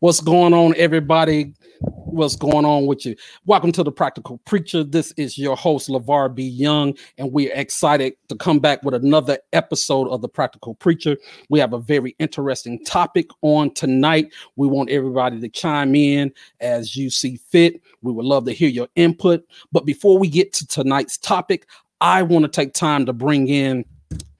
What's 0.00 0.22
going 0.22 0.54
on, 0.54 0.72
everybody? 0.78 1.52
What's 1.80 2.34
going 2.34 2.64
on 2.64 2.86
with 2.86 3.04
you? 3.04 3.14
Welcome 3.44 3.70
to 3.72 3.82
the 3.82 3.92
Practical 3.92 4.38
Preacher. 4.46 4.82
This 4.82 5.12
is 5.18 5.36
your 5.36 5.54
host, 5.54 5.90
LeVar 5.90 6.34
B. 6.34 6.42
Young, 6.42 6.96
and 7.18 7.30
we're 7.30 7.52
excited 7.52 8.14
to 8.30 8.34
come 8.36 8.60
back 8.60 8.82
with 8.82 8.94
another 8.94 9.36
episode 9.52 10.08
of 10.08 10.22
the 10.22 10.28
Practical 10.28 10.74
Preacher. 10.76 11.18
We 11.50 11.58
have 11.58 11.74
a 11.74 11.78
very 11.78 12.16
interesting 12.18 12.82
topic 12.82 13.28
on 13.42 13.74
tonight. 13.74 14.32
We 14.56 14.68
want 14.68 14.88
everybody 14.88 15.38
to 15.38 15.48
chime 15.50 15.94
in 15.94 16.32
as 16.60 16.96
you 16.96 17.10
see 17.10 17.36
fit. 17.36 17.82
We 18.00 18.10
would 18.10 18.24
love 18.24 18.46
to 18.46 18.52
hear 18.52 18.70
your 18.70 18.88
input. 18.96 19.44
But 19.70 19.84
before 19.84 20.16
we 20.16 20.28
get 20.28 20.54
to 20.54 20.66
tonight's 20.66 21.18
topic, 21.18 21.66
I 22.00 22.22
want 22.22 22.46
to 22.46 22.50
take 22.50 22.72
time 22.72 23.04
to 23.04 23.12
bring 23.12 23.48
in 23.48 23.84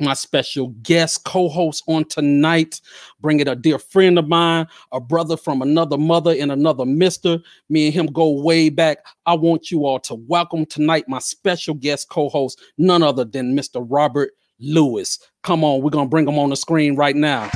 my 0.01 0.15
special 0.15 0.69
guest 0.83 1.25
co-host 1.25 1.85
on 1.87 2.05
tonight 2.07 2.81
bringing 3.21 3.47
a 3.49 3.55
dear 3.55 3.79
friend 3.79 4.19
of 4.19 4.27
mine 4.29 4.67
a 4.93 5.01
brother 5.01 5.37
from 5.37 5.63
another 5.63 5.99
mother 5.99 6.35
and 6.39 6.51
another 6.51 6.85
mister. 6.85 7.39
Me 7.69 7.87
and 7.87 7.95
him 7.95 8.07
go 8.07 8.31
way 8.31 8.69
back. 8.69 9.05
I 9.27 9.35
want 9.35 9.71
you 9.71 9.85
all 9.87 10.01
to 10.01 10.15
welcome 10.15 10.67
tonight 10.67 11.09
my 11.09 11.19
special 11.19 11.75
guest 11.75 12.09
co-host 12.09 12.61
none 12.79 13.03
other 13.03 13.25
than 13.25 13.57
mr 13.57 13.85
robert 13.89 14.31
lewis. 14.59 15.19
Come 15.43 15.65
on 15.65 15.83
we're 15.83 15.91
gonna 15.91 16.09
bring 16.09 16.27
him 16.27 16.39
on 16.39 16.51
the 16.51 16.57
screen 16.57 16.97
right 16.97 17.17
now. 17.17 17.49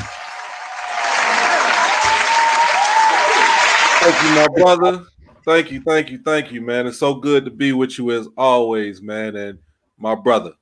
Thank 4.00 4.22
you 4.22 4.34
my 4.34 4.48
brother. 4.48 5.04
Thank 5.46 5.72
you 5.72 5.80
thank 5.80 6.10
you 6.10 6.18
thank 6.18 6.52
you 6.52 6.60
man. 6.60 6.86
It's 6.86 6.98
so 6.98 7.14
good 7.14 7.44
to 7.46 7.50
be 7.50 7.72
with 7.72 7.98
you 7.98 8.10
as 8.12 8.28
always 8.36 9.00
man 9.00 9.34
and 9.34 9.58
my 9.98 10.14
brother 10.14 10.52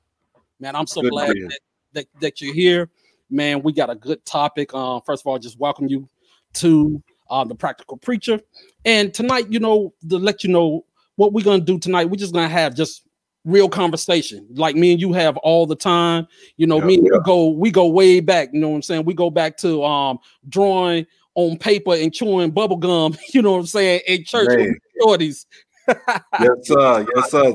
Man, 0.63 0.77
I'm 0.77 0.87
so 0.87 1.01
good 1.01 1.11
glad 1.11 1.27
that, 1.27 1.59
that, 1.91 2.05
that, 2.21 2.41
you're 2.41 2.53
here. 2.53 2.89
Man, 3.29 3.61
we 3.63 3.73
got 3.73 3.89
a 3.89 3.95
good 3.95 4.23
topic. 4.23 4.69
Uh, 4.73 5.01
first 5.01 5.21
of 5.21 5.27
all, 5.27 5.37
just 5.37 5.59
welcome 5.59 5.89
you 5.89 6.07
to 6.53 7.03
uh, 7.29 7.43
the 7.43 7.53
Practical 7.53 7.97
Preacher. 7.97 8.39
And 8.85 9.13
tonight, 9.13 9.51
you 9.51 9.59
know, 9.59 9.93
to 10.09 10.17
let 10.17 10.41
you 10.41 10.49
know 10.49 10.85
what 11.17 11.33
we're 11.33 11.43
gonna 11.43 11.59
do 11.59 11.77
tonight, 11.77 12.05
we're 12.05 12.15
just 12.15 12.33
gonna 12.33 12.47
have 12.47 12.75
just 12.75 13.03
real 13.43 13.67
conversation 13.67 14.47
like 14.51 14.77
me 14.77 14.93
and 14.93 15.01
you 15.01 15.11
have 15.11 15.35
all 15.35 15.65
the 15.65 15.75
time. 15.75 16.29
You 16.55 16.65
know, 16.65 16.77
yeah, 16.77 16.85
me 16.85 16.95
and 16.95 17.07
yeah. 17.07 17.15
you 17.15 17.21
go 17.25 17.49
we 17.49 17.69
go 17.69 17.89
way 17.89 18.21
back. 18.21 18.51
You 18.53 18.61
know 18.61 18.69
what 18.69 18.75
I'm 18.75 18.81
saying? 18.83 19.03
We 19.03 19.13
go 19.13 19.29
back 19.29 19.57
to 19.57 19.83
um 19.83 20.17
drawing 20.47 21.05
on 21.35 21.57
paper 21.57 21.93
and 21.93 22.13
chewing 22.13 22.51
bubble 22.51 22.77
gum. 22.77 23.17
You 23.33 23.41
know 23.41 23.51
what 23.51 23.59
I'm 23.59 23.65
saying? 23.65 23.99
In 24.07 24.23
church 24.23 24.77
shorties 25.01 25.45
yes, 25.87 26.49
sir. 26.63 27.05
Yes, 27.15 27.31
sir. 27.31 27.53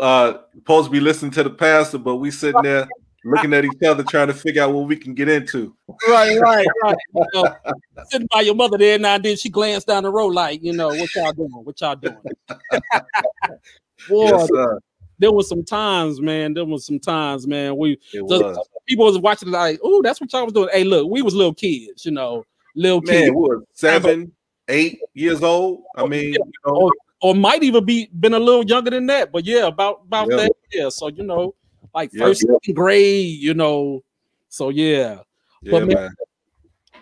Uh, 0.00 0.38
supposed 0.54 0.86
to 0.86 0.90
be 0.90 1.00
listening 1.00 1.30
to 1.32 1.42
the 1.42 1.50
pastor, 1.50 1.98
but 1.98 2.16
we 2.16 2.30
sitting 2.30 2.62
there 2.62 2.88
looking 3.24 3.54
at 3.54 3.64
each 3.64 3.82
other, 3.82 4.02
trying 4.02 4.28
to 4.28 4.34
figure 4.34 4.62
out 4.62 4.72
what 4.72 4.86
we 4.86 4.96
can 4.96 5.14
get 5.14 5.28
into. 5.28 5.74
Right, 6.08 6.38
right, 6.40 6.66
right. 6.82 6.96
You 7.14 7.24
know, 7.34 7.56
sitting 8.08 8.28
by 8.30 8.42
your 8.42 8.54
mother 8.54 8.78
there 8.78 8.98
now, 8.98 9.18
then 9.18 9.36
she 9.36 9.48
glanced 9.48 9.86
down 9.86 10.02
the 10.02 10.10
road 10.10 10.34
like, 10.34 10.62
you 10.62 10.72
know, 10.72 10.88
what 10.88 11.14
y'all 11.14 11.32
doing? 11.32 11.50
What 11.50 11.80
y'all 11.80 11.96
doing? 11.96 12.16
Boy, 14.08 14.24
yes, 14.24 14.48
sir. 14.48 14.78
there 15.18 15.32
was 15.32 15.48
some 15.48 15.64
times, 15.64 16.20
man. 16.20 16.52
There 16.52 16.64
was 16.64 16.86
some 16.86 16.98
times, 16.98 17.46
man. 17.46 17.76
We 17.76 17.98
was. 18.14 18.58
people 18.86 19.06
was 19.06 19.18
watching 19.18 19.50
like, 19.50 19.80
oh, 19.82 20.02
that's 20.02 20.20
what 20.20 20.32
y'all 20.32 20.44
was 20.44 20.52
doing. 20.52 20.68
Hey, 20.72 20.84
look, 20.84 21.10
we 21.10 21.22
was 21.22 21.34
little 21.34 21.54
kids, 21.54 22.04
you 22.04 22.12
know, 22.12 22.44
little 22.76 23.00
man, 23.00 23.14
kids. 23.14 23.30
We 23.30 23.36
were 23.36 23.64
seven, 23.72 24.32
eight 24.68 24.98
years 25.14 25.42
old. 25.42 25.82
I 25.96 26.06
mean, 26.06 26.34
you 26.34 26.44
know, 26.66 26.90
or 27.24 27.34
might 27.34 27.62
even 27.62 27.82
be 27.86 28.10
been 28.20 28.34
a 28.34 28.38
little 28.38 28.62
younger 28.66 28.90
than 28.90 29.06
that. 29.06 29.32
But 29.32 29.46
yeah, 29.46 29.66
about 29.66 30.02
about 30.04 30.28
yeah. 30.30 30.36
that. 30.36 30.52
Yeah. 30.70 30.88
So 30.90 31.08
you 31.08 31.22
know, 31.22 31.54
like 31.94 32.10
yeah, 32.12 32.26
first 32.26 32.44
yeah. 32.46 32.74
grade, 32.74 33.40
you 33.40 33.54
know. 33.54 34.04
So 34.50 34.68
yeah. 34.68 35.20
yeah 35.62 35.70
but 35.70 35.86
man, 35.86 35.96
man, 35.96 36.10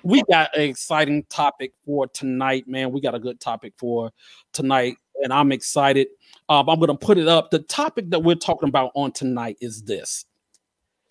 we 0.05 0.23
got 0.31 0.57
an 0.57 0.63
exciting 0.63 1.25
topic 1.29 1.73
for 1.85 2.07
tonight, 2.07 2.69
man. 2.69 2.93
We 2.93 3.01
got 3.01 3.17
a 3.17 3.19
good 3.19 3.41
topic 3.41 3.75
for 3.77 4.13
tonight, 4.53 4.97
and 5.25 5.33
I'm 5.33 5.51
excited. 5.51 6.07
Um, 6.49 6.69
I'm 6.69 6.79
gonna 6.79 6.95
put 6.95 7.19
it 7.19 7.27
up. 7.27 7.51
The 7.51 7.59
topic 7.59 8.11
that 8.11 8.21
we're 8.21 8.37
talking 8.37 8.69
about 8.69 8.93
on 8.95 9.11
tonight 9.11 9.57
is 9.61 9.83
this. 9.83 10.25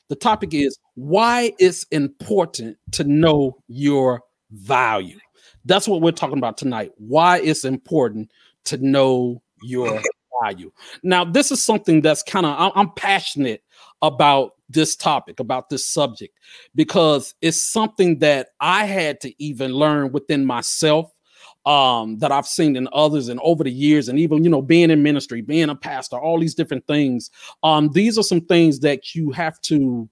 The 0.08 0.16
topic 0.16 0.54
is 0.54 0.80
why 0.96 1.52
it's 1.60 1.84
important 1.92 2.78
to 2.94 3.04
know 3.04 3.58
your 3.68 4.22
value. 4.52 5.20
That's 5.66 5.86
what 5.86 6.02
we're 6.02 6.12
talking 6.12 6.38
about 6.38 6.58
tonight. 6.58 6.94
Why 6.98 7.40
it's 7.40 7.66
important 7.66 8.32
to 8.66 8.78
know 8.78 9.42
your 9.64 10.02
value. 10.42 10.72
Now, 11.04 11.24
this 11.24 11.52
is 11.52 11.64
something 11.64 12.02
that's 12.02 12.24
kind 12.24 12.46
of, 12.46 12.72
I'm 12.76 12.92
passionate 12.92 13.64
about 14.02 14.56
this 14.70 14.96
topic, 14.96 15.40
about 15.40 15.70
this 15.70 15.86
subject, 15.86 16.38
because 16.76 17.36
it's 17.42 17.62
something 17.62 18.20
that 18.20 18.50
I 18.60 18.86
had 18.86 19.20
to 19.22 19.44
even 19.44 19.74
learn 19.74 20.12
within 20.12 20.46
myself 20.46 21.12
um 21.68 22.18
that 22.18 22.32
I've 22.32 22.48
seen 22.48 22.76
in 22.76 22.88
others 22.92 23.28
and 23.28 23.40
over 23.44 23.64
the 23.64 23.72
years 23.72 24.10
and 24.10 24.18
even 24.18 24.44
you 24.44 24.50
know 24.50 24.64
being 24.64 24.90
in 24.90 25.04
ministry 25.04 25.42
being 25.42 25.70
a 25.70 25.76
pastor 25.76 26.18
all 26.18 26.40
these 26.40 26.56
different 26.56 26.88
things 26.88 27.30
um 27.62 27.90
these 27.90 28.18
are 28.18 28.24
some 28.24 28.42
things 28.42 28.80
that 28.80 29.14
you 29.14 29.30
have 29.30 29.62
to 29.62 30.10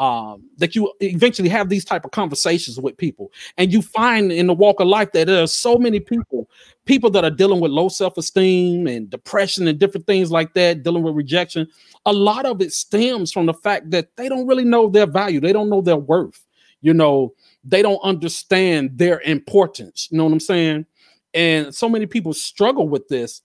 um, 0.00 0.42
that 0.56 0.74
you 0.74 0.90
eventually 1.00 1.50
have 1.50 1.68
these 1.68 1.84
type 1.84 2.06
of 2.06 2.10
conversations 2.10 2.80
with 2.80 2.96
people. 2.96 3.30
And 3.58 3.70
you 3.70 3.82
find 3.82 4.32
in 4.32 4.46
the 4.46 4.54
walk 4.54 4.80
of 4.80 4.88
life 4.88 5.12
that 5.12 5.26
there 5.26 5.42
are 5.42 5.46
so 5.46 5.76
many 5.76 6.00
people 6.00 6.48
people 6.86 7.10
that 7.10 7.22
are 7.22 7.30
dealing 7.30 7.60
with 7.60 7.70
low 7.70 7.88
self-esteem 7.88 8.86
and 8.86 9.10
depression 9.10 9.68
and 9.68 9.78
different 9.78 10.06
things 10.06 10.32
like 10.32 10.54
that 10.54 10.82
dealing 10.82 11.02
with 11.02 11.14
rejection. 11.14 11.68
A 12.06 12.12
lot 12.12 12.46
of 12.46 12.62
it 12.62 12.72
stems 12.72 13.30
from 13.30 13.44
the 13.44 13.52
fact 13.52 13.90
that 13.90 14.16
they 14.16 14.28
don't 14.28 14.46
really 14.46 14.64
know 14.64 14.88
their 14.88 15.06
value. 15.06 15.38
They 15.38 15.52
don't 15.52 15.68
know 15.68 15.82
their 15.82 15.98
worth. 15.98 16.46
You 16.80 16.94
know 16.94 17.34
they 17.62 17.82
don't 17.82 18.00
understand 18.02 18.96
their 18.96 19.20
importance. 19.20 20.08
You 20.10 20.16
know 20.16 20.24
what 20.24 20.32
i'm 20.32 20.40
saying? 20.40 20.86
And 21.34 21.74
so 21.74 21.90
many 21.90 22.06
people 22.06 22.32
struggle 22.32 22.88
with 22.88 23.06
this. 23.08 23.42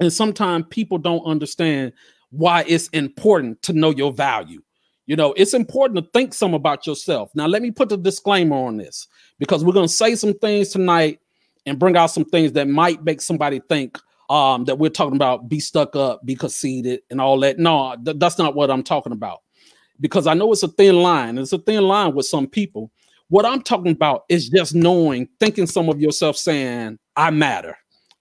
And 0.00 0.12
sometimes 0.12 0.66
people 0.70 0.98
don't 0.98 1.24
understand 1.24 1.92
why 2.30 2.64
it's 2.66 2.88
important 2.88 3.62
to 3.62 3.72
know 3.72 3.90
your 3.90 4.12
value 4.12 4.60
you 5.06 5.16
know, 5.16 5.34
it's 5.36 5.54
important 5.54 5.98
to 5.98 6.10
think 6.12 6.32
some 6.32 6.54
about 6.54 6.86
yourself. 6.86 7.30
Now, 7.34 7.46
let 7.46 7.62
me 7.62 7.70
put 7.70 7.88
the 7.90 7.96
disclaimer 7.96 8.56
on 8.56 8.78
this 8.78 9.06
because 9.38 9.64
we're 9.64 9.72
going 9.72 9.88
to 9.88 9.92
say 9.92 10.14
some 10.14 10.34
things 10.34 10.70
tonight 10.70 11.20
and 11.66 11.78
bring 11.78 11.96
out 11.96 12.06
some 12.06 12.24
things 12.24 12.52
that 12.52 12.68
might 12.68 13.04
make 13.04 13.20
somebody 13.20 13.60
think 13.68 13.98
um, 14.30 14.64
that 14.64 14.78
we're 14.78 14.90
talking 14.90 15.16
about 15.16 15.48
be 15.48 15.60
stuck 15.60 15.94
up, 15.94 16.24
be 16.24 16.34
conceited, 16.34 17.00
and 17.10 17.20
all 17.20 17.38
that. 17.40 17.58
No, 17.58 17.96
th- 18.02 18.18
that's 18.18 18.38
not 18.38 18.54
what 18.54 18.70
I'm 18.70 18.82
talking 18.82 19.12
about 19.12 19.42
because 20.00 20.26
I 20.26 20.34
know 20.34 20.50
it's 20.52 20.62
a 20.62 20.68
thin 20.68 21.02
line. 21.02 21.36
It's 21.38 21.52
a 21.52 21.58
thin 21.58 21.82
line 21.84 22.14
with 22.14 22.26
some 22.26 22.46
people. 22.46 22.90
What 23.28 23.44
I'm 23.44 23.62
talking 23.62 23.92
about 23.92 24.24
is 24.28 24.48
just 24.48 24.74
knowing, 24.74 25.28
thinking 25.40 25.66
some 25.66 25.88
of 25.88 26.00
yourself 26.00 26.36
saying, 26.36 26.98
I 27.16 27.30
matter, 27.30 27.76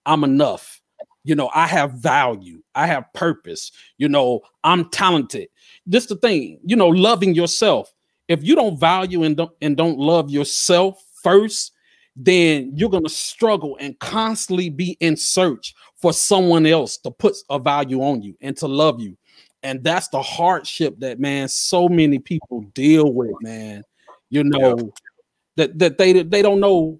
I'm 0.05 0.23
enough. 0.23 0.81
You 1.25 1.35
know, 1.35 1.49
I 1.53 1.67
have 1.67 1.93
value, 1.93 2.61
I 2.75 2.87
have 2.87 3.11
purpose. 3.13 3.71
You 3.97 4.09
know, 4.09 4.41
I'm 4.65 4.89
talented 4.89 5.47
this 5.85 6.05
the 6.05 6.15
thing, 6.15 6.59
you 6.63 6.75
know, 6.75 6.87
loving 6.87 7.35
yourself. 7.35 7.93
If 8.27 8.43
you 8.43 8.55
don't 8.55 8.79
value 8.79 9.23
and 9.23 9.35
don't 9.35 9.51
and 9.61 9.75
don't 9.75 9.97
love 9.97 10.29
yourself 10.29 11.03
first, 11.21 11.73
then 12.15 12.71
you're 12.75 12.89
gonna 12.89 13.09
struggle 13.09 13.77
and 13.79 13.97
constantly 13.99 14.69
be 14.69 14.97
in 14.99 15.17
search 15.17 15.73
for 15.95 16.13
someone 16.13 16.65
else 16.65 16.97
to 16.97 17.11
put 17.11 17.35
a 17.49 17.59
value 17.59 18.01
on 18.01 18.21
you 18.21 18.35
and 18.41 18.55
to 18.57 18.67
love 18.67 18.99
you. 18.99 19.17
And 19.61 19.83
that's 19.83 20.09
the 20.09 20.21
hardship 20.21 20.99
that 20.99 21.19
man 21.19 21.47
so 21.47 21.87
many 21.87 22.19
people 22.19 22.61
deal 22.73 23.11
with, 23.13 23.33
man. 23.41 23.83
You 24.29 24.43
know, 24.45 24.77
yeah. 24.77 24.83
that 25.57 25.79
that 25.79 25.97
they 25.97 26.23
they 26.23 26.41
don't 26.41 26.59
know, 26.59 26.99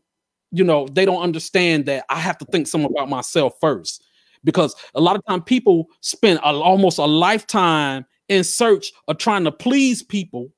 you 0.51 0.63
know, 0.63 0.87
they 0.87 1.05
don't 1.05 1.21
understand 1.21 1.85
that 1.85 2.05
I 2.09 2.19
have 2.19 2.37
to 2.39 2.45
think 2.45 2.67
something 2.67 2.91
about 2.91 3.09
myself 3.09 3.53
first 3.61 4.03
because 4.43 4.75
a 4.95 5.01
lot 5.01 5.15
of 5.15 5.25
time 5.25 5.41
people 5.41 5.89
spend 6.01 6.39
a, 6.39 6.47
almost 6.47 6.97
a 6.97 7.05
lifetime 7.05 8.05
in 8.29 8.43
search 8.43 8.91
of 9.07 9.17
trying 9.17 9.43
to 9.43 9.51
please 9.51 10.01
people 10.01 10.49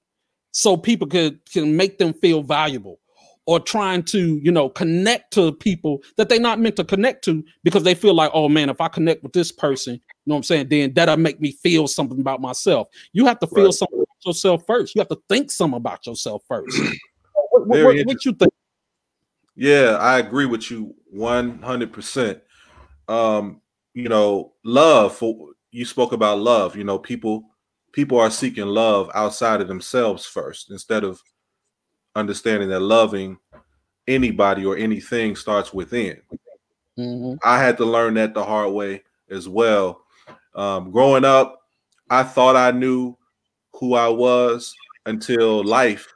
so 0.52 0.78
people 0.78 1.08
could 1.08 1.40
can 1.52 1.76
make 1.76 1.98
them 1.98 2.14
feel 2.14 2.42
valuable 2.42 3.00
or 3.46 3.60
trying 3.60 4.04
to 4.04 4.38
you 4.38 4.52
know 4.52 4.70
connect 4.70 5.32
to 5.34 5.52
people 5.52 6.02
that 6.18 6.30
they're 6.30 6.40
not 6.40 6.60
meant 6.60 6.76
to 6.76 6.84
connect 6.84 7.24
to 7.24 7.44
because 7.64 7.84
they 7.84 7.94
feel 7.94 8.14
like 8.14 8.32
oh 8.34 8.50
man 8.50 8.70
if 8.70 8.82
i 8.82 8.88
connect 8.88 9.22
with 9.24 9.34
this 9.34 9.52
person 9.52 9.94
you 9.94 10.00
know 10.26 10.36
what 10.36 10.38
i'm 10.38 10.44
saying 10.44 10.68
then 10.70 10.94
that'll 10.94 11.18
make 11.18 11.40
me 11.40 11.52
feel 11.52 11.88
something 11.88 12.20
about 12.20 12.42
myself. 12.42 12.88
You 13.14 13.26
have 13.26 13.40
to 13.40 13.48
feel 13.48 13.66
right. 13.66 13.74
something 13.74 14.00
about 14.00 14.26
yourself 14.26 14.64
first. 14.66 14.96
You 14.96 15.00
have 15.02 15.10
to 15.10 15.22
think 15.30 15.52
something 15.52 15.78
about 15.78 16.06
yourself 16.06 16.44
first. 16.48 16.78
What, 17.52 17.68
what, 17.68 18.06
what, 18.06 18.26
you 18.26 18.34
think? 18.34 18.52
Yeah 19.56 19.98
i 20.02 20.20
agree 20.20 20.46
with 20.46 20.70
you 20.70 20.94
100% 21.16 22.42
um 23.08 23.62
you 23.94 24.10
know 24.10 24.54
love 24.66 25.16
for 25.16 25.52
you 25.72 25.86
spoke 25.86 26.12
about 26.12 26.40
love 26.40 26.76
you 26.76 26.84
know 26.84 27.00
people 27.00 27.50
people 27.96 28.20
are 28.20 28.30
seeking 28.30 28.66
love 28.66 29.10
outside 29.16 29.62
of 29.62 29.70
themselves 29.70 30.26
first 30.26 30.70
instead 30.70 31.06
of 31.06 31.24
understanding 32.14 32.68
that 32.68 32.82
loving 32.82 33.38
anybody 34.06 34.66
or 34.66 34.76
anything 34.76 35.34
starts 35.34 35.74
within. 35.74 36.22
Mm-hmm. 37.00 37.36
I 37.42 37.58
had 37.58 37.78
to 37.78 37.86
learn 37.86 38.16
that 38.16 38.34
the 38.34 38.44
hard 38.44 38.74
way 38.74 39.04
as 39.30 39.48
well. 39.48 40.02
Um, 40.56 40.92
growing 40.92 41.24
up, 41.24 41.62
I 42.10 42.24
thought 42.24 42.58
I 42.58 42.72
knew 42.72 43.18
who 43.74 43.94
I 43.94 44.10
was 44.10 44.76
until 45.06 45.64
life 45.64 46.14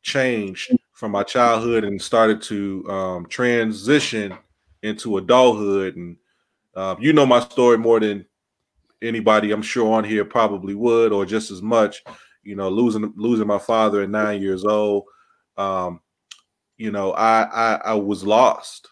changed 0.00 0.74
from 0.94 1.12
my 1.12 1.24
childhood 1.24 1.84
and 1.84 2.00
started 2.00 2.40
to 2.42 2.88
um, 2.88 3.26
transition 3.26 4.34
into 4.82 5.18
adulthood. 5.18 5.94
And 5.94 6.16
uh, 6.74 6.96
you 6.98 7.12
know 7.12 7.26
my 7.26 7.40
story 7.40 7.76
more 7.76 8.00
than 8.00 8.24
anybody 9.02 9.52
I'm 9.52 9.62
sure 9.62 9.94
on 9.94 10.04
here 10.04 10.24
probably 10.24 10.74
would, 10.74 11.12
or 11.12 11.24
just 11.26 11.50
as 11.50 11.62
much. 11.62 12.02
You 12.42 12.56
know, 12.56 12.68
losing 12.68 13.12
losing 13.16 13.46
my 13.46 13.58
father 13.58 14.02
at 14.02 14.10
nine 14.10 14.40
years 14.40 14.64
old. 14.64 15.04
Um, 15.56 16.00
you 16.76 16.90
know, 16.90 17.12
I, 17.12 17.42
I 17.42 17.74
I 17.86 17.94
was 17.94 18.24
lost, 18.24 18.88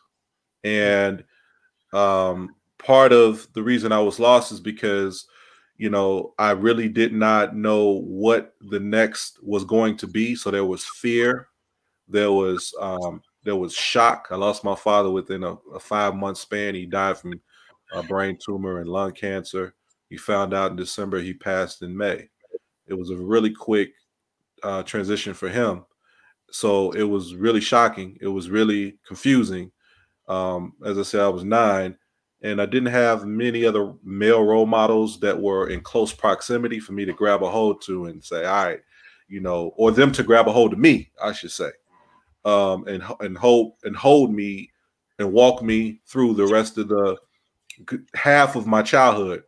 and 0.65 1.25
um, 1.95 2.55
part 2.79 3.13
of 3.13 3.49
the 3.55 3.63
reason 3.63 3.93
I 3.93 4.01
was 4.01 4.19
lost 4.21 4.53
is 4.53 4.61
because 4.61 5.27
you 5.79 5.89
know 5.89 6.35
I 6.39 6.51
really 6.51 6.89
did 6.89 7.13
not 7.13 7.57
know 7.57 8.01
what 8.03 8.55
the 8.61 8.81
next 8.81 9.39
was 9.43 9.65
going 9.65 9.97
to 9.99 10.07
be. 10.07 10.35
So 10.35 10.51
there 10.51 10.65
was 10.65 10.85
fear, 10.85 11.49
there 12.09 12.33
was 12.33 12.75
um, 12.81 13.23
there 13.45 13.57
was 13.57 13.73
shock. 13.73 14.29
I 14.31 14.37
lost 14.37 14.65
my 14.65 14.75
father 14.75 15.11
within 15.11 15.45
a, 15.45 15.55
a 15.73 15.81
five 15.81 16.15
month 16.15 16.39
span. 16.39 16.75
He 16.75 16.85
died 16.85 17.17
from 17.17 17.41
a 17.95 18.03
brain 18.03 18.37
tumor 18.45 18.81
and 18.81 18.89
lung 18.91 19.13
cancer. 19.13 19.75
He 20.09 20.17
found 20.17 20.55
out 20.55 20.71
in 20.71 20.77
December. 20.77 21.21
He 21.21 21.35
passed 21.35 21.83
in 21.83 21.97
May. 21.97 22.29
It 22.87 22.95
was 22.95 23.11
a 23.11 23.17
really 23.17 23.51
quick 23.51 23.93
uh, 24.63 24.83
transition 24.83 25.35
for 25.35 25.49
him. 25.49 25.85
So 26.51 26.93
it 26.93 27.03
was 27.03 27.35
really 27.35 27.61
shocking. 27.61 28.17
It 28.21 28.29
was 28.29 28.51
really 28.51 28.99
confusing. 29.07 29.73
Um, 30.29 30.75
as 30.85 30.99
I 30.99 31.03
said, 31.03 31.21
I 31.21 31.29
was 31.29 31.45
nine, 31.45 31.97
and 32.43 32.61
I 32.61 32.67
didn't 32.67 32.93
have 32.93 33.27
many 33.27 33.65
other 33.65 33.95
male 34.05 34.45
role 34.45 34.67
models 34.67 35.19
that 35.21 35.41
were 35.41 35.69
in 35.69 35.81
close 35.81 36.13
proximity 36.13 36.79
for 36.79 36.93
me 36.93 37.05
to 37.05 37.13
grab 37.13 37.43
a 37.43 37.51
hold 37.51 37.83
to 37.83 38.07
and 38.07 38.23
say, 38.23 38.45
"All 38.45 38.65
right," 38.65 38.81
you 39.29 39.41
know, 39.41 39.73
or 39.77 39.91
them 39.91 40.13
to 40.13 40.23
grab 40.23 40.49
a 40.49 40.53
hold 40.53 40.73
of 40.73 40.79
me, 40.79 41.11
I 41.23 41.33
should 41.33 41.53
say 41.53 41.71
um, 42.47 42.87
and 42.87 43.03
and 43.21 43.37
hold 43.37 43.73
and 43.83 43.95
hold 43.95 44.33
me 44.33 44.71
and 45.19 45.33
walk 45.33 45.63
me 45.63 46.01
through 46.07 46.35
the 46.35 46.47
rest 46.47 46.79
of 46.79 46.89
the 46.89 47.17
half 48.15 48.57
of 48.57 48.67
my 48.67 48.83
childhood. 48.83 49.43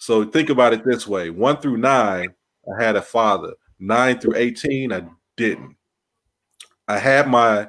So 0.00 0.24
think 0.24 0.48
about 0.48 0.72
it 0.72 0.82
this 0.84 1.06
way: 1.06 1.28
one 1.28 1.58
through 1.58 1.76
nine, 1.76 2.30
I 2.66 2.82
had 2.82 2.96
a 2.96 3.02
father. 3.02 3.52
Nine 3.78 4.18
through 4.18 4.36
eighteen, 4.36 4.92
I 4.92 5.04
didn't. 5.36 5.76
I 6.88 6.98
had 6.98 7.28
my 7.28 7.68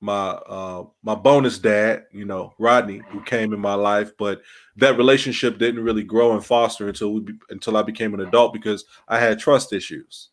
my 0.00 0.30
uh 0.30 0.84
my 1.02 1.16
bonus 1.16 1.58
dad, 1.58 2.04
you 2.12 2.24
know, 2.24 2.54
Rodney, 2.60 3.02
who 3.08 3.20
came 3.22 3.52
in 3.52 3.58
my 3.58 3.74
life, 3.74 4.12
but 4.16 4.42
that 4.76 4.96
relationship 4.96 5.58
didn't 5.58 5.82
really 5.82 6.04
grow 6.04 6.34
and 6.34 6.44
foster 6.44 6.86
until 6.86 7.12
we 7.12 7.20
be, 7.20 7.32
until 7.50 7.76
I 7.76 7.82
became 7.82 8.14
an 8.14 8.20
adult 8.20 8.52
because 8.52 8.84
I 9.08 9.18
had 9.18 9.40
trust 9.40 9.72
issues. 9.72 10.28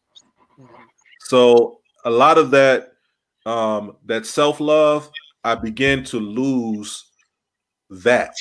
So 1.22 1.80
a 2.06 2.12
lot 2.12 2.38
of 2.38 2.52
that 2.52 2.92
um, 3.48 3.98
that 4.06 4.28
self 4.28 4.60
love, 4.60 5.10
I 5.44 5.56
began 5.56 6.04
to 6.06 6.20
lose 6.20 7.06
that 7.90 8.36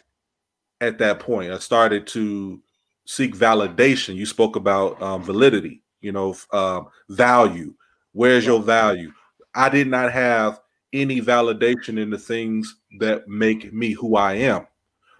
at 0.83 0.99
that 0.99 1.21
point. 1.21 1.53
I 1.53 1.59
started 1.59 2.07
to 2.09 2.61
seek 3.05 3.35
validation. 3.35 4.15
You 4.15 4.27
spoke 4.27 4.57
about 4.57 5.01
um, 5.03 5.23
validity, 5.23 5.83
you 6.01 6.13
know, 6.13 6.37
um, 6.53 6.87
value. 7.09 7.75
Where's 8.13 8.47
your 8.47 8.61
value? 8.61 9.13
I 9.55 9.69
did 9.69 9.89
not 9.89 10.13
have 10.13 10.61
any 10.93 11.21
validation 11.21 11.99
in 11.99 12.11
the 12.11 12.19
things 12.19 12.77
that 12.99 13.27
make 13.29 13.73
me 13.73 13.93
who 13.93 14.17
I 14.17 14.35
am. 14.35 14.67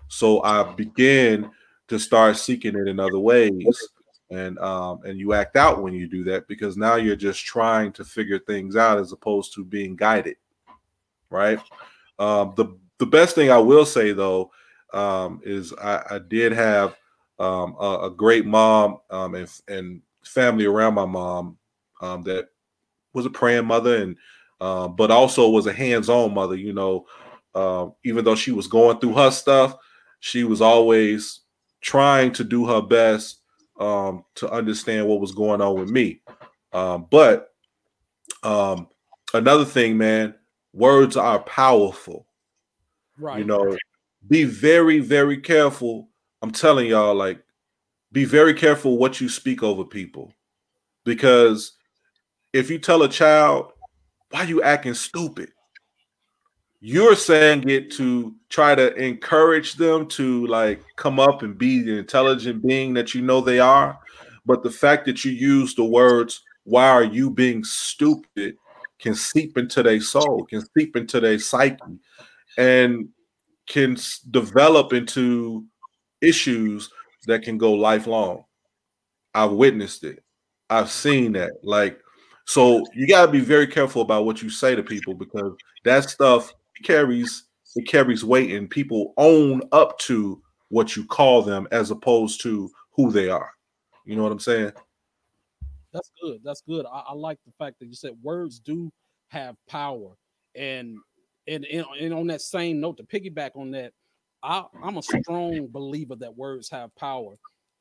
So 0.09 0.43
I 0.43 0.73
began 0.75 1.51
to 1.89 1.99
start 1.99 2.37
seeking 2.37 2.77
it 2.77 2.89
in 2.89 3.01
other 3.01 3.19
ways 3.19 3.91
and 4.33 4.59
um, 4.61 5.01
and 5.05 5.19
you 5.19 5.35
act 5.35 5.57
out 5.57 5.83
when 5.83 5.93
you 5.93 6.09
do 6.09 6.25
that 6.25 6.49
because 6.49 6.77
now 6.77 6.97
you're 6.97 7.15
just 7.15 7.45
trying 7.45 7.93
to 7.93 8.05
figure 8.05 8.39
things 8.39 8.77
out 8.77 8.99
as 8.99 9.13
opposed 9.13 9.53
to 9.55 9.65
being 9.65 9.95
guided, 9.95 10.37
right? 11.29 11.61
Um, 12.19 12.55
the 12.57 12.79
the 12.99 13.07
best 13.07 13.35
thing 13.35 13.51
I 13.51 13.59
will 13.59 13.85
say 13.85 14.13
though 14.13 14.51
um, 14.95 15.41
is 15.45 15.75
I, 15.75 16.03
I, 16.11 16.19
did 16.19 16.53
have 16.53 16.97
um, 17.39 17.77
a, 17.81 18.01
a, 18.05 18.11
great 18.11 18.47
mom 18.47 18.99
um, 19.11 19.35
and 19.35 19.49
and 19.69 20.03
family 20.25 20.65
around 20.65 20.95
my 20.95 21.07
mom 21.07 21.57
um, 22.01 22.23
that 22.23 22.49
was 23.13 23.27
a 23.27 23.31
praying 23.31 23.67
mother 23.67 23.97
and 23.97 24.17
uh, 24.61 24.87
but 24.87 25.11
also 25.11 25.49
was 25.49 25.67
a 25.67 25.73
hands-on 25.73 26.33
mother. 26.33 26.55
You 26.55 26.73
know, 26.73 27.07
uh, 27.55 27.89
even 28.05 28.25
though 28.25 28.37
she 28.37 28.53
was 28.53 28.69
going 28.69 28.99
through 28.99 29.15
her 29.15 29.31
stuff, 29.31 29.77
she 30.21 30.45
was 30.45 30.61
always 30.61 31.41
trying 31.81 32.33
to 32.33 32.45
do 32.45 32.67
her 32.67 32.81
best 32.81 33.41
um, 33.81 34.25
to 34.37 34.49
understand 34.51 35.09
what 35.09 35.21
was 35.21 35.33
going 35.33 35.61
on 35.61 35.75
with 35.79 35.91
me. 35.91 36.21
Um, 36.73 37.09
but 37.11 37.53
um, 38.45 38.89
another 39.35 39.65
thing, 39.65 39.99
man, 39.99 40.35
words 40.73 41.17
are 41.17 41.41
powerful. 41.41 42.27
Right. 43.19 43.41
You 43.41 43.45
know, 43.45 43.77
be 44.29 44.45
very, 44.45 45.01
very 45.01 45.39
careful. 45.39 46.09
I'm 46.43 46.51
telling 46.51 46.87
y'all, 46.87 47.15
like, 47.15 47.43
be 48.11 48.25
very 48.25 48.53
careful 48.53 48.99
what 48.99 49.21
you 49.21 49.29
speak 49.29 49.63
over 49.63 49.85
people. 49.85 50.33
Because 51.05 51.73
if 52.53 52.69
you 52.69 52.79
tell 52.79 53.03
a 53.03 53.09
child, 53.09 53.73
why 54.31 54.43
you 54.43 54.63
acting 54.63 54.95
stupid? 54.95 55.51
you're 56.85 57.15
saying 57.15 57.69
it 57.71 57.93
to 57.93 58.35
try 58.49 58.75
to 58.75 58.93
encourage 58.97 59.75
them 59.75 60.05
to 60.05 60.45
like 60.49 60.83
come 60.97 61.21
up 61.21 61.43
and 61.43 61.57
be 61.57 61.81
the 61.81 61.97
intelligent 61.97 62.61
being 62.67 62.93
that 62.93 63.15
you 63.15 63.23
know 63.23 63.41
they 63.41 63.61
are 63.61 63.97
but 64.45 64.65
the 64.65 64.71
fact 64.71 65.07
that 65.07 65.25
you 65.25 65.31
use 65.31 65.77
the 65.77 65.85
words 65.85 66.43
why 66.65 66.89
are 66.89 67.05
you 67.05 67.31
being 67.31 67.63
stupid 67.63 68.57
can 68.99 69.15
seep 69.15 69.57
into 69.57 69.81
their 69.81 70.01
soul 70.01 70.45
can 70.47 70.61
seep 70.77 70.97
into 70.97 71.21
their 71.21 71.39
psyche 71.39 71.79
and 72.59 73.09
can 73.69 73.97
develop 74.33 74.93
into 74.93 75.65
issues 76.23 76.91
that 77.27 77.43
can 77.43 77.59
go 77.59 77.73
lifelong 77.73 78.45
i've 79.35 79.53
witnessed 79.53 80.05
it 80.05 80.23
i've 80.71 80.91
seen 80.91 81.33
that 81.33 81.53
like 81.63 81.99
so 82.45 82.85
you 82.95 83.07
got 83.07 83.27
to 83.27 83.33
be 83.33 83.41
very 83.41 83.67
careful 83.67 84.03
about 84.03 84.25
what 84.25 84.43
you 84.43 84.51
say 84.51 84.75
to 84.75 84.83
people 84.83 85.15
because 85.15 85.55
that 85.85 86.09
stuff 86.09 86.53
carries 86.83 87.45
it 87.77 87.87
carries 87.87 88.25
weight 88.25 88.53
and 88.53 88.69
people 88.69 89.15
own 89.17 89.63
up 89.73 89.99
to 90.01 90.43
what 90.69 90.97
you 90.97 91.05
call 91.05 91.43
them 91.43 91.67
as 91.71 91.91
opposed 91.91 92.41
to 92.43 92.71
who 92.93 93.11
they 93.11 93.29
are. 93.29 93.51
You 94.05 94.17
know 94.17 94.23
what 94.23 94.33
I'm 94.33 94.41
saying? 94.41 94.73
That's 95.93 96.11
good. 96.23 96.41
That's 96.43 96.63
good. 96.63 96.87
I, 96.87 97.05
I 97.09 97.13
like 97.13 97.39
the 97.45 97.53
fact 97.59 97.79
that 97.81 97.87
you 97.87 97.95
said 97.95 98.13
words 98.23 98.59
do 98.59 98.91
have 99.29 99.57
power, 99.69 100.17
and 100.55 100.97
and 101.47 101.65
and, 101.67 101.85
and 102.01 102.15
on 102.15 102.27
that 102.29 102.41
same 102.41 102.81
note, 102.81 102.97
to 102.97 103.05
piggyback 103.05 103.51
on 103.55 103.71
that, 103.73 103.93
I, 104.43 104.65
I'm 104.83 104.97
a 104.97 105.03
strong 105.03 105.69
believer 105.71 106.17
that 106.17 106.37
words 106.37 106.69
have 106.71 106.95
power, 106.97 107.37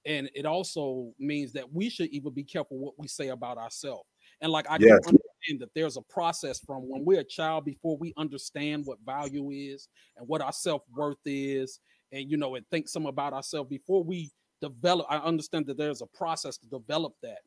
and 0.05 0.29
it 0.35 0.45
also 0.45 1.11
means 1.19 1.53
that 1.53 1.71
we 1.73 1.89
should 1.89 2.09
even 2.09 2.33
be 2.33 2.43
careful 2.43 2.77
what 2.77 2.93
we 2.97 3.07
say 3.07 3.29
about 3.29 3.57
ourselves. 3.57 4.07
And 4.41 4.51
like 4.51 4.69
I 4.69 4.77
yes. 4.79 4.99
can 5.05 5.15
understand 5.15 5.59
that 5.59 5.73
there's 5.75 5.97
a 5.97 6.01
process 6.01 6.59
from 6.59 6.89
when 6.89 7.05
we're 7.05 7.19
a 7.21 7.23
child 7.23 7.65
before 7.65 7.97
we 7.97 8.13
understand 8.17 8.85
what 8.85 8.97
value 9.05 9.51
is 9.51 9.87
and 10.17 10.27
what 10.27 10.41
our 10.41 10.51
self-worth 10.51 11.17
is, 11.25 11.79
and 12.11 12.29
you 12.29 12.37
know, 12.37 12.55
and 12.55 12.65
think 12.69 12.87
some 12.87 13.05
about 13.05 13.33
ourselves 13.33 13.69
before 13.69 14.03
we 14.03 14.31
develop. 14.61 15.07
I 15.09 15.17
understand 15.17 15.65
that 15.67 15.77
there's 15.77 16.01
a 16.01 16.07
process 16.07 16.57
to 16.57 16.67
develop 16.67 17.13
that. 17.23 17.39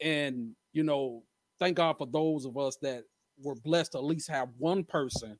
And 0.00 0.54
you 0.72 0.82
know, 0.82 1.22
thank 1.58 1.76
God 1.76 1.98
for 1.98 2.06
those 2.06 2.44
of 2.44 2.56
us 2.56 2.76
that 2.82 3.04
were 3.42 3.54
blessed 3.54 3.92
to 3.92 3.98
at 3.98 4.04
least 4.04 4.28
have 4.28 4.48
one 4.58 4.84
person 4.84 5.38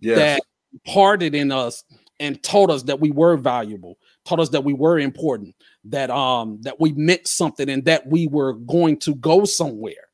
yes. 0.00 0.18
that 0.18 0.42
parted 0.86 1.34
in 1.34 1.52
us 1.52 1.84
and 2.18 2.42
taught 2.42 2.70
us 2.70 2.82
that 2.84 3.00
we 3.00 3.10
were 3.10 3.36
valuable, 3.36 3.96
taught 4.24 4.40
us 4.40 4.50
that 4.50 4.64
we 4.64 4.74
were 4.74 4.98
important, 4.98 5.54
that 5.84 6.10
um 6.10 6.58
that 6.62 6.80
we 6.80 6.92
meant 6.92 7.26
something 7.26 7.68
and 7.68 7.84
that 7.84 8.06
we 8.06 8.26
were 8.26 8.54
going 8.54 8.96
to 8.98 9.14
go 9.16 9.44
somewhere 9.44 10.10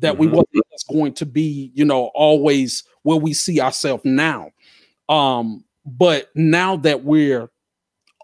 that 0.00 0.14
mm-hmm. 0.14 0.20
we 0.20 0.26
wasn't 0.28 0.64
going 0.90 1.12
to 1.14 1.26
be, 1.26 1.70
you 1.74 1.84
know, 1.84 2.10
always 2.14 2.84
where 3.02 3.18
we 3.18 3.32
see 3.32 3.60
ourselves 3.60 4.04
now. 4.04 4.50
Um, 5.08 5.64
but 5.84 6.28
now 6.34 6.76
that 6.76 7.04
we're 7.04 7.50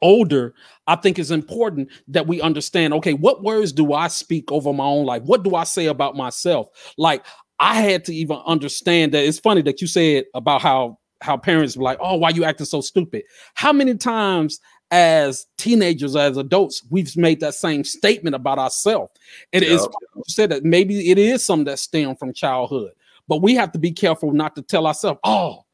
older, 0.03 0.55
I 0.87 0.97
think 0.97 1.19
it's 1.19 1.31
important 1.31 1.91
that 2.09 2.27
we 2.27 2.41
understand 2.41 2.95
okay, 2.95 3.15
what 3.15 3.43
words 3.43 3.73
do 3.73 3.93
I 3.93 4.09
speak 4.09 4.51
over 4.53 4.73
my 4.73 4.85
own 4.85 5.07
life? 5.07 5.23
What 5.23 5.43
do 5.43 5.55
I 5.55 5.65
say 5.65 5.87
about 5.87 6.17
myself? 6.17 6.69
Like, 6.99 7.25
I 7.59 7.81
had 7.81 8.05
to 8.07 8.15
even 8.15 8.37
understand 8.47 9.13
that 9.13 9.25
it's 9.25 9.39
funny 9.39 9.63
that 9.63 9.81
you 9.81 9.87
said 9.87 10.25
about 10.35 10.61
how 10.61 10.99
how 11.27 11.37
parents 11.37 11.77
were 11.77 11.85
like, 11.85 11.99
oh, 12.01 12.17
why 12.17 12.31
you 12.31 12.45
acting 12.45 12.67
so 12.67 12.81
stupid? 12.81 13.25
How 13.55 13.73
many 13.73 13.97
times 13.97 14.61
as 14.91 15.47
teenagers, 15.59 16.15
as 16.15 16.37
adults, 16.37 16.83
we've 16.91 17.17
made 17.17 17.41
that 17.41 17.55
same 17.55 17.83
statement 17.83 18.37
about 18.37 18.59
ourselves. 18.59 19.13
And 19.53 19.65
yep. 19.65 19.73
it's 19.73 19.89
you 20.15 20.23
said 20.29 20.51
that 20.51 20.65
maybe 20.65 21.11
it 21.11 21.19
is 21.19 21.45
something 21.45 21.65
that 21.65 21.79
stem 21.79 22.15
from 22.17 22.33
childhood, 22.33 22.93
but 23.29 23.43
we 23.43 23.55
have 23.55 23.73
to 23.73 23.79
be 23.79 23.91
careful 23.91 24.33
not 24.33 24.55
to 24.57 24.63
tell 24.63 24.87
ourselves, 24.87 25.21
"Oh, 25.25 25.65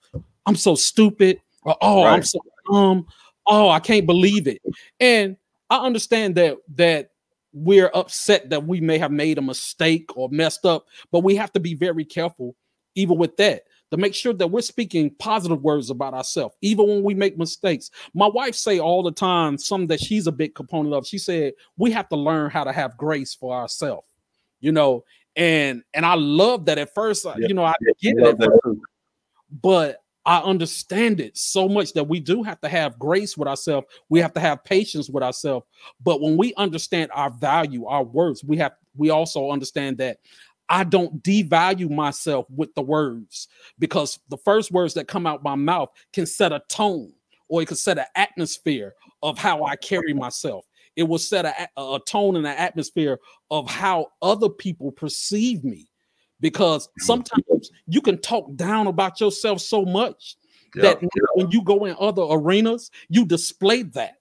I'm 0.46 0.56
so 0.56 0.74
stupid," 0.74 1.40
or 1.62 1.76
"Oh, 1.82 2.04
right. 2.04 2.14
I'm 2.14 2.22
so 2.22 2.40
dumb," 2.70 3.06
"Oh, 3.46 3.68
I 3.68 3.80
can't 3.80 4.06
believe 4.06 4.46
it." 4.48 4.62
And 4.98 5.36
I 5.68 5.84
understand 5.84 6.34
that 6.36 6.56
that 6.76 7.10
we're 7.52 7.90
upset 7.92 8.48
that 8.48 8.66
we 8.66 8.80
may 8.80 8.96
have 8.96 9.12
made 9.12 9.36
a 9.36 9.42
mistake 9.42 10.16
or 10.16 10.30
messed 10.30 10.64
up, 10.64 10.86
but 11.10 11.20
we 11.20 11.36
have 11.36 11.52
to 11.52 11.60
be 11.60 11.74
very 11.74 12.04
careful 12.04 12.56
even 12.94 13.18
with 13.18 13.36
that 13.36 13.64
to 13.92 13.98
make 13.98 14.14
sure 14.14 14.32
that 14.32 14.48
we're 14.48 14.62
speaking 14.62 15.14
positive 15.18 15.62
words 15.62 15.90
about 15.90 16.14
ourselves 16.14 16.56
even 16.62 16.88
when 16.88 17.02
we 17.02 17.14
make 17.14 17.38
mistakes 17.38 17.90
my 18.14 18.26
wife 18.26 18.54
say 18.54 18.80
all 18.80 19.02
the 19.02 19.12
time 19.12 19.56
something 19.56 19.86
that 19.86 20.00
she's 20.00 20.26
a 20.26 20.32
big 20.32 20.54
component 20.54 20.94
of 20.94 21.06
she 21.06 21.18
said 21.18 21.52
we 21.76 21.90
have 21.90 22.08
to 22.08 22.16
learn 22.16 22.50
how 22.50 22.64
to 22.64 22.72
have 22.72 22.96
grace 22.96 23.34
for 23.34 23.54
ourselves 23.54 24.06
you 24.60 24.72
know 24.72 25.04
and 25.36 25.82
and 25.94 26.04
i 26.04 26.14
love 26.14 26.64
that 26.64 26.78
at 26.78 26.92
first 26.94 27.24
uh, 27.26 27.34
yeah. 27.38 27.46
you 27.46 27.54
know 27.54 27.64
i 27.64 27.74
get 28.00 28.16
it 28.18 28.36
first, 28.38 28.78
but 29.62 29.98
I 30.24 30.38
understand 30.38 31.20
it 31.20 31.36
so 31.36 31.68
much 31.68 31.94
that 31.94 32.04
we 32.04 32.20
do 32.20 32.42
have 32.44 32.60
to 32.60 32.68
have 32.68 32.98
grace 32.98 33.36
with 33.36 33.48
ourselves. 33.48 33.88
We 34.08 34.20
have 34.20 34.32
to 34.34 34.40
have 34.40 34.62
patience 34.62 35.10
with 35.10 35.24
ourselves. 35.24 35.66
But 36.00 36.20
when 36.20 36.36
we 36.36 36.54
understand 36.54 37.10
our 37.12 37.30
value, 37.30 37.86
our 37.86 38.04
words, 38.04 38.44
we 38.44 38.56
have 38.58 38.72
we 38.96 39.10
also 39.10 39.50
understand 39.50 39.98
that 39.98 40.18
I 40.72 40.84
don't 40.84 41.22
devalue 41.22 41.90
myself 41.90 42.46
with 42.48 42.74
the 42.74 42.80
words 42.80 43.46
because 43.78 44.18
the 44.30 44.38
first 44.38 44.72
words 44.72 44.94
that 44.94 45.06
come 45.06 45.26
out 45.26 45.42
my 45.42 45.54
mouth 45.54 45.90
can 46.14 46.24
set 46.24 46.50
a 46.50 46.62
tone 46.70 47.12
or 47.48 47.60
it 47.60 47.66
could 47.66 47.76
set 47.76 47.98
an 47.98 48.06
atmosphere 48.16 48.94
of 49.22 49.36
how 49.36 49.64
I 49.64 49.76
carry 49.76 50.14
myself. 50.14 50.64
It 50.96 51.02
will 51.02 51.18
set 51.18 51.44
a, 51.44 51.68
a 51.76 52.00
tone 52.06 52.36
and 52.36 52.46
an 52.46 52.56
atmosphere 52.56 53.18
of 53.50 53.68
how 53.68 54.08
other 54.22 54.48
people 54.48 54.90
perceive 54.90 55.62
me 55.62 55.88
because 56.40 56.86
mm-hmm. 56.86 57.04
sometimes 57.04 57.70
you 57.86 58.00
can 58.00 58.16
talk 58.18 58.56
down 58.56 58.86
about 58.86 59.20
yourself 59.20 59.60
so 59.60 59.84
much 59.84 60.36
that 60.76 61.02
when 61.34 61.50
you 61.50 61.62
go 61.62 61.84
in 61.84 61.94
other 62.00 62.22
arenas, 62.30 62.90
you 63.10 63.26
display 63.26 63.82
that, 63.82 64.14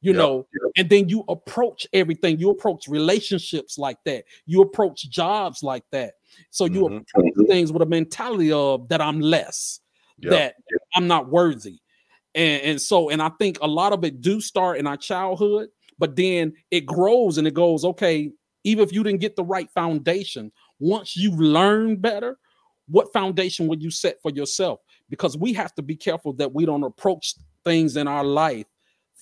you 0.00 0.12
know, 0.12 0.46
and 0.76 0.88
then 0.88 1.08
you 1.08 1.24
approach 1.28 1.86
everything. 1.92 2.38
You 2.38 2.50
approach 2.50 2.86
relationships 2.88 3.78
like 3.78 3.98
that, 4.04 4.24
you 4.46 4.62
approach 4.62 5.08
jobs 5.10 5.62
like 5.62 5.84
that. 5.92 6.14
So 6.50 6.66
you 6.66 6.82
mm-hmm. 6.82 6.96
approach 6.96 7.32
mm-hmm. 7.34 7.46
things 7.46 7.72
with 7.72 7.82
a 7.82 7.86
mentality 7.86 8.52
of 8.52 8.88
that 8.88 9.00
I'm 9.00 9.20
less, 9.20 9.80
that 10.20 10.54
I'm 10.94 11.06
not 11.06 11.28
worthy. 11.28 11.80
And, 12.34 12.62
and 12.62 12.80
so, 12.80 13.10
and 13.10 13.20
I 13.20 13.30
think 13.38 13.58
a 13.60 13.66
lot 13.66 13.92
of 13.92 14.04
it 14.04 14.20
do 14.20 14.40
start 14.40 14.78
in 14.78 14.86
our 14.86 14.96
childhood, 14.96 15.68
but 15.98 16.14
then 16.14 16.52
it 16.70 16.86
grows 16.86 17.38
and 17.38 17.46
it 17.46 17.54
goes, 17.54 17.84
okay, 17.84 18.30
even 18.64 18.84
if 18.84 18.92
you 18.92 19.02
didn't 19.02 19.20
get 19.20 19.34
the 19.34 19.44
right 19.44 19.70
foundation, 19.70 20.52
once 20.78 21.16
you 21.16 21.32
learn 21.32 21.96
better, 21.96 22.38
what 22.86 23.12
foundation 23.12 23.66
would 23.66 23.82
you 23.82 23.90
set 23.90 24.20
for 24.22 24.30
yourself? 24.30 24.80
Because 25.10 25.36
we 25.36 25.52
have 25.54 25.74
to 25.74 25.82
be 25.82 25.96
careful 25.96 26.32
that 26.34 26.54
we 26.54 26.66
don't 26.66 26.84
approach 26.84 27.34
things 27.64 27.96
in 27.96 28.06
our 28.06 28.24
life 28.24 28.66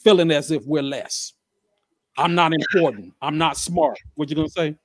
feeling 0.06 0.30
as 0.30 0.52
if 0.52 0.64
we're 0.64 0.82
less. 0.82 1.32
I'm 2.16 2.36
not 2.36 2.52
important. 2.52 3.12
I'm 3.20 3.38
not 3.38 3.56
smart. 3.56 3.98
What 4.14 4.30
you 4.30 4.36
gonna 4.36 4.48
say? 4.48 4.76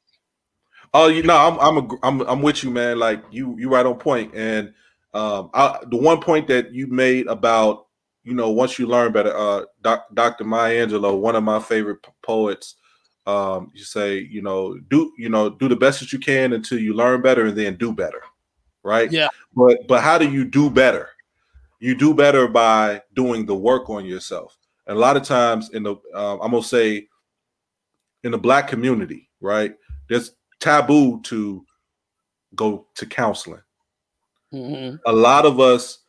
Oh, 0.95 1.09
you 1.09 1.21
know, 1.21 1.37
I'm 1.37 1.59
I'm 1.59 1.77
a, 1.77 1.95
I'm 2.01 2.21
I'm 2.21 2.41
with 2.41 2.63
you, 2.63 2.71
man. 2.71 2.97
Like 2.97 3.23
you 3.29 3.55
you 3.59 3.69
right 3.69 3.85
on 3.85 3.97
point. 3.97 4.33
And 4.33 4.73
um, 5.13 5.51
I, 5.53 5.77
the 5.89 5.97
one 5.97 6.21
point 6.21 6.47
that 6.47 6.73
you 6.73 6.87
made 6.87 7.27
about 7.27 7.85
you 8.23 8.33
know 8.33 8.49
once 8.49 8.79
you 8.79 8.87
learn 8.87 9.11
better, 9.11 9.37
uh, 9.37 9.65
doc, 9.83 10.07
Dr. 10.15 10.43
Maya 10.43 10.87
Angelou, 10.87 11.19
one 11.19 11.35
of 11.35 11.43
my 11.43 11.59
favorite 11.59 11.99
poets, 12.23 12.75
um, 13.27 13.71
you 13.75 13.83
say 13.83 14.17
you 14.17 14.41
know 14.41 14.75
do 14.89 15.13
you 15.19 15.29
know 15.29 15.51
do 15.51 15.69
the 15.69 15.75
best 15.75 15.99
that 15.99 16.11
you 16.11 16.17
can 16.17 16.53
until 16.53 16.79
you 16.79 16.95
learn 16.95 17.21
better 17.21 17.45
and 17.45 17.57
then 17.57 17.75
do 17.75 17.93
better 17.93 18.23
right 18.83 19.11
yeah 19.11 19.27
but 19.55 19.77
but 19.87 20.01
how 20.01 20.17
do 20.17 20.27
you 20.27 20.43
do 20.43 20.71
better 20.71 21.09
you 21.79 21.93
do 21.95 22.15
better 22.15 22.47
by 22.47 22.99
doing 23.13 23.45
the 23.45 23.55
work 23.55 23.91
on 23.91 24.05
yourself 24.05 24.57
a 24.91 25.00
lot 25.00 25.17
of 25.17 25.24
times 25.24 25.69
in 25.71 25.83
the 25.83 25.91
um, 26.13 26.39
i'm 26.41 26.51
gonna 26.51 26.63
say 26.63 27.07
in 28.24 28.31
the 28.31 28.38
black 28.38 28.67
community 28.67 29.29
right 29.39 29.75
there's 30.10 30.31
taboo 30.60 31.21
to 31.24 31.65
go 32.55 32.88
to 32.95 33.05
counseling. 33.05 33.62
Mm-hmm. 34.53 34.98
a 35.05 35.12
lot 35.13 35.45
of 35.45 35.62
us 35.62 36.00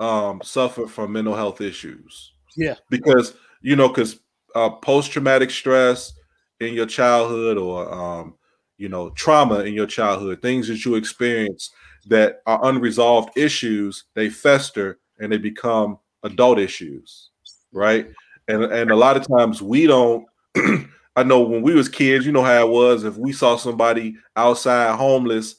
um, 0.00 0.42
suffer 0.44 0.86
from 0.86 1.12
mental 1.12 1.34
health 1.34 1.62
issues. 1.62 2.32
Yeah. 2.54 2.74
Because 2.90 3.34
you 3.62 3.74
know 3.74 3.88
because 3.88 4.20
uh, 4.54 4.70
post-traumatic 4.70 5.50
stress 5.50 6.12
in 6.60 6.74
your 6.74 6.84
childhood 6.86 7.56
or 7.56 7.92
um, 7.92 8.34
you 8.76 8.90
know 8.90 9.10
trauma 9.10 9.60
in 9.60 9.72
your 9.72 9.86
childhood 9.86 10.42
things 10.42 10.68
that 10.68 10.84
you 10.84 10.94
experience 10.94 11.70
that 12.06 12.42
are 12.46 12.64
unresolved 12.66 13.36
issues 13.36 14.04
they 14.14 14.28
fester 14.28 14.98
and 15.18 15.32
they 15.32 15.38
become 15.38 15.98
adult 16.22 16.58
issues 16.58 17.30
right 17.72 18.08
and 18.48 18.64
and 18.64 18.90
a 18.90 18.96
lot 18.96 19.16
of 19.16 19.26
times 19.26 19.60
we 19.60 19.86
don't 19.86 20.26
i 21.16 21.22
know 21.22 21.40
when 21.40 21.62
we 21.62 21.74
was 21.74 21.88
kids 21.88 22.24
you 22.26 22.32
know 22.32 22.42
how 22.42 22.66
it 22.66 22.70
was 22.70 23.04
if 23.04 23.16
we 23.16 23.32
saw 23.32 23.56
somebody 23.56 24.16
outside 24.36 24.96
homeless 24.96 25.56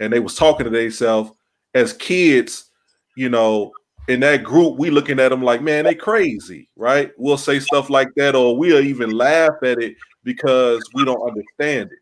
and 0.00 0.12
they 0.12 0.20
was 0.20 0.34
talking 0.34 0.64
to 0.64 0.70
themselves 0.70 1.30
as 1.74 1.92
kids 1.92 2.70
you 3.16 3.28
know 3.28 3.72
in 4.08 4.20
that 4.20 4.44
group 4.44 4.78
we 4.78 4.90
looking 4.90 5.18
at 5.18 5.30
them 5.30 5.42
like 5.42 5.62
man 5.62 5.84
they 5.84 5.94
crazy 5.94 6.68
right 6.76 7.10
we'll 7.16 7.36
say 7.36 7.58
stuff 7.58 7.90
like 7.90 8.08
that 8.16 8.34
or 8.36 8.56
we'll 8.56 8.80
even 8.80 9.10
laugh 9.10 9.54
at 9.62 9.78
it 9.82 9.96
because 10.26 10.82
we 10.92 11.04
don't 11.04 11.26
understand 11.26 11.90
it. 11.90 11.98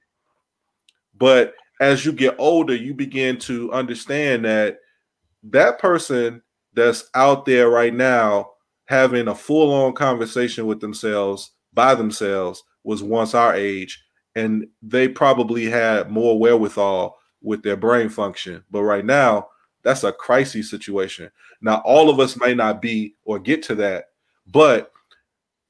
But 1.17 1.55
as 1.81 2.05
you 2.05 2.13
get 2.13 2.35
older, 2.39 2.75
you 2.75 2.95
begin 2.95 3.39
to 3.41 3.71
understand 3.71 4.47
that 4.47 4.79
that 5.45 5.79
person 5.79 6.43
that's 6.73 7.09
out 7.15 7.45
there 7.45 7.69
right 7.69 7.95
now 7.95 8.51
having 8.87 9.29
a 9.29 9.35
full 9.35 9.73
on 9.73 9.93
conversation 9.93 10.67
with 10.67 10.81
themselves 10.81 11.53
by 11.73 11.95
themselves 11.95 12.63
was 12.85 13.03
once 13.03 13.35
our 13.35 13.55
age 13.55 14.05
and 14.37 14.67
they 14.83 15.09
probably 15.09 15.67
had 15.67 16.11
more 16.11 16.39
wherewithal 16.39 17.17
with 17.41 17.63
their 17.63 17.77
brain 17.77 18.09
function. 18.09 18.63
But 18.71 18.83
right 18.83 19.05
now, 19.05 19.49
that's 19.83 20.05
a 20.05 20.13
crisis 20.13 20.71
situation. 20.71 21.31
Now, 21.61 21.83
all 21.85 22.11
of 22.11 22.19
us 22.19 22.39
may 22.39 22.55
not 22.55 22.83
be 22.83 23.15
or 23.25 23.39
get 23.39 23.63
to 23.65 23.75
that, 23.77 24.07
but 24.47 24.91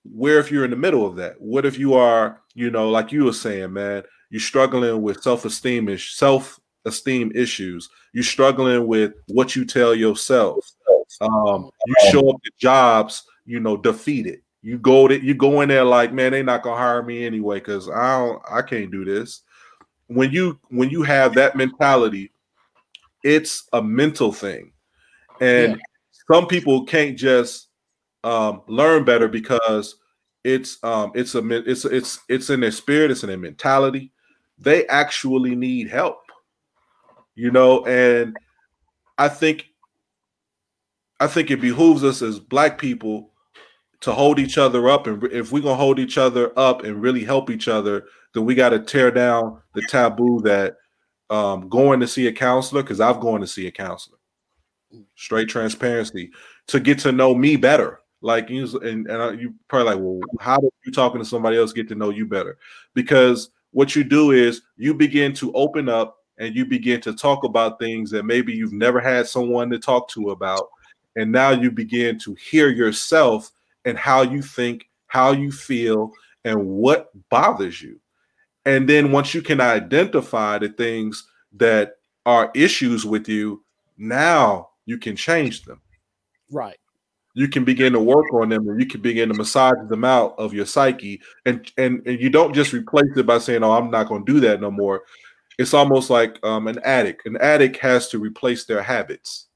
where 0.04 0.38
if 0.38 0.50
you're 0.50 0.64
in 0.64 0.71
the 0.71 0.76
middle 0.76 1.06
of 1.06 1.16
that? 1.16 1.40
What 1.40 1.66
if 1.66 1.78
you 1.78 1.94
are, 1.94 2.40
you 2.54 2.71
know, 2.71 2.90
like 2.90 3.12
you 3.12 3.25
were 3.25 3.33
saying, 3.33 3.73
man, 3.73 4.04
you're 4.30 4.40
struggling 4.40 5.02
with 5.02 5.23
self-esteem 5.23 5.97
self-esteem 5.99 7.33
issues. 7.35 7.88
You're 8.12 8.25
struggling 8.25 8.87
with 8.87 9.14
what 9.28 9.56
you 9.56 9.64
tell 9.64 9.94
yourself. 9.94 10.71
Um, 11.20 11.70
you 11.86 11.94
show 12.10 12.30
up 12.30 12.42
to 12.42 12.50
jobs, 12.58 13.24
you 13.46 13.60
know, 13.60 13.76
defeated. 13.76 14.40
You 14.62 14.78
go 14.78 15.06
to 15.08 15.22
you 15.22 15.34
go 15.34 15.60
in 15.60 15.68
there 15.68 15.84
like, 15.84 16.12
man, 16.12 16.32
they 16.32 16.42
not 16.42 16.62
gonna 16.62 16.76
hire 16.76 17.02
me 17.02 17.26
anyway 17.26 17.58
because 17.58 17.88
I 17.88 18.18
don't, 18.18 18.42
I 18.50 18.62
can't 18.62 18.90
do 18.90 19.04
this. 19.04 19.42
When 20.06 20.30
you 20.30 20.58
when 20.68 20.90
you 20.90 21.02
have 21.02 21.34
that 21.34 21.56
mentality, 21.56 22.32
it's 23.22 23.68
a 23.72 23.82
mental 23.82 24.32
thing, 24.32 24.72
and 25.40 25.72
yeah. 25.72 25.78
some 26.32 26.46
people 26.46 26.84
can't 26.86 27.18
just 27.18 27.68
um, 28.22 28.62
learn 28.66 29.04
better 29.04 29.28
because 29.28 29.96
it's 30.44 30.82
um, 30.82 31.12
it's 31.14 31.34
a 31.34 31.70
it's 31.70 31.84
it's 31.84 32.20
it's 32.28 32.50
in 32.50 32.60
their 32.60 32.70
spirit, 32.70 33.10
it's 33.10 33.22
in 33.22 33.28
their 33.28 33.38
mentality. 33.38 34.12
They 34.58 34.86
actually 34.86 35.56
need 35.56 35.90
help, 35.90 36.22
you 37.34 37.50
know, 37.50 37.84
and 37.84 38.36
I 39.18 39.28
think 39.28 39.66
I 41.21 41.26
think 41.26 41.50
it 41.50 41.61
behooves 41.61 42.04
us 42.04 42.23
as 42.23 42.38
black 42.38 42.78
people 42.78 43.30
to 44.00 44.12
hold 44.12 44.38
each 44.38 44.59
other 44.59 44.88
up, 44.90 45.06
and 45.06 45.23
if 45.25 45.52
we're 45.52 45.62
gonna 45.62 45.76
hold 45.76 45.99
each 45.99 46.18
other 46.18 46.52
up 46.59 46.85
and 46.85 47.00
really 47.00 47.25
help 47.25 47.50
each 47.50 47.68
other, 47.68 48.04
then 48.35 48.44
we 48.44 48.54
got 48.54 48.71
to 48.71 48.80
tear 48.80 49.11
down 49.11 49.61
the 49.75 49.83
taboo 49.88 50.40
that 50.42 50.76
um, 51.30 51.68
going 51.68 52.00
to 52.00 52.06
see 52.06 52.26
a 52.26 52.33
counselor 52.33 52.83
because 52.83 53.00
I've 53.00 53.21
gone 53.21 53.40
to 53.40 53.47
see 53.47 53.66
a 53.66 53.71
counselor. 53.71 54.18
Straight 55.16 55.49
transparency 55.49 56.30
to 56.68 56.80
get 56.80 56.99
to 57.00 57.12
know 57.12 57.35
me 57.35 57.56
better 57.56 58.00
like 58.21 58.49
you 58.49 58.64
and, 58.80 59.06
and 59.09 59.40
you 59.40 59.54
probably 59.68 59.94
like, 59.94 60.02
well, 60.02 60.21
how 60.40 60.56
do 60.56 60.68
you 60.85 60.92
talking 60.92 61.21
to 61.21 61.25
somebody 61.25 61.56
else 61.56 61.73
get 61.73 61.88
to 61.88 61.94
know 61.94 62.11
you 62.11 62.26
better? 62.26 62.59
Because 62.94 63.50
what 63.73 63.97
you 63.97 64.04
do 64.04 64.30
is 64.30 64.62
you 64.76 64.94
begin 64.94 65.33
to 65.35 65.52
open 65.52 65.88
up 65.88 66.16
and 66.38 66.54
you 66.54 66.64
begin 66.64 67.00
to 67.02 67.12
talk 67.14 67.44
about 67.44 67.78
things 67.78 68.11
that 68.11 68.25
maybe 68.25 68.52
you've 68.52 68.73
never 68.73 69.00
had 69.00 69.26
someone 69.26 69.71
to 69.71 69.78
talk 69.78 70.09
to 70.11 70.30
about. 70.30 70.68
And 71.16 71.30
now 71.30 71.50
you 71.50 71.71
begin 71.71 72.18
to 72.21 72.35
hear 72.35 72.68
yourself 72.68 73.50
and 73.85 73.99
how 73.99 74.23
you 74.23 74.42
think, 74.42 74.88
how 75.06 75.33
you 75.33 75.52
feel, 75.52 76.12
and 76.44 76.66
what 76.66 77.11
bothers 77.30 77.80
you. 77.80 78.00
And 78.66 78.88
then 78.88 79.12
once 79.12 79.35
you 79.35 79.42
can 79.42 79.61
identify 79.61 80.59
the 80.59 80.71
things 80.71 81.28
that 81.54 81.97
are 82.26 82.50
issues 82.54 83.04
with 83.04 83.28
you, 83.28 83.62
now 83.99 84.71
you 84.87 84.99
can 84.99 85.16
change 85.16 85.64
them. 85.64 85.80
Right. 86.50 86.78
You 87.35 87.49
can 87.49 87.64
begin 87.64 87.92
to 87.94 88.00
work 88.00 88.33
on 88.33 88.49
them 88.49 88.68
and 88.68 88.80
you 88.80 88.87
can 88.87 89.00
begin 89.00 89.28
to 89.28 89.35
massage 89.35 89.88
them 89.88 90.04
out 90.04 90.35
of 90.38 90.54
your 90.54 90.66
psyche. 90.66 91.21
And 91.44 91.71
and, 91.76 92.06
and 92.06 92.21
you 92.21 92.30
don't 92.30 92.54
just 92.54 92.73
replace 92.73 93.16
it 93.16 93.26
by 93.26 93.38
saying 93.38 93.64
oh 93.64 93.73
i'm 93.73 93.90
not 93.90 94.09
going 94.09 94.25
to 94.25 94.33
do 94.33 94.40
that 94.40 94.61
no 94.61 94.71
more. 94.71 95.02
It's 95.59 95.75
almost 95.75 96.11
like 96.11 96.38
um, 96.44 96.66
an 96.68 96.80
addict. 96.85 97.26
An 97.26 97.37
addict 97.40 97.76
has 97.78 98.09
to 98.09 98.18
replace 98.18 98.64
their 98.64 98.83
habits. 98.83 99.47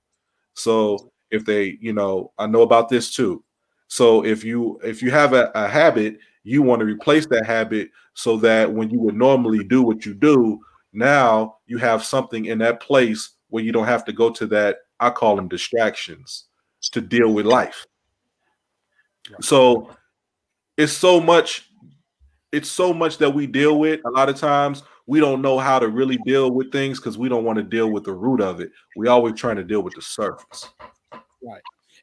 So 0.55 1.13
if 1.31 1.45
they 1.45 1.77
you 1.81 1.93
know 1.93 2.33
i 2.39 2.47
know 2.47 2.63
about 2.63 2.89
this 2.89 3.13
too 3.13 3.43
so 3.89 4.25
if 4.25 4.45
you 4.45 4.79
if 4.83 5.03
you 5.03 5.11
have 5.11 5.33
a, 5.33 5.51
a 5.55 5.69
habit 5.69 6.19
you 6.45 6.63
want 6.63 6.81
to 6.81 6.87
replace 6.87 7.27
that 7.27 7.45
habit 7.45 7.91
so 8.15 8.37
that 8.37 8.73
when 8.73 8.91
you 8.91 8.99
would 8.99 9.15
normally 9.15 9.65
do 9.65 9.83
what 9.83 10.05
you 10.07 10.15
do 10.15 10.59
now 10.93 11.57
you 11.67 11.79
have 11.79 12.05
something 12.05 12.47
in 12.47 12.59
that 12.59 12.81
place 12.81 13.31
where 13.49 13.65
you 13.65 13.73
don't 13.73 13.87
have 13.87 14.05
to 14.05 14.13
go 14.13 14.31
to 14.31 14.47
that. 14.47 14.79
I 15.01 15.11
call 15.11 15.37
them 15.37 15.49
distractions 15.49 16.45
to 16.93 17.01
deal 17.01 17.33
with 17.33 17.47
life. 17.47 17.87
So 19.41 19.91
it's 20.77 20.93
so 20.93 21.21
much, 21.21 21.71
it's 22.53 22.71
so 22.71 22.93
much 22.93 23.19
that 23.19 23.31
we 23.31 23.47
deal 23.47 23.79
with. 23.79 24.01
A 24.07 24.11
lot 24.11 24.29
of 24.29 24.37
times 24.37 24.83
we 25.07 25.21
don't 25.21 25.43
know 25.43 25.59
how 25.59 25.79
to 25.79 25.89
really 25.89 26.19
deal 26.25 26.51
with 26.51 26.73
things 26.73 26.99
because 26.99 27.19
we 27.19 27.29
don't 27.29 27.45
want 27.45 27.57
to 27.59 27.63
deal 27.63 27.91
with 27.91 28.05
the 28.05 28.13
root 28.13 28.41
of 28.41 28.61
it. 28.61 28.71
We 28.97 29.09
always 29.09 29.35
trying 29.35 29.57
to 29.57 29.65
deal 29.65 29.83
with 29.83 29.95
the 29.95 30.03
surface. 30.03 30.69
Right. 31.43 31.63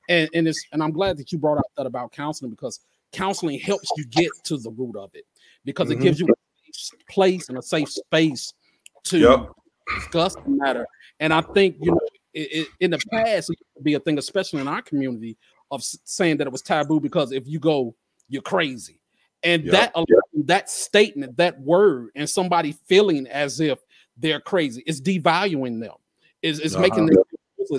And 0.10 0.30
and 0.34 0.48
it's 0.48 0.65
and 0.72 0.84
I'm 0.84 0.92
glad 0.92 1.18
that 1.18 1.32
you 1.32 1.38
brought 1.38 1.58
up 1.58 1.65
that 1.77 1.86
about 1.86 2.12
counseling 2.12 2.51
because 2.51 2.80
counseling 3.12 3.60
helps 3.60 3.89
you 3.98 4.06
get 4.06 4.30
to 4.44 4.58
the 4.58 4.72
root 4.72 4.96
of 4.96 5.12
it 5.13 5.25
because 5.63 5.89
mm-hmm. 5.89 6.00
it 6.00 6.04
gives 6.04 6.20
you 6.20 6.27
a 6.27 7.12
place 7.12 7.50
and 7.50 7.58
a 7.58 7.62
safe 7.62 7.89
space 7.89 8.54
to 9.06 9.20
yep. 9.20 9.50
discuss 9.96 10.36
the 10.36 10.42
matter. 10.48 10.86
And 11.20 11.34
I 11.34 11.42
think 11.42 11.77
you 11.80 11.92
know 11.92 12.00
it, 12.34 12.51
it, 12.51 12.68
in 12.80 12.92
the 12.92 13.00
past 13.12 13.50
it 13.50 13.58
could 13.74 13.84
be 13.84 13.94
a 13.94 14.00
thing, 14.00 14.18
especially 14.18 14.62
in 14.62 14.68
our 14.68 14.82
community, 14.82 15.38
of 15.72 15.84
saying 15.84 16.38
that 16.38 16.48
it 16.48 16.51
was 16.51 16.62
taboo 16.62 17.00
because 17.00 17.32
if 17.32 17.48
you 17.48 17.60
go, 17.60 17.96
you're 18.30 18.42
crazy. 18.42 19.00
And 19.44 19.63
yep. 19.63 19.72
that 19.94 20.06
yep. 20.10 20.20
that 20.46 20.70
statement, 20.70 21.38
that 21.38 21.60
word, 21.60 22.10
and 22.15 22.30
somebody 22.30 22.74
feeling 22.88 23.27
as 23.27 23.60
if 23.60 23.80
they're 24.18 24.39
crazy 24.39 24.84
is 24.88 25.01
devaluing 25.01 25.80
them, 25.80 25.96
is, 26.42 26.60
is 26.60 26.75
uh-huh. 26.75 26.82
making 26.82 27.06
them 27.08 27.24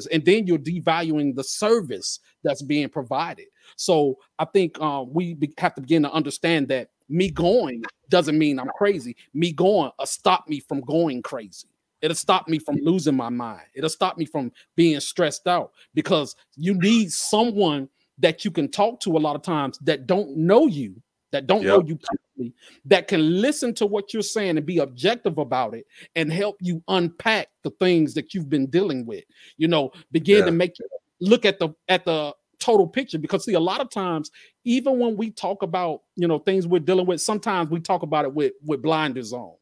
And 0.07 0.25
then 0.25 0.47
you're 0.47 0.59
devaluing 0.59 1.35
the 1.35 1.45
service 1.45 2.21
that's 2.45 2.63
being 2.63 2.89
provided. 2.89 3.47
So 3.77 4.19
I 4.39 4.45
think 4.45 4.77
uh, 4.81 5.05
we 5.07 5.35
be, 5.35 5.53
have 5.59 5.75
to 5.75 5.81
begin 5.81 6.03
to 6.03 6.13
understand 6.13 6.69
that 6.69 6.91
me 7.09 7.31
going 7.31 7.85
doesn't 8.09 8.39
mean 8.39 8.59
I'm 8.59 8.71
crazy. 8.77 9.17
Me 9.35 9.53
going 9.53 9.91
uh, 9.99 10.07
stop 10.07 10.49
me 10.49 10.61
from 10.61 10.81
going 10.81 11.23
crazy. 11.23 11.69
It'll 12.03 12.15
stop 12.15 12.47
me 12.49 12.59
from 12.59 12.77
losing 12.77 13.17
my 13.17 13.31
mind. 13.31 13.63
It'll 13.75 13.91
stop 13.91 14.19
me 14.19 14.27
from 14.27 14.53
being 14.77 15.01
stressed 15.01 15.47
out 15.47 15.73
because 15.95 16.37
you 16.57 16.75
need 16.75 17.11
someone 17.11 17.89
that 18.19 18.45
you 18.45 18.51
can 18.51 18.71
talk 18.71 19.01
to 19.01 19.17
a 19.17 19.19
lot 19.19 19.37
of 19.37 19.43
times 19.43 19.79
that 19.79 20.07
don't 20.07 20.37
know 20.37 20.67
you, 20.67 21.01
that 21.37 21.47
don't 21.47 21.63
yep. 21.63 21.69
know 21.69 21.85
you 21.87 21.97
personally, 21.97 22.55
that 22.87 23.09
can 23.09 23.43
listen 23.43 23.75
to 23.75 23.85
what 23.85 24.15
you're 24.15 24.23
saying 24.23 24.57
and 24.57 24.65
be 24.65 24.79
objective 24.79 25.37
about 25.37 25.75
it 25.75 25.87
and 26.15 26.33
help 26.33 26.57
you 26.61 26.83
unpack 26.89 27.49
the 27.63 27.71
things 27.79 28.15
that 28.15 28.33
you've 28.33 28.49
been 28.49 28.67
dealing 28.67 29.05
with. 29.05 29.25
You 29.59 29.69
know, 29.69 29.93
begin 30.13 30.39
yeah. 30.39 30.45
to 30.47 30.51
make 30.51 30.79
you 30.79 30.87
look 31.21 31.45
at 31.45 31.59
the 31.59 31.69
at 31.89 32.07
the 32.07 32.35
total 32.59 32.87
picture 32.87 33.19
because 33.19 33.45
see 33.45 33.53
a 33.53 33.61
lot 33.61 33.83
of 33.83 33.91
times 33.91 34.31
even 34.65 34.99
when 34.99 35.15
we 35.15 35.31
talk 35.31 35.63
about 35.63 36.01
you 36.15 36.27
know 36.27 36.39
things 36.39 36.67
we're 36.67 36.79
dealing 36.79 37.05
with 37.07 37.21
sometimes 37.21 37.69
we 37.69 37.79
talk 37.79 38.03
about 38.03 38.25
it 38.25 38.33
with 38.33 38.55
with 38.65 38.81
blinders 38.81 39.35
on 39.35 39.53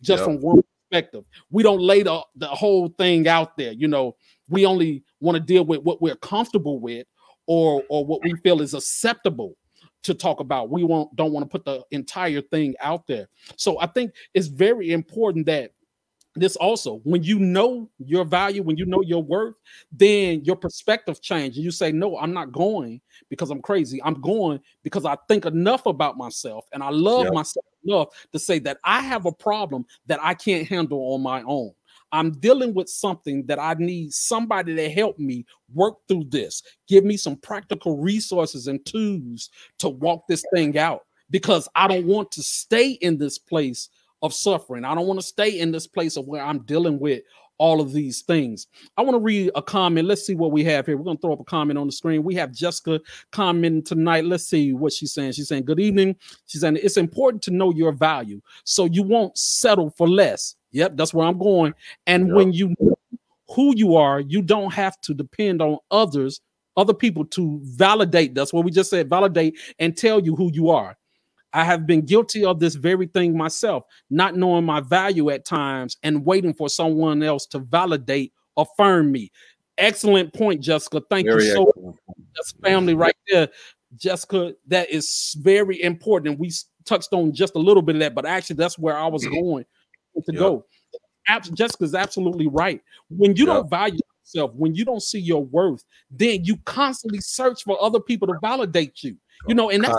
just 0.00 0.20
yep. 0.20 0.24
from 0.24 0.40
one 0.40 0.62
perspective 0.90 1.24
we 1.50 1.62
don't 1.62 1.80
lay 1.80 2.02
the, 2.02 2.18
the 2.36 2.46
whole 2.46 2.88
thing 2.96 3.28
out 3.28 3.54
there 3.58 3.72
you 3.72 3.86
know 3.86 4.16
we 4.48 4.64
only 4.64 5.04
want 5.20 5.36
to 5.36 5.40
deal 5.40 5.62
with 5.62 5.82
what 5.82 6.00
we're 6.00 6.16
comfortable 6.16 6.80
with 6.80 7.06
or 7.46 7.82
or 7.90 8.06
what 8.06 8.22
we 8.24 8.32
feel 8.42 8.62
is 8.62 8.72
acceptable 8.72 9.54
to 10.08 10.14
talk 10.14 10.40
about. 10.40 10.70
We 10.70 10.84
won't 10.84 11.14
don't 11.16 11.32
want 11.32 11.44
to 11.44 11.48
put 11.48 11.64
the 11.64 11.84
entire 11.90 12.40
thing 12.40 12.74
out 12.80 13.06
there. 13.06 13.28
So 13.56 13.78
i 13.80 13.86
think 13.86 14.12
it's 14.34 14.48
very 14.48 14.92
important 14.92 15.46
that 15.46 15.72
this 16.34 16.56
also 16.56 17.00
when 17.04 17.22
you 17.22 17.38
know 17.38 17.90
your 17.98 18.24
value 18.24 18.62
when 18.62 18.76
you 18.76 18.86
know 18.86 19.02
your 19.02 19.22
worth 19.22 19.54
then 19.90 20.44
your 20.44 20.56
perspective 20.56 21.20
changes 21.20 21.58
you 21.58 21.70
say 21.70 21.90
no 21.90 22.16
i'm 22.18 22.32
not 22.32 22.52
going 22.52 23.00
because 23.28 23.50
i'm 23.50 23.60
crazy. 23.60 24.00
I'm 24.02 24.20
going 24.20 24.60
because 24.82 25.04
i 25.04 25.16
think 25.26 25.46
enough 25.46 25.86
about 25.86 26.16
myself 26.16 26.66
and 26.72 26.82
i 26.82 26.90
love 26.90 27.24
yep. 27.24 27.34
myself 27.34 27.66
enough 27.84 28.08
to 28.32 28.38
say 28.38 28.58
that 28.60 28.78
i 28.84 29.00
have 29.00 29.26
a 29.26 29.32
problem 29.32 29.84
that 30.06 30.20
i 30.22 30.34
can't 30.34 30.66
handle 30.66 31.14
on 31.14 31.22
my 31.22 31.42
own 31.42 31.72
i'm 32.12 32.32
dealing 32.38 32.74
with 32.74 32.88
something 32.88 33.44
that 33.46 33.58
i 33.58 33.74
need 33.74 34.12
somebody 34.12 34.74
to 34.74 34.90
help 34.90 35.18
me 35.18 35.44
work 35.74 35.96
through 36.08 36.24
this 36.28 36.62
give 36.86 37.04
me 37.04 37.16
some 37.16 37.36
practical 37.36 37.98
resources 37.98 38.66
and 38.68 38.84
tools 38.84 39.50
to 39.78 39.88
walk 39.88 40.24
this 40.28 40.44
thing 40.54 40.78
out 40.78 41.06
because 41.30 41.68
i 41.74 41.86
don't 41.86 42.06
want 42.06 42.30
to 42.30 42.42
stay 42.42 42.92
in 43.00 43.18
this 43.18 43.38
place 43.38 43.90
of 44.22 44.34
suffering. 44.34 44.84
I 44.84 44.94
don't 44.94 45.06
want 45.06 45.20
to 45.20 45.26
stay 45.26 45.60
in 45.60 45.72
this 45.72 45.86
place 45.86 46.16
of 46.16 46.26
where 46.26 46.42
I'm 46.42 46.60
dealing 46.60 46.98
with 46.98 47.22
all 47.58 47.80
of 47.80 47.92
these 47.92 48.22
things. 48.22 48.68
I 48.96 49.02
want 49.02 49.16
to 49.16 49.20
read 49.20 49.50
a 49.54 49.62
comment. 49.62 50.06
Let's 50.06 50.24
see 50.24 50.36
what 50.36 50.52
we 50.52 50.62
have 50.64 50.86
here. 50.86 50.96
We're 50.96 51.04
going 51.04 51.16
to 51.16 51.20
throw 51.20 51.32
up 51.32 51.40
a 51.40 51.44
comment 51.44 51.78
on 51.78 51.86
the 51.86 51.92
screen. 51.92 52.22
We 52.22 52.36
have 52.36 52.52
Jessica 52.52 53.00
commenting 53.32 53.82
tonight. 53.82 54.24
Let's 54.24 54.46
see 54.46 54.72
what 54.72 54.92
she's 54.92 55.12
saying. 55.12 55.32
She's 55.32 55.48
saying, 55.48 55.64
Good 55.64 55.80
evening. 55.80 56.16
She's 56.46 56.60
saying, 56.60 56.78
It's 56.80 56.96
important 56.96 57.42
to 57.44 57.50
know 57.50 57.72
your 57.72 57.92
value 57.92 58.40
so 58.64 58.84
you 58.84 59.02
won't 59.02 59.36
settle 59.36 59.90
for 59.90 60.08
less. 60.08 60.54
Yep, 60.72 60.96
that's 60.96 61.14
where 61.14 61.26
I'm 61.26 61.38
going. 61.38 61.74
And 62.06 62.28
yep. 62.28 62.36
when 62.36 62.52
you 62.52 62.74
know 62.78 62.98
who 63.54 63.74
you 63.76 63.96
are, 63.96 64.20
you 64.20 64.42
don't 64.42 64.72
have 64.72 65.00
to 65.02 65.14
depend 65.14 65.62
on 65.62 65.78
others, 65.90 66.40
other 66.76 66.94
people 66.94 67.24
to 67.26 67.60
validate. 67.62 68.34
That's 68.34 68.52
what 68.52 68.64
we 68.64 68.70
just 68.70 68.90
said 68.90 69.08
validate 69.08 69.58
and 69.78 69.96
tell 69.96 70.20
you 70.20 70.36
who 70.36 70.50
you 70.52 70.70
are. 70.70 70.96
I 71.54 71.64
have 71.64 71.86
been 71.86 72.04
guilty 72.04 72.44
of 72.44 72.60
this 72.60 72.74
very 72.74 73.06
thing 73.06 73.36
myself, 73.36 73.84
not 74.10 74.36
knowing 74.36 74.64
my 74.64 74.80
value 74.80 75.30
at 75.30 75.46
times 75.46 75.96
and 76.02 76.24
waiting 76.24 76.52
for 76.52 76.68
someone 76.68 77.22
else 77.22 77.46
to 77.46 77.58
validate, 77.60 78.32
affirm 78.56 79.10
me. 79.10 79.32
Excellent 79.78 80.34
point, 80.34 80.60
Jessica. 80.60 81.02
Thank 81.08 81.26
very 81.26 81.44
you 81.44 81.52
so 81.54 81.72
much. 81.80 81.94
That's 82.36 82.52
family 82.62 82.94
right 82.94 83.16
there. 83.30 83.48
Jessica, 83.96 84.54
that 84.66 84.90
is 84.90 85.36
very 85.40 85.82
important. 85.82 86.38
We 86.38 86.52
touched 86.84 87.12
on 87.12 87.32
just 87.32 87.54
a 87.54 87.58
little 87.58 87.82
bit 87.82 87.96
of 87.96 88.00
that, 88.00 88.14
but 88.14 88.26
actually, 88.26 88.56
that's 88.56 88.78
where 88.78 88.96
I 88.96 89.06
was 89.06 89.24
mm-hmm. 89.24 89.40
going 89.40 89.64
to 90.26 90.32
yep. 90.32 90.40
go. 90.40 90.64
Jessica's 91.52 91.94
absolutely 91.94 92.46
right. 92.46 92.80
When 93.10 93.36
you 93.36 93.46
yep. 93.46 93.54
don't 93.54 93.70
value 93.70 94.00
yourself, 94.24 94.52
when 94.54 94.74
you 94.74 94.84
don't 94.84 95.02
see 95.02 95.18
your 95.18 95.44
worth, 95.44 95.84
then 96.10 96.44
you 96.44 96.56
constantly 96.64 97.20
search 97.20 97.64
for 97.64 97.80
other 97.82 98.00
people 98.00 98.28
to 98.28 98.34
validate 98.40 99.02
you. 99.02 99.16
You 99.46 99.54
know, 99.54 99.70
and 99.70 99.84
that's 99.84 99.96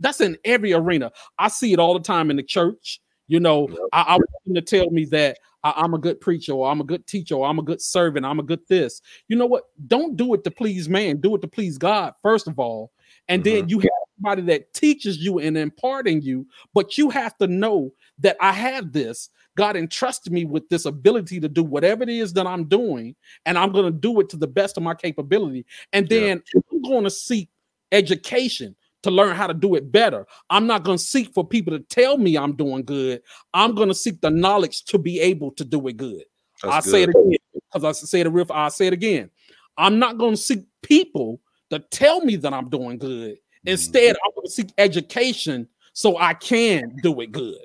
that's 0.00 0.20
in 0.20 0.36
every 0.44 0.72
arena. 0.72 1.10
I 1.38 1.48
see 1.48 1.72
it 1.72 1.78
all 1.78 1.94
the 1.94 2.00
time 2.00 2.30
in 2.30 2.36
the 2.36 2.42
church. 2.42 3.00
You 3.28 3.40
know, 3.40 3.68
yep. 3.68 3.78
I, 3.92 4.02
I 4.02 4.12
want 4.14 4.30
them 4.44 4.54
to 4.54 4.62
tell 4.62 4.88
me 4.90 5.04
that 5.06 5.38
I, 5.64 5.84
am 5.84 5.94
a 5.94 5.98
good 5.98 6.20
preacher 6.20 6.52
or 6.52 6.70
I'm 6.70 6.80
a 6.80 6.84
good 6.84 7.06
teacher 7.06 7.34
or 7.34 7.46
I'm 7.46 7.58
a 7.58 7.62
good 7.62 7.82
servant. 7.82 8.24
I'm 8.24 8.38
a 8.38 8.44
good 8.44 8.60
this. 8.68 9.02
You 9.28 9.36
know 9.36 9.46
what? 9.46 9.64
Don't 9.88 10.16
do 10.16 10.32
it 10.34 10.44
to 10.44 10.50
please 10.50 10.88
man. 10.88 11.20
Do 11.20 11.34
it 11.34 11.42
to 11.42 11.48
please 11.48 11.76
God, 11.76 12.14
first 12.22 12.46
of 12.46 12.58
all. 12.58 12.92
And 13.28 13.42
mm-hmm. 13.42 13.56
then 13.56 13.68
you 13.68 13.78
have 13.80 13.90
somebody 14.16 14.42
that 14.42 14.72
teaches 14.72 15.18
you 15.18 15.38
and 15.38 15.56
imparting 15.56 16.22
you, 16.22 16.46
but 16.74 16.96
you 16.96 17.10
have 17.10 17.36
to 17.38 17.46
know 17.46 17.92
that 18.18 18.36
I 18.40 18.52
have 18.52 18.92
this. 18.92 19.30
God 19.56 19.76
entrusted 19.76 20.32
me 20.32 20.44
with 20.44 20.68
this 20.68 20.84
ability 20.84 21.40
to 21.40 21.48
do 21.48 21.62
whatever 21.62 22.02
it 22.02 22.10
is 22.10 22.34
that 22.34 22.46
I'm 22.46 22.64
doing, 22.64 23.16
and 23.46 23.56
I'm 23.56 23.72
going 23.72 23.86
to 23.86 23.98
do 23.98 24.20
it 24.20 24.28
to 24.30 24.36
the 24.36 24.46
best 24.46 24.76
of 24.76 24.82
my 24.82 24.94
capability. 24.94 25.64
And 25.92 26.08
then 26.08 26.42
yeah. 26.54 26.60
I'm 26.72 26.82
going 26.82 27.04
to 27.04 27.10
seek 27.10 27.48
education 27.90 28.76
to 29.02 29.10
learn 29.10 29.34
how 29.36 29.46
to 29.46 29.54
do 29.54 29.74
it 29.76 29.90
better. 29.90 30.26
I'm 30.50 30.66
not 30.66 30.84
going 30.84 30.98
to 30.98 31.04
seek 31.04 31.32
for 31.32 31.46
people 31.46 31.72
to 31.72 31.78
tell 31.78 32.18
me 32.18 32.36
I'm 32.36 32.54
doing 32.54 32.82
good. 32.84 33.22
I'm 33.54 33.74
going 33.74 33.88
to 33.88 33.94
seek 33.94 34.20
the 34.20 34.30
knowledge 34.30 34.84
to 34.86 34.98
be 34.98 35.20
able 35.20 35.52
to 35.52 35.64
do 35.64 35.86
it 35.88 35.96
good. 35.96 36.24
I 36.64 36.80
say 36.80 37.04
it 37.04 37.10
again 37.10 37.36
because 37.72 37.84
I 37.84 37.92
say 37.92 38.20
it 38.20 38.28
real. 38.28 38.46
I 38.50 38.68
say 38.68 38.88
it 38.88 38.92
again. 38.92 39.30
I'm 39.78 39.98
not 39.98 40.18
going 40.18 40.32
to 40.32 40.40
seek 40.40 40.60
people 40.82 41.40
to 41.70 41.78
tell 41.78 42.20
me 42.20 42.36
that 42.36 42.52
I'm 42.52 42.68
doing 42.68 42.98
good. 42.98 43.34
Mm-hmm. 43.34 43.68
Instead, 43.68 44.16
I'm 44.24 44.32
going 44.34 44.46
to 44.46 44.50
seek 44.50 44.72
education 44.78 45.68
so 45.92 46.18
I 46.18 46.34
can 46.34 46.96
do 47.02 47.20
it 47.20 47.32
good. 47.32 47.64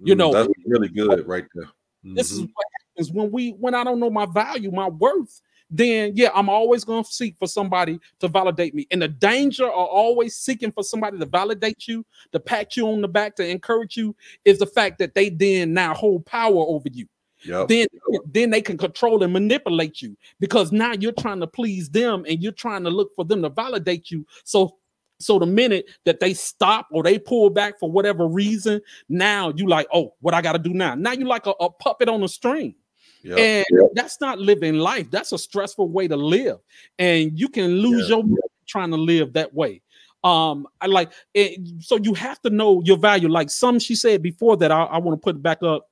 You 0.00 0.14
mm, 0.14 0.18
know, 0.18 0.32
that's 0.32 0.52
really 0.66 0.88
good 0.88 1.26
right 1.26 1.46
there. 1.54 1.64
Mm-hmm. 1.64 2.14
This 2.14 2.30
is 2.30 2.40
mm-hmm. 2.40 2.50
what 2.54 2.66
happens 2.80 3.12
when 3.12 3.30
we 3.30 3.50
when 3.50 3.74
I 3.74 3.84
don't 3.84 4.00
know 4.00 4.10
my 4.10 4.26
value, 4.26 4.70
my 4.70 4.88
worth 4.88 5.40
then 5.72 6.12
yeah, 6.14 6.28
I'm 6.34 6.50
always 6.50 6.84
going 6.84 7.02
to 7.02 7.10
seek 7.10 7.36
for 7.38 7.48
somebody 7.48 7.98
to 8.20 8.28
validate 8.28 8.74
me. 8.74 8.86
And 8.90 9.00
the 9.00 9.08
danger 9.08 9.64
of 9.64 9.72
always 9.72 10.36
seeking 10.36 10.70
for 10.70 10.84
somebody 10.84 11.18
to 11.18 11.24
validate 11.24 11.88
you, 11.88 12.04
to 12.32 12.38
pat 12.38 12.76
you 12.76 12.86
on 12.88 13.00
the 13.00 13.08
back, 13.08 13.34
to 13.36 13.48
encourage 13.48 13.96
you, 13.96 14.14
is 14.44 14.58
the 14.58 14.66
fact 14.66 14.98
that 14.98 15.14
they 15.14 15.30
then 15.30 15.72
now 15.72 15.94
hold 15.94 16.26
power 16.26 16.64
over 16.68 16.88
you. 16.92 17.06
Yep. 17.44 17.68
Then, 17.68 17.86
then 18.26 18.50
they 18.50 18.62
can 18.62 18.78
control 18.78 19.22
and 19.22 19.32
manipulate 19.32 20.00
you 20.00 20.16
because 20.40 20.72
now 20.72 20.92
you're 20.92 21.12
trying 21.12 21.40
to 21.40 21.46
please 21.46 21.88
them 21.88 22.24
and 22.28 22.42
you're 22.42 22.52
trying 22.52 22.84
to 22.84 22.90
look 22.90 23.14
for 23.14 23.24
them 23.24 23.42
to 23.42 23.48
validate 23.48 24.10
you. 24.10 24.26
So 24.44 24.76
so 25.22 25.38
the 25.38 25.46
minute 25.46 25.88
that 26.04 26.20
they 26.20 26.34
stop 26.34 26.88
or 26.90 27.02
they 27.02 27.18
pull 27.18 27.48
back 27.48 27.78
for 27.78 27.90
whatever 27.90 28.26
reason, 28.26 28.80
now 29.08 29.52
you 29.56 29.68
like, 29.68 29.86
oh, 29.94 30.14
what 30.20 30.34
I 30.34 30.42
got 30.42 30.52
to 30.52 30.58
do 30.58 30.74
now? 30.74 30.94
Now 30.94 31.12
you 31.12 31.26
like 31.26 31.46
a, 31.46 31.52
a 31.60 31.70
puppet 31.70 32.08
on 32.08 32.22
a 32.22 32.28
string. 32.28 32.74
Yep. 33.22 33.38
And 33.38 33.66
yep. 33.70 33.90
that's 33.94 34.20
not 34.20 34.40
living 34.40 34.74
life. 34.74 35.10
That's 35.10 35.32
a 35.32 35.38
stressful 35.38 35.88
way 35.88 36.08
to 36.08 36.16
live. 36.16 36.58
And 36.98 37.38
you 37.38 37.48
can 37.48 37.76
lose 37.76 38.08
your 38.08 38.24
trying 38.66 38.90
to 38.90 38.96
live 38.96 39.32
that 39.34 39.54
way. 39.54 39.80
Um, 40.24 40.68
I 40.80 40.86
like 40.86 41.12
it, 41.34 41.60
so 41.80 41.96
you 41.96 42.14
have 42.14 42.40
to 42.42 42.50
know 42.50 42.80
your 42.84 42.96
value. 42.96 43.28
Like 43.28 43.50
some 43.50 43.78
she 43.78 43.94
said 43.94 44.22
before 44.22 44.56
that, 44.58 44.70
I, 44.70 44.84
I 44.84 44.98
want 44.98 45.20
to 45.20 45.22
put 45.22 45.36
it 45.36 45.42
back 45.42 45.62
up. 45.62 45.88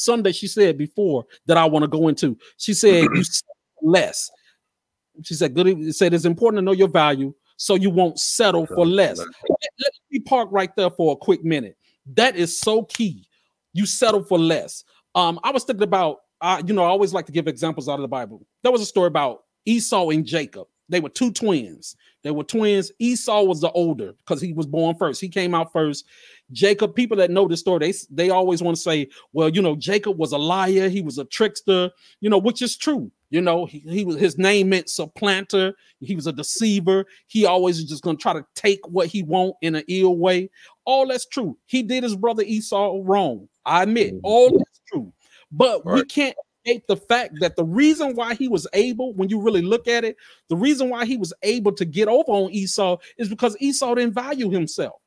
Sunday 0.00 0.32
she 0.32 0.46
said 0.46 0.78
before 0.78 1.24
that 1.46 1.56
I 1.56 1.64
want 1.64 1.82
to 1.82 1.88
go 1.88 2.08
into. 2.08 2.36
She 2.56 2.74
said 2.74 3.04
you 3.14 3.22
less. 3.82 4.30
She 5.22 5.34
said 5.34 5.54
good. 5.54 5.94
Said 5.94 6.14
it's 6.14 6.24
important 6.24 6.58
to 6.58 6.62
know 6.62 6.72
your 6.72 6.88
value 6.88 7.34
so 7.56 7.74
you 7.74 7.90
won't 7.90 8.18
settle 8.18 8.66
for 8.66 8.86
less. 8.86 9.18
Let, 9.18 9.28
let 9.48 9.92
me 10.10 10.20
park 10.20 10.48
right 10.50 10.74
there 10.76 10.90
for 10.90 11.12
a 11.12 11.16
quick 11.16 11.44
minute. 11.44 11.76
That 12.14 12.36
is 12.36 12.58
so 12.58 12.84
key. 12.84 13.28
You 13.72 13.86
settle 13.86 14.24
for 14.24 14.38
less. 14.38 14.84
Um, 15.14 15.38
I 15.44 15.50
was 15.50 15.64
thinking 15.64 15.82
about 15.82 16.20
I, 16.40 16.62
you 16.66 16.72
know, 16.72 16.84
I 16.84 16.88
always 16.88 17.12
like 17.12 17.26
to 17.26 17.32
give 17.32 17.48
examples 17.48 17.88
out 17.88 17.94
of 17.96 18.02
the 18.02 18.08
Bible. 18.08 18.46
There 18.62 18.72
was 18.72 18.80
a 18.80 18.86
story 18.86 19.08
about 19.08 19.44
Esau 19.66 20.08
and 20.08 20.24
Jacob. 20.24 20.66
They 20.88 21.00
were 21.00 21.08
two 21.08 21.30
twins. 21.30 21.96
They 22.22 22.30
were 22.30 22.44
twins. 22.44 22.90
Esau 22.98 23.42
was 23.42 23.60
the 23.60 23.70
older 23.72 24.14
because 24.18 24.40
he 24.40 24.52
was 24.52 24.66
born 24.66 24.96
first. 24.96 25.20
He 25.20 25.28
came 25.28 25.54
out 25.54 25.72
first. 25.72 26.04
Jacob, 26.52 26.94
people 26.94 27.16
that 27.16 27.30
know 27.30 27.46
the 27.46 27.56
story, 27.56 27.78
they, 27.78 27.94
they 28.10 28.30
always 28.30 28.62
want 28.62 28.76
to 28.76 28.82
say, 28.82 29.08
well, 29.32 29.48
you 29.48 29.62
know, 29.62 29.76
Jacob 29.76 30.18
was 30.18 30.32
a 30.32 30.38
liar, 30.38 30.88
he 30.88 31.02
was 31.02 31.18
a 31.18 31.24
trickster, 31.24 31.90
you 32.20 32.30
know, 32.30 32.38
which 32.38 32.62
is 32.62 32.76
true. 32.76 33.10
You 33.30 33.40
know, 33.40 33.66
he, 33.66 33.78
he 33.80 34.04
was 34.04 34.16
his 34.16 34.38
name 34.38 34.70
meant 34.70 34.88
supplanter, 34.88 35.74
he 36.00 36.16
was 36.16 36.26
a 36.26 36.32
deceiver, 36.32 37.06
he 37.28 37.46
always 37.46 37.78
is 37.78 37.84
just 37.84 38.02
gonna 38.02 38.18
try 38.18 38.32
to 38.32 38.44
take 38.56 38.80
what 38.88 39.06
he 39.06 39.22
want 39.22 39.54
in 39.62 39.76
an 39.76 39.84
ill 39.88 40.16
way. 40.16 40.50
All 40.84 41.06
that's 41.06 41.26
true. 41.26 41.56
He 41.66 41.82
did 41.82 42.02
his 42.02 42.16
brother 42.16 42.42
Esau 42.42 43.00
wrong. 43.02 43.48
I 43.64 43.84
admit, 43.84 44.14
mm-hmm. 44.14 44.24
all 44.24 44.50
that's 44.50 44.80
true. 44.88 45.12
But 45.52 45.84
right. 45.84 45.94
we 45.96 46.04
can't 46.04 46.36
escape 46.64 46.86
the 46.88 46.96
fact 46.96 47.34
that 47.40 47.56
the 47.56 47.64
reason 47.64 48.14
why 48.14 48.34
he 48.34 48.48
was 48.48 48.66
able, 48.72 49.14
when 49.14 49.28
you 49.28 49.40
really 49.40 49.62
look 49.62 49.88
at 49.88 50.04
it, 50.04 50.16
the 50.48 50.56
reason 50.56 50.88
why 50.88 51.04
he 51.04 51.16
was 51.16 51.32
able 51.42 51.72
to 51.72 51.84
get 51.84 52.08
over 52.08 52.30
on 52.32 52.50
Esau 52.50 52.96
is 53.18 53.28
because 53.28 53.56
Esau 53.60 53.94
didn't 53.94 54.14
value 54.14 54.50
himself. 54.50 55.00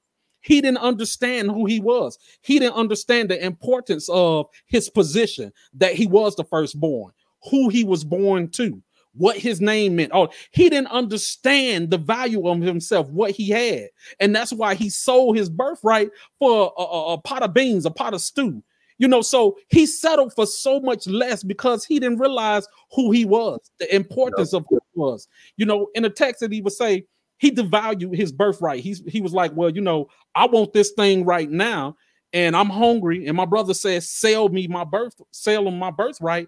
He 0.43 0.62
didn't 0.62 0.77
understand 0.79 1.49
who 1.49 1.65
he 1.65 1.79
was. 1.79 2.19
He 2.41 2.60
didn't 2.60 2.75
understand 2.75 3.29
the 3.29 3.43
importance 3.43 4.10
of 4.10 4.47
his 4.67 4.89
position 4.89 5.51
that 5.73 5.93
he 5.93 6.06
was 6.06 6.36
the 6.36 6.43
firstborn, 6.43 7.13
who 7.49 7.69
he 7.69 7.84
was 7.84 8.03
born 8.03 8.49
to, 8.49 8.82
what 9.13 9.38
his 9.38 9.62
name 9.62 9.95
meant. 9.95 10.12
Oh, 10.13 10.29
he 10.51 10.69
didn't 10.69 10.91
understand 10.91 11.89
the 11.89 11.97
value 11.97 12.47
of 12.47 12.60
himself, 12.62 13.10
what 13.10 13.32
he 13.32 13.49
had. 13.49 13.88
And 14.19 14.36
that's 14.36 14.51
why 14.51 14.75
he 14.75 14.89
sold 14.89 15.38
his 15.38 15.49
birthright 15.49 16.10
for 16.39 16.73
a, 16.77 16.82
a, 16.82 17.13
a 17.13 17.17
pot 17.19 17.41
of 17.41 17.53
beans, 17.53 17.86
a 17.86 17.91
pot 17.91 18.13
of 18.13 18.21
stew. 18.21 18.62
You 18.97 19.08
know, 19.08 19.21
so 19.21 19.58
he 19.69 19.86
settled 19.86 20.34
for 20.34 20.45
so 20.45 20.79
much 20.82 21.08
less 21.08 21.41
because 21.41 21.86
he 21.86 21.99
didn't 21.99 22.19
realize 22.19 22.67
who 22.91 23.12
he 23.12 23.23
was, 23.25 23.71
the 23.79 23.93
importance 23.95 24.53
of 24.53 24.65
who 24.69 24.75
he 24.93 24.99
was. 24.99 25.27
You 25.56 25.65
know, 25.65 25.88
in 25.95 26.06
a 26.06 26.10
text 26.10 26.41
that 26.41 26.51
he 26.51 26.62
would 26.62 26.73
say, 26.73 27.06
he 27.43 27.51
devalued 27.51 28.15
his 28.15 28.32
birthright. 28.32 28.82
He's 28.82 29.03
he 29.06 29.19
was 29.19 29.34
like, 29.34 29.51
well, 29.53 29.69
you 29.69 29.82
know, 29.82 30.08
I 30.34 30.45
want 30.45 30.71
this 30.71 30.91
thing 30.91 31.25
right 31.25 31.51
now, 31.51 31.97
and 32.32 32.56
I'm 32.56 32.69
hungry. 32.69 33.27
And 33.27 33.36
my 33.36 33.43
brother 33.43 33.73
says, 33.73 34.10
sell 34.10 34.47
me 34.47 34.65
my 34.67 34.86
birth, 34.86 35.19
sell 35.32 35.67
him 35.67 35.77
my 35.77 35.91
birthright 35.91 36.47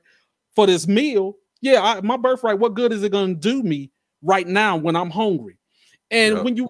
for 0.55 0.65
this 0.65 0.87
meal. 0.87 1.35
Yeah, 1.59 1.81
I, 1.81 1.99
my 1.99 2.15
birthright. 2.15 2.59
What 2.59 2.75
good 2.75 2.93
is 2.93 3.03
it 3.03 3.11
going 3.11 3.33
to 3.33 3.39
do 3.41 3.61
me 3.61 3.91
right 4.21 4.47
now 4.47 4.77
when 4.77 4.95
I'm 4.95 5.09
hungry? 5.09 5.57
And 6.11 6.45
when 6.45 6.55
you 6.55 6.65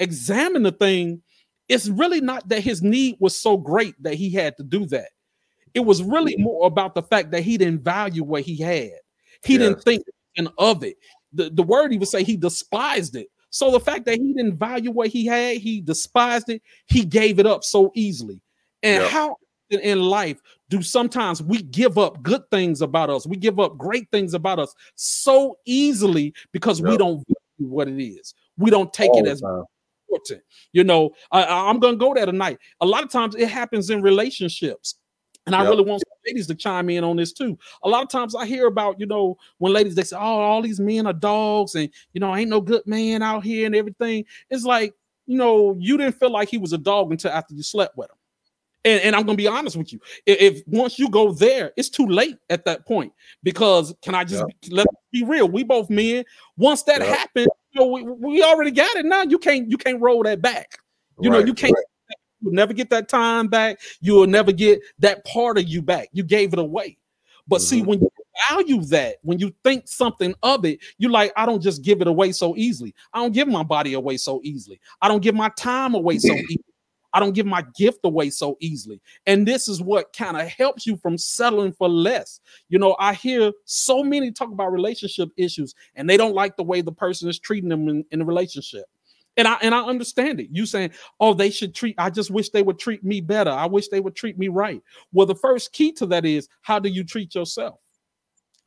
examine 0.00 0.64
the 0.64 0.72
thing, 0.72 1.22
it's 1.68 1.88
really 1.88 2.20
not 2.20 2.48
that 2.48 2.64
his 2.64 2.82
need 2.82 3.14
was 3.20 3.40
so 3.40 3.56
great 3.56 3.94
that 4.02 4.14
he 4.14 4.30
had 4.30 4.56
to 4.56 4.64
do 4.64 4.86
that. 4.86 5.10
It 5.72 5.80
was 5.80 6.02
really 6.02 6.32
mm-hmm. 6.32 6.42
more 6.42 6.66
about 6.66 6.96
the 6.96 7.02
fact 7.04 7.30
that 7.30 7.42
he 7.42 7.58
didn't 7.58 7.84
value 7.84 8.24
what 8.24 8.42
he 8.42 8.60
had. 8.60 8.90
He 9.44 9.56
didn't 9.56 9.82
think 9.82 10.02
of 10.58 10.82
it. 10.82 10.96
The, 11.32 11.50
the 11.50 11.62
word 11.62 11.92
he 11.92 11.98
would 11.98 12.08
say 12.08 12.24
he 12.24 12.36
despised 12.36 13.14
it. 13.14 13.28
So 13.50 13.70
the 13.70 13.80
fact 13.80 14.04
that 14.06 14.18
he 14.18 14.32
didn't 14.32 14.58
value 14.58 14.90
what 14.90 15.08
he 15.08 15.26
had, 15.26 15.56
he 15.56 15.80
despised 15.80 16.48
it, 16.48 16.62
he 16.86 17.04
gave 17.04 17.38
it 17.38 17.46
up 17.46 17.64
so 17.64 17.90
easily. 17.94 18.40
And 18.82 19.02
yep. 19.02 19.10
how 19.10 19.36
in 19.70 20.00
life 20.00 20.40
do 20.68 20.82
sometimes 20.82 21.42
we 21.42 21.62
give 21.62 21.98
up 21.98 22.22
good 22.22 22.42
things 22.50 22.82
about 22.82 23.10
us? 23.10 23.26
We 23.26 23.36
give 23.36 23.58
up 23.58 23.76
great 23.76 24.08
things 24.10 24.34
about 24.34 24.58
us 24.58 24.74
so 24.94 25.58
easily 25.64 26.34
because 26.52 26.80
yep. 26.80 26.90
we 26.90 26.96
don't 26.96 27.16
value 27.26 27.70
what 27.70 27.88
it 27.88 28.02
is. 28.02 28.34
We 28.56 28.70
don't 28.70 28.92
take 28.92 29.10
All 29.10 29.26
it 29.26 29.28
as 29.28 29.42
important. 29.42 30.42
You 30.72 30.84
know, 30.84 31.10
I, 31.30 31.70
am 31.70 31.78
gonna 31.80 31.96
go 31.96 32.14
there 32.14 32.26
tonight. 32.26 32.58
A 32.80 32.86
lot 32.86 33.02
of 33.02 33.10
times 33.10 33.34
it 33.34 33.48
happens 33.48 33.90
in 33.90 34.02
relationships. 34.02 34.96
And 35.46 35.56
I 35.56 35.62
really 35.62 35.82
want 35.82 36.02
ladies 36.28 36.46
to 36.48 36.54
chime 36.54 36.90
in 36.90 37.04
on 37.04 37.16
this 37.16 37.32
too. 37.32 37.58
A 37.82 37.88
lot 37.88 38.02
of 38.02 38.08
times 38.08 38.34
I 38.34 38.46
hear 38.46 38.66
about, 38.66 39.00
you 39.00 39.06
know, 39.06 39.36
when 39.58 39.72
ladies 39.72 39.94
they 39.94 40.04
say, 40.04 40.16
Oh, 40.16 40.20
all 40.20 40.62
these 40.62 40.80
men 40.80 41.06
are 41.06 41.12
dogs, 41.12 41.74
and 41.74 41.88
you 42.12 42.20
know, 42.20 42.34
ain't 42.34 42.50
no 42.50 42.60
good 42.60 42.86
man 42.86 43.22
out 43.22 43.44
here 43.44 43.66
and 43.66 43.74
everything. 43.74 44.24
It's 44.50 44.64
like, 44.64 44.94
you 45.26 45.36
know, 45.36 45.76
you 45.78 45.96
didn't 45.96 46.18
feel 46.18 46.30
like 46.30 46.48
he 46.48 46.58
was 46.58 46.72
a 46.72 46.78
dog 46.78 47.10
until 47.10 47.30
after 47.30 47.54
you 47.54 47.62
slept 47.62 47.96
with 47.96 48.10
him. 48.10 48.16
And, 48.84 49.02
and 49.02 49.16
I'm 49.16 49.24
gonna 49.24 49.36
be 49.36 49.48
honest 49.48 49.76
with 49.76 49.92
you. 49.92 50.00
If, 50.24 50.40
if, 50.40 50.62
once 50.68 50.98
you 50.98 51.10
go 51.10 51.32
there, 51.32 51.72
it's 51.76 51.88
too 51.88 52.06
late 52.06 52.38
at 52.48 52.64
that 52.64 52.86
point. 52.86 53.12
Because 53.42 53.94
can 54.02 54.14
I 54.14 54.24
just 54.24 54.44
yep. 54.62 54.72
let's 54.72 54.94
be 55.12 55.24
real? 55.24 55.48
We 55.48 55.64
both 55.64 55.90
men. 55.90 56.24
Once 56.56 56.84
that 56.84 57.00
yep. 57.00 57.08
happened, 57.08 57.48
you 57.72 57.80
know, 57.80 57.86
we, 57.88 58.02
we 58.02 58.42
already 58.42 58.70
got 58.70 58.94
it. 58.96 59.04
Now 59.04 59.22
you 59.22 59.38
can't 59.38 59.68
you 59.70 59.76
can't 59.76 60.00
roll 60.00 60.22
that 60.22 60.40
back. 60.40 60.78
You 61.20 61.30
right, 61.30 61.40
know, 61.40 61.46
you 61.46 61.54
can't. 61.54 61.74
You'll 62.40 62.52
never 62.52 62.72
get 62.72 62.90
that 62.90 63.08
time 63.08 63.48
back. 63.48 63.80
You 64.00 64.14
will 64.14 64.26
never 64.26 64.52
get 64.52 64.80
that 65.00 65.24
part 65.24 65.58
of 65.58 65.68
you 65.68 65.82
back. 65.82 66.08
You 66.12 66.22
gave 66.22 66.52
it 66.52 66.58
away. 66.58 66.98
But 67.46 67.56
mm-hmm. 67.56 67.64
see, 67.64 67.82
when 67.82 68.00
you 68.00 68.10
value 68.50 68.82
that, 68.84 69.16
when 69.22 69.38
you 69.38 69.54
think 69.64 69.88
something 69.88 70.34
of 70.42 70.64
it, 70.64 70.80
you 70.98 71.08
like, 71.08 71.32
I 71.36 71.46
don't 71.46 71.62
just 71.62 71.82
give 71.82 72.00
it 72.00 72.06
away 72.06 72.32
so 72.32 72.54
easily. 72.56 72.94
I 73.12 73.20
don't 73.20 73.32
give 73.32 73.48
my 73.48 73.62
body 73.62 73.94
away 73.94 74.16
so 74.16 74.40
easily. 74.44 74.80
I 75.00 75.08
don't 75.08 75.22
give 75.22 75.34
my 75.34 75.50
time 75.58 75.94
away 75.94 76.18
so 76.18 76.32
easily. 76.34 76.64
I 77.14 77.20
don't 77.20 77.32
give 77.32 77.46
my 77.46 77.64
gift 77.74 78.00
away 78.04 78.28
so 78.28 78.56
easily. 78.60 79.00
And 79.26 79.48
this 79.48 79.66
is 79.66 79.80
what 79.80 80.12
kind 80.12 80.36
of 80.36 80.46
helps 80.46 80.86
you 80.86 80.98
from 80.98 81.16
settling 81.16 81.72
for 81.72 81.88
less. 81.88 82.40
You 82.68 82.78
know, 82.78 82.96
I 82.98 83.14
hear 83.14 83.50
so 83.64 84.04
many 84.04 84.30
talk 84.30 84.52
about 84.52 84.72
relationship 84.72 85.30
issues 85.36 85.74
and 85.94 86.08
they 86.08 86.18
don't 86.18 86.34
like 86.34 86.56
the 86.56 86.64
way 86.64 86.82
the 86.82 86.92
person 86.92 87.28
is 87.28 87.38
treating 87.38 87.70
them 87.70 87.88
in, 87.88 88.04
in 88.10 88.20
a 88.20 88.24
relationship. 88.24 88.84
And 89.38 89.48
I 89.48 89.54
and 89.62 89.74
I 89.74 89.82
understand 89.82 90.40
it. 90.40 90.48
You 90.50 90.66
saying, 90.66 90.90
"Oh, 91.20 91.32
they 91.32 91.48
should 91.48 91.74
treat 91.74 91.94
I 91.96 92.10
just 92.10 92.30
wish 92.30 92.50
they 92.50 92.62
would 92.62 92.78
treat 92.78 93.04
me 93.04 93.20
better. 93.22 93.50
I 93.50 93.66
wish 93.66 93.88
they 93.88 94.00
would 94.00 94.16
treat 94.16 94.38
me 94.38 94.48
right." 94.48 94.82
Well, 95.12 95.26
the 95.26 95.34
first 95.34 95.72
key 95.72 95.92
to 95.92 96.06
that 96.06 96.26
is 96.26 96.48
how 96.60 96.78
do 96.78 96.90
you 96.90 97.04
treat 97.04 97.34
yourself? 97.34 97.78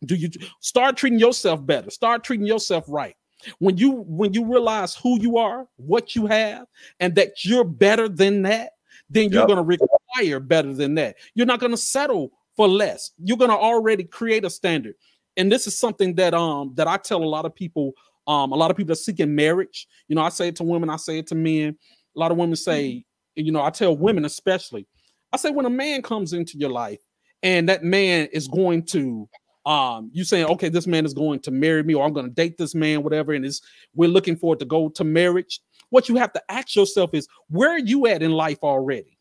Do 0.06 0.16
you 0.16 0.30
start 0.62 0.98
treating 0.98 1.20
yourself 1.20 1.64
better? 1.64 1.92
Start 1.92 2.24
treating 2.24 2.48
yourself 2.48 2.86
right. 2.88 3.16
When 3.60 3.78
you 3.78 4.04
when 4.08 4.34
you 4.34 4.46
realize 4.46 4.96
who 4.96 5.20
you 5.22 5.38
are, 5.38 5.68
what 5.76 6.16
you 6.16 6.26
have, 6.26 6.66
and 7.00 7.14
that 7.16 7.44
you're 7.44 7.66
better 7.66 8.08
than 8.08 8.42
that, 8.44 8.72
then 9.10 9.30
you're 9.30 9.46
going 9.46 9.58
to 9.58 9.64
require 9.64 10.40
better 10.40 10.74
than 10.74 10.96
that. 10.96 11.18
You're 11.36 11.46
not 11.46 11.60
going 11.60 11.72
to 11.72 11.78
settle 11.78 12.32
for 12.56 12.68
less. 12.68 13.12
You're 13.24 13.38
going 13.38 13.52
to 13.52 13.58
already 13.58 14.04
create 14.04 14.46
a 14.46 14.50
standard. 14.50 14.96
And 15.38 15.52
this 15.52 15.68
is 15.68 15.78
something 15.78 16.16
that 16.16 16.34
um 16.34 16.74
that 16.76 16.88
I 16.88 16.98
tell 16.98 17.24
a 17.24 17.26
lot 17.26 17.46
of 17.46 17.54
people 17.54 17.94
um, 18.28 18.52
a 18.52 18.56
lot 18.56 18.72
of 18.72 18.78
people 18.78 18.92
are 18.92 18.96
seeking 18.96 19.34
marriage. 19.34 19.88
You 20.08 20.16
know, 20.16 20.22
I 20.22 20.30
say 20.30 20.50
it 20.50 20.56
to 20.58 20.64
women, 20.64 20.90
I 20.90 20.98
say 20.98 21.20
it 21.20 21.28
to 21.28 21.36
men. 21.36 21.78
A 22.16 22.20
lot 22.20 22.32
of 22.32 22.38
women 22.38 22.56
say, 22.56 22.90
mm-hmm. 22.90 23.46
you 23.46 23.52
know, 23.52 23.64
I 23.64 23.70
tell 23.70 23.96
women 23.96 24.26
especially, 24.26 24.88
I 25.34 25.38
say 25.38 25.52
when 25.52 25.66
a 25.66 25.70
man 25.70 26.02
comes 26.02 26.34
into 26.34 26.58
your 26.58 26.70
life 26.70 27.00
and 27.44 27.70
that 27.70 27.84
man 27.84 28.28
is 28.32 28.48
going 28.48 28.84
to 28.84 29.28
um 29.66 30.10
you 30.12 30.24
saying 30.24 30.46
okay 30.46 30.70
this 30.70 30.88
man 30.88 31.06
is 31.06 31.14
going 31.14 31.40
to 31.40 31.52
marry 31.52 31.84
me 31.84 31.94
or 31.94 32.04
i'm 32.04 32.14
going 32.14 32.26
to 32.26 32.34
date 32.34 32.58
this 32.58 32.74
man 32.74 33.04
whatever 33.04 33.32
and 33.32 33.46
is 33.46 33.62
we're 33.94 34.10
looking 34.10 34.36
for 34.36 34.56
it 34.56 34.60
to 34.60 34.66
go 34.66 34.90
to 34.90 35.04
marriage 35.04 35.60
what 35.90 36.10
you 36.10 36.16
have 36.16 36.34
to 36.34 36.42
ask 36.50 36.76
yourself 36.76 37.14
is 37.14 37.28
where 37.50 37.70
are 37.70 37.80
you 37.80 38.08
at 38.08 38.24
in 38.24 38.32
life 38.32 38.58
already 38.64 39.20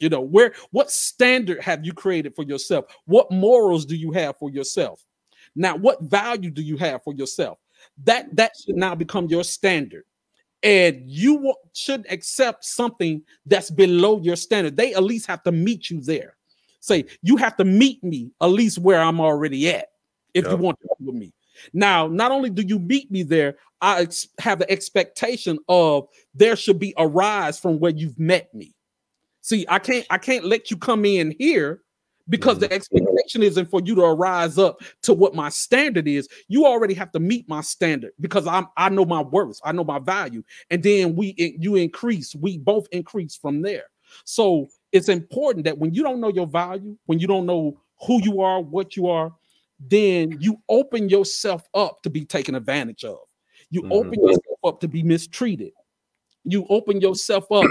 you 0.00 0.10
know 0.10 0.20
where 0.20 0.52
what 0.70 0.90
standard 0.90 1.60
have 1.62 1.84
you 1.84 1.94
created 1.94 2.34
for 2.34 2.44
yourself 2.44 2.84
what 3.06 3.30
morals 3.30 3.86
do 3.86 3.96
you 3.96 4.12
have 4.12 4.36
for 4.36 4.50
yourself 4.50 5.02
now 5.56 5.74
what 5.74 6.02
value 6.02 6.50
do 6.50 6.60
you 6.60 6.76
have 6.76 7.02
for 7.02 7.14
yourself 7.14 7.58
that 8.02 8.34
that 8.36 8.52
should 8.56 8.76
now 8.76 8.94
become 8.94 9.26
your 9.26 9.44
standard. 9.44 10.04
And 10.62 11.02
you 11.06 11.54
should 11.74 12.06
accept 12.10 12.64
something 12.64 13.22
that's 13.44 13.70
below 13.70 14.20
your 14.22 14.36
standard. 14.36 14.76
They 14.76 14.94
at 14.94 15.02
least 15.02 15.26
have 15.26 15.42
to 15.42 15.52
meet 15.52 15.90
you 15.90 16.00
there. 16.00 16.36
Say 16.80 17.04
you 17.22 17.36
have 17.36 17.56
to 17.58 17.64
meet 17.64 18.02
me 18.04 18.30
at 18.42 18.46
least 18.46 18.78
where 18.78 19.00
i'm 19.00 19.18
already 19.18 19.70
at 19.70 19.88
if 20.34 20.44
yep. 20.44 20.52
you 20.52 20.58
want 20.58 20.78
to 20.80 20.88
be 20.98 21.06
with 21.06 21.14
me. 21.14 21.32
Now 21.72 22.06
not 22.06 22.30
only 22.30 22.50
do 22.50 22.62
you 22.62 22.78
meet 22.78 23.10
me 23.10 23.22
there 23.22 23.56
i 23.80 24.02
ex- 24.02 24.28
have 24.38 24.58
the 24.58 24.70
expectation 24.70 25.58
of 25.68 26.06
there 26.34 26.56
should 26.56 26.78
be 26.78 26.92
a 26.98 27.06
rise 27.06 27.58
from 27.58 27.78
where 27.78 27.92
you've 27.92 28.18
met 28.18 28.52
me. 28.54 28.74
See 29.40 29.64
i 29.68 29.78
can't 29.78 30.06
i 30.10 30.18
can't 30.18 30.44
let 30.44 30.70
you 30.70 30.76
come 30.76 31.06
in 31.06 31.34
here 31.38 31.83
because 32.28 32.58
the 32.58 32.66
mm-hmm. 32.66 32.74
expectation 32.74 33.42
isn't 33.42 33.70
for 33.70 33.80
you 33.84 33.94
to 33.96 34.02
rise 34.02 34.58
up 34.58 34.80
to 35.02 35.12
what 35.12 35.34
my 35.34 35.48
standard 35.48 36.08
is. 36.08 36.28
You 36.48 36.66
already 36.66 36.94
have 36.94 37.12
to 37.12 37.20
meet 37.20 37.48
my 37.48 37.60
standard 37.60 38.12
because 38.20 38.46
I'm 38.46 38.66
I 38.76 38.88
know 38.88 39.04
my 39.04 39.22
worth, 39.22 39.60
I 39.64 39.72
know 39.72 39.84
my 39.84 39.98
value, 39.98 40.42
and 40.70 40.82
then 40.82 41.16
we 41.16 41.34
you 41.58 41.76
increase, 41.76 42.34
we 42.34 42.58
both 42.58 42.86
increase 42.92 43.36
from 43.36 43.62
there. 43.62 43.84
So 44.24 44.68
it's 44.92 45.08
important 45.08 45.64
that 45.64 45.78
when 45.78 45.92
you 45.92 46.02
don't 46.02 46.20
know 46.20 46.28
your 46.28 46.46
value, 46.46 46.96
when 47.06 47.18
you 47.18 47.26
don't 47.26 47.46
know 47.46 47.80
who 48.06 48.22
you 48.22 48.40
are, 48.40 48.60
what 48.60 48.96
you 48.96 49.08
are, 49.08 49.32
then 49.80 50.40
you 50.40 50.60
open 50.68 51.08
yourself 51.08 51.62
up 51.74 52.02
to 52.02 52.10
be 52.10 52.24
taken 52.24 52.54
advantage 52.54 53.04
of. 53.04 53.18
You 53.70 53.82
mm-hmm. 53.82 53.92
open 53.92 54.22
yourself 54.22 54.58
up 54.64 54.80
to 54.80 54.88
be 54.88 55.02
mistreated. 55.02 55.72
You 56.44 56.66
open 56.68 57.00
yourself 57.00 57.50
up, 57.50 57.64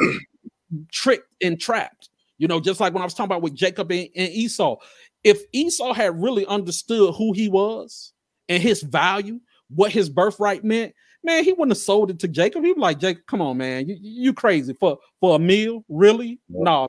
tricked 0.91 1.33
and 1.41 1.59
trapped. 1.59 2.09
You 2.37 2.47
know, 2.47 2.59
just 2.59 2.79
like 2.79 2.93
when 2.93 3.01
I 3.01 3.05
was 3.05 3.13
talking 3.13 3.31
about 3.31 3.41
with 3.41 3.55
Jacob 3.55 3.91
and, 3.91 4.09
and 4.15 4.31
Esau, 4.31 4.77
if 5.23 5.41
Esau 5.51 5.93
had 5.93 6.21
really 6.21 6.45
understood 6.45 7.15
who 7.15 7.33
he 7.33 7.47
was 7.47 8.13
and 8.49 8.61
his 8.61 8.81
value, 8.81 9.39
what 9.69 9.91
his 9.91 10.09
birthright 10.09 10.63
meant, 10.63 10.93
man, 11.23 11.43
he 11.43 11.53
wouldn't 11.53 11.71
have 11.71 11.77
sold 11.77 12.09
it 12.09 12.19
to 12.19 12.27
Jacob. 12.27 12.63
He'd 12.63 12.75
be 12.75 12.81
like, 12.81 12.99
Jacob, 12.99 13.23
come 13.27 13.41
on, 13.41 13.57
man, 13.57 13.87
you, 13.87 13.97
you 14.01 14.33
crazy 14.33 14.73
for 14.79 14.97
for 15.19 15.35
a 15.35 15.39
meal? 15.39 15.85
Really? 15.87 16.39
Yeah. 16.49 16.63
No, 16.63 16.87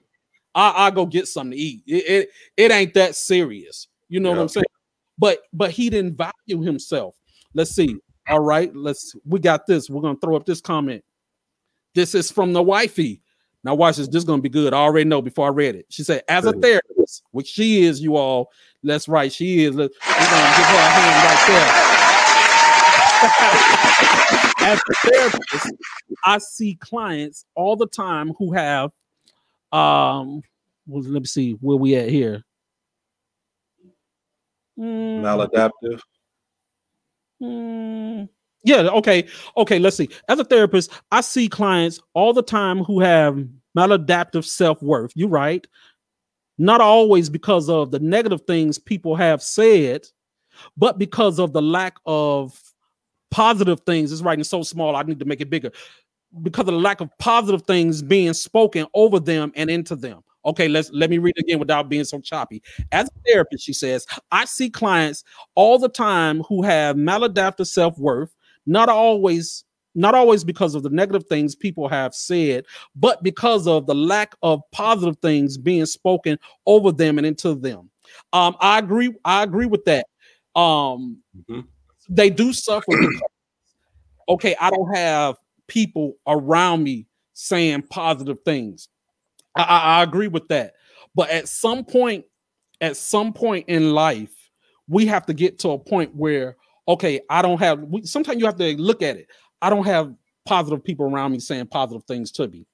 I 0.54 0.86
I 0.86 0.90
go 0.90 1.06
get 1.06 1.28
something 1.28 1.52
to 1.52 1.56
eat. 1.56 1.82
It, 1.86 2.08
it 2.08 2.28
it 2.56 2.72
ain't 2.72 2.94
that 2.94 3.14
serious. 3.14 3.88
You 4.08 4.20
know 4.20 4.30
what 4.30 4.38
I'm 4.38 4.48
saying? 4.48 4.64
But 5.18 5.40
but 5.52 5.70
he 5.70 5.90
didn't 5.90 6.16
value 6.16 6.62
himself. 6.62 7.14
Let's 7.54 7.70
see. 7.70 7.96
All 8.28 8.40
right, 8.40 8.74
let's 8.74 9.14
we 9.26 9.38
got 9.38 9.66
this. 9.66 9.88
We're 9.88 10.02
gonna 10.02 10.18
throw 10.18 10.36
up 10.36 10.46
this 10.46 10.60
comment. 10.60 11.04
This 11.94 12.14
is 12.14 12.30
from 12.30 12.52
the 12.52 12.62
wifey. 12.62 13.22
Now 13.64 13.74
watch 13.74 13.96
this. 13.96 14.06
This 14.08 14.18
is 14.18 14.24
gonna 14.24 14.42
be 14.42 14.50
good. 14.50 14.74
I 14.74 14.76
already 14.76 15.08
know 15.08 15.22
before 15.22 15.46
I 15.46 15.50
read 15.50 15.74
it. 15.74 15.86
She 15.88 16.04
said, 16.04 16.22
as 16.28 16.44
a 16.44 16.52
therapist, 16.52 17.22
which 17.30 17.48
she 17.48 17.82
is, 17.82 18.00
you 18.00 18.16
all. 18.16 18.50
That's 18.82 19.08
right. 19.08 19.32
She 19.32 19.64
is. 19.64 19.74
We're 19.74 19.88
gonna 19.88 19.88
give 19.88 20.66
her 20.66 20.76
a 20.76 20.90
hand 20.92 21.24
right 21.24 21.44
there. 21.48 21.94
as 24.68 24.78
a 24.78 24.94
therapist, 25.08 25.72
I 26.24 26.38
see 26.38 26.74
clients 26.74 27.46
all 27.54 27.76
the 27.76 27.86
time 27.86 28.34
who 28.38 28.52
have 28.52 28.90
um 29.72 30.42
well, 30.86 31.02
let 31.02 31.22
me 31.22 31.26
see 31.26 31.52
where 31.60 31.78
we 31.78 31.96
at 31.96 32.10
here. 32.10 32.44
Mm. 34.78 35.22
Maladaptive. 35.22 36.00
Mm. 37.42 38.28
Yeah, 38.64 38.88
okay. 38.88 39.26
Okay, 39.56 39.78
let's 39.78 39.96
see. 39.96 40.08
As 40.28 40.38
a 40.38 40.44
therapist, 40.44 40.90
I 41.12 41.20
see 41.20 41.48
clients 41.48 42.00
all 42.14 42.32
the 42.32 42.42
time 42.42 42.82
who 42.82 43.00
have 43.00 43.46
maladaptive 43.76 44.44
self-worth. 44.44 45.12
You're 45.14 45.28
right. 45.28 45.66
Not 46.56 46.80
always 46.80 47.28
because 47.28 47.68
of 47.68 47.90
the 47.90 47.98
negative 47.98 48.42
things 48.46 48.78
people 48.78 49.16
have 49.16 49.42
said, 49.42 50.06
but 50.76 50.98
because 50.98 51.38
of 51.38 51.52
the 51.52 51.60
lack 51.60 51.96
of 52.06 52.58
positive 53.30 53.80
things. 53.80 54.12
It's 54.12 54.22
writing 54.22 54.44
so 54.44 54.62
small, 54.62 54.96
I 54.96 55.02
need 55.02 55.18
to 55.18 55.24
make 55.24 55.40
it 55.40 55.50
bigger. 55.50 55.70
Because 56.42 56.62
of 56.62 56.74
the 56.74 56.80
lack 56.80 57.00
of 57.00 57.10
positive 57.18 57.62
things 57.62 58.02
being 58.02 58.32
spoken 58.32 58.86
over 58.94 59.20
them 59.20 59.52
and 59.56 59.68
into 59.68 59.94
them. 59.94 60.20
Okay, 60.46 60.68
let's 60.68 60.90
let 60.92 61.10
me 61.10 61.18
read 61.18 61.38
again 61.38 61.58
without 61.58 61.88
being 61.88 62.04
so 62.04 62.20
choppy. 62.20 62.62
As 62.92 63.08
a 63.08 63.30
therapist, 63.30 63.64
she 63.64 63.72
says, 63.72 64.06
I 64.30 64.44
see 64.44 64.68
clients 64.68 65.24
all 65.54 65.78
the 65.78 65.88
time 65.88 66.42
who 66.42 66.62
have 66.62 66.96
maladaptive 66.96 67.66
self-worth, 67.66 68.33
not 68.66 68.88
always 68.88 69.64
not 69.94 70.14
always 70.14 70.42
because 70.42 70.74
of 70.74 70.82
the 70.82 70.90
negative 70.90 71.24
things 71.28 71.54
people 71.54 71.88
have 71.88 72.14
said, 72.14 72.64
but 72.96 73.22
because 73.22 73.66
of 73.66 73.86
the 73.86 73.94
lack 73.94 74.34
of 74.42 74.60
positive 74.72 75.16
things 75.22 75.56
being 75.56 75.86
spoken 75.86 76.38
over 76.66 76.90
them 76.90 77.16
and 77.16 77.26
into 77.26 77.54
them. 77.54 77.90
Um, 78.32 78.56
I 78.60 78.78
agree. 78.78 79.14
I 79.24 79.44
agree 79.44 79.66
with 79.66 79.84
that. 79.84 80.06
Um, 80.56 81.18
mm-hmm. 81.36 81.60
They 82.08 82.30
do 82.30 82.52
suffer. 82.52 82.84
Because, 82.88 83.20
okay, 84.30 84.56
I 84.60 84.70
don't 84.70 84.94
have 84.96 85.36
people 85.68 86.14
around 86.26 86.82
me 86.82 87.06
saying 87.34 87.82
positive 87.82 88.38
things. 88.44 88.88
I, 89.54 89.62
I, 89.62 89.78
I 89.78 90.02
agree 90.02 90.28
with 90.28 90.48
that. 90.48 90.74
But 91.14 91.30
at 91.30 91.48
some 91.48 91.84
point, 91.84 92.24
at 92.80 92.96
some 92.96 93.32
point 93.32 93.68
in 93.68 93.92
life, 93.92 94.34
we 94.88 95.06
have 95.06 95.24
to 95.26 95.34
get 95.34 95.60
to 95.60 95.70
a 95.70 95.78
point 95.78 96.14
where 96.14 96.56
okay, 96.88 97.20
I 97.28 97.42
don't 97.42 97.58
have. 97.58 97.80
We, 97.80 98.04
sometimes 98.04 98.38
you 98.38 98.46
have 98.46 98.56
to 98.56 98.76
look 98.76 99.02
at 99.02 99.16
it. 99.16 99.28
I 99.62 99.70
don't 99.70 99.86
have 99.86 100.14
positive 100.44 100.84
people 100.84 101.06
around 101.06 101.32
me 101.32 101.40
saying 101.40 101.66
positive 101.66 102.04
things 102.04 102.30
to 102.32 102.48
me, 102.48 102.66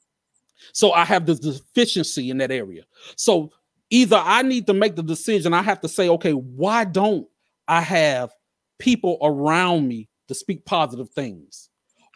so 0.73 0.93
I 0.93 1.05
have 1.05 1.27
this 1.27 1.41
deficiency 1.41 2.31
in 2.31 2.39
that 2.39 2.51
area. 2.51 2.85
So 3.17 3.53
either 3.91 4.21
I 4.23 4.43
need 4.43 4.67
to 4.67 4.75
make 4.75 4.97
the 4.97 5.03
decision. 5.03 5.55
I 5.55 5.63
have 5.63 5.81
to 5.81 5.89
say, 5.89 6.09
okay, 6.09 6.33
why 6.33 6.85
don't 6.85 7.27
I 7.69 7.81
have 7.81 8.31
people 8.79 9.19
around 9.23 9.87
me 9.87 10.09
to 10.29 10.35
speak 10.35 10.65
positive 10.65 11.11
things? 11.11 11.69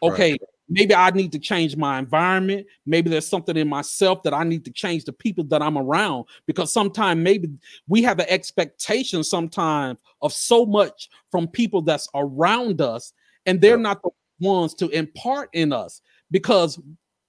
Okay, 0.03 0.33
right 0.33 0.41
maybe 0.69 0.95
I 0.95 1.11
need 1.11 1.33
to 1.33 1.39
change 1.39 1.77
my 1.77 1.99
environment. 1.99 2.67
Maybe 2.87 3.11
there's 3.11 3.27
something 3.27 3.57
in 3.57 3.69
myself 3.69 4.23
that 4.23 4.35
I 4.35 4.45
need 4.45 4.65
to 4.65 4.73
change 4.73 5.05
the 5.05 5.13
people 5.13 5.45
that 5.45 5.63
I'm 5.63 5.77
around 5.77 6.25
because 6.47 6.73
sometimes 6.73 7.23
maybe 7.23 7.51
we 7.89 8.03
have 8.03 8.19
an 8.19 8.27
expectation 8.29 9.23
sometimes 9.23 9.99
of 10.23 10.33
so 10.33 10.65
much 10.65 11.09
from 11.31 11.49
people 11.49 11.83
that's 11.83 12.09
around 12.15 12.81
us, 12.81 13.13
and 13.47 13.61
they're 13.61 13.77
not 13.77 14.03
the 14.03 14.11
ones 14.41 14.75
to 14.75 14.89
impart 14.89 15.51
in 15.53 15.73
us 15.73 16.01
because 16.31 16.81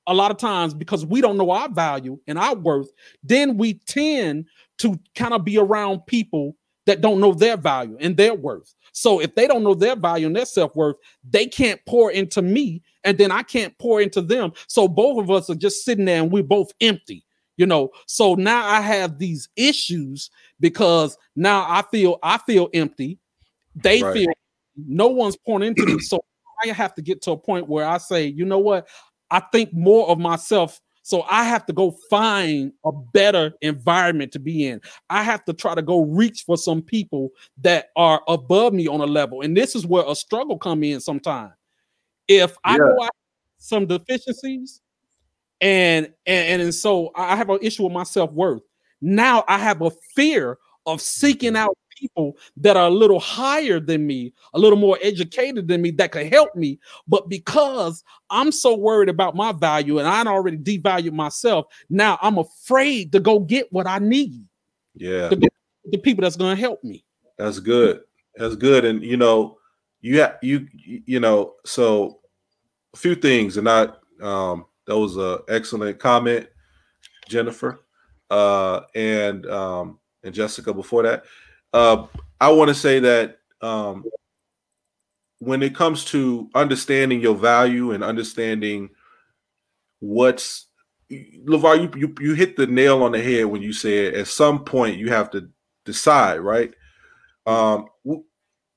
a 0.07 0.13
lot 0.13 0.31
of 0.31 0.37
times 0.37 0.73
because 0.73 1.05
we 1.05 1.19
don't 1.19 1.37
know 1.37 1.49
our 1.51 1.69
value 1.69 2.19
and 2.27 2.37
our 2.37 2.55
worth, 2.55 2.91
then 3.23 3.57
we 3.57 3.73
tend 3.73 4.45
to 4.77 4.99
kind 5.15 5.33
of 5.33 5.43
be 5.43 5.57
around 5.57 6.05
people 6.05 6.55
that 6.85 7.01
don't 7.01 7.19
know 7.19 7.33
their 7.33 7.57
value 7.57 7.97
and 7.99 8.15
their 8.15 8.35
worth. 8.35 8.75
So 8.91 9.19
if 9.19 9.33
they 9.35 9.47
don't 9.47 9.63
know 9.63 9.73
their 9.73 9.95
value 9.95 10.27
and 10.27 10.35
their 10.35 10.45
self-worth, 10.45 10.97
they 11.27 11.47
can't 11.47 11.81
pour 11.87 12.11
into 12.11 12.41
me 12.41 12.81
and 13.05 13.17
then 13.17 13.31
I 13.31 13.43
can't 13.43 13.77
pour 13.77 14.01
into 14.01 14.21
them. 14.21 14.51
So 14.67 14.87
both 14.87 15.19
of 15.19 15.31
us 15.31 15.49
are 15.49 15.55
just 15.55 15.85
sitting 15.85 16.05
there 16.05 16.21
and 16.21 16.31
we're 16.31 16.43
both 16.43 16.71
empty, 16.81 17.23
you 17.57 17.65
know. 17.65 17.91
So 18.07 18.35
now 18.35 18.65
I 18.65 18.81
have 18.81 19.17
these 19.17 19.47
issues 19.55 20.29
because 20.59 21.17
now 21.35 21.65
I 21.67 21.83
feel 21.91 22.19
I 22.23 22.37
feel 22.39 22.69
empty. 22.73 23.19
They 23.75 24.01
right. 24.01 24.13
feel 24.13 24.33
no 24.75 25.07
one's 25.07 25.37
pouring 25.37 25.67
into 25.67 25.85
me. 25.85 25.99
So 25.99 26.23
I 26.63 26.67
have 26.67 26.95
to 26.95 27.01
get 27.01 27.21
to 27.23 27.31
a 27.31 27.37
point 27.37 27.69
where 27.69 27.85
I 27.85 27.97
say, 27.97 28.27
you 28.27 28.45
know 28.45 28.59
what? 28.59 28.87
I 29.31 29.39
think 29.39 29.73
more 29.73 30.09
of 30.09 30.19
myself 30.19 30.81
so 31.05 31.23
I 31.29 31.43
have 31.43 31.67
to 31.67 31.73
go 31.73 31.91
find 32.09 32.73
a 32.83 32.91
better 32.91 33.53
environment 33.61 34.31
to 34.31 34.39
be 34.39 34.65
in. 34.65 34.81
I 35.07 35.21
have 35.21 35.45
to 35.45 35.53
try 35.53 35.75
to 35.75 35.83
go 35.83 36.03
reach 36.03 36.41
for 36.47 36.57
some 36.57 36.81
people 36.81 37.29
that 37.61 37.89
are 37.95 38.23
above 38.27 38.73
me 38.73 38.87
on 38.87 39.01
a 39.01 39.05
level. 39.05 39.41
And 39.41 39.55
this 39.55 39.75
is 39.75 39.85
where 39.85 40.03
a 40.07 40.15
struggle 40.15 40.57
come 40.57 40.83
in 40.83 40.99
sometimes. 40.99 41.53
If 42.27 42.55
I 42.63 42.73
yeah. 42.73 42.77
know 42.77 43.01
I 43.01 43.09
some 43.57 43.85
deficiencies 43.87 44.81
and, 45.61 46.11
and 46.25 46.61
and 46.61 46.73
so 46.73 47.11
I 47.15 47.35
have 47.35 47.49
an 47.49 47.59
issue 47.61 47.83
with 47.83 47.93
my 47.93 48.03
self-worth. 48.03 48.61
Now 49.01 49.43
I 49.47 49.57
have 49.57 49.81
a 49.81 49.91
fear 50.15 50.57
of 50.85 51.01
seeking 51.01 51.55
out 51.55 51.77
people 51.95 52.37
that 52.57 52.77
are 52.77 52.87
a 52.87 52.91
little 52.91 53.19
higher 53.19 53.79
than 53.79 54.05
me, 54.05 54.33
a 54.53 54.59
little 54.59 54.77
more 54.77 54.97
educated 55.01 55.67
than 55.67 55.81
me 55.81 55.91
that 55.91 56.11
could 56.11 56.27
help 56.27 56.55
me. 56.55 56.79
But 57.07 57.29
because 57.29 58.03
I'm 58.29 58.51
so 58.51 58.75
worried 58.75 59.09
about 59.09 59.35
my 59.35 59.51
value 59.51 59.99
and 59.99 60.07
I'd 60.07 60.27
already 60.27 60.57
devalued 60.57 61.13
myself, 61.13 61.67
now 61.89 62.17
I'm 62.21 62.37
afraid 62.37 63.11
to 63.13 63.19
go 63.19 63.39
get 63.39 63.71
what 63.71 63.87
I 63.87 63.99
need. 63.99 64.43
Yeah. 64.95 65.29
the 65.29 65.97
people 65.97 66.21
that's 66.21 66.37
going 66.37 66.55
to 66.55 66.61
help 66.61 66.83
me. 66.83 67.03
That's 67.37 67.59
good. 67.59 68.01
That's 68.35 68.55
good. 68.55 68.85
And 68.85 69.03
you 69.03 69.17
know, 69.17 69.57
you 70.05 70.21
have 70.21 70.37
you 70.41 70.67
you 70.73 71.19
know, 71.19 71.55
so 71.65 72.19
a 72.93 72.97
few 72.97 73.15
things, 73.15 73.57
and 73.57 73.69
I 73.69 73.89
um 74.21 74.65
that 74.87 74.97
was 74.97 75.17
an 75.17 75.39
excellent 75.49 75.99
comment, 75.99 76.47
Jennifer. 77.27 77.81
Uh 78.29 78.81
and 78.95 79.45
um 79.47 79.99
and 80.23 80.33
Jessica 80.33 80.73
before 80.73 81.03
that. 81.03 81.23
Uh, 81.71 82.07
I 82.41 82.51
want 82.51 82.69
to 82.69 82.75
say 82.75 82.99
that 82.99 83.37
um, 83.61 84.03
when 85.39 85.63
it 85.63 85.75
comes 85.75 86.05
to 86.05 86.49
understanding 86.55 87.21
your 87.21 87.35
value 87.35 87.91
and 87.91 88.03
understanding 88.03 88.89
what's 89.99 90.67
LeVar, 91.11 91.81
you, 91.81 91.99
you 91.99 92.15
you 92.19 92.33
hit 92.33 92.57
the 92.57 92.67
nail 92.67 93.03
on 93.03 93.11
the 93.11 93.21
head 93.21 93.45
when 93.45 93.61
you 93.61 93.73
said 93.73 94.15
at 94.15 94.27
some 94.27 94.63
point 94.63 94.97
you 94.97 95.09
have 95.09 95.29
to 95.31 95.49
decide, 95.85 96.39
right? 96.39 96.73
Um, 97.45 97.87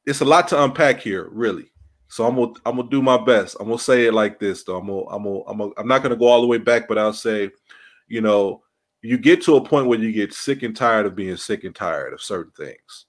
it's 0.09 0.21
a 0.21 0.25
lot 0.25 0.49
to 0.49 0.63
unpack 0.65 1.01
here, 1.01 1.29
really. 1.31 1.71
So 2.09 2.27
I'm 2.27 2.37
gonna 2.37 2.53
I'm 2.65 2.77
gonna 2.77 2.89
do 2.89 3.03
my 3.03 3.23
best. 3.23 3.57
I'm 3.61 3.67
gonna 3.67 3.79
say 3.79 4.07
it 4.07 4.15
like 4.15 4.39
this, 4.39 4.65
though. 4.65 4.79
I'm 4.79 4.87
gonna 4.87 5.05
I'm 5.09 5.23
gonna 5.25 5.43
I'm, 5.47 5.59
gonna, 5.59 5.73
I'm 5.77 5.87
not 5.87 6.03
gonna 6.03 6.17
go 6.17 6.27
all 6.27 6.41
the 6.41 6.47
way 6.47 6.57
back, 6.57 6.89
but 6.89 6.97
I'll 6.97 7.13
say, 7.13 7.51
you 8.07 8.23
know, 8.23 8.63
you 9.03 9.19
get 9.19 9.43
to 9.43 9.57
a 9.57 9.65
point 9.65 9.87
where 9.87 9.99
you 9.99 10.11
get 10.11 10.33
sick 10.33 10.63
and 10.63 10.75
tired 10.75 11.05
of 11.05 11.15
being 11.15 11.37
sick 11.37 11.65
and 11.65 11.75
tired 11.75 12.15
of 12.15 12.23
certain 12.23 12.53
things. 12.57 13.07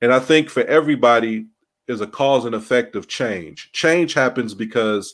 And 0.00 0.12
I 0.12 0.20
think 0.20 0.48
for 0.48 0.62
everybody 0.64 1.46
is 1.88 2.00
a 2.00 2.06
cause 2.06 2.44
and 2.44 2.54
effect 2.54 2.94
of 2.94 3.08
change. 3.08 3.72
Change 3.72 4.14
happens 4.14 4.54
because 4.54 5.12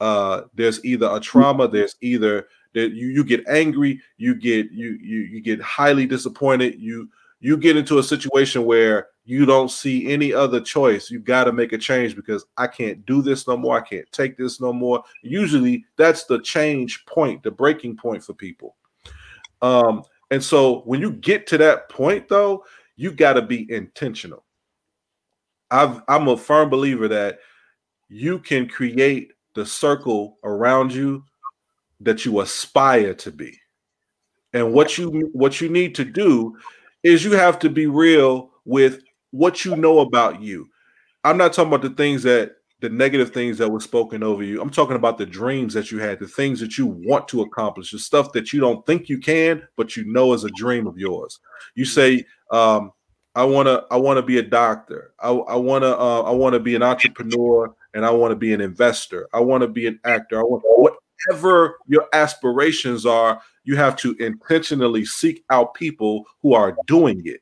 uh, 0.00 0.42
there's 0.54 0.84
either 0.84 1.08
a 1.10 1.20
trauma, 1.20 1.68
there's 1.68 1.94
either 2.00 2.48
that 2.74 2.92
you, 2.92 3.06
you 3.06 3.22
get 3.22 3.46
angry, 3.48 4.00
you 4.18 4.34
get 4.34 4.72
you 4.72 4.98
you 5.00 5.20
you 5.20 5.40
get 5.40 5.60
highly 5.62 6.06
disappointed, 6.06 6.80
you 6.80 7.08
you 7.46 7.56
get 7.56 7.76
into 7.76 8.00
a 8.00 8.02
situation 8.02 8.64
where 8.64 9.06
you 9.24 9.46
don't 9.46 9.70
see 9.70 10.12
any 10.12 10.32
other 10.32 10.60
choice. 10.60 11.12
You 11.12 11.20
got 11.20 11.44
to 11.44 11.52
make 11.52 11.72
a 11.72 11.78
change 11.78 12.16
because 12.16 12.44
I 12.56 12.66
can't 12.66 13.06
do 13.06 13.22
this 13.22 13.46
no 13.46 13.56
more. 13.56 13.78
I 13.78 13.82
can't 13.82 14.10
take 14.10 14.36
this 14.36 14.60
no 14.60 14.72
more. 14.72 15.04
Usually 15.22 15.84
that's 15.96 16.24
the 16.24 16.40
change 16.40 17.06
point, 17.06 17.44
the 17.44 17.52
breaking 17.52 17.98
point 17.98 18.24
for 18.24 18.34
people. 18.34 18.74
Um, 19.62 20.02
and 20.32 20.42
so 20.42 20.80
when 20.86 21.00
you 21.00 21.12
get 21.12 21.46
to 21.46 21.58
that 21.58 21.88
point, 21.88 22.28
though, 22.28 22.64
you 22.96 23.12
got 23.12 23.34
to 23.34 23.42
be 23.42 23.70
intentional. 23.72 24.44
I've, 25.70 26.02
I'm 26.08 26.26
a 26.26 26.36
firm 26.36 26.68
believer 26.68 27.06
that 27.06 27.38
you 28.08 28.40
can 28.40 28.68
create 28.68 29.34
the 29.54 29.64
circle 29.64 30.38
around 30.42 30.92
you 30.92 31.22
that 32.00 32.24
you 32.24 32.40
aspire 32.40 33.14
to 33.14 33.30
be. 33.30 33.56
And 34.52 34.72
what 34.72 34.98
you 34.98 35.30
what 35.32 35.60
you 35.60 35.68
need 35.68 35.94
to 35.94 36.04
do 36.04 36.56
is 37.06 37.24
you 37.24 37.32
have 37.32 37.58
to 37.60 37.70
be 37.70 37.86
real 37.86 38.50
with 38.64 39.02
what 39.30 39.64
you 39.64 39.76
know 39.76 40.00
about 40.00 40.42
you. 40.42 40.68
I'm 41.22 41.36
not 41.36 41.52
talking 41.52 41.72
about 41.72 41.82
the 41.82 41.94
things 41.94 42.22
that 42.24 42.56
the 42.80 42.88
negative 42.90 43.30
things 43.30 43.56
that 43.58 43.70
were 43.70 43.80
spoken 43.80 44.22
over 44.22 44.42
you. 44.42 44.60
I'm 44.60 44.70
talking 44.70 44.96
about 44.96 45.16
the 45.16 45.24
dreams 45.24 45.72
that 45.74 45.90
you 45.90 45.98
had, 45.98 46.18
the 46.18 46.26
things 46.26 46.60
that 46.60 46.76
you 46.76 46.86
want 46.86 47.26
to 47.28 47.40
accomplish, 47.42 47.90
the 47.90 47.98
stuff 47.98 48.32
that 48.32 48.52
you 48.52 48.60
don't 48.60 48.84
think 48.86 49.08
you 49.08 49.18
can, 49.18 49.62
but 49.76 49.96
you 49.96 50.04
know 50.04 50.34
is 50.34 50.44
a 50.44 50.50
dream 50.50 50.86
of 50.86 50.98
yours. 50.98 51.38
You 51.74 51.84
say, 51.84 52.24
um, 52.50 52.92
I 53.34 53.44
want 53.44 53.66
to 53.66 53.84
I 53.90 53.96
want 53.96 54.16
to 54.16 54.22
be 54.22 54.38
a 54.38 54.42
doctor. 54.42 55.12
I, 55.20 55.28
to 55.32 55.98
uh, 55.98 56.22
I 56.22 56.30
want 56.30 56.54
to 56.54 56.60
be 56.60 56.74
an 56.74 56.82
entrepreneur 56.82 57.74
and 57.94 58.04
I 58.04 58.10
want 58.10 58.32
to 58.32 58.36
be 58.36 58.52
an 58.52 58.60
investor. 58.60 59.28
I 59.32 59.40
want 59.40 59.62
to 59.62 59.68
be 59.68 59.86
an 59.86 60.00
actor. 60.04 60.38
I 60.38 60.42
want 60.42 60.95
whatever 61.24 61.78
your 61.86 62.06
aspirations 62.12 63.06
are, 63.06 63.40
you 63.64 63.76
have 63.76 63.96
to 63.96 64.14
intentionally 64.18 65.04
seek 65.04 65.44
out 65.50 65.74
people 65.74 66.24
who 66.42 66.54
are 66.54 66.76
doing 66.86 67.22
it. 67.24 67.40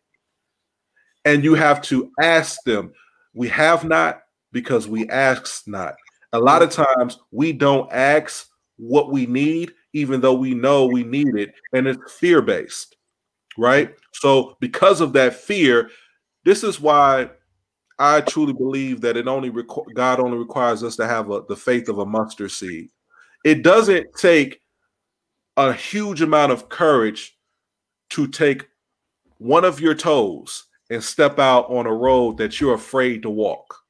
And 1.24 1.42
you 1.42 1.54
have 1.54 1.80
to 1.82 2.10
ask 2.20 2.62
them, 2.64 2.92
we 3.34 3.48
have 3.48 3.84
not 3.84 4.22
because 4.52 4.86
we 4.86 5.08
ask 5.08 5.66
not. 5.66 5.94
A 6.32 6.38
lot 6.38 6.62
of 6.62 6.70
times 6.70 7.18
we 7.30 7.52
don't 7.52 7.90
ask 7.92 8.48
what 8.76 9.12
we 9.12 9.26
need, 9.26 9.72
even 9.92 10.20
though 10.20 10.34
we 10.34 10.54
know 10.54 10.86
we 10.86 11.04
need 11.04 11.36
it, 11.36 11.54
and 11.72 11.86
it's 11.86 12.12
fear 12.12 12.42
based, 12.42 12.96
right? 13.56 13.94
So, 14.12 14.56
because 14.60 15.00
of 15.00 15.12
that 15.14 15.34
fear, 15.34 15.90
this 16.44 16.64
is 16.64 16.80
why 16.80 17.30
I 17.98 18.20
truly 18.20 18.52
believe 18.52 19.00
that 19.02 19.16
it 19.16 19.28
only 19.28 19.50
requ- 19.50 19.94
God 19.94 20.20
only 20.20 20.38
requires 20.38 20.82
us 20.82 20.96
to 20.96 21.06
have 21.06 21.30
a, 21.30 21.42
the 21.48 21.56
faith 21.56 21.88
of 21.88 21.98
a 21.98 22.06
mustard 22.06 22.50
seed. 22.50 22.88
It 23.44 23.62
doesn't 23.62 24.14
take 24.16 24.62
a 25.58 25.72
huge 25.72 26.22
amount 26.22 26.50
of 26.50 26.70
courage 26.70 27.36
to 28.10 28.26
take 28.26 28.66
one 29.36 29.66
of 29.66 29.80
your 29.80 29.94
toes 29.94 30.64
and 30.90 31.04
step 31.04 31.38
out 31.38 31.68
on 31.70 31.86
a 31.86 31.92
road 31.92 32.38
that 32.38 32.58
you're 32.58 32.74
afraid 32.74 33.22
to 33.22 33.30
walk. 33.30 33.82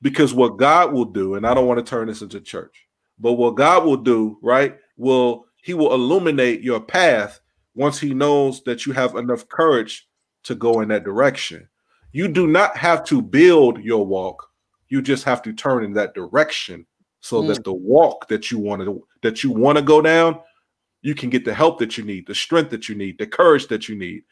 Because 0.00 0.32
what 0.32 0.56
God 0.56 0.94
will 0.94 1.04
do, 1.04 1.34
and 1.34 1.46
I 1.46 1.52
don't 1.52 1.66
want 1.66 1.84
to 1.84 1.88
turn 1.88 2.08
this 2.08 2.22
into 2.22 2.40
church, 2.40 2.86
but 3.18 3.34
what 3.34 3.56
God 3.56 3.84
will 3.84 3.98
do, 3.98 4.38
right, 4.42 4.76
will 4.96 5.44
He 5.62 5.74
will 5.74 5.92
illuminate 5.92 6.62
your 6.62 6.80
path 6.80 7.38
once 7.74 7.98
He 7.98 8.14
knows 8.14 8.62
that 8.64 8.86
you 8.86 8.94
have 8.94 9.14
enough 9.14 9.46
courage 9.48 10.08
to 10.44 10.54
go 10.54 10.80
in 10.80 10.88
that 10.88 11.04
direction. 11.04 11.68
You 12.12 12.28
do 12.28 12.46
not 12.46 12.78
have 12.78 13.04
to 13.04 13.20
build 13.20 13.84
your 13.84 14.06
walk, 14.06 14.48
you 14.88 15.02
just 15.02 15.24
have 15.24 15.42
to 15.42 15.52
turn 15.52 15.84
in 15.84 15.92
that 15.94 16.14
direction 16.14 16.86
so 17.20 17.42
mm. 17.42 17.48
that 17.48 17.64
the 17.64 17.72
walk 17.72 18.28
that 18.28 18.50
you 18.50 18.58
want 18.58 18.82
to 18.82 19.06
that 19.22 19.44
you 19.44 19.50
want 19.50 19.76
to 19.76 19.82
go 19.82 20.00
down, 20.00 20.40
you 21.02 21.14
can 21.14 21.30
get 21.30 21.44
the 21.44 21.54
help 21.54 21.78
that 21.78 21.96
you 21.96 22.04
need, 22.04 22.26
the 22.26 22.34
strength 22.34 22.70
that 22.70 22.88
you 22.88 22.94
need, 22.94 23.18
the 23.18 23.26
courage 23.26 23.68
that 23.68 23.88
you 23.88 23.96
need. 23.96 24.22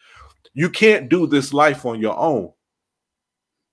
You 0.54 0.70
can't 0.70 1.08
do 1.08 1.26
this 1.26 1.52
life 1.52 1.84
on 1.84 2.00
your 2.00 2.18
own. 2.18 2.52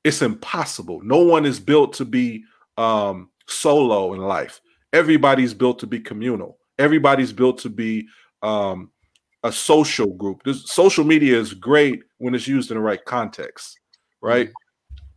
It's 0.04 0.22
impossible. 0.22 1.02
No 1.04 1.20
one 1.20 1.46
is 1.46 1.60
built 1.60 1.94
to 1.94 2.06
be 2.06 2.44
um, 2.78 3.30
solo 3.48 4.14
in 4.14 4.20
life. 4.20 4.62
Everybody's 4.94 5.54
built 5.54 5.80
to 5.80 5.88
be 5.88 6.00
communal. 6.00 6.58
Everybody's 6.78 7.34
built 7.34 7.58
to 7.60 7.70
be 7.70 8.08
um, 8.44 8.92
a 9.44 9.52
social 9.52 10.14
group. 10.14 10.44
This 10.44 10.70
social 10.72 11.04
media 11.04 11.40
is 11.40 11.54
great 11.54 12.04
when 12.18 12.36
it's 12.36 12.48
used 12.48 12.72
in 12.72 12.78
the 12.78 12.82
right 12.82 13.04
context, 13.06 13.80
right? 14.22 14.52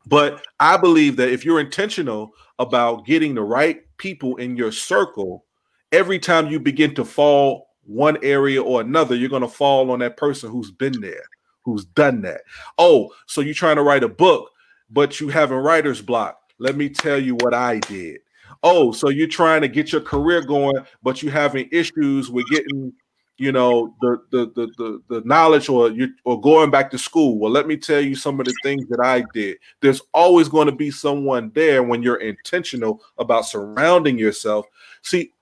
But 0.07 0.47
I 0.59 0.77
believe 0.77 1.17
that 1.17 1.29
if 1.29 1.45
you're 1.45 1.61
intentional 1.61 2.33
about 2.59 3.05
getting 3.05 3.35
the 3.35 3.43
right 3.43 3.83
people 3.99 4.37
in 4.37 4.57
your 4.57 4.73
circle, 4.73 5.45
every 5.93 6.19
time 6.19 6.49
you 6.49 6.59
begin 6.59 6.95
to 6.95 7.05
fall 7.05 7.69
one 7.85 8.19
area 8.23 8.63
or 8.63 8.81
another, 8.81 9.15
you're 9.15 9.29
going 9.29 9.43
to 9.43 9.49
fall 9.49 9.91
on 9.91 9.99
that 10.01 10.17
person 10.17 10.51
who's 10.51 10.71
been 10.71 11.01
there, 11.01 11.25
who's 11.65 11.85
done 11.85 12.23
that. 12.23 12.43
Oh, 12.79 13.13
so 13.27 13.41
you're 13.41 13.55
trying 13.55 13.77
to 13.77 13.83
write 13.83 14.05
a 14.05 14.09
book, 14.09 14.51
but 14.91 15.21
you 15.21 15.29
having 15.29 15.59
writer's 15.59 16.03
block. 16.03 16.41
Let 16.59 16.77
me 16.77 16.89
tell 16.89 17.21
you 17.21 17.35
what 17.37 17.55
I 17.55 17.79
did. 17.81 18.21
Oh, 18.63 18.93
so 18.93 19.09
you're 19.09 19.29
trying 19.29 19.61
to 19.63 19.69
get 19.69 19.93
your 19.93 20.01
career 20.01 20.43
going, 20.43 20.75
but 21.03 21.23
you're 21.23 21.33
having 21.33 21.69
issues 21.71 22.31
with 22.31 22.49
getting, 22.51 22.93
you 23.39 23.53
know, 23.53 23.95
the 24.01 24.21
the 24.31 24.47
the 24.55 24.67
the, 24.77 25.03
the 25.09 25.23
knowledge 25.27 25.69
or 25.69 25.91
you 25.91 26.09
or 26.25 26.41
going 26.41 26.71
back 26.71 26.91
to 26.91 26.99
school. 26.99 27.39
Well, 27.39 27.51
let 27.51 27.67
me 27.67 27.77
tell 27.77 28.01
you 28.01 28.15
some 28.15 28.39
of 28.41 28.47
the 28.47 28.55
things 28.63 28.87
that 28.89 29.01
I 29.01 29.25
did. 29.33 29.59
There's 29.81 30.03
always 30.13 30.49
going 30.49 30.67
to 30.67 30.75
be 30.75 30.91
someone 30.91 31.51
there 31.55 31.83
when 31.83 32.03
you're 32.03 32.17
intentional 32.17 33.03
about 33.19 33.47
surrounding 33.47 34.19
yourself. 34.19 34.67
See, 35.03 35.33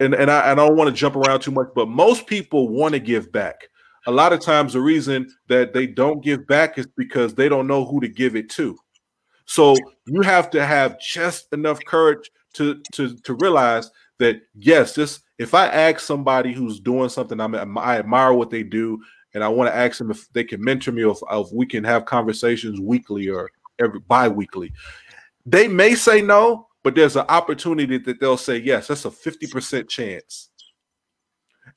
and 0.00 0.14
and 0.14 0.30
I, 0.30 0.52
I 0.52 0.54
don't 0.54 0.76
want 0.76 0.88
to 0.88 0.96
jump 0.96 1.14
around 1.14 1.40
too 1.40 1.52
much, 1.52 1.68
but 1.74 1.88
most 1.88 2.26
people 2.26 2.68
want 2.68 2.94
to 2.94 3.00
give 3.00 3.30
back 3.30 3.68
a 4.06 4.10
lot 4.10 4.32
of 4.32 4.40
times 4.40 4.72
the 4.72 4.80
reason 4.80 5.30
that 5.48 5.72
they 5.72 5.86
don't 5.86 6.24
give 6.24 6.46
back 6.46 6.78
is 6.78 6.86
because 6.96 7.34
they 7.34 7.48
don't 7.48 7.66
know 7.66 7.84
who 7.84 8.00
to 8.00 8.08
give 8.08 8.34
it 8.34 8.48
to. 8.50 8.78
So 9.44 9.76
you 10.06 10.22
have 10.22 10.50
to 10.50 10.64
have 10.64 10.98
just 11.00 11.52
enough 11.52 11.80
courage 11.86 12.30
to 12.54 12.80
to 12.92 13.16
to 13.18 13.34
realize 13.34 13.90
that 14.20 14.42
yes, 14.54 14.94
this 14.94 15.20
if 15.38 15.54
I 15.54 15.66
ask 15.66 16.00
somebody 16.00 16.52
who's 16.52 16.78
doing 16.78 17.08
something 17.08 17.40
I'm, 17.40 17.78
I 17.78 17.98
admire 17.98 18.32
what 18.34 18.50
they 18.50 18.62
do, 18.62 19.00
and 19.34 19.42
I 19.42 19.48
want 19.48 19.70
to 19.70 19.76
ask 19.76 19.98
them 19.98 20.10
if 20.10 20.30
they 20.32 20.44
can 20.44 20.62
mentor 20.62 20.92
me, 20.92 21.02
or 21.02 21.12
if, 21.12 21.18
if 21.30 21.52
we 21.52 21.66
can 21.66 21.82
have 21.84 22.04
conversations 22.04 22.78
weekly 22.78 23.28
or 23.28 23.50
every 23.80 24.00
bi-weekly, 24.00 24.72
they 25.46 25.66
may 25.66 25.94
say 25.94 26.20
no, 26.20 26.68
but 26.82 26.94
there's 26.94 27.16
an 27.16 27.26
opportunity 27.28 27.98
that 27.98 28.20
they'll 28.20 28.36
say 28.36 28.58
yes. 28.58 28.88
That's 28.88 29.06
a 29.06 29.10
50% 29.10 29.88
chance. 29.88 30.50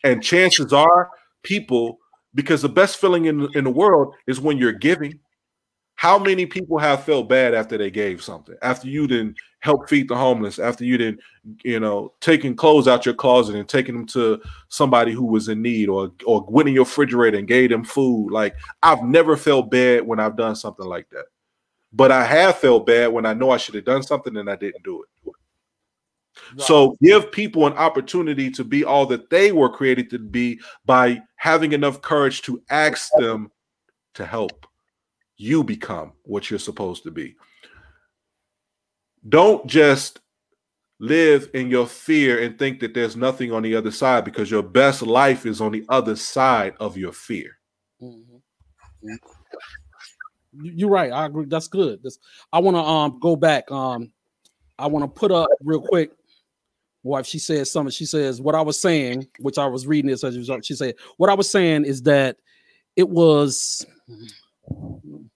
And 0.04 0.22
chances 0.22 0.74
are 0.74 1.10
people 1.44 2.00
because 2.36 2.62
the 2.62 2.70
best 2.70 2.98
feeling 2.98 3.26
in, 3.26 3.48
in 3.56 3.64
the 3.64 3.70
world 3.70 4.14
is 4.28 4.42
when 4.42 4.58
you're 4.58 4.74
giving. 4.74 5.20
How 6.04 6.20
many 6.20 6.46
people 6.46 6.78
have 6.80 7.06
felt 7.06 7.30
bad 7.30 7.54
after 7.54 7.78
they 7.78 7.90
gave 7.90 8.22
something? 8.22 8.58
After 8.62 8.90
you 8.90 9.08
didn't 9.08 9.38
help 9.62 9.88
feed 9.88 10.10
the 10.10 10.18
homeless, 10.18 10.60
after 10.60 10.84
you 10.84 10.98
didn't, 10.98 11.22
you 11.64 11.80
know, 11.80 12.12
taking 12.20 12.58
clothes 12.58 12.90
out 12.90 13.06
your 13.06 13.16
closet 13.16 13.56
and 13.56 13.70
taking 13.70 13.96
them 13.96 14.06
to 14.08 14.42
somebody 14.68 15.14
who 15.14 15.24
was 15.24 15.48
in 15.48 15.62
need, 15.62 15.88
or 15.88 16.12
or 16.26 16.44
went 16.50 16.68
in 16.68 16.76
your 16.76 16.84
refrigerator 16.84 17.38
and 17.38 17.48
gave 17.48 17.70
them 17.70 17.86
food. 17.86 18.32
Like 18.34 18.54
I've 18.82 19.02
never 19.04 19.38
felt 19.38 19.72
bad 19.72 20.06
when 20.06 20.20
I've 20.20 20.36
done 20.36 20.58
something 20.58 20.86
like 20.86 21.10
that, 21.12 21.24
but 21.94 22.12
I 22.12 22.26
have 22.26 22.58
felt 22.58 22.86
bad 22.86 23.14
when 23.14 23.26
I 23.26 23.34
know 23.34 23.52
I 23.52 23.56
should 23.58 23.76
have 23.76 23.86
done 23.86 24.04
something 24.04 24.36
and 24.36 24.50
I 24.50 24.58
didn't 24.58 24.84
do 24.84 25.04
it. 25.04 25.34
So 26.58 26.98
give 27.02 27.32
people 27.32 27.66
an 27.66 27.78
opportunity 27.78 28.52
to 28.52 28.66
be 28.66 28.84
all 28.84 29.06
that 29.06 29.30
they 29.30 29.54
were 29.54 29.70
created 29.70 30.10
to 30.10 30.20
be 30.20 30.60
by 30.86 31.22
having 31.38 31.72
enough 31.72 32.02
courage 32.02 32.42
to 32.42 32.62
ask 32.70 33.10
them 33.18 33.50
to 34.16 34.26
help 34.26 34.68
you 35.38 35.64
become 35.64 36.14
what 36.24 36.50
you're 36.50 36.60
supposed 36.60 37.04
to 37.04 37.12
be. 37.12 37.36
Don't 39.28 39.66
just 39.68 40.20
live 41.00 41.50
in 41.54 41.70
your 41.70 41.88
fear 41.88 42.44
and 42.44 42.58
think 42.58 42.80
that 42.80 42.94
there's 42.94 43.16
nothing 43.16 43.52
on 43.52 43.64
the 43.64 43.76
other 43.76 43.92
side 43.92 44.26
because 44.26 44.52
your 44.52 44.64
best 44.64 45.02
life 45.02 45.46
is 45.46 45.60
on 45.60 45.72
the 45.72 45.86
other 45.90 46.16
side 46.16 46.74
of 46.80 46.98
your 46.98 47.12
fear. 47.12 47.58
Mm-hmm. 48.02 49.16
You're 50.62 50.90
right. 50.90 51.12
I 51.12 51.26
agree. 51.26 51.46
That's 51.46 51.68
good. 51.68 52.02
This, 52.04 52.20
I 52.52 52.60
want 52.60 52.78
to 52.78 52.82
um 52.82 53.20
go 53.20 53.36
back. 53.36 53.70
Um, 53.72 54.12
I 54.78 54.88
want 54.88 55.04
to 55.04 55.20
put 55.20 55.32
up 55.32 55.50
real 55.62 55.82
quick 55.82 56.12
wife, 57.04 57.26
she 57.26 57.40
says 57.40 57.72
something. 57.72 57.92
She 57.92 58.06
says, 58.06 58.42
What 58.42 58.56
I 58.56 58.62
was 58.62 58.80
saying, 58.80 59.28
which 59.40 59.58
I 59.58 59.68
was 59.68 59.86
reading 59.86 60.10
this 60.10 60.24
as 60.24 60.36
a 60.36 60.40
result, 60.40 60.66
she 60.66 60.76
said, 60.76 60.96
What 61.18 61.30
I 61.30 61.34
was 61.34 61.50
saying 61.50 61.86
is 61.86 62.02
that 62.04 62.38
it 62.96 63.08
was 63.08 63.86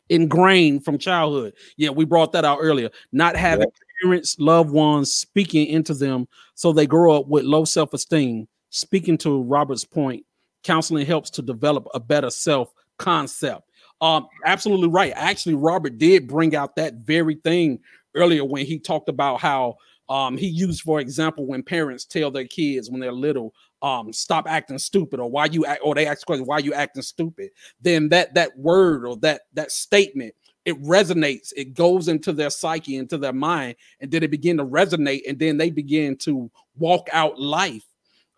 ingrained 0.10 0.86
from 0.86 0.98
childhood. 0.98 1.54
Yeah, 1.76 1.90
we 1.90 2.06
brought 2.06 2.32
that 2.34 2.46
out 2.46 2.60
earlier. 2.62 2.90
Not 3.12 3.36
having 3.36 3.68
yep. 3.68 3.74
parents, 4.02 4.38
loved 4.40 4.70
ones 4.70 5.14
speaking 5.14 5.68
into 5.68 5.94
them 5.94 6.28
so 6.56 6.72
they 6.72 6.88
grow 6.88 7.18
up 7.18 7.28
with 7.28 7.46
low 7.46 7.66
self 7.66 7.94
esteem. 7.94 8.48
Speaking 8.70 9.18
to 9.20 9.44
Robert's 9.44 9.86
point, 9.86 10.26
counseling 10.64 11.06
helps 11.06 11.30
to 11.32 11.42
develop 11.42 11.88
a 11.94 12.00
better 12.00 12.30
self 12.30 12.74
concept. 12.98 13.64
Um, 14.02 14.28
absolutely 14.46 14.90
right. 14.90 15.14
Actually, 15.16 15.56
Robert 15.56 15.98
did 15.98 16.28
bring 16.28 16.56
out 16.56 16.76
that 16.76 16.96
very 16.96 17.36
thing 17.36 17.80
earlier 18.16 18.46
when 18.46 18.66
he 18.66 18.80
talked 18.80 19.10
about 19.10 19.40
how 19.40 19.78
um, 20.10 20.38
he 20.38 20.48
used, 20.48 20.82
for 20.82 21.00
example, 21.00 21.46
when 21.46 21.64
parents 21.64 22.06
tell 22.06 22.32
their 22.32 22.46
kids 22.46 22.90
when 22.90 23.02
they're 23.02 23.12
little, 23.12 23.54
um, 23.82 24.12
stop 24.12 24.46
acting 24.48 24.78
stupid, 24.78 25.20
or 25.20 25.30
why 25.30 25.46
you 25.46 25.66
act, 25.66 25.82
or 25.84 25.96
they 25.96 26.08
ask 26.08 26.22
the 26.22 26.26
question, 26.26 26.46
why 26.46 26.60
you 26.60 26.74
acting 26.74 27.04
stupid? 27.04 27.52
Then 27.82 28.10
that 28.10 28.34
that 28.34 28.58
word 28.58 29.06
or 29.06 29.18
that 29.18 29.42
that 29.54 29.72
statement 29.72 30.34
it 30.66 30.82
resonates, 30.84 31.54
it 31.56 31.74
goes 31.74 32.10
into 32.10 32.34
their 32.34 32.50
psyche, 32.50 32.98
into 32.98 33.18
their 33.18 33.32
mind, 33.32 33.76
and 34.02 34.12
then 34.12 34.22
it 34.22 34.32
begin 34.32 34.58
to 34.58 34.66
resonate, 34.66 35.22
and 35.26 35.40
then 35.40 35.56
they 35.56 35.70
begin 35.70 36.18
to 36.18 36.52
walk 36.78 37.08
out 37.14 37.40
life 37.40 37.86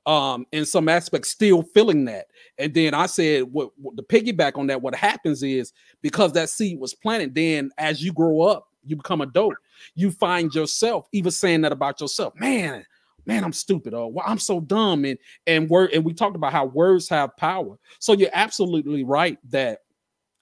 um 0.06 0.46
in 0.54 0.66
some 0.66 0.88
aspects 0.88 1.28
still 1.28 1.62
feeling 1.62 2.06
that 2.06 2.28
and 2.58 2.74
then 2.74 2.94
i 2.94 3.06
said 3.06 3.44
what, 3.44 3.72
what, 3.76 3.98
the 3.98 4.02
piggyback 4.02 4.58
on 4.58 4.66
that 4.66 4.82
what 4.82 4.96
happens 4.96 5.44
is 5.44 5.74
because 6.02 6.32
that 6.32 6.50
seed 6.50 6.80
was 6.80 6.94
planted 6.94 7.36
then 7.36 7.70
as 7.78 8.02
you 8.02 8.14
grow 8.14 8.40
up 8.40 8.70
you 8.90 8.96
become 8.96 9.22
adult, 9.22 9.56
you 9.96 10.12
find 10.12 10.54
yourself 10.54 11.08
even 11.12 11.32
saying 11.32 11.62
that 11.62 11.72
about 11.72 12.02
yourself. 12.02 12.34
Man, 12.36 12.86
man, 13.30 13.44
I'm 13.44 13.54
stupid, 13.54 13.94
or 13.94 14.12
well, 14.12 14.26
I'm 14.28 14.40
so 14.40 14.60
dumb. 14.60 15.06
And 15.06 15.18
and 15.46 15.70
word, 15.70 15.92
and 15.94 16.04
we 16.04 16.14
talked 16.14 16.36
about 16.36 16.52
how 16.52 16.66
words 16.66 17.08
have 17.10 17.38
power. 17.38 17.78
So 18.00 18.14
you're 18.14 18.30
absolutely 18.34 19.04
right 19.04 19.38
that 19.52 19.80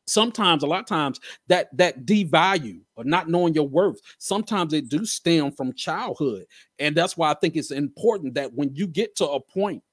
sometimes 0.05 0.63
a 0.63 0.67
lot 0.67 0.79
of 0.79 0.85
times 0.85 1.19
that 1.47 1.67
that 1.77 2.05
devalue 2.05 2.79
or 2.95 3.03
not 3.03 3.27
knowing 3.27 3.53
your 3.53 3.67
worth 3.67 3.99
sometimes 4.19 4.71
it 4.71 4.87
do 4.87 5.05
stem 5.05 5.51
from 5.51 5.73
childhood 5.73 6.45
and 6.79 6.95
that's 6.95 7.17
why 7.17 7.29
i 7.29 7.33
think 7.33 7.57
it's 7.57 7.71
important 7.71 8.33
that 8.33 8.53
when 8.53 8.73
you 8.73 8.87
get 8.87 9.17
to 9.17 9.27
a 9.27 9.37
point 9.37 9.83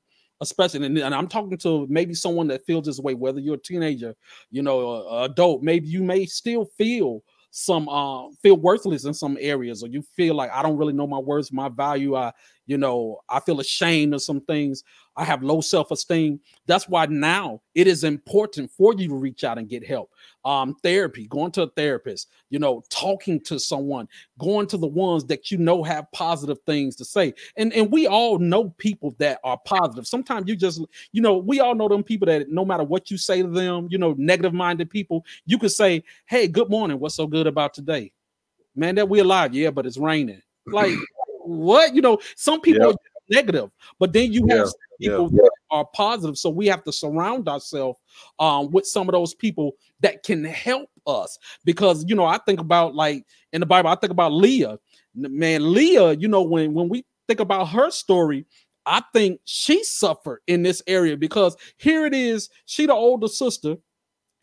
especially 0.40 0.84
and, 0.84 0.98
and, 0.98 1.14
I'm 1.14 1.26
talking 1.26 1.58
to 1.58 1.86
maybe 1.88 2.14
someone 2.14 2.48
that 2.48 2.66
feels 2.66 2.86
this 2.86 2.98
way, 2.98 3.14
whether 3.14 3.40
you're 3.40 3.54
a 3.54 3.58
teenager, 3.58 4.14
you 4.50 4.62
know, 4.62 5.08
adult, 5.22 5.62
maybe 5.62 5.88
you 5.88 6.02
may 6.02 6.26
still 6.26 6.66
feel 6.76 7.22
some 7.56 7.88
uh 7.88 8.28
feel 8.42 8.56
worthless 8.56 9.04
in 9.04 9.14
some 9.14 9.38
areas, 9.40 9.82
or 9.84 9.86
you 9.86 10.02
feel 10.02 10.34
like 10.34 10.50
I 10.50 10.60
don't 10.60 10.76
really 10.76 10.92
know 10.92 11.06
my 11.06 11.18
worth, 11.18 11.52
my 11.52 11.68
value. 11.68 12.16
I, 12.16 12.32
you 12.66 12.78
know, 12.78 13.20
I 13.28 13.40
feel 13.40 13.60
ashamed 13.60 14.14
of 14.14 14.22
some 14.22 14.40
things. 14.40 14.82
I 15.16 15.24
have 15.24 15.42
low 15.42 15.60
self-esteem. 15.60 16.40
That's 16.66 16.88
why 16.88 17.06
now 17.06 17.60
it 17.74 17.86
is 17.86 18.02
important 18.02 18.70
for 18.70 18.94
you 18.94 19.08
to 19.08 19.14
reach 19.14 19.44
out 19.44 19.58
and 19.58 19.68
get 19.68 19.86
help. 19.86 20.10
Um, 20.44 20.74
therapy, 20.82 21.26
going 21.26 21.52
to 21.52 21.62
a 21.62 21.68
therapist, 21.68 22.30
you 22.50 22.58
know, 22.58 22.82
talking 22.90 23.40
to 23.42 23.60
someone, 23.60 24.08
going 24.38 24.66
to 24.68 24.76
the 24.76 24.86
ones 24.86 25.24
that 25.26 25.50
you 25.50 25.58
know 25.58 25.82
have 25.82 26.10
positive 26.12 26.58
things 26.66 26.96
to 26.96 27.04
say. 27.04 27.34
And 27.56 27.72
and 27.74 27.92
we 27.92 28.06
all 28.06 28.38
know 28.38 28.70
people 28.70 29.14
that 29.18 29.38
are 29.44 29.58
positive. 29.64 30.06
Sometimes 30.06 30.48
you 30.48 30.56
just, 30.56 30.84
you 31.12 31.22
know, 31.22 31.38
we 31.38 31.60
all 31.60 31.74
know 31.74 31.88
them 31.88 32.02
people 32.02 32.26
that 32.26 32.50
no 32.50 32.64
matter 32.64 32.84
what 32.84 33.10
you 33.10 33.18
say 33.18 33.42
to 33.42 33.48
them, 33.48 33.88
you 33.90 33.98
know, 33.98 34.14
negative-minded 34.18 34.90
people, 34.90 35.24
you 35.46 35.58
could 35.58 35.72
say, 35.72 36.02
Hey, 36.26 36.48
good 36.48 36.70
morning. 36.70 36.98
What's 36.98 37.14
so 37.14 37.26
good 37.26 37.46
about 37.46 37.74
today? 37.74 38.12
Man, 38.74 38.96
that 38.96 39.08
we 39.08 39.20
alive, 39.20 39.54
yeah, 39.54 39.70
but 39.70 39.86
it's 39.86 39.96
raining. 39.96 40.42
Like 40.66 40.94
what? 41.44 41.94
You 41.94 42.02
know, 42.02 42.18
some 42.36 42.60
people 42.60 42.88
yep. 42.88 42.96
negative, 43.28 43.70
but 43.98 44.12
then 44.12 44.32
you 44.32 44.46
have 44.48 44.68
people 45.00 45.30
yeah. 45.32 45.42
that 45.42 45.50
are 45.70 45.84
positive. 45.86 46.38
So 46.38 46.50
we 46.50 46.66
have 46.66 46.84
to 46.84 46.92
surround 46.92 47.48
ourselves 47.48 47.98
um, 48.38 48.70
with 48.70 48.86
some 48.86 49.08
of 49.08 49.12
those 49.12 49.34
people 49.34 49.72
that 50.00 50.22
can 50.22 50.44
help 50.44 50.90
us. 51.06 51.38
Because 51.64 52.04
you 52.08 52.14
know, 52.14 52.24
I 52.24 52.38
think 52.38 52.60
about 52.60 52.94
like 52.94 53.24
in 53.52 53.60
the 53.60 53.66
Bible, 53.66 53.90
I 53.90 53.96
think 53.96 54.10
about 54.12 54.32
Leah. 54.32 54.78
Man, 55.14 55.72
Leah, 55.72 56.14
you 56.14 56.28
know, 56.28 56.42
when 56.42 56.74
when 56.74 56.88
we 56.88 57.04
think 57.28 57.40
about 57.40 57.66
her 57.66 57.90
story, 57.90 58.46
I 58.86 59.02
think 59.12 59.40
she 59.44 59.82
suffered 59.84 60.40
in 60.46 60.62
this 60.62 60.82
area 60.86 61.16
because 61.16 61.56
here 61.78 62.04
it 62.06 62.14
is, 62.14 62.50
she 62.66 62.86
the 62.86 62.92
older 62.92 63.28
sister 63.28 63.76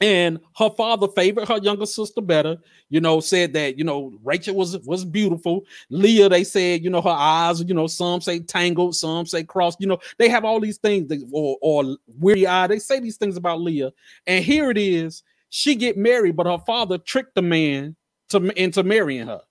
and 0.02 0.40
her 0.58 0.70
father 0.72 1.08
favored 1.10 1.48
her 1.48 1.60
younger 1.60 1.86
sister 1.86 2.22
better 2.22 2.58
you 2.90 3.00
know 3.00 3.20
said 3.20 3.54
that 3.54 3.78
you 3.78 3.84
know 3.84 4.12
rachel 4.24 4.56
was 4.56 4.78
was 4.80 5.06
beautiful. 5.06 5.64
Leah 5.90 6.28
they 6.28 6.44
said 6.44 6.84
you 6.84 6.90
know 6.90 7.02
her 7.02 7.10
eyes 7.10 7.62
you 7.62 7.74
know 7.74 7.88
some 7.88 8.20
say 8.20 8.40
tangled 8.40 8.96
some 8.96 9.26
say 9.26 9.44
crossed 9.44 9.80
you 9.80 9.88
know 9.88 10.00
they 10.18 10.28
have 10.28 10.44
all 10.44 10.60
these 10.60 10.78
things 10.78 11.08
that, 11.08 11.24
or, 11.32 11.58
or 11.62 11.98
weary 12.20 12.48
eye 12.48 12.68
they 12.68 12.80
say 12.80 13.00
these 13.00 13.18
things 13.18 13.38
about 13.38 13.62
leah. 13.62 13.92
And 14.28 14.44
here 14.44 14.72
it 14.72 14.78
is 14.78 15.24
she 15.50 15.76
get 15.76 15.98
married 15.98 16.36
but 16.36 16.48
her 16.48 16.62
father 16.66 16.98
tricked 16.98 17.36
the 17.36 17.42
man 17.42 17.96
to 18.30 18.38
into 18.62 18.84
marrying 18.84 19.28
her. 19.28 19.42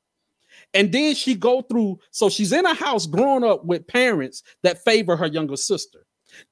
And 0.74 0.92
then 0.92 1.14
she 1.14 1.34
go 1.34 1.62
through 1.62 2.00
so 2.10 2.28
she's 2.28 2.52
in 2.52 2.66
a 2.66 2.74
house 2.74 3.06
growing 3.06 3.44
up 3.44 3.64
with 3.64 3.86
parents 3.86 4.42
that 4.62 4.84
favor 4.84 5.16
her 5.16 5.26
younger 5.26 5.56
sister 5.56 6.00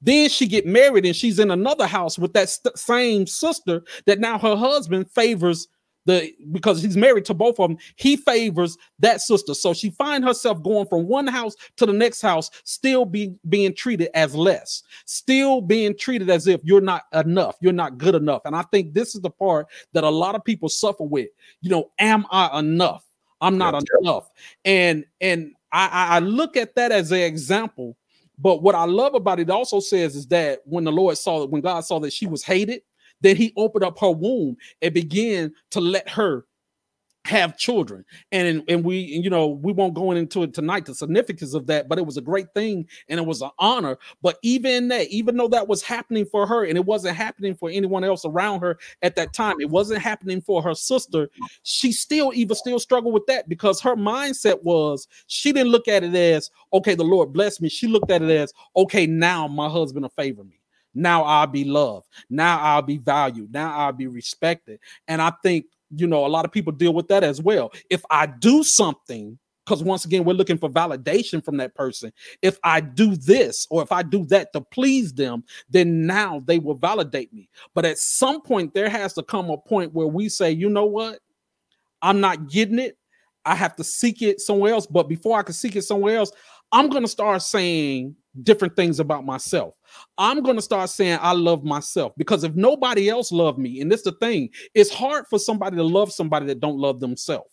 then 0.01 0.29
she 0.29 0.47
get 0.47 0.65
married 0.65 1.05
and 1.05 1.15
she's 1.15 1.39
in 1.39 1.51
another 1.51 1.87
house 1.87 2.17
with 2.17 2.33
that 2.33 2.49
st- 2.49 2.77
same 2.77 3.27
sister 3.27 3.83
that 4.05 4.19
now 4.19 4.37
her 4.37 4.55
husband 4.55 5.09
favors 5.11 5.67
the 6.05 6.33
because 6.51 6.81
he's 6.81 6.97
married 6.97 7.25
to 7.25 7.33
both 7.33 7.59
of 7.59 7.69
them 7.69 7.77
he 7.97 8.15
favors 8.17 8.77
that 8.99 9.21
sister. 9.21 9.53
So 9.53 9.73
she 9.73 9.91
find 9.91 10.23
herself 10.23 10.63
going 10.63 10.87
from 10.87 11.07
one 11.07 11.27
house 11.27 11.55
to 11.77 11.85
the 11.85 11.93
next 11.93 12.21
house 12.21 12.49
still 12.63 13.05
be, 13.05 13.35
being 13.47 13.75
treated 13.75 14.09
as 14.13 14.33
less 14.33 14.81
still 15.05 15.61
being 15.61 15.95
treated 15.97 16.29
as 16.29 16.47
if 16.47 16.61
you're 16.63 16.81
not 16.81 17.03
enough 17.13 17.57
you're 17.61 17.73
not 17.73 17.97
good 17.97 18.15
enough. 18.15 18.41
And 18.45 18.55
i 18.55 18.63
think 18.63 18.93
this 18.93 19.13
is 19.13 19.21
the 19.21 19.29
part 19.29 19.67
that 19.93 20.03
a 20.03 20.09
lot 20.09 20.35
of 20.35 20.43
people 20.43 20.69
suffer 20.69 21.03
with. 21.03 21.29
You 21.61 21.69
know 21.69 21.91
am 21.99 22.25
i 22.31 22.59
enough? 22.59 23.05
I'm 23.41 23.57
not 23.57 23.73
yeah. 23.73 23.99
enough. 24.01 24.29
And 24.65 25.05
and 25.21 25.53
I, 25.71 26.15
I 26.15 26.19
look 26.19 26.57
at 26.57 26.75
that 26.75 26.91
as 26.91 27.11
an 27.11 27.19
example 27.19 27.95
but 28.39 28.61
what 28.61 28.75
I 28.75 28.85
love 28.85 29.15
about 29.15 29.39
it 29.39 29.49
also 29.49 29.79
says 29.79 30.15
is 30.15 30.27
that 30.27 30.59
when 30.65 30.83
the 30.83 30.91
Lord 30.91 31.17
saw 31.17 31.43
it, 31.43 31.49
when 31.49 31.61
God 31.61 31.81
saw 31.81 31.99
that 31.99 32.13
she 32.13 32.25
was 32.25 32.43
hated, 32.43 32.81
then 33.21 33.35
he 33.35 33.53
opened 33.57 33.83
up 33.83 33.99
her 33.99 34.11
womb 34.11 34.55
and 34.81 34.93
began 34.93 35.53
to 35.71 35.81
let 35.81 36.09
her 36.09 36.45
have 37.25 37.57
children 37.57 38.03
and 38.31 38.63
and 38.67 38.83
we 38.83 38.97
you 38.97 39.29
know 39.29 39.47
we 39.47 39.73
won't 39.73 39.93
go 39.93 40.11
into 40.11 40.41
it 40.41 40.53
tonight 40.53 40.85
the 40.85 40.95
significance 40.95 41.53
of 41.53 41.67
that 41.67 41.89
but 41.89 41.99
it 41.99 42.05
was 42.05 42.17
a 42.17 42.21
great 42.21 42.47
thing 42.53 42.87
and 43.09 43.19
it 43.19 43.25
was 43.25 43.41
an 43.41 43.49
honor 43.59 43.97
but 44.21 44.39
even 44.41 44.87
that 44.87 45.05
even 45.09 45.35
though 45.35 45.47
that 45.47 45.67
was 45.67 45.83
happening 45.83 46.25
for 46.25 46.47
her 46.47 46.63
and 46.63 46.77
it 46.77 46.85
wasn't 46.85 47.15
happening 47.15 47.53
for 47.53 47.69
anyone 47.69 48.03
else 48.03 48.23
around 48.25 48.61
her 48.61 48.79
at 49.01 49.15
that 49.15 49.33
time 49.33 49.57
it 49.59 49.69
wasn't 49.69 50.01
happening 50.01 50.41
for 50.41 50.63
her 50.63 50.73
sister 50.73 51.29
she 51.63 51.91
still 51.91 52.31
even 52.33 52.55
still 52.55 52.79
struggled 52.79 53.13
with 53.13 53.25
that 53.27 53.49
because 53.49 53.81
her 53.81 53.95
mindset 53.95 54.63
was 54.63 55.07
she 55.27 55.51
didn't 55.51 55.71
look 55.71 55.87
at 55.87 56.03
it 56.03 56.15
as 56.15 56.49
okay 56.73 56.95
the 56.95 57.03
lord 57.03 57.33
bless 57.33 57.59
me 57.59 57.67
she 57.67 57.85
looked 57.85 58.09
at 58.09 58.21
it 58.21 58.31
as 58.31 58.53
okay 58.77 59.05
now 59.05 59.47
my 59.47 59.67
husband 59.67 60.03
will 60.03 60.09
favor 60.09 60.43
me 60.43 60.59
now 60.95 61.23
I'll 61.23 61.47
be 61.47 61.63
loved. 61.63 62.07
Now 62.31 62.59
I'll 62.59 62.81
be 62.81 62.97
valued. 62.97 63.53
Now 63.53 63.77
I'll 63.77 63.93
be 63.93 64.07
respected. 64.07 64.79
And 65.07 65.21
I 65.21 65.31
think 65.43 65.65
you 65.95 66.07
know, 66.07 66.25
a 66.25 66.27
lot 66.27 66.45
of 66.45 66.51
people 66.51 66.73
deal 66.73 66.93
with 66.93 67.07
that 67.07 67.23
as 67.23 67.41
well. 67.41 67.71
If 67.89 68.03
I 68.09 68.25
do 68.25 68.63
something, 68.63 69.37
because 69.65 69.83
once 69.83 70.03
again, 70.03 70.23
we're 70.23 70.33
looking 70.33 70.57
for 70.57 70.69
validation 70.69 71.43
from 71.43 71.57
that 71.57 71.75
person. 71.75 72.11
If 72.41 72.57
I 72.63 72.79
do 72.81 73.15
this 73.15 73.67
or 73.69 73.83
if 73.83 73.91
I 73.91 74.01
do 74.01 74.25
that 74.25 74.51
to 74.53 74.61
please 74.61 75.13
them, 75.13 75.43
then 75.69 76.07
now 76.07 76.41
they 76.45 76.57
will 76.57 76.73
validate 76.73 77.31
me. 77.31 77.49
But 77.75 77.85
at 77.85 77.99
some 77.99 78.41
point, 78.41 78.73
there 78.73 78.89
has 78.89 79.13
to 79.13 79.23
come 79.23 79.49
a 79.51 79.57
point 79.57 79.93
where 79.93 80.07
we 80.07 80.27
say, 80.27 80.51
you 80.51 80.69
know 80.69 80.85
what? 80.85 81.19
I'm 82.01 82.19
not 82.19 82.49
getting 82.49 82.79
it. 82.79 82.97
I 83.45 83.53
have 83.55 83.75
to 83.75 83.83
seek 83.83 84.21
it 84.21 84.41
somewhere 84.41 84.73
else. 84.73 84.87
But 84.87 85.07
before 85.07 85.37
I 85.37 85.43
can 85.43 85.53
seek 85.53 85.75
it 85.75 85.83
somewhere 85.83 86.17
else, 86.17 86.31
I'm 86.71 86.89
going 86.89 87.03
to 87.03 87.09
start 87.09 87.41
saying 87.41 88.15
different 88.43 88.75
things 88.75 88.99
about 88.99 89.25
myself. 89.25 89.73
I'm 90.17 90.41
going 90.41 90.55
to 90.55 90.61
start 90.61 90.89
saying 90.89 91.19
I 91.21 91.33
love 91.33 91.63
myself 91.63 92.13
because 92.17 92.43
if 92.43 92.55
nobody 92.55 93.09
else 93.09 93.31
love 93.31 93.57
me, 93.57 93.81
and 93.81 93.91
this 93.91 94.03
the 94.03 94.11
thing, 94.13 94.49
it's 94.73 94.93
hard 94.93 95.27
for 95.27 95.39
somebody 95.39 95.77
to 95.77 95.83
love 95.83 96.11
somebody 96.11 96.45
that 96.47 96.59
don't 96.59 96.77
love 96.77 96.99
themselves. 96.99 97.49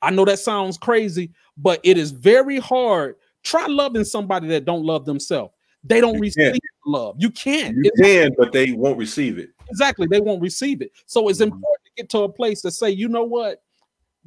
I 0.00 0.10
know 0.10 0.24
that 0.24 0.40
sounds 0.40 0.76
crazy, 0.76 1.30
but 1.56 1.80
it 1.84 1.96
is 1.96 2.10
very 2.10 2.58
hard. 2.58 3.16
Try 3.42 3.66
loving 3.66 4.04
somebody 4.04 4.48
that 4.48 4.64
don't 4.64 4.84
love 4.84 5.04
themselves. 5.04 5.54
They 5.84 6.00
don't 6.00 6.14
you 6.14 6.20
receive 6.20 6.58
love. 6.86 7.16
You 7.18 7.30
can't. 7.30 7.76
You 7.76 7.90
it's 7.92 8.00
can, 8.00 8.32
but 8.36 8.52
they 8.52 8.72
won't 8.72 8.98
receive 8.98 9.38
it. 9.38 9.50
Exactly. 9.68 10.06
They 10.06 10.20
won't 10.20 10.42
receive 10.42 10.82
it. 10.82 10.92
So 11.06 11.28
it's 11.28 11.38
mm-hmm. 11.38 11.54
important 11.54 11.84
to 11.84 11.90
get 11.96 12.08
to 12.10 12.18
a 12.20 12.28
place 12.28 12.62
to 12.62 12.70
say, 12.70 12.90
you 12.90 13.08
know 13.08 13.24
what? 13.24 13.62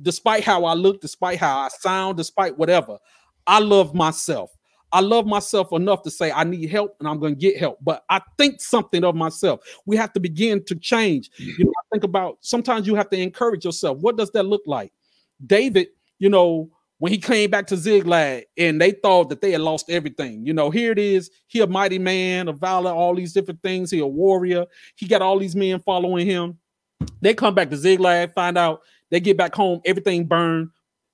Despite 0.01 0.43
how 0.43 0.65
I 0.65 0.73
look, 0.73 1.01
despite 1.01 1.39
how 1.39 1.59
I 1.59 1.69
sound, 1.69 2.17
despite 2.17 2.57
whatever, 2.57 2.97
I 3.47 3.59
love 3.59 3.93
myself. 3.93 4.54
I 4.95 5.01
love 5.01 5.25
myself 5.25 5.73
enough 5.73 6.03
to 6.03 6.09
say 6.09 6.31
I 6.31 6.45
need 6.45 6.69
help 6.69 6.95
and 6.99 7.09
I'm 7.09 7.19
going 7.19 7.35
to 7.35 7.39
get 7.39 7.57
help. 7.57 7.79
But 7.81 8.05
I 8.09 8.21
think 8.37 8.61
something 8.61 9.03
of 9.03 9.13
myself. 9.13 9.59
We 9.85 9.97
have 9.97 10.13
to 10.13 10.21
begin 10.21 10.63
to 10.63 10.75
change. 10.75 11.29
You 11.37 11.65
know, 11.65 11.73
I 11.77 11.83
think 11.91 12.05
about 12.05 12.37
sometimes 12.39 12.87
you 12.87 12.95
have 12.95 13.09
to 13.09 13.19
encourage 13.19 13.65
yourself. 13.65 13.97
What 13.97 14.15
does 14.15 14.31
that 14.31 14.43
look 14.43 14.61
like? 14.65 14.93
David, 15.45 15.87
you 16.17 16.29
know, 16.29 16.69
when 16.99 17.11
he 17.11 17.17
came 17.17 17.49
back 17.49 17.67
to 17.67 17.75
Ziklag 17.75 18.45
and 18.57 18.79
they 18.79 18.91
thought 18.91 19.27
that 19.27 19.41
they 19.41 19.51
had 19.51 19.59
lost 19.59 19.89
everything. 19.89 20.45
You 20.45 20.53
know, 20.53 20.69
here 20.69 20.93
it 20.93 20.99
is. 20.99 21.29
He 21.47 21.59
a 21.59 21.67
mighty 21.67 21.99
man, 21.99 22.47
a 22.47 22.53
valor, 22.53 22.91
all 22.91 23.15
these 23.15 23.33
different 23.33 23.61
things. 23.61 23.91
He 23.91 23.99
a 23.99 24.07
warrior. 24.07 24.65
He 24.95 25.09
got 25.09 25.21
all 25.21 25.37
these 25.37 25.57
men 25.57 25.81
following 25.81 26.25
him. 26.25 26.57
They 27.19 27.33
come 27.33 27.53
back 27.53 27.69
to 27.71 27.75
Ziklag, 27.75 28.33
find 28.33 28.57
out 28.57 28.79
they 29.09 29.19
get 29.19 29.35
back 29.35 29.53
home, 29.53 29.81
everything 29.83 30.23
burned 30.23 30.69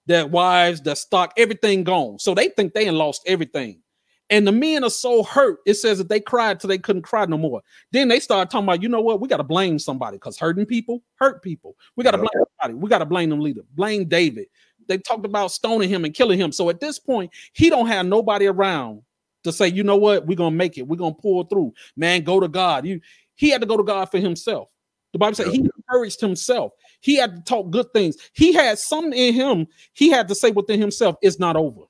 their 0.06 0.28
wives, 0.28 0.82
their 0.82 0.96
stock, 0.96 1.34
everything 1.38 1.84
gone. 1.84 2.20
So 2.20 2.34
they 2.34 2.50
think 2.50 2.74
they 2.74 2.90
lost 2.92 3.24
everything. 3.28 3.82
And 4.30 4.48
the 4.48 4.52
men 4.54 4.84
are 4.86 4.90
so 4.90 5.24
hurt. 5.24 5.60
It 5.66 5.74
says 5.74 5.98
that 5.98 6.08
they 6.08 6.22
cried 6.22 6.60
till 6.60 6.70
they 6.70 6.78
couldn't 6.78 7.02
cry 7.02 7.26
no 7.26 7.38
more. 7.38 7.62
Then 7.92 8.08
they 8.08 8.20
start 8.20 8.50
talking 8.50 8.66
about, 8.66 8.82
you 8.82 8.88
know 8.88 9.02
what? 9.02 9.20
We 9.20 9.28
got 9.28 9.38
to 9.38 9.44
blame 9.44 9.78
somebody 9.78 10.16
because 10.16 10.40
hurting 10.40 10.66
people 10.66 11.04
hurt 11.16 11.44
people. 11.44 11.76
We 11.98 12.06
got 12.06 12.12
to 12.12 12.18
blame 12.18 12.46
somebody. 12.62 12.80
We 12.80 12.90
got 12.90 13.00
to 13.00 13.06
blame 13.06 13.30
them 13.30 13.42
leader. 13.42 13.62
Blame 13.76 14.06
David. 14.06 14.48
They 14.88 14.98
talked 15.00 15.26
about 15.26 15.52
stoning 15.52 15.90
him 15.90 16.06
and 16.06 16.14
killing 16.14 16.40
him. 16.40 16.54
So 16.54 16.70
at 16.70 16.80
this 16.80 16.98
point, 16.98 17.32
he 17.54 17.70
don't 17.70 17.88
have 17.88 18.06
nobody 18.06 18.48
around 18.48 19.02
to 19.44 19.52
say, 19.52 19.68
you 19.68 19.84
know 19.84 19.98
what? 19.98 20.26
We're 20.26 20.36
gonna 20.36 20.56
make 20.56 20.78
it. 20.78 20.88
We're 20.88 20.98
gonna 20.98 21.16
pull 21.16 21.44
through. 21.46 21.74
Man, 21.96 22.24
go 22.24 22.40
to 22.40 22.48
God. 22.48 22.86
You 22.86 23.02
he 23.36 23.50
had 23.50 23.62
to 23.62 23.68
go 23.68 23.78
to 23.78 23.84
God 23.84 24.06
for 24.06 24.20
himself. 24.20 24.70
The 25.14 25.20
Bible 25.20 25.36
said 25.36 25.48
he 25.48 25.60
encouraged 25.60 26.22
himself. 26.22 26.74
He 27.02 27.18
had 27.18 27.36
to 27.36 27.42
talk 27.42 27.70
good 27.70 27.92
things. 27.94 28.16
He 28.34 28.54
had 28.54 28.80
something 28.80 29.14
in 29.14 29.34
him. 29.34 29.68
He 29.94 30.10
had 30.10 30.28
to 30.30 30.36
say 30.36 30.52
within 30.52 30.80
himself, 30.80 31.18
it's 31.22 31.40
not 31.40 31.58
over. 31.58 31.82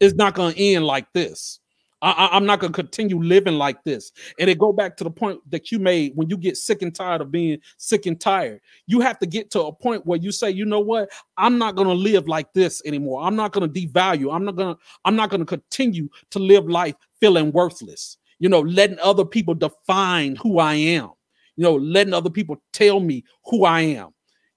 It's 0.00 0.14
not 0.14 0.34
going 0.34 0.54
to 0.54 0.60
end 0.60 0.84
like 0.84 1.12
this. 1.12 1.60
I, 2.02 2.36
am 2.36 2.44
not 2.46 2.58
going 2.58 2.72
to 2.72 2.76
continue 2.76 3.22
living 3.22 3.54
like 3.54 3.84
this. 3.84 4.10
And 4.40 4.50
it 4.50 4.58
go 4.58 4.72
back 4.72 4.96
to 4.96 5.04
the 5.04 5.10
point 5.10 5.38
that 5.50 5.70
you 5.70 5.78
made 5.78 6.12
when 6.16 6.28
you 6.28 6.36
get 6.36 6.56
sick 6.56 6.82
and 6.82 6.92
tired 6.92 7.20
of 7.20 7.30
being 7.30 7.60
sick 7.76 8.06
and 8.06 8.20
tired. 8.20 8.60
You 8.88 9.00
have 9.00 9.20
to 9.20 9.26
get 9.26 9.52
to 9.52 9.62
a 9.62 9.72
point 9.72 10.04
where 10.04 10.18
you 10.18 10.32
say, 10.32 10.50
you 10.50 10.64
know 10.64 10.80
what? 10.80 11.10
I'm 11.36 11.58
not 11.58 11.76
going 11.76 11.86
to 11.86 11.94
live 11.94 12.26
like 12.26 12.52
this 12.54 12.82
anymore. 12.84 13.22
I'm 13.22 13.36
not 13.36 13.52
going 13.52 13.72
to 13.72 13.80
devalue. 13.80 14.34
I'm 14.34 14.44
not 14.44 14.56
going 14.56 14.74
to. 14.74 14.80
I'm 15.04 15.14
not 15.14 15.30
going 15.30 15.40
to 15.42 15.46
continue 15.46 16.08
to 16.30 16.40
live 16.40 16.68
life 16.68 16.96
feeling 17.20 17.52
worthless. 17.52 18.18
You 18.40 18.48
know, 18.48 18.60
letting 18.60 18.98
other 18.98 19.24
people 19.24 19.54
define 19.54 20.34
who 20.34 20.58
I 20.58 20.74
am. 20.74 21.10
You 21.54 21.62
know, 21.62 21.76
letting 21.76 22.14
other 22.14 22.30
people 22.30 22.60
tell 22.72 22.98
me 22.98 23.24
who 23.44 23.64
I 23.64 23.82
am 23.82 24.12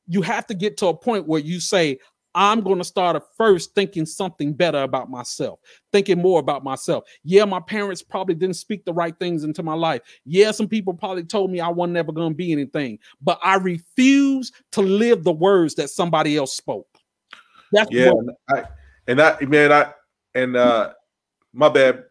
you 0.08 0.22
have 0.22 0.48
to 0.48 0.54
get 0.54 0.78
to 0.78 0.88
a 0.88 0.94
point 0.94 1.28
where 1.28 1.42
you 1.42 1.60
say, 1.60 2.00
I'm 2.36 2.60
going 2.62 2.80
to 2.80 2.84
start 2.84 3.16
at 3.16 3.24
first 3.38 3.74
thinking 3.76 4.06
something 4.06 4.52
better 4.52 4.84
about 4.84 5.10
myself, 5.10 5.60
thinking 5.94 6.22
more 6.22 6.42
about 6.42 6.66
myself. 6.66 7.06
Yeah, 7.24 7.46
my 7.46 7.62
parents 7.62 8.02
probably 8.02 8.36
didn't 8.36 8.58
speak 8.58 8.84
the 8.84 8.94
right 8.94 9.18
things 9.18 9.46
into 9.46 9.64
my 9.64 9.74
life. 9.74 10.02
Yeah, 10.26 10.52
some 10.52 10.68
people 10.68 10.94
probably 10.94 11.24
told 11.24 11.50
me 11.50 11.62
I 11.62 11.70
wasn't 11.70 11.96
ever 11.96 12.12
going 12.12 12.32
to 12.32 12.36
be 12.36 12.52
anything, 12.52 13.00
but 13.22 13.40
I 13.42 13.56
refuse 13.56 14.52
to 14.74 14.82
live 14.82 15.24
the 15.24 15.32
words 15.32 15.76
that 15.76 15.90
somebody 15.90 16.36
else 16.36 16.56
spoke. 16.58 16.88
That's 17.72 17.90
yeah, 17.92 18.12
I, 18.50 18.64
and 19.08 19.22
I 19.22 19.40
man, 19.42 19.72
I 19.72 19.94
and 20.36 20.56
uh 20.56 20.94
my 21.54 21.70
bad. 21.70 22.04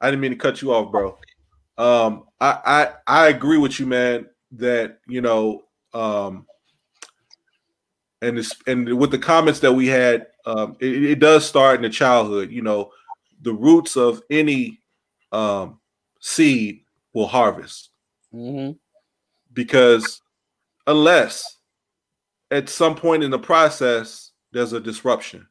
I 0.00 0.10
didn't 0.10 0.20
mean 0.20 0.32
to 0.32 0.36
cut 0.36 0.62
you 0.62 0.72
off, 0.72 0.90
bro. 0.90 1.18
Um, 1.78 2.24
I 2.40 2.58
I 2.64 2.88
I 3.06 3.28
agree 3.28 3.58
with 3.58 3.78
you, 3.78 3.86
man. 3.86 4.26
That 4.52 4.98
you 5.06 5.20
know, 5.20 5.64
um, 5.92 6.46
and 8.22 8.38
this 8.38 8.52
and 8.66 8.98
with 8.98 9.10
the 9.10 9.18
comments 9.18 9.60
that 9.60 9.72
we 9.72 9.86
had, 9.86 10.26
um, 10.46 10.76
it, 10.80 11.04
it 11.04 11.18
does 11.18 11.46
start 11.46 11.76
in 11.76 11.82
the 11.82 11.90
childhood. 11.90 12.50
You 12.50 12.62
know, 12.62 12.90
the 13.42 13.52
roots 13.52 13.96
of 13.96 14.22
any 14.30 14.80
um 15.32 15.78
seed 16.20 16.82
will 17.14 17.28
harvest 17.28 17.90
mm-hmm. 18.34 18.72
because 19.52 20.20
unless 20.86 21.58
at 22.50 22.68
some 22.68 22.96
point 22.96 23.22
in 23.22 23.30
the 23.30 23.38
process 23.38 24.32
there's 24.52 24.72
a 24.72 24.80
disruption 24.80 25.46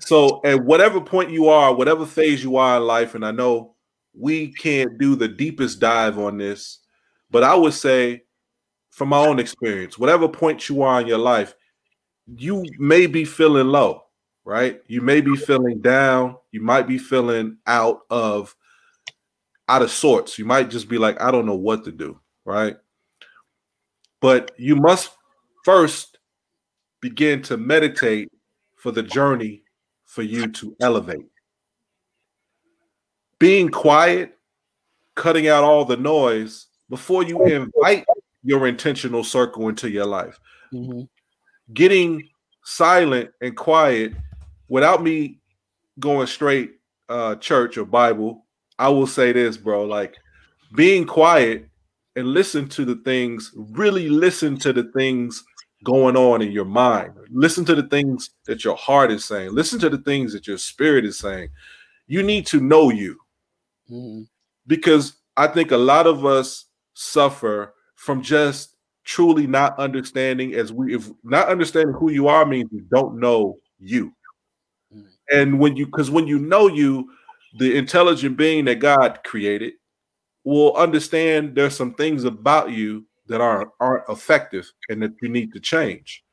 so 0.00 0.40
at 0.44 0.62
whatever 0.62 1.00
point 1.00 1.30
you 1.30 1.48
are, 1.48 1.74
whatever 1.74 2.04
phase 2.06 2.42
you 2.42 2.56
are 2.56 2.78
in 2.78 2.82
life, 2.84 3.14
and 3.14 3.24
I 3.24 3.30
know 3.30 3.74
we 4.12 4.52
can't 4.52 4.98
do 4.98 5.16
the 5.16 5.28
deepest 5.28 5.80
dive 5.80 6.18
on 6.18 6.38
this, 6.38 6.80
but 7.30 7.42
I 7.42 7.54
would 7.54 7.74
say 7.74 8.22
from 8.94 9.08
my 9.08 9.18
own 9.18 9.40
experience, 9.40 9.98
whatever 9.98 10.28
point 10.28 10.68
you 10.68 10.82
are 10.82 11.00
in 11.00 11.06
your 11.08 11.18
life, 11.18 11.56
you 12.36 12.64
may 12.78 13.08
be 13.08 13.24
feeling 13.24 13.66
low, 13.66 14.04
right? 14.44 14.80
You 14.86 15.00
may 15.00 15.20
be 15.20 15.34
feeling 15.34 15.80
down, 15.80 16.36
you 16.52 16.62
might 16.62 16.86
be 16.86 16.96
feeling 16.96 17.58
out 17.66 18.02
of 18.08 18.54
out 19.68 19.82
of 19.82 19.90
sorts. 19.90 20.38
You 20.38 20.44
might 20.44 20.70
just 20.70 20.88
be 20.88 20.96
like, 20.96 21.20
I 21.20 21.32
don't 21.32 21.44
know 21.44 21.56
what 21.56 21.84
to 21.86 21.90
do, 21.90 22.20
right? 22.44 22.76
But 24.20 24.52
you 24.58 24.76
must 24.76 25.10
first 25.64 26.18
begin 27.00 27.42
to 27.42 27.56
meditate 27.56 28.30
for 28.76 28.92
the 28.92 29.02
journey 29.02 29.64
for 30.04 30.22
you 30.22 30.46
to 30.52 30.76
elevate. 30.80 31.26
Being 33.40 33.70
quiet, 33.70 34.38
cutting 35.16 35.48
out 35.48 35.64
all 35.64 35.84
the 35.84 35.96
noise 35.96 36.68
before 36.88 37.24
you 37.24 37.44
invite 37.44 38.04
your 38.44 38.66
intentional 38.66 39.24
circle 39.24 39.68
into 39.68 39.90
your 39.90 40.06
life. 40.06 40.38
Mm-hmm. 40.72 41.02
Getting 41.72 42.28
silent 42.64 43.30
and 43.40 43.56
quiet 43.56 44.12
without 44.68 45.02
me 45.02 45.40
going 45.98 46.26
straight 46.26 46.72
uh 47.08 47.34
church 47.36 47.76
or 47.76 47.84
Bible, 47.84 48.44
I 48.78 48.88
will 48.88 49.06
say 49.06 49.32
this, 49.32 49.56
bro, 49.56 49.84
like 49.84 50.16
being 50.74 51.06
quiet 51.06 51.68
and 52.16 52.28
listen 52.28 52.68
to 52.70 52.84
the 52.84 52.96
things, 52.96 53.52
really 53.54 54.08
listen 54.08 54.58
to 54.58 54.72
the 54.72 54.84
things 54.94 55.42
going 55.84 56.16
on 56.16 56.42
in 56.42 56.50
your 56.50 56.64
mind. 56.64 57.12
Listen 57.30 57.64
to 57.66 57.74
the 57.74 57.88
things 57.88 58.30
that 58.46 58.64
your 58.64 58.76
heart 58.76 59.10
is 59.10 59.24
saying. 59.24 59.52
Listen 59.52 59.78
to 59.80 59.90
the 59.90 59.98
things 59.98 60.32
that 60.32 60.46
your 60.46 60.58
spirit 60.58 61.04
is 61.04 61.18
saying. 61.18 61.48
You 62.06 62.22
need 62.22 62.46
to 62.46 62.60
know 62.60 62.90
you. 62.90 63.18
Mm-hmm. 63.90 64.22
Because 64.66 65.16
I 65.36 65.46
think 65.46 65.70
a 65.70 65.76
lot 65.76 66.06
of 66.06 66.24
us 66.24 66.66
suffer 66.94 67.74
from 67.96 68.22
just 68.22 68.76
truly 69.04 69.46
not 69.46 69.78
understanding 69.78 70.54
as 70.54 70.72
we 70.72 70.94
if 70.94 71.10
not 71.22 71.48
understanding 71.48 71.94
who 71.94 72.10
you 72.10 72.28
are 72.28 72.46
means 72.46 72.70
you 72.72 72.86
don't 72.92 73.18
know 73.18 73.58
you. 73.78 74.12
Mm-hmm. 74.94 75.06
And 75.32 75.58
when 75.60 75.76
you 75.76 75.86
because 75.86 76.10
when 76.10 76.26
you 76.26 76.38
know 76.38 76.68
you, 76.68 77.10
the 77.58 77.76
intelligent 77.76 78.36
being 78.36 78.64
that 78.66 78.76
God 78.76 79.20
created 79.24 79.74
will 80.44 80.74
understand 80.76 81.54
there's 81.54 81.76
some 81.76 81.94
things 81.94 82.24
about 82.24 82.70
you 82.70 83.04
that 83.26 83.40
aren't 83.40 83.70
aren't 83.80 84.08
effective 84.08 84.70
and 84.88 85.02
that 85.02 85.12
you 85.22 85.28
need 85.28 85.52
to 85.52 85.60
change. 85.60 86.24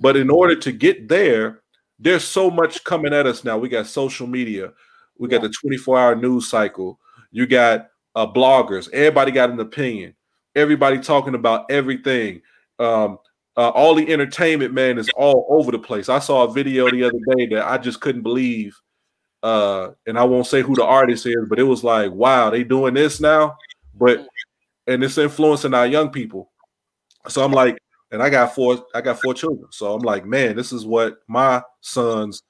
But 0.00 0.16
in 0.16 0.30
order 0.30 0.56
to 0.56 0.72
get 0.72 1.08
there, 1.08 1.62
there's 1.98 2.24
so 2.24 2.50
much 2.50 2.82
coming 2.84 3.14
at 3.14 3.26
us 3.26 3.44
now. 3.44 3.56
We 3.56 3.68
got 3.68 3.86
social 3.86 4.26
media, 4.26 4.72
we 5.18 5.28
got 5.28 5.42
the 5.42 5.52
24 5.60 5.98
hour 5.98 6.16
news 6.16 6.48
cycle, 6.48 6.98
you 7.30 7.46
got 7.46 7.88
uh, 8.14 8.26
bloggers, 8.26 8.92
everybody 8.92 9.30
got 9.30 9.50
an 9.50 9.60
opinion, 9.60 10.14
everybody 10.54 10.98
talking 10.98 11.34
about 11.34 11.70
everything. 11.70 12.42
Um, 12.78 13.18
uh, 13.56 13.68
all 13.68 13.94
the 13.94 14.12
entertainment, 14.12 14.74
man, 14.74 14.98
is 14.98 15.08
all 15.16 15.46
over 15.50 15.70
the 15.70 15.78
place. 15.78 16.08
I 16.08 16.18
saw 16.18 16.44
a 16.44 16.52
video 16.52 16.90
the 16.90 17.04
other 17.04 17.18
day 17.36 17.46
that 17.46 17.66
I 17.66 17.78
just 17.78 18.00
couldn't 18.00 18.22
believe. 18.22 18.76
Uh, 19.42 19.90
and 20.06 20.18
I 20.18 20.24
won't 20.24 20.46
say 20.46 20.62
who 20.62 20.74
the 20.74 20.84
artist 20.84 21.26
is, 21.26 21.46
but 21.48 21.58
it 21.58 21.64
was 21.64 21.84
like, 21.84 22.10
wow, 22.10 22.50
they 22.50 22.64
doing 22.64 22.94
this 22.94 23.20
now. 23.20 23.56
But 23.94 24.26
and 24.86 25.04
it's 25.04 25.18
influencing 25.18 25.74
our 25.74 25.86
young 25.86 26.10
people. 26.10 26.50
So 27.28 27.44
I'm 27.44 27.52
like, 27.52 27.78
and 28.10 28.22
I 28.22 28.30
got 28.30 28.54
four, 28.54 28.84
I 28.94 29.00
got 29.00 29.20
four 29.20 29.34
children. 29.34 29.68
So 29.70 29.94
I'm 29.94 30.02
like, 30.02 30.24
man, 30.24 30.56
this 30.56 30.72
is 30.72 30.86
what 30.86 31.18
my 31.28 31.62
sons 31.80 32.42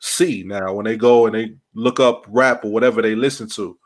see 0.00 0.42
now 0.44 0.72
when 0.74 0.84
they 0.84 0.96
go 0.96 1.26
and 1.26 1.34
they 1.34 1.54
look 1.74 2.00
up 2.00 2.24
rap 2.28 2.64
or 2.64 2.72
whatever 2.72 3.02
they 3.02 3.14
listen 3.14 3.48
to. 3.50 3.78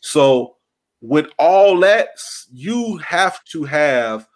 So 0.00 0.56
with 1.00 1.26
all 1.38 1.78
that, 1.80 2.08
you 2.52 2.96
have 2.98 3.42
to 3.44 3.64
have 3.64 4.28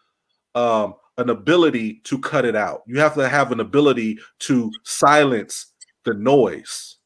um, 0.55 0.95
an 1.19 1.31
ability 1.31 2.01
to 2.05 2.19
cut 2.19 2.45
it 2.45 2.57
out. 2.57 2.83
You 2.87 2.99
have 3.01 3.15
to 3.15 3.29
have 3.29 3.53
an 3.53 3.61
ability 3.61 4.19
to 4.41 4.71
silence 4.85 5.73
the 6.05 6.15
noise. 6.15 6.97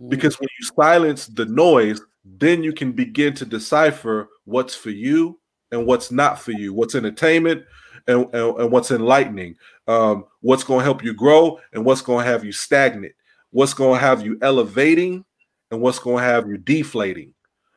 Mm. 0.00 0.10
Because 0.10 0.38
when 0.40 0.48
you 0.58 0.66
silence 0.76 1.26
the 1.26 1.46
noise, 1.46 2.00
then 2.24 2.62
you 2.62 2.72
can 2.72 2.92
begin 2.92 3.34
to 3.34 3.44
decipher 3.44 4.28
what's 4.44 4.74
for 4.74 4.90
you 4.90 5.38
and 5.70 5.86
what's 5.86 6.10
not 6.10 6.38
for 6.38 6.52
you, 6.52 6.72
what's 6.72 6.94
entertainment 6.94 7.64
and, 8.06 8.26
and, 8.34 8.58
and 8.58 8.70
what's 8.70 8.90
enlightening, 8.90 9.56
um, 9.86 10.24
what's 10.40 10.64
going 10.64 10.80
to 10.80 10.84
help 10.84 11.04
you 11.04 11.12
grow 11.12 11.60
and 11.72 11.84
what's 11.84 12.00
going 12.00 12.24
to 12.24 12.30
have 12.30 12.44
you 12.44 12.52
stagnant, 12.52 13.12
what's 13.50 13.74
going 13.74 13.98
to 13.98 14.06
have 14.06 14.24
you 14.24 14.38
elevating 14.40 15.24
and 15.70 15.80
what's 15.80 15.98
going 15.98 16.18
to 16.18 16.30
have 16.30 16.48
you 16.48 16.56
deflating. 16.56 17.33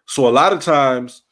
So 0.07 0.27
a 0.27 0.31
lot 0.31 0.53
of 0.53 0.61
times 0.61 1.23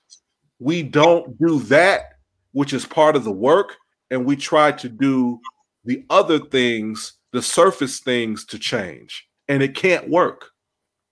we 0.59 0.83
don't 0.83 1.37
do 1.39 1.59
that, 1.61 2.13
which 2.51 2.73
is 2.73 2.85
part 2.85 3.15
of 3.15 3.23
the 3.23 3.31
work, 3.31 3.75
and 4.11 4.25
we 4.25 4.35
try 4.35 4.71
to 4.73 4.89
do 4.89 5.39
the 5.83 6.05
other 6.09 6.39
things, 6.39 7.13
the 7.31 7.41
surface 7.41 7.99
things 7.99 8.45
to 8.45 8.59
change. 8.59 9.27
And 9.47 9.61
it 9.63 9.75
can't 9.75 10.09
work 10.09 10.49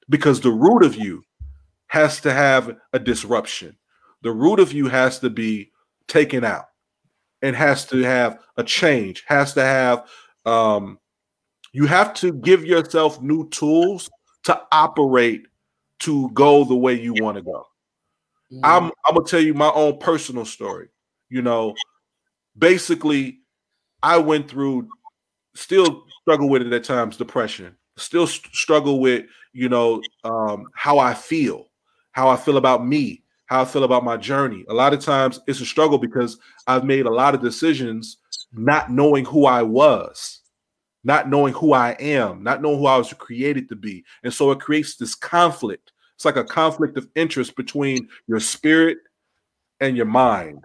because 0.09 0.41
the 0.41 0.51
root 0.51 0.83
of 0.83 0.95
you 0.95 1.23
has 1.87 2.21
to 2.21 2.33
have 2.33 2.75
a 2.93 2.99
disruption 2.99 3.77
the 4.23 4.31
root 4.31 4.59
of 4.59 4.73
you 4.73 4.87
has 4.87 5.19
to 5.19 5.29
be 5.29 5.71
taken 6.07 6.43
out 6.43 6.65
and 7.41 7.55
has 7.55 7.85
to 7.85 8.01
have 8.01 8.39
a 8.57 8.63
change, 8.63 9.23
has 9.27 9.53
to 9.53 9.61
have 9.61 10.07
um 10.45 10.97
you 11.73 11.85
have 11.85 12.13
to 12.13 12.33
give 12.33 12.65
yourself 12.65 13.21
new 13.21 13.49
tools 13.49 14.09
to 14.43 14.59
operate 14.71 15.43
to 16.03 16.29
go 16.31 16.63
the 16.63 16.75
way 16.75 16.99
you 16.99 17.13
want 17.13 17.37
to 17.37 17.43
go. 17.43 17.65
Mm-hmm. 18.51 18.65
I'm 18.65 18.91
I'm 19.05 19.15
gonna 19.15 19.25
tell 19.25 19.39
you 19.39 19.53
my 19.53 19.71
own 19.71 19.99
personal 19.99 20.45
story. 20.45 20.89
You 21.29 21.41
know, 21.41 21.73
basically, 22.57 23.39
I 24.01 24.17
went 24.17 24.49
through, 24.49 24.89
still 25.55 26.05
struggle 26.21 26.49
with 26.49 26.61
it 26.61 26.73
at 26.73 26.83
times, 26.83 27.17
depression. 27.17 27.75
Still 27.97 28.27
st- 28.27 28.53
struggle 28.53 28.99
with 28.99 29.25
you 29.53 29.69
know 29.69 30.01
um, 30.23 30.67
how 30.75 30.99
I 30.99 31.13
feel, 31.13 31.69
how 32.11 32.27
I 32.27 32.35
feel 32.35 32.57
about 32.57 32.85
me, 32.85 33.23
how 33.45 33.61
I 33.61 33.65
feel 33.65 33.83
about 33.83 34.03
my 34.03 34.17
journey. 34.17 34.65
A 34.69 34.73
lot 34.73 34.93
of 34.93 34.99
times 34.99 35.39
it's 35.47 35.61
a 35.61 35.65
struggle 35.65 35.97
because 35.97 36.37
I've 36.67 36.83
made 36.83 37.05
a 37.05 37.13
lot 37.13 37.35
of 37.35 37.41
decisions 37.41 38.17
not 38.51 38.91
knowing 38.91 39.25
who 39.25 39.45
I 39.45 39.63
was, 39.63 40.41
not 41.03 41.29
knowing 41.29 41.53
who 41.53 41.73
I 41.73 41.91
am, 41.99 42.43
not 42.43 42.61
knowing 42.61 42.79
who 42.79 42.87
I 42.87 42.97
was 42.97 43.11
created 43.13 43.69
to 43.69 43.75
be. 43.75 44.03
And 44.23 44.33
so 44.33 44.51
it 44.51 44.59
creates 44.59 44.95
this 44.95 45.15
conflict. 45.15 45.92
It's 46.23 46.25
like 46.25 46.37
a 46.37 46.47
conflict 46.47 46.97
of 46.97 47.09
interest 47.15 47.53
between 47.57 48.07
your 48.27 48.39
spirit 48.39 48.99
and 49.81 49.97
your 49.97 50.05
mind. 50.05 50.63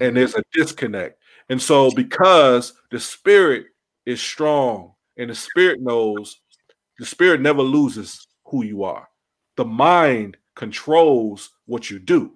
And 0.00 0.16
there's 0.16 0.34
a 0.34 0.42
disconnect. 0.52 1.16
And 1.48 1.62
so 1.62 1.92
because 1.92 2.72
the 2.90 2.98
spirit 2.98 3.66
is 4.04 4.20
strong 4.20 4.94
and 5.16 5.30
the 5.30 5.34
spirit 5.36 5.80
knows, 5.80 6.40
the 6.98 7.06
spirit 7.06 7.40
never 7.40 7.62
loses 7.62 8.26
who 8.46 8.64
you 8.64 8.82
are. 8.82 9.08
The 9.56 9.64
mind 9.64 10.36
controls 10.56 11.50
what 11.66 11.88
you 11.88 12.00
do. 12.00 12.32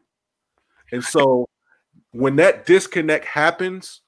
And 0.92 1.02
so 1.02 1.48
when 2.12 2.36
that 2.36 2.66
disconnect 2.66 3.24
happens, 3.24 4.02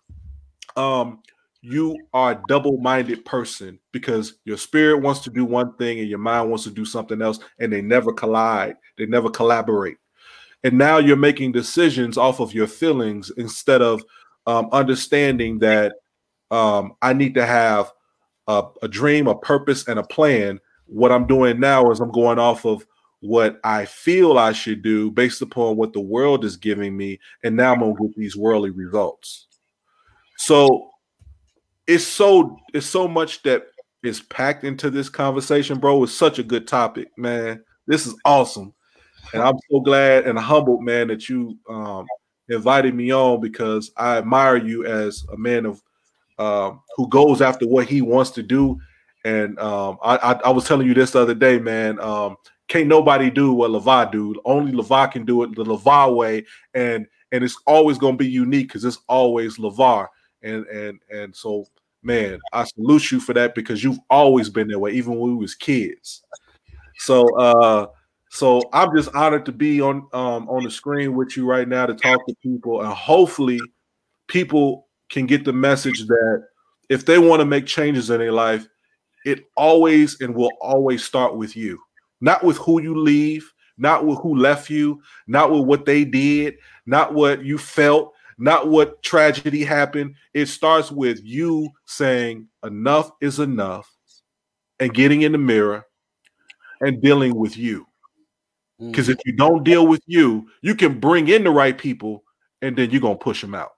um, 0.76 1.20
you 1.68 1.96
are 2.14 2.32
a 2.32 2.42
double-minded 2.46 3.24
person 3.24 3.76
because 3.90 4.34
your 4.44 4.56
spirit 4.56 5.02
wants 5.02 5.18
to 5.20 5.30
do 5.30 5.44
one 5.44 5.74
thing 5.74 5.98
and 5.98 6.08
your 6.08 6.20
mind 6.20 6.48
wants 6.48 6.62
to 6.62 6.70
do 6.70 6.84
something 6.84 7.20
else, 7.20 7.40
and 7.58 7.72
they 7.72 7.82
never 7.82 8.12
collide, 8.12 8.76
they 8.96 9.04
never 9.04 9.28
collaborate. 9.28 9.96
And 10.62 10.78
now 10.78 10.98
you're 10.98 11.16
making 11.16 11.50
decisions 11.50 12.16
off 12.16 12.38
of 12.38 12.54
your 12.54 12.68
feelings 12.68 13.32
instead 13.36 13.82
of 13.82 14.04
um, 14.46 14.68
understanding 14.70 15.58
that 15.58 15.96
um, 16.52 16.94
I 17.02 17.12
need 17.12 17.34
to 17.34 17.44
have 17.44 17.90
a, 18.46 18.62
a 18.82 18.86
dream, 18.86 19.26
a 19.26 19.36
purpose, 19.36 19.88
and 19.88 19.98
a 19.98 20.04
plan. 20.04 20.60
What 20.86 21.10
I'm 21.10 21.26
doing 21.26 21.58
now 21.58 21.90
is 21.90 21.98
I'm 21.98 22.12
going 22.12 22.38
off 22.38 22.64
of 22.64 22.86
what 23.18 23.58
I 23.64 23.86
feel 23.86 24.38
I 24.38 24.52
should 24.52 24.82
do 24.82 25.10
based 25.10 25.42
upon 25.42 25.76
what 25.76 25.92
the 25.92 26.00
world 26.00 26.44
is 26.44 26.56
giving 26.56 26.96
me, 26.96 27.18
and 27.42 27.56
now 27.56 27.72
I'm 27.72 27.80
gonna 27.80 27.94
get 27.94 28.16
these 28.16 28.36
worldly 28.36 28.70
results. 28.70 29.48
So 30.38 30.92
it's 31.86 32.04
so 32.04 32.56
it's 32.74 32.86
so 32.86 33.06
much 33.06 33.42
that 33.42 33.66
is 34.02 34.20
packed 34.20 34.64
into 34.64 34.90
this 34.90 35.08
conversation, 35.08 35.78
bro. 35.78 36.02
It's 36.02 36.12
such 36.12 36.38
a 36.38 36.44
good 36.44 36.66
topic, 36.66 37.08
man. 37.16 37.62
This 37.86 38.06
is 38.06 38.14
awesome, 38.24 38.74
and 39.32 39.42
I'm 39.42 39.56
so 39.70 39.80
glad 39.80 40.26
and 40.26 40.38
humbled, 40.38 40.82
man, 40.82 41.08
that 41.08 41.28
you 41.28 41.58
um, 41.68 42.06
invited 42.48 42.94
me 42.94 43.12
on 43.12 43.40
because 43.40 43.90
I 43.96 44.18
admire 44.18 44.56
you 44.56 44.84
as 44.84 45.24
a 45.32 45.36
man 45.36 45.66
of 45.66 45.82
um, 46.38 46.82
who 46.96 47.08
goes 47.08 47.40
after 47.40 47.66
what 47.66 47.88
he 47.88 48.02
wants 48.02 48.30
to 48.32 48.42
do. 48.42 48.78
And 49.24 49.58
um, 49.58 49.98
I, 50.02 50.16
I, 50.16 50.32
I, 50.44 50.50
was 50.50 50.66
telling 50.66 50.86
you 50.86 50.94
this 50.94 51.12
the 51.12 51.20
other 51.20 51.34
day, 51.34 51.58
man. 51.58 51.98
Um, 52.00 52.36
can't 52.68 52.86
nobody 52.86 53.30
do 53.30 53.52
what 53.52 53.70
Lavar 53.70 54.10
do. 54.10 54.40
Only 54.44 54.72
Lavar 54.72 55.10
can 55.10 55.24
do 55.24 55.42
it 55.42 55.54
the 55.54 55.64
Lavar 55.64 56.14
way, 56.14 56.44
and 56.74 57.06
and 57.32 57.42
it's 57.42 57.56
always 57.66 57.98
gonna 57.98 58.16
be 58.16 58.28
unique 58.28 58.68
because 58.68 58.84
it's 58.84 58.98
always 59.08 59.56
Lavar. 59.56 60.08
And 60.42 60.66
and 60.66 61.00
and 61.10 61.34
so, 61.34 61.66
man, 62.02 62.38
I 62.52 62.64
salute 62.64 63.10
you 63.10 63.20
for 63.20 63.32
that 63.34 63.54
because 63.54 63.82
you've 63.82 63.98
always 64.10 64.48
been 64.48 64.68
that 64.68 64.78
way, 64.78 64.92
even 64.92 65.18
when 65.18 65.30
we 65.30 65.36
was 65.36 65.54
kids. 65.54 66.22
So 66.98 67.34
uh 67.36 67.86
so 68.30 68.62
I'm 68.72 68.94
just 68.96 69.14
honored 69.14 69.46
to 69.46 69.52
be 69.52 69.80
on 69.80 70.08
um 70.12 70.48
on 70.48 70.64
the 70.64 70.70
screen 70.70 71.14
with 71.14 71.36
you 71.36 71.46
right 71.46 71.66
now 71.68 71.86
to 71.86 71.94
talk 71.94 72.26
to 72.26 72.34
people, 72.42 72.82
and 72.82 72.92
hopefully 72.92 73.60
people 74.28 74.86
can 75.08 75.26
get 75.26 75.44
the 75.44 75.52
message 75.52 76.06
that 76.06 76.44
if 76.88 77.06
they 77.06 77.18
want 77.18 77.40
to 77.40 77.46
make 77.46 77.66
changes 77.66 78.10
in 78.10 78.18
their 78.18 78.32
life, 78.32 78.66
it 79.24 79.44
always 79.56 80.20
and 80.20 80.34
will 80.34 80.52
always 80.60 81.04
start 81.04 81.36
with 81.36 81.56
you 81.56 81.78
not 82.20 82.42
with 82.42 82.56
who 82.58 82.80
you 82.82 82.98
leave, 82.98 83.52
not 83.78 84.06
with 84.06 84.18
who 84.20 84.36
left 84.36 84.70
you, 84.70 85.00
not 85.26 85.50
with 85.50 85.62
what 85.62 85.84
they 85.84 86.04
did, 86.04 86.56
not 86.86 87.14
what 87.14 87.44
you 87.44 87.58
felt, 87.58 88.14
not 88.38 88.68
what 88.68 89.02
tragedy 89.02 89.64
happened. 89.64 90.14
It 90.34 90.46
starts 90.46 90.90
with 90.90 91.20
you 91.22 91.70
saying, 91.86 92.48
enough 92.64 93.10
is 93.20 93.38
enough, 93.38 93.90
and 94.78 94.92
getting 94.92 95.22
in 95.22 95.32
the 95.32 95.38
mirror 95.38 95.86
and 96.80 97.00
dealing 97.00 97.34
with 97.34 97.56
you. 97.56 97.86
Because 98.78 99.08
mm. 99.08 99.12
if 99.12 99.18
you 99.24 99.32
don't 99.32 99.64
deal 99.64 99.86
with 99.86 100.02
you, 100.06 100.48
you 100.60 100.74
can 100.74 101.00
bring 101.00 101.28
in 101.28 101.44
the 101.44 101.50
right 101.50 101.76
people 101.76 102.22
and 102.60 102.76
then 102.76 102.90
you're 102.90 103.00
going 103.00 103.18
to 103.18 103.24
push 103.24 103.40
them 103.40 103.54
out. 103.54 103.72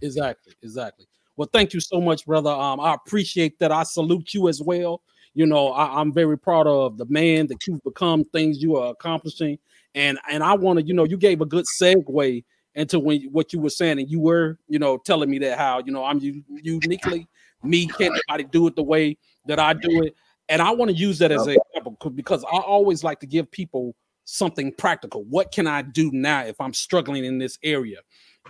Exactly. 0.00 0.54
Exactly. 0.62 1.06
Well, 1.36 1.48
thank 1.52 1.74
you 1.74 1.80
so 1.80 2.00
much, 2.00 2.24
brother. 2.24 2.50
Um, 2.50 2.80
I 2.80 2.94
appreciate 2.94 3.58
that. 3.58 3.70
I 3.70 3.82
salute 3.82 4.32
you 4.32 4.48
as 4.48 4.62
well 4.62 5.02
you 5.34 5.46
know, 5.46 5.68
I, 5.68 6.00
am 6.00 6.12
very 6.12 6.36
proud 6.36 6.66
of 6.66 6.98
the 6.98 7.06
man 7.06 7.46
that 7.48 7.66
you've 7.66 7.82
become, 7.82 8.24
things 8.24 8.62
you 8.62 8.76
are 8.76 8.90
accomplishing, 8.90 9.58
and 9.94 10.18
and 10.30 10.42
I 10.42 10.54
want 10.54 10.78
to, 10.78 10.84
you 10.84 10.94
know, 10.94 11.04
you 11.04 11.16
gave 11.16 11.40
a 11.40 11.46
good 11.46 11.64
segue 11.80 12.44
into 12.74 12.98
when 12.98 13.22
what 13.32 13.52
you 13.52 13.60
were 13.60 13.70
saying, 13.70 13.98
and 13.98 14.10
you 14.10 14.20
were, 14.20 14.58
you 14.68 14.78
know, 14.78 14.98
telling 14.98 15.30
me 15.30 15.38
that 15.40 15.58
how 15.58 15.82
you 15.84 15.92
know 15.92 16.04
I'm 16.04 16.20
uniquely 16.20 17.28
me, 17.62 17.86
can't 17.86 18.14
nobody 18.28 18.44
do 18.44 18.66
it 18.66 18.76
the 18.76 18.82
way 18.82 19.18
that 19.46 19.58
I 19.58 19.74
do 19.74 20.02
it, 20.02 20.14
and 20.48 20.62
I 20.62 20.70
want 20.70 20.90
to 20.90 20.96
use 20.96 21.18
that 21.18 21.32
as 21.32 21.46
an 21.46 21.56
example 21.74 22.10
because 22.10 22.44
I 22.44 22.58
always 22.58 23.04
like 23.04 23.20
to 23.20 23.26
give 23.26 23.50
people 23.50 23.94
something 24.24 24.72
practical. 24.72 25.24
What 25.24 25.52
can 25.52 25.66
I 25.66 25.82
do 25.82 26.10
now 26.12 26.44
if 26.44 26.60
I'm 26.60 26.72
struggling 26.72 27.24
in 27.24 27.38
this 27.38 27.58
area? 27.62 27.98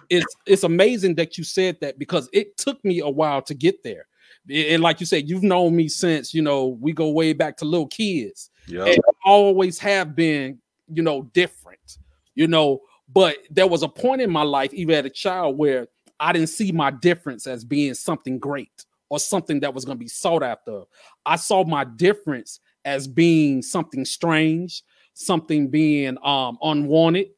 It's 0.08 0.34
it's 0.46 0.62
amazing 0.62 1.16
that 1.16 1.38
you 1.38 1.44
said 1.44 1.78
that 1.80 1.98
because 1.98 2.28
it 2.32 2.56
took 2.56 2.84
me 2.84 3.00
a 3.00 3.08
while 3.08 3.42
to 3.42 3.54
get 3.54 3.82
there 3.82 4.06
and 4.48 4.82
like 4.82 5.00
you 5.00 5.06
said, 5.06 5.28
you've 5.28 5.42
known 5.42 5.76
me 5.76 5.88
since 5.88 6.32
you 6.32 6.42
know 6.42 6.78
we 6.80 6.92
go 6.92 7.10
way 7.10 7.32
back 7.32 7.56
to 7.58 7.64
little 7.64 7.86
kids. 7.86 8.50
Yeah, 8.66 8.94
always 9.24 9.78
have 9.80 10.14
been, 10.14 10.58
you 10.88 11.02
know, 11.02 11.22
different. 11.34 11.98
You 12.34 12.46
know, 12.46 12.80
but 13.12 13.38
there 13.50 13.66
was 13.66 13.82
a 13.82 13.88
point 13.88 14.20
in 14.20 14.30
my 14.30 14.42
life, 14.42 14.72
even 14.72 14.94
as 14.94 15.04
a 15.04 15.10
child, 15.10 15.58
where 15.58 15.88
I 16.18 16.32
didn't 16.32 16.48
see 16.48 16.72
my 16.72 16.90
difference 16.90 17.46
as 17.46 17.64
being 17.64 17.94
something 17.94 18.38
great 18.38 18.84
or 19.08 19.18
something 19.18 19.60
that 19.60 19.74
was 19.74 19.84
going 19.84 19.96
to 19.98 20.02
be 20.02 20.08
sought 20.08 20.42
after. 20.42 20.82
I 21.26 21.36
saw 21.36 21.64
my 21.64 21.84
difference 21.84 22.60
as 22.84 23.08
being 23.08 23.62
something 23.62 24.04
strange, 24.04 24.82
something 25.14 25.68
being 25.68 26.16
um 26.22 26.58
unwanted. 26.62 27.28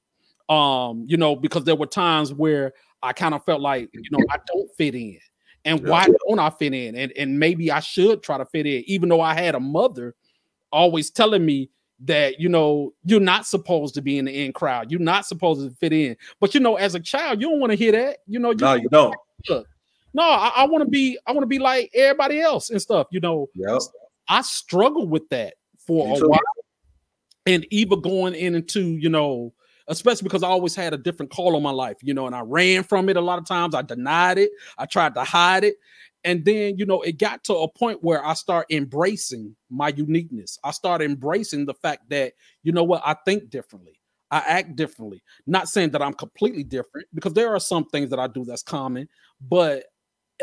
Um, 0.49 1.07
you 1.09 1.17
know, 1.17 1.35
because 1.35 1.65
there 1.65 1.77
were 1.77 1.87
times 1.87 2.35
where 2.35 2.73
I 3.03 3.13
kind 3.13 3.33
of 3.33 3.45
felt 3.45 3.63
like, 3.63 3.89
you 3.93 4.03
know, 4.11 4.25
I 4.31 4.37
don't 4.47 4.69
fit 4.77 4.95
in 4.95 5.19
and 5.65 5.81
yeah. 5.81 5.89
why 5.89 6.07
don't 6.07 6.39
I 6.39 6.51
fit 6.51 6.75
in? 6.75 6.97
And 6.97 7.13
and 7.17 7.39
maybe 7.39 7.71
I 7.71 7.81
should 7.81 8.23
try 8.23 8.39
to 8.39 8.45
fit 8.45 8.67
in, 8.67 8.83
even 8.87 9.09
though 9.09 9.21
I 9.21 9.35
had 9.35 9.55
a 9.55 9.61
mother 9.61 10.15
always 10.71 11.11
telling 11.11 11.45
me 11.45 11.71
that 12.05 12.41
you 12.41 12.49
know 12.49 12.93
you're 13.05 13.21
not 13.21 13.47
supposed 13.47 13.95
to 13.95 14.03
be 14.03 14.19
in 14.19 14.25
the 14.25 14.45
in 14.45 14.53
crowd, 14.53 14.91
you're 14.91 15.01
not 15.01 15.27
supposed 15.27 15.69
to 15.69 15.75
fit 15.77 15.93
in. 15.93 16.17
But 16.41 16.55
you 16.55 16.61
know, 16.61 16.77
as 16.77 16.95
a 16.95 17.01
child, 17.01 17.41
you 17.41 17.49
don't 17.49 17.61
want 17.61 17.71
to 17.71 17.77
hear 17.77 17.93
that. 17.93 18.19
You 18.27 18.39
know, 18.39 18.51
you 18.51 18.57
no, 18.57 18.75
you 18.75 18.89
don't. 18.89 19.17
No, 20.15 20.23
I, 20.23 20.53
I 20.57 20.67
want 20.67 20.85
to 20.85 20.91
be. 20.91 21.19
I 21.27 21.33
want 21.33 21.43
to 21.43 21.47
be 21.49 21.59
like 21.59 21.91
everybody 21.95 22.41
else 22.41 22.71
and 22.71 22.81
stuff. 22.81 23.07
You 23.11 23.21
know, 23.21 23.49
yep. 23.55 23.81
I 24.29 24.43
struggle 24.43 25.07
with 25.07 25.29
that 25.31 25.55
for 25.79 26.07
me 26.07 26.15
a 26.15 26.21
too. 26.21 26.29
while, 26.29 26.41
and 27.47 27.67
even 27.71 28.01
going 28.01 28.35
into 28.35 28.83
you 28.83 29.09
know 29.09 29.53
especially 29.89 30.25
because 30.25 30.45
I 30.45 30.49
always 30.49 30.77
had 30.77 30.95
a 30.95 30.97
different 30.97 31.33
call 31.33 31.57
on 31.57 31.63
my 31.63 31.73
life, 31.73 31.97
you 32.03 32.15
know, 32.15 32.27
and 32.27 32.37
I 32.37 32.41
ran 32.41 32.85
from 32.85 33.09
it 33.09 33.17
a 33.17 33.21
lot 33.21 33.41
of 33.41 33.47
times. 33.47 33.75
I 33.75 33.83
denied 33.83 34.39
it, 34.39 34.51
I 34.79 34.87
tried 34.87 35.15
to 35.15 35.25
hide 35.25 35.65
it. 35.65 35.77
And 36.25 36.45
then, 36.45 36.79
you 36.79 36.87
know, 36.87 37.03
it 37.03 37.19
got 37.19 37.43
to 37.45 37.55
a 37.55 37.69
point 37.69 38.03
where 38.03 38.25
I 38.25 38.35
start 38.35 38.67
embracing 38.71 39.57
my 39.71 39.89
uniqueness. 39.89 40.59
I 40.63 40.71
start 40.71 41.03
embracing 41.03 41.67
the 41.67 41.75
fact 41.75 42.09
that, 42.11 42.35
you 42.63 42.73
know 42.73 42.85
what, 42.85 43.03
I 43.05 43.17
think 43.25 43.51
differently. 43.51 43.99
I 44.31 44.39
act 44.39 44.77
differently. 44.77 45.23
Not 45.47 45.69
saying 45.69 45.91
that 45.91 46.01
I'm 46.01 46.15
completely 46.15 46.65
different 46.65 47.07
because 47.13 47.35
there 47.35 47.55
are 47.55 47.61
some 47.61 47.85
things 47.87 48.09
that 48.11 48.19
I 48.19 48.29
do 48.29 48.45
that's 48.45 48.63
common, 48.63 49.09
but 49.41 49.85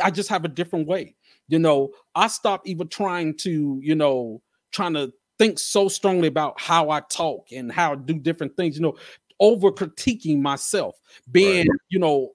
I 0.03 0.11
just 0.11 0.29
have 0.29 0.45
a 0.45 0.49
different 0.49 0.87
way. 0.87 1.15
You 1.47 1.59
know, 1.59 1.89
I 2.13 2.27
stopped 2.27 2.67
even 2.67 2.87
trying 2.87 3.35
to, 3.37 3.79
you 3.81 3.95
know, 3.95 4.41
trying 4.71 4.93
to 4.93 5.11
think 5.39 5.57
so 5.57 5.87
strongly 5.87 6.27
about 6.27 6.59
how 6.59 6.91
I 6.91 6.99
talk 7.09 7.51
and 7.51 7.71
how 7.71 7.93
I 7.93 7.95
do 7.95 8.19
different 8.19 8.55
things. 8.55 8.75
You 8.75 8.83
know, 8.83 8.97
over 9.39 9.71
critiquing 9.71 10.39
myself, 10.39 10.95
being, 11.31 11.67
right. 11.67 11.79
you 11.89 11.97
know, 11.97 12.33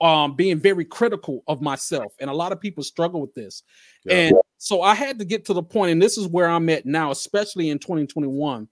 um, 0.00 0.34
being 0.34 0.58
very 0.58 0.84
critical 0.84 1.42
of 1.46 1.60
myself. 1.60 2.14
And 2.20 2.30
a 2.30 2.34
lot 2.34 2.52
of 2.52 2.60
people 2.60 2.82
struggle 2.82 3.20
with 3.20 3.34
this. 3.34 3.62
Yeah. 4.04 4.14
And 4.14 4.36
so 4.58 4.82
I 4.82 4.94
had 4.94 5.18
to 5.18 5.24
get 5.24 5.44
to 5.46 5.54
the 5.54 5.62
point, 5.62 5.92
and 5.92 6.02
this 6.02 6.16
is 6.16 6.26
where 6.26 6.48
I'm 6.48 6.68
at 6.68 6.86
now, 6.86 7.10
especially 7.10 7.70
in 7.70 7.78
2021, 7.78 8.68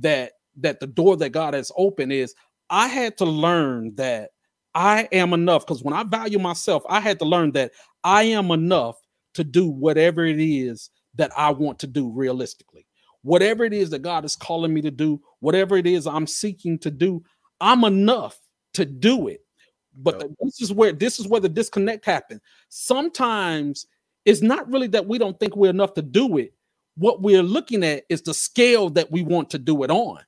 that 0.00 0.32
that 0.60 0.80
the 0.80 0.86
door 0.88 1.16
that 1.16 1.30
God 1.30 1.54
has 1.54 1.70
opened 1.76 2.12
is 2.12 2.34
I 2.68 2.88
had 2.88 3.16
to 3.18 3.24
learn 3.24 3.94
that 3.94 4.30
I 4.74 5.08
am 5.12 5.32
enough. 5.32 5.64
Because 5.64 5.84
when 5.84 5.94
I 5.94 6.02
value 6.02 6.38
myself, 6.38 6.82
I 6.88 7.00
had 7.00 7.20
to 7.20 7.24
learn 7.24 7.52
that 7.52 7.72
I 8.02 8.24
am 8.24 8.50
enough 8.50 8.96
to 9.34 9.44
do 9.44 9.68
whatever 9.68 10.24
it 10.24 10.40
is 10.40 10.90
that 11.14 11.30
I 11.36 11.50
want 11.52 11.78
to 11.80 11.86
do 11.86 12.10
realistically 12.10 12.88
whatever 13.22 13.64
it 13.64 13.72
is 13.72 13.90
that 13.90 14.02
God 14.02 14.24
is 14.24 14.36
calling 14.36 14.72
me 14.72 14.80
to 14.82 14.90
do, 14.90 15.20
whatever 15.40 15.76
it 15.76 15.86
is 15.86 16.06
I'm 16.06 16.26
seeking 16.26 16.78
to 16.80 16.90
do, 16.90 17.22
I'm 17.60 17.84
enough 17.84 18.38
to 18.74 18.84
do 18.84 19.28
it. 19.28 19.40
But 20.00 20.20
yep. 20.20 20.30
this 20.40 20.60
is 20.60 20.72
where 20.72 20.92
this 20.92 21.18
is 21.18 21.26
where 21.26 21.40
the 21.40 21.48
disconnect 21.48 22.04
happens. 22.04 22.40
Sometimes 22.68 23.86
it's 24.24 24.42
not 24.42 24.70
really 24.70 24.86
that 24.88 25.06
we 25.06 25.18
don't 25.18 25.38
think 25.38 25.56
we're 25.56 25.70
enough 25.70 25.94
to 25.94 26.02
do 26.02 26.38
it. 26.38 26.54
What 26.96 27.22
we're 27.22 27.42
looking 27.42 27.84
at 27.84 28.04
is 28.08 28.22
the 28.22 28.34
scale 28.34 28.90
that 28.90 29.10
we 29.10 29.22
want 29.22 29.50
to 29.50 29.58
do 29.58 29.82
it 29.82 29.90
on. 29.90 30.20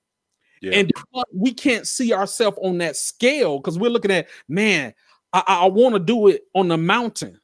Yeah. 0.61 0.73
And 0.73 0.93
we 1.33 1.53
can't 1.55 1.87
see 1.87 2.13
ourselves 2.13 2.59
on 2.63 2.79
that 2.79 2.97
scale 2.97 3.59
because 3.59 3.79
we're 3.79 3.91
looking 3.91 4.11
at, 4.11 4.29
man, 4.49 4.93
I, 5.33 5.43
I 5.47 5.67
want 5.67 5.95
to 5.95 5.99
do 5.99 6.29
it 6.29 6.43
on 6.55 6.69
the 6.69 6.77
mountain. 6.77 7.41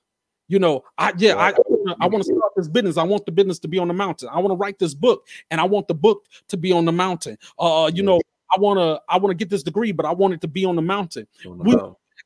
You 0.48 0.60
know, 0.60 0.84
I 0.96 1.12
yeah, 1.16 1.34
I 1.36 1.52
I 2.00 2.06
want 2.06 2.24
to 2.24 2.32
start 2.32 2.52
this 2.56 2.68
business. 2.68 2.96
I 2.96 3.02
want 3.02 3.26
the 3.26 3.32
business 3.32 3.58
to 3.60 3.68
be 3.68 3.78
on 3.78 3.88
the 3.88 3.94
mountain. 3.94 4.28
I 4.30 4.38
want 4.38 4.52
to 4.52 4.56
write 4.56 4.78
this 4.78 4.94
book, 4.94 5.26
and 5.50 5.60
I 5.60 5.64
want 5.64 5.88
the 5.88 5.94
book 5.94 6.24
to 6.48 6.56
be 6.56 6.70
on 6.70 6.84
the 6.84 6.92
mountain. 6.92 7.36
Uh, 7.58 7.90
you 7.92 8.04
know, 8.04 8.20
I 8.54 8.60
want 8.60 8.78
to 8.78 9.00
I 9.08 9.18
want 9.18 9.30
to 9.30 9.34
get 9.34 9.50
this 9.50 9.64
degree, 9.64 9.90
but 9.90 10.06
I 10.06 10.12
want 10.12 10.34
it 10.34 10.40
to 10.42 10.48
be 10.48 10.64
on 10.64 10.76
the 10.76 10.82
mountain. 10.82 11.26
The 11.42 11.50
we, 11.50 11.76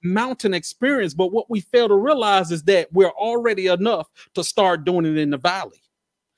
mountain 0.03 0.55
experience, 0.55 1.15
but 1.15 1.33
what 1.33 1.51
we 1.51 1.61
fail 1.61 1.89
to 1.89 1.97
realize 1.97 2.51
is 2.51 2.63
that 2.65 2.93
we're 2.93 3.11
already 3.11 3.67
enough 3.67 4.09
to 4.35 4.45
start 4.45 4.85
doing 4.85 5.07
it 5.07 5.17
in 5.19 5.31
the 5.31 5.39
valley. 5.39 5.83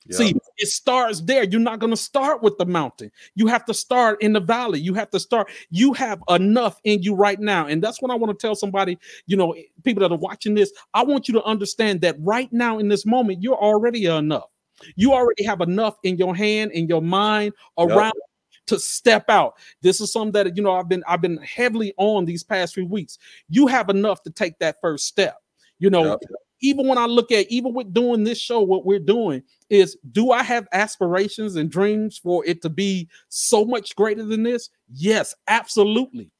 Yeah. 0.05 0.17
See, 0.17 0.35
it 0.57 0.67
starts 0.67 1.21
there. 1.21 1.43
You're 1.43 1.61
not 1.61 1.79
going 1.79 1.91
to 1.91 1.97
start 1.97 2.43
with 2.43 2.57
the 2.57 2.65
mountain. 2.65 3.09
You 3.35 3.47
have 3.47 3.63
to 3.65 3.73
start 3.73 4.21
in 4.21 4.33
the 4.33 4.41
valley. 4.41 4.81
You 4.81 4.93
have 4.95 5.09
to 5.11 5.19
start. 5.19 5.49
You 5.69 5.93
have 5.93 6.21
enough 6.29 6.79
in 6.83 7.01
you 7.01 7.15
right 7.15 7.39
now. 7.39 7.67
And 7.67 7.81
that's 7.81 8.01
what 8.01 8.11
I 8.11 8.15
want 8.15 8.37
to 8.37 8.47
tell 8.47 8.55
somebody, 8.55 8.97
you 9.27 9.37
know, 9.37 9.55
people 9.83 10.01
that 10.01 10.11
are 10.11 10.17
watching 10.17 10.55
this. 10.55 10.73
I 10.93 11.03
want 11.03 11.29
you 11.29 11.33
to 11.35 11.43
understand 11.43 12.01
that 12.01 12.17
right 12.19 12.51
now 12.51 12.79
in 12.79 12.89
this 12.89 13.05
moment, 13.05 13.41
you're 13.41 13.55
already 13.55 14.05
enough. 14.05 14.49
You 14.97 15.13
already 15.13 15.45
have 15.45 15.61
enough 15.61 15.95
in 16.03 16.17
your 16.17 16.35
hand, 16.35 16.71
in 16.71 16.87
your 16.87 17.01
mind, 17.01 17.53
around 17.77 18.13
yep. 18.15 18.32
To 18.67 18.79
step 18.79 19.29
out. 19.29 19.55
This 19.81 19.99
is 20.01 20.11
something 20.11 20.31
that 20.33 20.55
you 20.55 20.63
know 20.63 20.73
I've 20.73 20.89
been 20.89 21.03
I've 21.07 21.21
been 21.21 21.37
heavily 21.37 21.93
on 21.97 22.25
these 22.25 22.43
past 22.43 22.73
few 22.73 22.87
weeks. 22.87 23.17
You 23.49 23.67
have 23.67 23.89
enough 23.89 24.23
to 24.23 24.29
take 24.29 24.57
that 24.59 24.77
first 24.81 25.05
step. 25.05 25.37
You 25.79 25.89
know, 25.89 26.05
yep 26.05 26.19
even 26.63 26.87
when 26.87 26.97
I 26.97 27.05
look 27.05 27.31
at 27.31 27.51
even 27.51 27.73
with 27.73 27.93
doing 27.93 28.23
this 28.23 28.39
show, 28.39 28.61
what 28.61 28.85
we're 28.85 28.97
doing 28.97 29.43
is 29.69 29.97
do 30.13 30.31
I 30.31 30.41
have 30.43 30.65
aspirations 30.71 31.57
and 31.57 31.69
dreams 31.69 32.17
for 32.17 32.43
it 32.45 32.61
to 32.61 32.69
be 32.69 33.09
so 33.27 33.65
much 33.65 33.95
greater 33.95 34.23
than 34.23 34.43
this? 34.43 34.69
Yes, 34.89 35.35
absolutely. 35.49 36.31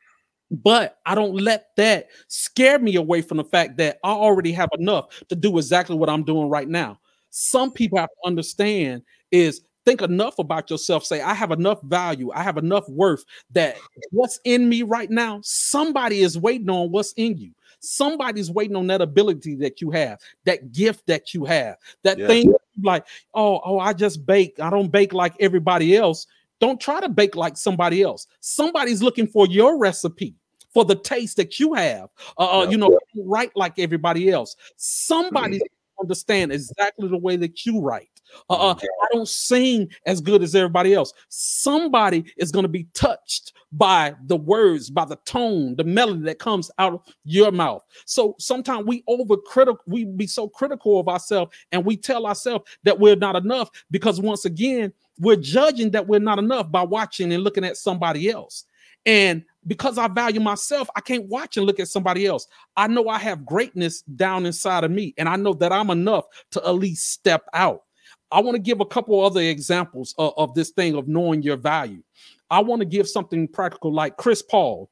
But 0.50 1.00
I 1.06 1.14
don't 1.14 1.36
let 1.36 1.76
that 1.76 2.08
scare 2.30 2.80
me 2.80 2.96
away 2.96 3.22
from 3.22 3.38
the 3.38 3.44
fact 3.44 3.78
that 3.78 4.00
I 4.04 4.12
already 4.12 4.54
have 4.54 4.70
enough 4.78 5.08
to 5.28 5.36
do 5.36 5.58
exactly 5.58 5.98
what 5.98 6.10
I'm 6.10 6.24
doing 6.24 6.50
right 6.50 6.70
now. 6.70 7.00
Some 7.30 7.72
people 7.72 7.98
have 7.98 8.10
to 8.10 8.28
understand 8.28 9.02
is 9.32 9.62
think 9.86 10.02
enough 10.02 10.40
about 10.40 10.70
yourself. 10.70 11.06
Say 11.06 11.22
i 11.22 11.34
have 11.34 11.52
enough 11.52 11.82
value. 11.84 12.32
I 12.34 12.44
have 12.44 12.58
enough 12.58 12.88
worth 12.90 13.24
that 13.52 13.78
what's 14.12 14.40
in 14.44 14.70
me 14.70 14.84
right 14.84 15.10
now 15.10 15.40
somebody 15.44 16.20
is 16.20 16.38
waiting 16.38 16.70
on 16.70 16.92
what's 16.92 17.14
in 17.14 17.38
you. 17.38 17.52
Somebody's 17.80 18.50
waiting 18.50 18.76
on 18.76 18.88
that 18.88 19.02
ability 19.02 19.56
that 19.56 19.82
you 19.82 19.92
have 19.92 20.20
that 20.46 20.72
gift 20.72 21.06
that 21.08 21.34
you 21.34 21.44
have 21.46 21.78
that 22.04 22.18
yeah. 22.18 22.28
thing 22.28 22.54
like 22.82 23.06
oh 23.34 23.60
oh 23.64 23.80
i 23.80 23.94
just 23.94 24.26
bake. 24.26 24.60
I 24.60 24.70
don't 24.70 24.92
bake 24.92 25.14
like 25.14 25.36
everybody 25.40 25.96
else. 25.96 26.28
Don't 26.60 26.80
try 26.80 27.02
to 27.02 27.10
bake 27.10 27.36
like 27.36 27.58
somebody 27.58 28.02
else. 28.04 28.28
Somebody's 28.40 29.04
looking 29.04 29.28
for 29.28 29.48
your 29.48 29.78
recipe 29.78 30.36
for 30.74 30.86
the 30.86 30.96
taste 30.96 31.38
that 31.38 31.60
you 31.60 31.74
have. 31.74 32.10
Uh, 32.38 32.62
uh 32.62 32.64
yeah. 32.64 32.70
you 32.70 32.78
know 32.78 32.98
right 33.16 33.52
like 33.56 33.78
everybody 33.80 34.30
else. 34.30 34.56
Somebody 34.78 35.58
mm-hmm. 35.58 35.83
Understand 36.04 36.52
exactly 36.52 37.08
the 37.08 37.18
way 37.18 37.36
that 37.38 37.66
you 37.66 37.82
write 37.82 38.10
uh, 38.50 38.72
uh, 38.72 38.76
I 38.76 39.08
don't 39.12 39.28
sing 39.28 39.90
as 40.06 40.22
good 40.22 40.44
as 40.44 40.56
everybody 40.56 40.94
else. 40.94 41.14
Somebody 41.30 42.26
is 42.38 42.52
going 42.52 42.64
to 42.64 42.70
be 42.70 42.88
touched 42.94 43.54
by 43.72 44.16
the 44.26 44.36
words, 44.36 44.90
by 44.90 45.06
the 45.06 45.16
tone, 45.26 45.76
the 45.76 45.84
melody 45.84 46.22
that 46.22 46.40
comes 46.40 46.70
out 46.78 46.94
of 46.94 47.02
your 47.24 47.52
mouth. 47.52 47.84
So 48.06 48.36
sometimes 48.40 48.86
we 48.86 49.04
overcritical, 49.10 49.78
we 49.88 50.06
be 50.06 50.28
so 50.28 50.48
critical 50.48 51.00
of 51.00 51.08
ourselves, 51.08 51.56
and 51.72 51.84
we 51.84 51.98
tell 51.98 52.26
ourselves 52.26 52.66
that 52.84 53.00
we're 53.00 53.16
not 53.16 53.36
enough 53.36 53.70
because 53.92 54.22
once 54.22 54.46
again, 54.46 54.94
we're 55.20 55.36
judging 55.36 55.92
that 55.92 56.08
we're 56.08 56.20
not 56.20 56.40
enough 56.40 56.72
by 56.72 56.84
watching 56.84 57.34
and 57.34 57.44
looking 57.44 57.66
at 57.66 57.78
somebody 57.78 58.30
else. 58.30 58.66
And 59.06 59.44
because 59.68 59.98
I 59.98 60.08
value 60.08 60.40
myself, 60.40 60.90
I 60.96 61.02
can't 61.02 61.28
watch 61.28 61.58
and 61.58 61.66
look 61.66 61.80
at 61.80 61.88
somebody 61.88 62.26
else. 62.26 62.48
I 62.76 62.88
know 62.88 63.08
I 63.08 63.20
have 63.20 63.46
greatness 63.46 64.02
down 64.02 64.46
inside 64.46 64.84
of 64.84 64.92
me, 64.92 65.14
and 65.18 65.30
I 65.30 65.36
know 65.36 65.54
that 65.54 65.72
I'm 65.72 65.90
enough 65.90 66.26
to 66.52 66.66
at 66.66 66.76
least 66.76 67.12
step 67.12 67.46
out. 67.54 67.84
I 68.32 68.42
want 68.42 68.56
to 68.56 68.62
give 68.62 68.80
a 68.80 68.86
couple 68.86 69.24
other 69.24 69.42
examples 69.42 70.16
of, 70.18 70.34
of 70.38 70.54
this 70.56 70.72
thing 70.72 70.96
of 70.96 71.08
knowing 71.08 71.44
your 71.44 71.58
value. 71.58 72.02
I 72.50 72.60
want 72.62 72.82
to 72.82 72.86
give 72.86 73.08
something 73.08 73.48
practical 73.48 73.94
like 73.94 74.18
Chris 74.18 74.42
Paul. 74.42 74.90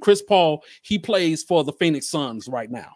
Chris 0.00 0.22
Paul, 0.22 0.64
he 0.82 0.98
plays 0.98 1.42
for 1.42 1.62
the 1.62 1.72
Phoenix 1.72 2.08
Suns 2.08 2.48
right 2.48 2.70
now. 2.70 2.92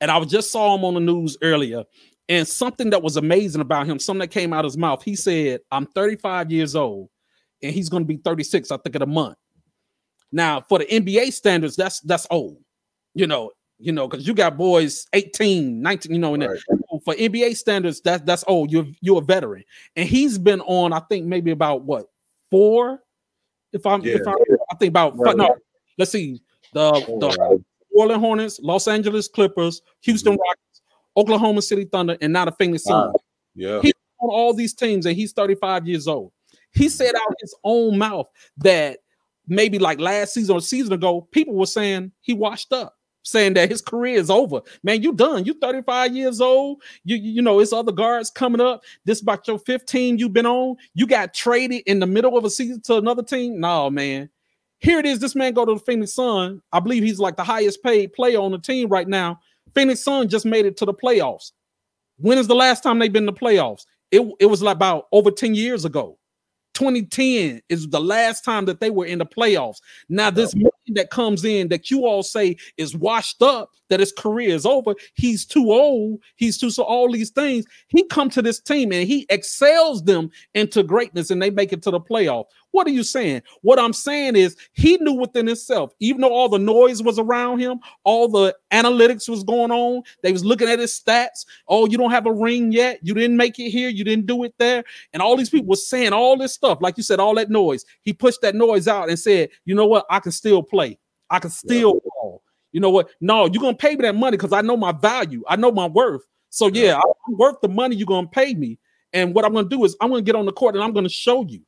And 0.00 0.10
I 0.10 0.22
just 0.24 0.50
saw 0.50 0.74
him 0.74 0.84
on 0.84 0.94
the 0.94 1.00
news 1.00 1.36
earlier. 1.42 1.84
And 2.28 2.46
something 2.46 2.90
that 2.90 3.02
was 3.02 3.16
amazing 3.16 3.60
about 3.60 3.86
him, 3.86 3.98
something 3.98 4.20
that 4.20 4.30
came 4.30 4.52
out 4.52 4.64
of 4.64 4.70
his 4.70 4.78
mouth, 4.78 5.02
he 5.02 5.14
said, 5.14 5.60
I'm 5.70 5.86
35 5.86 6.50
years 6.50 6.74
old 6.74 7.08
and 7.62 7.72
he's 7.72 7.88
going 7.88 8.02
to 8.02 8.06
be 8.06 8.16
36, 8.16 8.70
I 8.70 8.76
think, 8.78 8.96
in 8.96 9.02
a 9.02 9.06
month. 9.06 9.36
Now, 10.32 10.62
for 10.62 10.78
the 10.78 10.86
NBA 10.86 11.32
standards, 11.32 11.76
that's 11.76 12.00
that's 12.00 12.26
old. 12.30 12.58
You 13.14 13.26
know, 13.26 13.52
you 13.78 13.92
know, 13.92 14.08
because 14.08 14.26
you 14.26 14.32
got 14.32 14.56
boys 14.56 15.06
18, 15.12 15.82
19, 15.82 16.12
you 16.12 16.18
know, 16.18 16.34
and 16.34 16.44
right. 16.44 16.58
for 17.04 17.14
NBA 17.14 17.56
standards, 17.56 18.00
that's 18.00 18.22
that's 18.22 18.44
old. 18.46 18.70
You're 18.70 18.86
you're 19.00 19.18
a 19.18 19.24
veteran, 19.24 19.64
and 19.96 20.08
he's 20.08 20.38
been 20.38 20.60
on, 20.62 20.92
I 20.92 21.00
think 21.00 21.26
maybe 21.26 21.50
about 21.50 21.82
what 21.82 22.06
four, 22.50 23.02
if 23.72 23.84
I'm 23.84 24.02
yeah. 24.02 24.14
if 24.14 24.26
I, 24.26 24.32
I 24.70 24.76
think 24.76 24.90
about 24.90 25.18
right. 25.18 25.36
no, 25.36 25.56
let's 25.98 26.12
see, 26.12 26.40
the 26.72 26.92
the 26.92 27.62
Orlando 27.94 28.20
Hornets, 28.20 28.60
Los 28.62 28.86
Angeles 28.86 29.28
Clippers, 29.28 29.82
Houston 30.02 30.34
mm-hmm. 30.34 30.40
Rockets, 30.40 30.82
Oklahoma 31.16 31.60
City 31.60 31.84
Thunder, 31.84 32.16
and 32.20 32.32
now 32.32 32.44
the 32.44 32.52
Phoenix 32.52 32.84
Suns. 32.84 33.14
Yeah, 33.54 33.80
he's 33.82 33.94
on 34.20 34.30
all 34.30 34.54
these 34.54 34.74
teams, 34.74 35.06
and 35.06 35.16
he's 35.16 35.32
35 35.32 35.86
years 35.88 36.06
old. 36.06 36.32
He 36.72 36.88
said 36.88 37.14
out 37.14 37.34
his 37.40 37.54
own 37.64 37.98
mouth 37.98 38.28
that 38.58 39.00
maybe 39.46 39.78
like 39.78 40.00
last 40.00 40.34
season 40.34 40.54
or 40.54 40.60
season 40.60 40.92
ago, 40.92 41.22
people 41.32 41.54
were 41.54 41.66
saying 41.66 42.12
he 42.20 42.34
washed 42.34 42.72
up 42.72 42.96
saying 43.22 43.54
that 43.54 43.70
his 43.70 43.80
career 43.80 44.16
is 44.16 44.30
over. 44.30 44.60
Man, 44.82 45.02
you 45.02 45.12
done. 45.12 45.44
You 45.44 45.54
35 45.54 46.14
years 46.14 46.40
old. 46.40 46.82
You 47.04 47.16
you 47.16 47.42
know, 47.42 47.60
it's 47.60 47.72
other 47.72 47.92
guards 47.92 48.30
coming 48.30 48.60
up. 48.60 48.82
This 49.04 49.20
about 49.20 49.46
your 49.46 49.58
15 49.58 50.18
you've 50.18 50.32
been 50.32 50.46
on. 50.46 50.76
You 50.94 51.06
got 51.06 51.34
traded 51.34 51.82
in 51.86 52.00
the 52.00 52.06
middle 52.06 52.36
of 52.36 52.44
a 52.44 52.50
season 52.50 52.80
to 52.82 52.96
another 52.96 53.22
team. 53.22 53.60
No, 53.60 53.90
man. 53.90 54.28
Here 54.78 54.98
it 54.98 55.06
is. 55.06 55.20
This 55.20 55.36
man 55.36 55.52
go 55.54 55.64
to 55.64 55.74
the 55.74 55.80
Phoenix 55.80 56.14
Sun. 56.14 56.60
I 56.72 56.80
believe 56.80 57.04
he's 57.04 57.20
like 57.20 57.36
the 57.36 57.44
highest 57.44 57.82
paid 57.82 58.12
player 58.12 58.40
on 58.40 58.50
the 58.50 58.58
team 58.58 58.88
right 58.88 59.06
now. 59.06 59.38
Phoenix 59.74 60.00
Sun 60.00 60.28
just 60.28 60.44
made 60.44 60.66
it 60.66 60.76
to 60.78 60.84
the 60.84 60.94
playoffs. 60.94 61.52
When 62.18 62.38
is 62.38 62.48
the 62.48 62.54
last 62.54 62.82
time 62.82 62.98
they've 62.98 63.12
been 63.12 63.22
in 63.22 63.26
the 63.26 63.32
playoffs? 63.32 63.86
It, 64.10 64.28
it 64.40 64.46
was 64.46 64.62
like 64.62 64.76
about 64.76 65.06
over 65.12 65.30
10 65.30 65.54
years 65.54 65.84
ago. 65.84 66.18
2010 66.74 67.60
is 67.68 67.88
the 67.88 68.00
last 68.00 68.44
time 68.44 68.64
that 68.66 68.80
they 68.80 68.90
were 68.90 69.06
in 69.06 69.18
the 69.18 69.26
playoffs. 69.26 69.80
Now, 70.08 70.30
this 70.30 70.54
man 70.54 70.70
that 70.88 71.10
comes 71.10 71.44
in 71.44 71.68
that 71.68 71.90
you 71.90 72.06
all 72.06 72.22
say 72.22 72.56
is 72.76 72.96
washed 72.96 73.42
up, 73.42 73.70
that 73.88 74.00
his 74.00 74.12
career 74.12 74.54
is 74.54 74.66
over, 74.66 74.94
he's 75.14 75.44
too 75.44 75.70
old, 75.70 76.20
he's 76.36 76.58
too 76.58 76.70
so 76.70 76.82
all 76.82 77.10
these 77.10 77.30
things. 77.30 77.64
He 77.88 78.04
come 78.04 78.30
to 78.30 78.42
this 78.42 78.60
team 78.60 78.92
and 78.92 79.06
he 79.06 79.26
excels 79.28 80.04
them 80.04 80.30
into 80.54 80.82
greatness 80.82 81.30
and 81.30 81.42
they 81.42 81.50
make 81.50 81.72
it 81.72 81.82
to 81.82 81.90
the 81.90 82.00
playoff. 82.00 82.44
What 82.72 82.86
are 82.86 82.90
you 82.90 83.04
saying? 83.04 83.42
What 83.60 83.78
I'm 83.78 83.92
saying 83.92 84.34
is 84.34 84.56
he 84.72 84.96
knew 84.96 85.12
within 85.12 85.46
himself, 85.46 85.92
even 86.00 86.22
though 86.22 86.32
all 86.32 86.48
the 86.48 86.58
noise 86.58 87.02
was 87.02 87.18
around 87.18 87.60
him, 87.60 87.80
all 88.02 88.28
the 88.28 88.56
analytics 88.72 89.28
was 89.28 89.44
going 89.44 89.70
on, 89.70 90.02
they 90.22 90.32
was 90.32 90.44
looking 90.44 90.68
at 90.68 90.78
his 90.78 90.98
stats. 90.98 91.44
Oh, 91.68 91.86
you 91.86 91.98
don't 91.98 92.10
have 92.10 92.26
a 92.26 92.32
ring 92.32 92.72
yet. 92.72 92.98
You 93.02 93.14
didn't 93.14 93.36
make 93.36 93.58
it 93.58 93.70
here. 93.70 93.90
You 93.90 94.04
didn't 94.04 94.26
do 94.26 94.42
it 94.44 94.54
there. 94.58 94.84
And 95.12 95.22
all 95.22 95.36
these 95.36 95.50
people 95.50 95.68
were 95.68 95.76
saying 95.76 96.12
all 96.12 96.36
this 96.36 96.54
stuff. 96.54 96.78
Like 96.80 96.96
you 96.96 97.02
said, 97.02 97.20
all 97.20 97.34
that 97.36 97.50
noise. 97.50 97.84
He 98.02 98.12
pushed 98.12 98.40
that 98.40 98.54
noise 98.54 98.88
out 98.88 99.08
and 99.08 99.18
said, 99.18 99.50
you 99.66 99.74
know 99.74 99.86
what? 99.86 100.06
I 100.10 100.18
can 100.18 100.32
still 100.32 100.62
play. 100.62 100.98
I 101.28 101.38
can 101.38 101.50
still 101.50 102.00
yeah. 102.02 102.10
ball. 102.20 102.42
You 102.72 102.80
know 102.80 102.90
what? 102.90 103.10
No, 103.20 103.46
you're 103.46 103.60
gonna 103.60 103.76
pay 103.76 103.96
me 103.96 104.02
that 104.02 104.14
money 104.14 104.38
because 104.38 104.52
I 104.52 104.62
know 104.62 104.78
my 104.78 104.92
value. 104.92 105.42
I 105.46 105.56
know 105.56 105.70
my 105.70 105.86
worth. 105.86 106.22
So 106.48 106.68
yeah, 106.68 106.96
I'm 106.96 107.36
worth 107.36 107.60
the 107.60 107.68
money 107.68 107.96
you're 107.96 108.06
gonna 108.06 108.26
pay 108.26 108.54
me. 108.54 108.78
And 109.12 109.34
what 109.34 109.44
I'm 109.44 109.52
gonna 109.52 109.68
do 109.68 109.84
is 109.84 109.94
I'm 110.00 110.08
gonna 110.08 110.22
get 110.22 110.36
on 110.36 110.46
the 110.46 110.52
court 110.52 110.74
and 110.74 110.82
I'm 110.82 110.92
gonna 110.94 111.10
show 111.10 111.44
you 111.46 111.60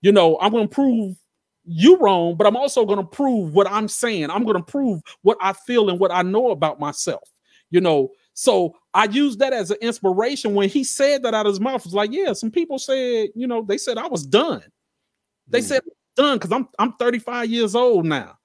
you 0.00 0.12
know, 0.12 0.38
I'm 0.40 0.52
going 0.52 0.68
to 0.68 0.74
prove 0.74 1.16
you 1.64 1.98
wrong, 1.98 2.36
but 2.36 2.46
I'm 2.46 2.56
also 2.56 2.84
going 2.84 2.98
to 2.98 3.04
prove 3.04 3.52
what 3.52 3.70
I'm 3.70 3.88
saying. 3.88 4.30
I'm 4.30 4.44
going 4.44 4.56
to 4.56 4.62
prove 4.62 5.02
what 5.22 5.36
I 5.40 5.52
feel 5.52 5.90
and 5.90 5.98
what 5.98 6.10
I 6.10 6.22
know 6.22 6.50
about 6.50 6.80
myself. 6.80 7.28
You 7.70 7.82
know, 7.82 8.10
so 8.32 8.74
I 8.94 9.04
use 9.04 9.36
that 9.38 9.52
as 9.52 9.70
an 9.70 9.76
inspiration 9.82 10.54
when 10.54 10.68
he 10.70 10.82
said 10.82 11.22
that 11.22 11.34
out 11.34 11.44
of 11.44 11.52
his 11.52 11.60
mouth. 11.60 11.84
Was 11.84 11.92
like, 11.92 12.12
yeah, 12.12 12.32
some 12.32 12.50
people 12.50 12.78
said, 12.78 13.28
you 13.34 13.46
know, 13.46 13.62
they 13.62 13.76
said 13.76 13.98
I 13.98 14.06
was 14.06 14.26
done. 14.26 14.62
They 15.48 15.60
mm. 15.60 15.64
said 15.64 15.82
done 16.16 16.38
because 16.38 16.52
I'm 16.52 16.68
I'm 16.78 16.92
35 16.94 17.50
years 17.50 17.74
old 17.74 18.06
now. 18.06 18.38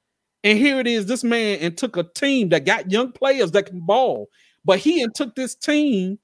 And 0.43 0.57
here 0.57 0.79
it 0.79 0.87
is, 0.87 1.05
this 1.05 1.23
man 1.23 1.59
and 1.59 1.77
took 1.77 1.95
a 1.95 2.03
team 2.03 2.49
that 2.49 2.65
got 2.65 2.91
young 2.91 3.13
players 3.13 3.51
that 3.51 3.65
can 3.67 3.79
ball, 3.79 4.27
but 4.65 4.77
he 4.79 5.01
and 5.01 5.15
took 5.15 5.35
this 5.35 5.55
team 5.55 6.19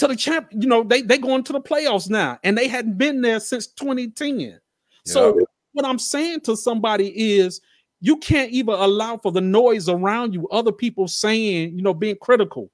to 0.00 0.08
the 0.08 0.16
champ. 0.16 0.48
You 0.50 0.66
know, 0.66 0.82
they 0.82 1.02
they 1.02 1.18
going 1.18 1.44
to 1.44 1.52
the 1.52 1.60
playoffs 1.60 2.10
now, 2.10 2.38
and 2.42 2.58
they 2.58 2.68
hadn't 2.68 2.98
been 2.98 3.20
there 3.20 3.40
since 3.40 3.66
2010. 3.68 4.40
Yeah. 4.40 4.56
So 5.04 5.38
what 5.72 5.86
I'm 5.86 5.98
saying 5.98 6.40
to 6.42 6.56
somebody 6.56 7.38
is 7.38 7.60
you 8.00 8.16
can't 8.16 8.50
even 8.50 8.74
allow 8.74 9.18
for 9.18 9.30
the 9.30 9.42
noise 9.42 9.88
around 9.88 10.32
you, 10.32 10.48
other 10.48 10.72
people 10.72 11.06
saying, 11.06 11.76
you 11.76 11.82
know, 11.82 11.92
being 11.92 12.16
critical. 12.16 12.70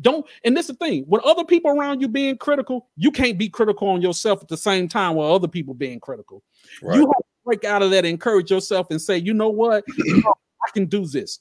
Don't, 0.00 0.26
and 0.44 0.56
this 0.56 0.70
is 0.70 0.76
the 0.78 0.86
thing 0.86 1.04
when 1.06 1.20
other 1.24 1.44
people 1.44 1.70
around 1.70 2.00
you 2.00 2.08
being 2.08 2.38
critical, 2.38 2.88
you 2.96 3.10
can't 3.10 3.36
be 3.36 3.50
critical 3.50 3.88
on 3.88 4.00
yourself 4.00 4.42
at 4.42 4.48
the 4.48 4.56
same 4.56 4.88
time 4.88 5.14
while 5.14 5.32
other 5.32 5.48
people 5.48 5.74
being 5.74 6.00
critical. 6.00 6.42
Right. 6.82 6.96
You 6.96 7.02
have 7.02 7.10
to 7.10 7.24
break 7.44 7.64
out 7.64 7.82
of 7.82 7.90
that, 7.90 8.06
encourage 8.06 8.50
yourself, 8.50 8.86
and 8.90 9.00
say, 9.00 9.18
you 9.18 9.34
know 9.34 9.50
what, 9.50 9.84
I 10.00 10.70
can 10.72 10.86
do 10.86 11.06
this. 11.06 11.40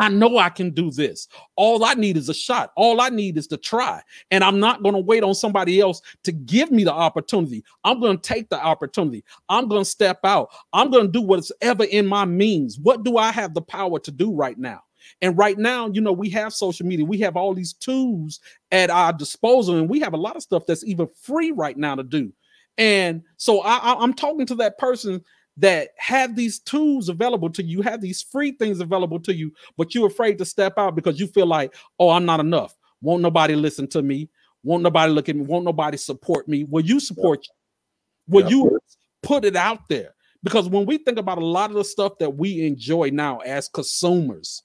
I 0.00 0.08
know 0.08 0.38
I 0.38 0.48
can 0.48 0.70
do 0.70 0.90
this. 0.90 1.28
All 1.56 1.84
I 1.84 1.92
need 1.92 2.16
is 2.16 2.30
a 2.30 2.34
shot. 2.34 2.72
All 2.74 3.02
I 3.02 3.10
need 3.10 3.36
is 3.36 3.46
to 3.48 3.58
try. 3.58 4.02
And 4.30 4.42
I'm 4.42 4.58
not 4.58 4.82
going 4.82 4.94
to 4.94 5.00
wait 5.00 5.22
on 5.22 5.34
somebody 5.34 5.78
else 5.78 6.00
to 6.24 6.32
give 6.32 6.70
me 6.70 6.84
the 6.84 6.92
opportunity. 6.92 7.62
I'm 7.84 8.00
going 8.00 8.18
to 8.18 8.22
take 8.22 8.48
the 8.48 8.58
opportunity. 8.60 9.22
I'm 9.50 9.68
going 9.68 9.82
to 9.82 9.90
step 9.90 10.20
out. 10.24 10.48
I'm 10.72 10.90
going 10.90 11.06
to 11.06 11.12
do 11.12 11.20
what's 11.20 11.52
ever 11.60 11.84
in 11.84 12.06
my 12.06 12.24
means. 12.24 12.78
What 12.78 13.04
do 13.04 13.18
I 13.18 13.30
have 13.30 13.52
the 13.52 13.60
power 13.60 13.98
to 14.00 14.10
do 14.10 14.34
right 14.34 14.58
now? 14.58 14.82
And 15.20 15.36
right 15.36 15.58
now, 15.58 15.88
you 15.88 16.00
know, 16.00 16.12
we 16.12 16.30
have 16.30 16.54
social 16.54 16.86
media, 16.86 17.04
we 17.04 17.18
have 17.18 17.36
all 17.36 17.54
these 17.54 17.74
tools 17.74 18.40
at 18.72 18.90
our 18.90 19.12
disposal, 19.12 19.76
and 19.76 19.88
we 19.88 20.00
have 20.00 20.14
a 20.14 20.18
lot 20.18 20.36
of 20.36 20.42
stuff 20.42 20.64
that's 20.66 20.84
even 20.84 21.08
free 21.20 21.50
right 21.50 21.76
now 21.76 21.94
to 21.94 22.02
do. 22.02 22.32
And 22.78 23.22
so 23.36 23.60
I, 23.60 23.94
i'm 24.00 24.14
talking 24.14 24.46
to 24.46 24.54
that 24.56 24.78
person 24.78 25.22
that 25.60 25.90
have 25.96 26.36
these 26.36 26.58
tools 26.58 27.08
available 27.08 27.50
to 27.50 27.62
you, 27.62 27.82
have 27.82 28.00
these 28.00 28.22
free 28.22 28.52
things 28.52 28.80
available 28.80 29.20
to 29.20 29.34
you, 29.34 29.52
but 29.76 29.94
you're 29.94 30.06
afraid 30.06 30.38
to 30.38 30.44
step 30.44 30.74
out 30.78 30.94
because 30.94 31.20
you 31.20 31.26
feel 31.26 31.46
like, 31.46 31.74
oh, 31.98 32.10
I'm 32.10 32.24
not 32.24 32.40
enough. 32.40 32.74
Won't 33.02 33.22
nobody 33.22 33.54
listen 33.54 33.86
to 33.88 34.02
me? 34.02 34.28
Won't 34.62 34.82
nobody 34.82 35.12
look 35.12 35.28
at 35.28 35.36
me? 35.36 35.42
Won't 35.42 35.64
nobody 35.64 35.96
support 35.96 36.48
me? 36.48 36.64
Will 36.64 36.84
you 36.84 36.98
support 36.98 37.40
yeah. 37.44 37.52
you? 37.52 38.34
Will 38.34 38.50
yeah. 38.50 38.56
you 38.56 38.80
put 39.22 39.44
it 39.44 39.56
out 39.56 39.88
there? 39.88 40.14
Because 40.42 40.68
when 40.68 40.86
we 40.86 40.98
think 40.98 41.18
about 41.18 41.38
a 41.38 41.44
lot 41.44 41.70
of 41.70 41.76
the 41.76 41.84
stuff 41.84 42.18
that 42.18 42.30
we 42.30 42.66
enjoy 42.66 43.10
now 43.10 43.38
as 43.38 43.68
consumers, 43.68 44.62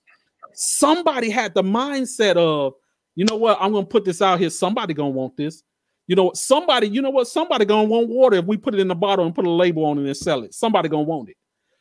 somebody 0.54 1.30
had 1.30 1.54
the 1.54 1.64
mindset 1.64 2.38
of 2.38 2.74
you 3.16 3.26
know 3.26 3.38
what? 3.38 3.58
I'm 3.62 3.72
gonna 3.72 3.86
put 3.86 4.06
this 4.06 4.22
out 4.22 4.40
here. 4.40 4.50
Somebody 4.50 4.94
gonna 4.94 5.10
want 5.10 5.38
this. 5.38 5.64
You 6.08 6.16
know, 6.16 6.32
somebody, 6.34 6.88
you 6.88 7.02
know 7.02 7.10
what? 7.10 7.28
Somebody 7.28 7.66
gonna 7.66 7.88
want 7.88 8.10
water 8.10 8.38
if 8.38 8.46
we 8.46 8.58
put 8.58 8.74
it 8.74 8.80
in 8.80 8.88
the 8.88 8.96
bottle 8.96 9.26
and 9.26 9.34
put 9.34 9.46
a 9.46 9.50
label 9.50 9.86
on 9.86 9.98
it 9.98 10.06
and 10.06 10.18
sell 10.18 10.44
it. 10.44 10.54
Somebody 10.54 10.90
gonna 10.90 11.04
want 11.04 11.30
it. 11.30 11.38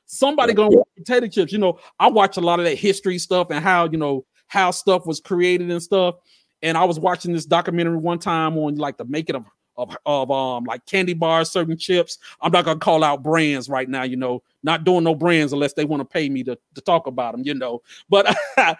Somebody 0.07 0.55
gonna 0.55 0.77
want 0.77 0.89
potato 0.97 1.27
chips. 1.27 1.53
You 1.53 1.59
know, 1.59 1.79
I 1.99 2.09
watch 2.09 2.37
a 2.37 2.41
lot 2.41 2.59
of 2.59 2.65
that 2.65 2.79
history 2.79 3.19
stuff 3.19 3.49
and 3.51 3.63
how 3.63 3.89
you 3.91 3.99
know 3.99 4.25
how 4.47 4.71
stuff 4.71 5.07
was 5.07 5.21
created 5.21 5.71
and 5.71 5.83
stuff. 5.83 6.17
And 6.63 6.79
I 6.79 6.85
was 6.85 6.99
watching 6.99 7.33
this 7.33 7.45
documentary 7.45 7.99
one 7.99 8.19
time 8.19 8.57
on 8.57 8.77
like 8.77 8.97
the 8.97 9.05
making 9.05 9.37
of 9.37 9.45
of, 9.77 9.97
of 10.07 10.31
um 10.31 10.65
like 10.65 10.87
candy 10.87 11.15
bars, 11.15 11.51
certain 11.51 11.77
chips. 11.77 12.19
I'm 12.41 12.53
not 12.53 12.65
gonna 12.65 12.79
call 12.79 13.05
out 13.05 13.23
brands 13.23 13.69
right 13.69 13.89
now, 13.89 14.05
you 14.05 14.17
know, 14.17 14.43
not 14.63 14.85
doing 14.85 15.05
no 15.05 15.15
brands 15.15 15.53
unless 15.53 15.73
they 15.75 15.85
want 15.85 16.01
to 16.01 16.05
pay 16.05 16.29
me 16.29 16.43
to, 16.45 16.59
to 16.75 16.81
talk 16.81 17.07
about 17.07 17.33
them, 17.33 17.43
you 17.45 17.55
know. 17.55 17.83
But 18.09 18.35
I 18.57 18.77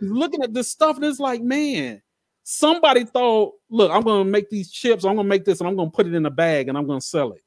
was 0.00 0.10
looking 0.10 0.42
at 0.42 0.54
this 0.54 0.68
stuff, 0.68 0.96
and 0.96 1.04
it's 1.04 1.20
like, 1.20 1.42
man, 1.42 2.02
somebody 2.42 3.04
thought, 3.04 3.54
look, 3.68 3.90
I'm 3.90 4.02
gonna 4.02 4.24
make 4.24 4.50
these 4.50 4.70
chips, 4.70 5.04
I'm 5.04 5.16
gonna 5.16 5.28
make 5.28 5.44
this, 5.44 5.60
and 5.60 5.68
I'm 5.68 5.76
gonna 5.76 5.90
put 5.90 6.06
it 6.06 6.14
in 6.14 6.26
a 6.26 6.30
bag 6.30 6.68
and 6.68 6.76
I'm 6.76 6.86
gonna 6.86 7.00
sell 7.00 7.32
it. 7.32 7.42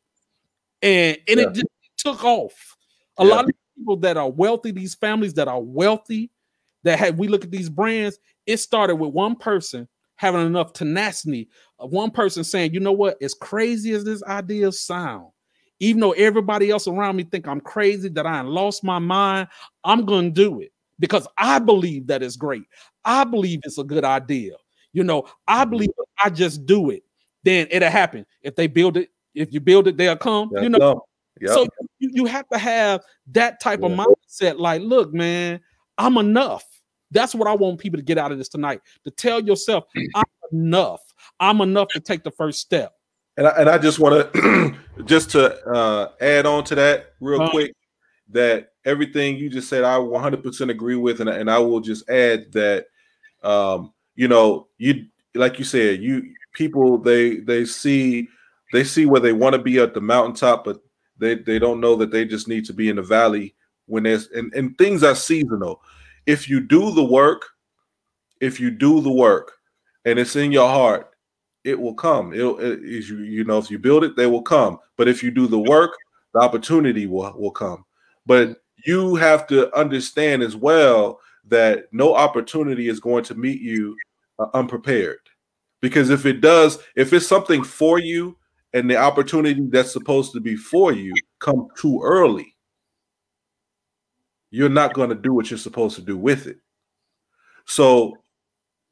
And 0.82 1.18
and 1.28 1.40
yeah. 1.40 1.48
it 1.48 1.54
just 1.54 1.68
took 1.98 2.24
off. 2.24 2.78
A 3.18 3.26
yeah. 3.26 3.30
lot 3.30 3.46
of 3.46 3.52
people 3.78 3.98
that 3.98 4.18
are 4.18 4.30
wealthy, 4.30 4.72
these 4.72 4.96
families 4.96 5.34
that 5.36 5.48
are 5.48 5.62
wealthy, 5.62 6.32
that 6.84 7.00
had 7.00 7.18
we 7.18 7.28
look 7.28 7.44
at 7.44 7.52
these 7.52 7.70
brands, 7.70 8.20
it 8.46 8.58
started 8.58 8.96
with 8.96 9.14
one 9.14 9.36
person 9.36 9.88
having 10.16 10.46
enough 10.46 10.74
tenacity 10.74 11.50
of 11.80 11.92
one 11.92 12.12
person 12.12 12.44
saying, 12.44 12.74
you 12.74 12.80
know 12.80 12.92
what, 12.92 13.22
as 13.22 13.34
crazy 13.34 13.92
as 13.94 14.04
this 14.04 14.24
idea 14.24 14.72
sound, 14.72 15.28
even 15.80 16.00
though 16.00 16.12
everybody 16.12 16.70
else 16.70 16.88
around 16.88 17.16
me 17.16 17.24
think 17.24 17.48
I'm 17.48 17.62
crazy, 17.62 18.10
that 18.10 18.26
I 18.26 18.42
lost 18.42 18.84
my 18.84 19.00
mind, 19.00 19.48
I'm 19.84 20.06
gonna 20.06 20.30
do 20.30 20.62
it 20.62 20.72
because 21.00 21.28
I 21.38 21.60
believe 21.60 22.08
that 22.08 22.24
it's 22.24 22.36
great. 22.36 22.64
I 23.04 23.24
believe 23.24 23.62
it's 23.64 23.78
a 23.78 23.84
good 23.84 24.06
idea. 24.06 24.54
You 24.94 25.04
know, 25.04 25.28
I 25.48 25.62
mm-hmm. 25.62 25.72
believe 25.72 25.90
I 26.24 26.30
just 26.30 26.66
do 26.66 26.90
it, 26.92 27.04
then 27.44 27.68
it'll 27.72 27.90
happen. 27.90 28.26
If 28.42 28.56
they 28.56 28.68
build 28.68 28.98
it, 28.98 29.10
if 29.36 29.52
you 29.54 29.60
build 29.60 29.88
it, 29.88 29.98
they'll 29.98 30.16
come. 30.16 30.52
you 30.62 30.70
know, 30.70 31.06
yep. 31.42 31.52
so 31.52 31.68
you, 32.00 32.10
you 32.14 32.26
have 32.26 32.48
to 32.50 32.58
have 32.58 33.02
that 33.32 33.60
type 33.60 33.82
yeah. 33.82 33.88
of 33.88 33.92
mindset. 33.92 34.60
Like, 34.60 34.82
look, 34.82 35.14
man, 35.14 35.60
I'm 35.98 36.18
enough. 36.18 36.64
That's 37.12 37.36
what 37.36 37.48
I 37.48 37.54
want 37.54 37.80
people 37.80 37.98
to 37.98 38.04
get 38.04 38.18
out 38.18 38.32
of 38.32 38.38
this 38.38 38.50
tonight. 38.50 38.82
To 39.04 39.12
tell 39.12 39.40
yourself, 39.40 39.86
I'm 40.16 40.24
enough. 40.52 41.02
I'm 41.40 41.62
enough 41.62 41.88
to 41.90 42.00
take 42.00 42.24
the 42.24 42.32
first 42.32 42.60
step. 42.60 42.94
And 43.38 43.48
I, 43.48 43.50
and 43.52 43.70
I 43.70 43.78
just 43.78 44.00
want 44.00 44.32
to 44.34 44.76
just 45.06 45.32
to 45.32 45.56
uh, 45.68 46.10
add 46.22 46.46
on 46.46 46.64
to 46.66 46.76
that 46.76 47.14
real 47.20 47.42
uh, 47.42 47.50
quick 47.50 47.74
that 48.30 48.70
everything 48.86 49.38
you 49.38 49.50
just 49.50 49.70
said 49.70 49.84
I 49.84 49.98
100% 49.98 50.70
agree 50.70 50.96
with 50.96 51.22
and, 51.22 51.30
and 51.30 51.50
I 51.50 51.60
will 51.60 51.80
just 51.80 52.10
add 52.10 52.52
that 52.54 52.86
um, 53.44 53.94
you 54.16 54.28
know 54.28 54.68
you 54.78 55.06
like 55.36 55.58
you 55.60 55.66
said 55.66 56.02
you 56.02 56.24
people 56.54 56.98
they 56.98 57.38
they 57.38 57.66
see 57.66 58.28
they 58.72 58.84
see 58.84 59.06
where 59.06 59.22
they 59.22 59.34
want 59.34 59.54
to 59.54 59.62
be 59.62 59.80
at 59.80 59.94
the 59.94 60.02
mountaintop 60.02 60.66
but 60.66 60.80
they 61.18 61.36
they 61.36 61.60
don't 61.60 61.80
know 61.80 61.96
that 61.96 62.12
they 62.12 62.26
just 62.26 62.48
need 62.48 62.66
to 62.66 62.74
be 62.74 62.90
in 62.90 62.96
the 62.96 63.02
valley 63.02 63.56
when 63.88 64.04
there's 64.04 64.28
and, 64.30 64.54
and 64.54 64.78
things 64.78 65.04
are 65.04 65.16
seasonal 65.16 65.82
if 66.26 66.50
you 66.50 66.60
do 66.60 66.92
the 66.92 67.04
work 67.04 67.46
if 68.40 68.60
you 68.60 68.70
do 68.70 69.02
the 69.02 69.12
work 69.12 69.54
and 70.06 70.20
it's 70.20 70.36
in 70.36 70.52
your 70.52 70.68
heart 70.68 71.14
it 71.64 71.80
will 71.80 71.94
come. 71.94 72.34
It'll, 72.34 72.60
it, 72.60 72.82
you, 72.82 73.20
you 73.20 73.44
know, 73.44 73.58
if 73.58 73.72
you 73.72 73.80
build 73.80 74.04
it, 74.04 74.16
they 74.16 74.28
will 74.28 74.42
come. 74.42 74.80
But 74.98 75.08
if 75.08 75.24
you 75.24 75.32
do 75.32 75.48
the 75.48 75.60
work, 75.60 75.92
the 76.34 76.42
opportunity 76.42 77.08
will, 77.08 77.34
will 77.38 77.52
come. 77.52 77.86
But 78.26 78.58
you 78.86 79.16
have 79.16 79.48
to 79.48 79.74
understand 79.78 80.44
as 80.44 80.56
well 80.56 81.20
that 81.48 81.86
no 81.92 82.16
opportunity 82.16 82.88
is 82.88 83.00
going 83.00 83.24
to 83.26 83.36
meet 83.36 83.62
you 83.62 83.96
uh, 84.40 84.48
unprepared. 84.54 85.20
Because 85.82 86.10
if 86.10 86.26
it 86.26 86.42
does, 86.42 86.80
if 86.96 87.12
it's 87.12 87.28
something 87.28 87.64
for 87.64 88.00
you 88.00 88.38
and 88.74 88.90
the 88.90 88.98
opportunity 88.98 89.62
that's 89.70 89.92
supposed 89.92 90.32
to 90.34 90.40
be 90.40 90.56
for 90.56 90.94
you 90.94 91.14
come 91.40 91.68
too 91.78 92.02
early, 92.04 92.56
you're 94.50 94.70
not 94.70 94.94
going 94.94 95.10
to 95.10 95.16
do 95.16 95.34
what 95.34 95.50
you're 95.50 95.58
supposed 95.58 95.96
to 95.96 96.02
do 96.02 96.18
with 96.18 96.48
it. 96.48 96.58
So 97.66 98.18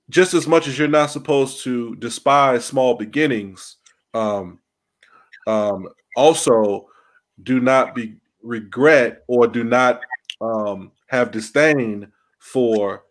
just 0.10 0.34
as 0.34 0.48
much 0.48 0.68
as 0.68 0.78
you're 0.78 0.88
not 0.88 1.12
supposed 1.12 1.64
to 1.64 1.96
despise 1.96 2.66
small 2.66 2.96
beginnings, 2.96 3.78
um, 4.14 4.60
um, 5.48 5.88
also 6.16 6.88
do 7.44 7.60
not 7.60 7.96
be 7.96 8.16
regret 8.44 9.24
or 9.28 9.48
do 9.48 9.64
not 9.64 10.02
um, 10.42 10.92
have 11.08 11.32
disdain 11.32 12.12
for 12.42 13.04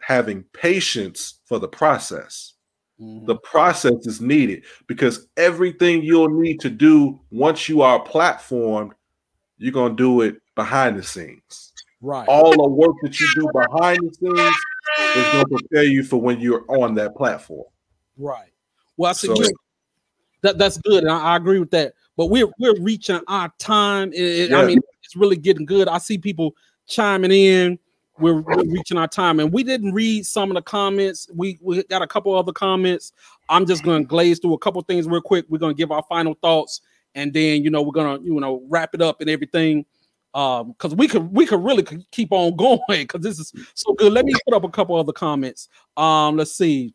having 0.00 0.44
patience 0.52 1.40
for 1.44 1.58
the 1.58 1.68
process. 1.68 2.54
Mm-hmm. 3.00 3.26
The 3.26 3.36
process 3.36 4.06
is 4.06 4.20
needed 4.20 4.64
because 4.86 5.26
everything 5.36 6.02
you'll 6.02 6.30
need 6.30 6.60
to 6.60 6.70
do 6.70 7.20
once 7.30 7.68
you 7.68 7.82
are 7.82 8.02
platformed, 8.02 8.92
you're 9.58 9.72
going 9.72 9.96
to 9.96 10.02
do 10.02 10.20
it 10.22 10.36
behind 10.54 10.96
the 10.96 11.02
scenes. 11.02 11.72
Right. 12.00 12.26
All 12.28 12.52
the 12.52 12.68
work 12.68 12.94
that 13.02 13.18
you 13.18 13.28
do 13.34 13.50
behind 13.52 13.98
the 13.98 14.14
scenes 14.14 14.56
is 15.16 15.32
going 15.32 15.44
to 15.44 15.56
prepare 15.58 15.84
you 15.84 16.04
for 16.04 16.20
when 16.20 16.40
you're 16.40 16.64
on 16.68 16.94
that 16.94 17.16
platform. 17.16 17.66
Right. 18.16 18.52
Well, 18.96 19.10
I 19.10 19.12
see 19.12 19.26
so, 19.26 19.34
that 20.42 20.56
that's 20.56 20.78
good, 20.78 21.02
and 21.02 21.12
I, 21.12 21.18
I, 21.18 21.36
agree 21.36 21.58
with 21.58 21.70
that. 21.72 21.94
But 22.16 22.26
we're 22.26 22.48
we're 22.58 22.80
reaching 22.80 23.20
our 23.28 23.52
time. 23.58 24.12
It, 24.14 24.50
yeah. 24.50 24.58
I 24.58 24.64
mean, 24.64 24.80
it's 25.02 25.16
really 25.16 25.36
getting 25.36 25.66
good. 25.66 25.88
I 25.88 25.98
see 25.98 26.16
people 26.16 26.54
chiming 26.86 27.32
in. 27.32 27.78
We're, 28.18 28.40
we're, 28.40 28.64
reaching 28.64 28.96
our 28.96 29.08
time, 29.08 29.40
and 29.40 29.52
we 29.52 29.62
didn't 29.62 29.92
read 29.92 30.26
some 30.26 30.50
of 30.50 30.54
the 30.54 30.62
comments. 30.62 31.28
We 31.34 31.58
we 31.60 31.82
got 31.84 32.02
a 32.02 32.06
couple 32.06 32.34
other 32.34 32.52
comments. 32.52 33.12
I'm 33.48 33.66
just 33.66 33.82
going 33.82 34.02
to 34.02 34.06
glaze 34.06 34.38
through 34.38 34.54
a 34.54 34.58
couple 34.58 34.80
things 34.82 35.06
real 35.06 35.20
quick. 35.20 35.44
We're 35.48 35.58
going 35.58 35.74
to 35.74 35.78
give 35.78 35.92
our 35.92 36.02
final 36.08 36.34
thoughts, 36.34 36.80
and 37.14 37.32
then 37.32 37.62
you 37.62 37.70
know 37.70 37.82
we're 37.82 37.92
going 37.92 38.18
to 38.18 38.24
you 38.24 38.38
know 38.40 38.62
wrap 38.68 38.94
it 38.94 39.02
up 39.02 39.20
and 39.20 39.28
everything 39.28 39.84
um 40.36 40.72
because 40.72 40.94
we 40.94 41.08
could 41.08 41.32
we 41.32 41.46
could 41.46 41.64
really 41.64 41.84
keep 42.12 42.28
on 42.30 42.54
going 42.56 42.80
because 42.88 43.22
this 43.22 43.40
is 43.40 43.52
so 43.74 43.92
good 43.94 44.12
let 44.12 44.24
me 44.24 44.34
put 44.44 44.54
up 44.54 44.64
a 44.64 44.68
couple 44.68 44.94
other 44.94 45.12
comments 45.12 45.68
um 45.96 46.36
let's 46.36 46.52
see 46.52 46.94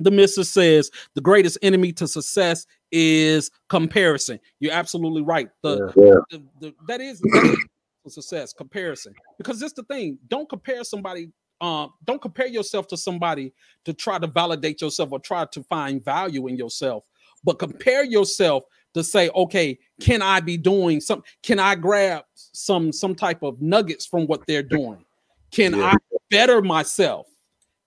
the 0.00 0.10
missus 0.10 0.48
says 0.48 0.90
the 1.14 1.20
greatest 1.20 1.58
enemy 1.62 1.92
to 1.92 2.06
success 2.06 2.66
is 2.92 3.50
comparison 3.68 4.38
you're 4.60 4.72
absolutely 4.72 5.22
right 5.22 5.48
the, 5.62 5.92
yeah. 5.96 6.14
the, 6.30 6.42
the 6.60 6.74
that 6.86 7.00
is, 7.00 7.20
that 7.20 7.44
is 7.44 7.66
success 8.10 8.52
comparison 8.52 9.14
because 9.38 9.60
this 9.60 9.72
the 9.72 9.82
thing 9.84 10.18
don't 10.28 10.48
compare 10.48 10.84
somebody 10.84 11.30
um, 11.60 11.94
don't 12.04 12.20
compare 12.20 12.46
yourself 12.48 12.86
to 12.88 12.96
somebody 12.96 13.52
to 13.84 13.94
try 13.94 14.18
to 14.18 14.26
validate 14.26 14.80
yourself 14.80 15.10
or 15.12 15.18
try 15.18 15.46
to 15.46 15.62
find 15.64 16.04
value 16.04 16.48
in 16.48 16.56
yourself 16.56 17.04
but 17.44 17.58
compare 17.58 18.04
yourself 18.04 18.64
to 18.96 19.04
say, 19.04 19.28
okay, 19.34 19.78
can 20.00 20.22
I 20.22 20.40
be 20.40 20.56
doing 20.56 21.00
some? 21.00 21.22
Can 21.42 21.58
I 21.58 21.74
grab 21.74 22.24
some 22.34 22.92
some 22.92 23.14
type 23.14 23.42
of 23.42 23.60
nuggets 23.60 24.06
from 24.06 24.26
what 24.26 24.46
they're 24.46 24.62
doing? 24.62 25.04
Can 25.50 25.76
yeah. 25.76 25.92
I 25.92 25.96
better 26.30 26.62
myself? 26.62 27.26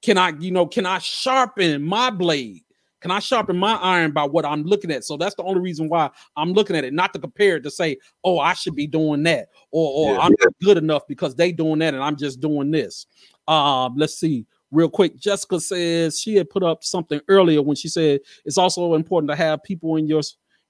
Can 0.04 0.20
I, 0.20 0.30
you 0.40 0.52
know, 0.52 0.68
can 0.68 0.86
I 0.86 1.00
sharpen 1.00 1.84
my 1.84 2.12
blade? 2.12 2.62
Can 3.02 3.12
I 3.12 3.20
sharpen 3.20 3.58
my 3.58 3.76
iron 3.76 4.12
by 4.12 4.24
what 4.24 4.46
I'm 4.46 4.64
looking 4.64 4.92
at? 4.92 5.04
So 5.06 5.16
that's 5.16 5.36
the 5.36 5.44
only 5.44 5.62
reason 5.62 5.88
why 5.88 6.10
I'm 6.36 6.54
looking 6.54 6.76
at 6.76 6.84
it, 6.84 6.94
not 6.94 7.14
to 7.14 7.20
compare 7.20 7.58
it 7.58 7.64
to 7.64 7.72
say, 7.72 7.98
oh, 8.24 8.40
I 8.40 8.54
should 8.54 8.76
be 8.76 8.88
doing 8.88 9.24
that, 9.24 9.50
or, 9.72 9.92
or 10.10 10.14
yeah. 10.14 10.20
I'm 10.20 10.36
not 10.40 10.54
good 10.62 10.78
enough 10.78 11.08
because 11.08 11.36
they 11.36 11.52
doing 11.52 11.80
that 11.80 11.94
and 11.94 12.04
I'm 12.04 12.18
just 12.18 12.40
doing 12.40 12.72
this. 12.72 13.06
Um, 13.48 13.96
let's 13.96 14.16
see 14.16 14.46
real 14.72 14.90
quick. 14.90 15.18
Jessica 15.18 15.60
says 15.60 16.20
she 16.20 16.36
had 16.36 16.50
put 16.50 16.64
up 16.64 16.84
something 16.84 17.20
earlier 17.28 17.62
when 17.62 17.76
she 17.76 17.88
said 17.88 18.22
it's 18.46 18.58
also 18.58 18.94
important 18.94 19.30
to 19.32 19.36
have 19.36 19.64
people 19.64 19.96
in 19.96 20.08
your 20.08 20.22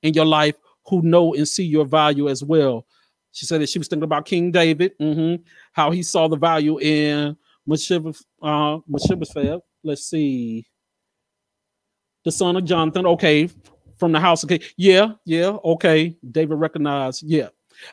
in 0.04 0.14
your 0.14 0.26
life 0.26 0.56
who 0.88 1.02
know 1.02 1.34
and 1.34 1.48
see 1.48 1.66
your 1.66 1.86
value 1.86 2.30
as 2.30 2.44
well. 2.44 2.86
She 3.32 3.46
said 3.46 3.62
that 3.62 3.70
she 3.70 3.80
was 3.80 3.88
thinking 3.88 4.06
about 4.06 4.26
King 4.26 4.52
David, 4.52 4.98
mm-hmm, 5.00 5.44
how 5.72 5.92
he 5.92 6.02
saw 6.02 6.28
the 6.28 6.38
value 6.38 6.80
in 6.80 7.38
Mephibosheth. 7.68 8.24
Uh, 8.42 8.80
Let's 9.84 10.06
see, 10.06 10.66
the 12.24 12.32
son 12.32 12.56
of 12.56 12.66
Jonathan. 12.66 13.06
Okay, 13.06 13.50
from 13.98 14.12
the 14.12 14.20
house. 14.20 14.44
Okay, 14.44 14.62
yeah, 14.78 15.14
yeah. 15.26 15.58
Okay, 15.64 16.16
David 16.32 16.56
recognized. 16.56 17.24
Yeah, 17.24 17.50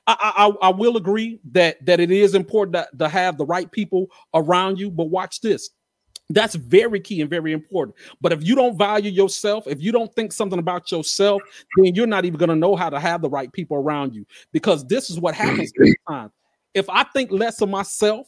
I, 0.06 0.32
I, 0.62 0.68
I 0.68 0.70
will 0.70 0.96
agree 0.96 1.40
that 1.52 1.84
that 1.84 2.00
it 2.00 2.10
is 2.10 2.34
important 2.34 2.74
to, 2.74 2.98
to 2.98 3.08
have 3.08 3.36
the 3.36 3.44
right 3.44 3.70
people 3.70 4.06
around 4.34 4.78
you. 4.78 4.90
But 4.90 5.04
watch 5.04 5.40
this. 5.40 5.70
That's 6.30 6.56
very 6.56 6.98
key 6.98 7.20
and 7.20 7.30
very 7.30 7.52
important. 7.52 7.96
But 8.20 8.32
if 8.32 8.42
you 8.42 8.56
don't 8.56 8.76
value 8.76 9.10
yourself, 9.10 9.68
if 9.68 9.80
you 9.80 9.92
don't 9.92 10.12
think 10.14 10.32
something 10.32 10.58
about 10.58 10.90
yourself, 10.90 11.40
then 11.76 11.94
you're 11.94 12.06
not 12.06 12.24
even 12.24 12.36
going 12.36 12.48
to 12.48 12.56
know 12.56 12.74
how 12.74 12.90
to 12.90 12.98
have 12.98 13.22
the 13.22 13.28
right 13.28 13.52
people 13.52 13.76
around 13.76 14.12
you. 14.12 14.26
Because 14.52 14.84
this 14.86 15.08
is 15.08 15.20
what 15.20 15.36
happens 15.36 15.72
sometimes. 16.08 16.32
If 16.74 16.90
I 16.90 17.04
think 17.04 17.30
less 17.30 17.60
of 17.60 17.68
myself, 17.68 18.26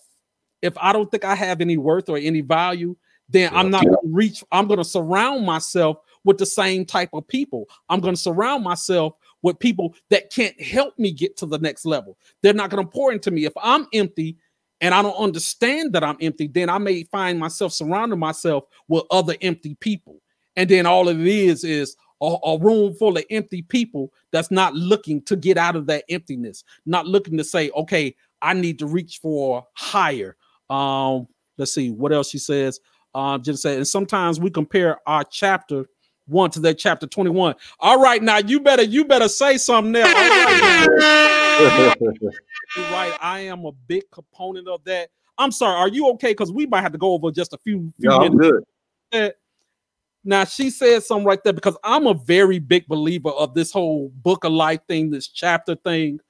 if 0.62 0.74
I 0.78 0.92
don't 0.92 1.10
think 1.10 1.24
I 1.24 1.34
have 1.34 1.60
any 1.60 1.76
worth 1.76 2.08
or 2.08 2.18
any 2.18 2.40
value, 2.40 2.96
then 3.28 3.54
I'm 3.54 3.70
not 3.70 3.84
going 3.84 3.96
to 3.96 4.08
reach. 4.10 4.42
I'm 4.52 4.66
going 4.66 4.78
to 4.78 4.84
surround 4.84 5.44
myself 5.44 5.98
with 6.24 6.38
the 6.38 6.46
same 6.46 6.84
type 6.84 7.10
of 7.12 7.26
people. 7.28 7.68
I'm 7.88 8.00
going 8.00 8.14
to 8.14 8.20
surround 8.20 8.64
myself 8.64 9.14
with 9.42 9.58
people 9.58 9.94
that 10.10 10.32
can't 10.32 10.60
help 10.60 10.98
me 10.98 11.12
get 11.12 11.36
to 11.38 11.46
the 11.46 11.58
next 11.58 11.84
level. 11.84 12.16
They're 12.42 12.54
not 12.54 12.70
going 12.70 12.84
to 12.84 12.90
pour 12.90 13.12
into 13.12 13.30
me. 13.30 13.44
If 13.44 13.52
I'm 13.62 13.86
empty, 13.92 14.36
and 14.80 14.94
I 14.94 15.02
don't 15.02 15.16
understand 15.16 15.92
that 15.94 16.04
I'm 16.04 16.18
empty, 16.20 16.46
then 16.46 16.70
I 16.70 16.78
may 16.78 17.02
find 17.04 17.38
myself 17.38 17.72
surrounding 17.72 18.18
myself 18.18 18.64
with 18.86 19.04
other 19.10 19.34
empty 19.42 19.74
people. 19.80 20.20
And 20.56 20.68
then 20.68 20.86
all 20.86 21.08
it 21.08 21.18
is 21.20 21.64
is 21.64 21.96
a, 22.20 22.36
a, 22.44 22.58
room 22.58 22.94
full 22.94 23.16
of 23.16 23.24
empty 23.30 23.62
people 23.62 24.12
that's 24.32 24.50
not 24.50 24.74
looking 24.74 25.22
to 25.22 25.36
get 25.36 25.56
out 25.56 25.76
of 25.76 25.86
that 25.86 26.04
emptiness, 26.08 26.64
not 26.86 27.06
looking 27.06 27.36
to 27.38 27.44
say, 27.44 27.70
okay, 27.70 28.14
I 28.40 28.54
need 28.54 28.78
to 28.80 28.86
reach 28.86 29.18
for 29.20 29.66
higher. 29.74 30.36
Um, 30.70 31.28
let's 31.56 31.72
see 31.72 31.90
what 31.90 32.12
else 32.12 32.30
she 32.30 32.38
says. 32.38 32.80
Uh, 33.18 33.36
just 33.36 33.62
say, 33.62 33.74
and 33.74 33.88
sometimes 33.88 34.38
we 34.38 34.48
compare 34.48 35.00
our 35.04 35.24
chapter 35.24 35.86
one 36.26 36.50
to 36.52 36.60
that 36.60 36.78
chapter 36.78 37.04
21. 37.04 37.56
All 37.80 38.00
right, 38.00 38.22
now 38.22 38.38
you 38.38 38.60
better 38.60 38.84
you 38.84 39.04
better 39.04 39.26
say 39.26 39.58
something 39.58 39.90
there. 39.90 40.04
Right, 40.04 40.86
right. 42.76 43.18
I 43.20 43.40
am 43.40 43.64
a 43.64 43.72
big 43.72 44.04
component 44.12 44.68
of 44.68 44.84
that. 44.84 45.08
I'm 45.36 45.50
sorry, 45.50 45.74
are 45.74 45.88
you 45.88 46.08
okay? 46.10 46.30
Because 46.30 46.52
we 46.52 46.64
might 46.66 46.82
have 46.82 46.92
to 46.92 46.98
go 46.98 47.12
over 47.12 47.32
just 47.32 47.52
a 47.52 47.58
few, 47.58 47.92
few 47.98 48.08
no, 48.08 48.20
minutes. 48.20 48.66
Good. 49.10 49.34
Now 50.22 50.44
she 50.44 50.70
said 50.70 51.02
something 51.02 51.26
right 51.26 51.42
there 51.42 51.52
because 51.52 51.76
I'm 51.82 52.06
a 52.06 52.14
very 52.14 52.60
big 52.60 52.86
believer 52.86 53.30
of 53.30 53.52
this 53.52 53.72
whole 53.72 54.12
book 54.14 54.44
of 54.44 54.52
life 54.52 54.82
thing, 54.86 55.10
this 55.10 55.26
chapter 55.26 55.74
thing. 55.74 56.20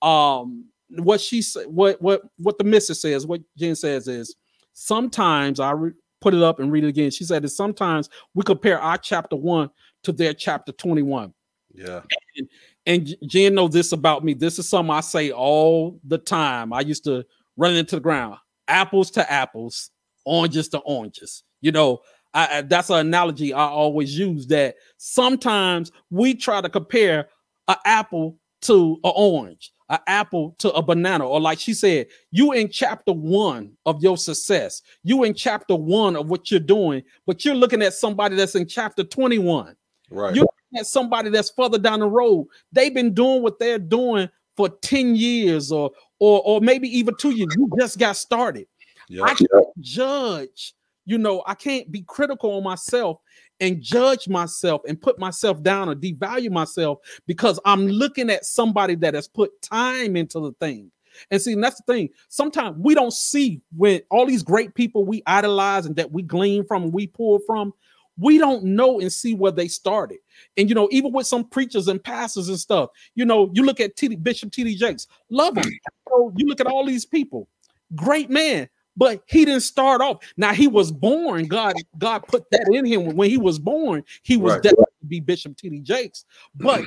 Um, 0.00 0.64
what 0.88 1.20
she 1.20 1.42
said, 1.42 1.66
what 1.66 2.00
what 2.00 2.22
what 2.38 2.56
the 2.56 2.64
missus 2.64 3.02
says, 3.02 3.26
what 3.26 3.42
Jen 3.58 3.76
says 3.76 4.08
is 4.08 4.34
sometimes 4.72 5.60
I 5.60 5.72
re- 5.72 5.92
put 6.20 6.34
it 6.34 6.42
up 6.42 6.60
and 6.60 6.72
read 6.72 6.84
it 6.84 6.88
again. 6.88 7.10
She 7.10 7.24
said 7.24 7.42
that 7.42 7.50
sometimes 7.50 8.08
we 8.34 8.42
compare 8.42 8.80
our 8.80 8.98
chapter 8.98 9.36
one 9.36 9.70
to 10.04 10.12
their 10.12 10.34
chapter 10.34 10.72
21. 10.72 11.32
Yeah. 11.74 12.00
And, 12.36 12.48
and 12.86 13.16
Jen 13.26 13.54
knows 13.54 13.70
this 13.70 13.92
about 13.92 14.24
me. 14.24 14.34
This 14.34 14.58
is 14.58 14.68
something 14.68 14.94
I 14.94 15.00
say 15.00 15.30
all 15.30 16.00
the 16.04 16.18
time. 16.18 16.72
I 16.72 16.80
used 16.80 17.04
to 17.04 17.24
run 17.56 17.74
into 17.74 17.96
the 17.96 18.00
ground. 18.00 18.36
Apples 18.66 19.10
to 19.12 19.30
apples, 19.30 19.90
oranges 20.24 20.68
to 20.70 20.78
oranges. 20.78 21.44
You 21.60 21.72
know, 21.72 22.00
I, 22.34 22.62
that's 22.62 22.90
an 22.90 22.98
analogy 22.98 23.52
I 23.52 23.66
always 23.66 24.16
use 24.16 24.46
that 24.48 24.76
sometimes 24.98 25.90
we 26.10 26.34
try 26.34 26.60
to 26.60 26.68
compare 26.68 27.28
an 27.68 27.76
apple 27.84 28.38
to 28.62 28.98
an 29.04 29.12
orange, 29.14 29.72
an 29.88 29.98
apple 30.06 30.54
to 30.58 30.70
a 30.72 30.82
banana, 30.82 31.26
or 31.26 31.40
like 31.40 31.58
she 31.58 31.72
said, 31.74 32.06
you 32.30 32.52
in 32.52 32.68
chapter 32.68 33.12
one 33.12 33.72
of 33.86 34.02
your 34.02 34.16
success, 34.16 34.82
you 35.02 35.24
in 35.24 35.34
chapter 35.34 35.74
one 35.74 36.16
of 36.16 36.28
what 36.28 36.50
you're 36.50 36.60
doing, 36.60 37.02
but 37.26 37.44
you're 37.44 37.54
looking 37.54 37.82
at 37.82 37.94
somebody 37.94 38.36
that's 38.36 38.54
in 38.54 38.66
chapter 38.66 39.02
21. 39.04 39.74
Right. 40.10 40.34
You're 40.34 40.44
looking 40.44 40.78
at 40.78 40.86
somebody 40.86 41.30
that's 41.30 41.50
further 41.50 41.78
down 41.78 42.00
the 42.00 42.08
road. 42.08 42.48
They've 42.72 42.92
been 42.92 43.14
doing 43.14 43.42
what 43.42 43.58
they're 43.58 43.78
doing 43.78 44.28
for 44.56 44.68
10 44.68 45.14
years 45.14 45.70
or 45.70 45.90
or 46.18 46.42
or 46.44 46.60
maybe 46.60 46.88
even 46.98 47.14
two 47.18 47.30
years. 47.30 47.54
You 47.56 47.70
just 47.78 47.98
got 47.98 48.16
started. 48.16 48.66
Yep. 49.08 49.24
I 49.24 49.34
can't 49.34 49.80
judge 49.80 50.74
you 51.08 51.16
know, 51.16 51.42
I 51.46 51.54
can't 51.54 51.90
be 51.90 52.02
critical 52.02 52.52
on 52.58 52.62
myself 52.62 53.20
and 53.60 53.80
judge 53.80 54.28
myself 54.28 54.82
and 54.86 55.00
put 55.00 55.18
myself 55.18 55.62
down 55.62 55.88
or 55.88 55.94
devalue 55.94 56.50
myself 56.50 56.98
because 57.26 57.58
I'm 57.64 57.86
looking 57.86 58.28
at 58.28 58.44
somebody 58.44 58.94
that 58.96 59.14
has 59.14 59.26
put 59.26 59.62
time 59.62 60.16
into 60.16 60.38
the 60.38 60.52
thing. 60.60 60.90
And 61.30 61.40
see, 61.40 61.54
and 61.54 61.64
that's 61.64 61.80
the 61.80 61.90
thing. 61.90 62.10
Sometimes 62.28 62.76
we 62.78 62.94
don't 62.94 63.12
see 63.14 63.62
when 63.74 64.02
all 64.10 64.26
these 64.26 64.42
great 64.42 64.74
people 64.74 65.06
we 65.06 65.22
idolize 65.26 65.86
and 65.86 65.96
that 65.96 66.12
we 66.12 66.22
glean 66.22 66.66
from 66.66 66.82
and 66.82 66.92
we 66.92 67.06
pull 67.06 67.38
from, 67.46 67.72
we 68.18 68.36
don't 68.36 68.64
know 68.64 69.00
and 69.00 69.10
see 69.10 69.32
where 69.32 69.50
they 69.50 69.66
started. 69.66 70.18
And 70.58 70.68
you 70.68 70.74
know, 70.74 70.90
even 70.92 71.10
with 71.14 71.26
some 71.26 71.48
preachers 71.48 71.88
and 71.88 72.04
pastors 72.04 72.50
and 72.50 72.60
stuff, 72.60 72.90
you 73.14 73.24
know, 73.24 73.50
you 73.54 73.64
look 73.64 73.80
at 73.80 73.96
T- 73.96 74.14
Bishop 74.14 74.52
T.D. 74.52 74.76
Jakes, 74.76 75.06
love 75.30 75.56
him. 75.56 75.64
Mm. 76.06 76.32
you 76.36 76.46
look 76.46 76.60
at 76.60 76.66
all 76.66 76.84
these 76.84 77.06
people, 77.06 77.48
great 77.94 78.28
man 78.28 78.68
but 78.98 79.22
he 79.26 79.44
didn't 79.44 79.62
start 79.62 80.00
off. 80.00 80.18
Now 80.36 80.52
he 80.52 80.66
was 80.66 80.90
born. 80.90 81.46
God, 81.46 81.76
God 81.96 82.26
put 82.26 82.50
that 82.50 82.68
in 82.72 82.84
him 82.84 83.16
when 83.16 83.30
he 83.30 83.38
was 83.38 83.58
born. 83.58 84.04
He 84.22 84.36
was 84.36 84.54
right. 84.54 84.62
destined 84.62 84.86
to 85.00 85.06
be 85.06 85.20
Bishop 85.20 85.56
T.D. 85.56 85.80
Jakes, 85.80 86.24
but 86.56 86.82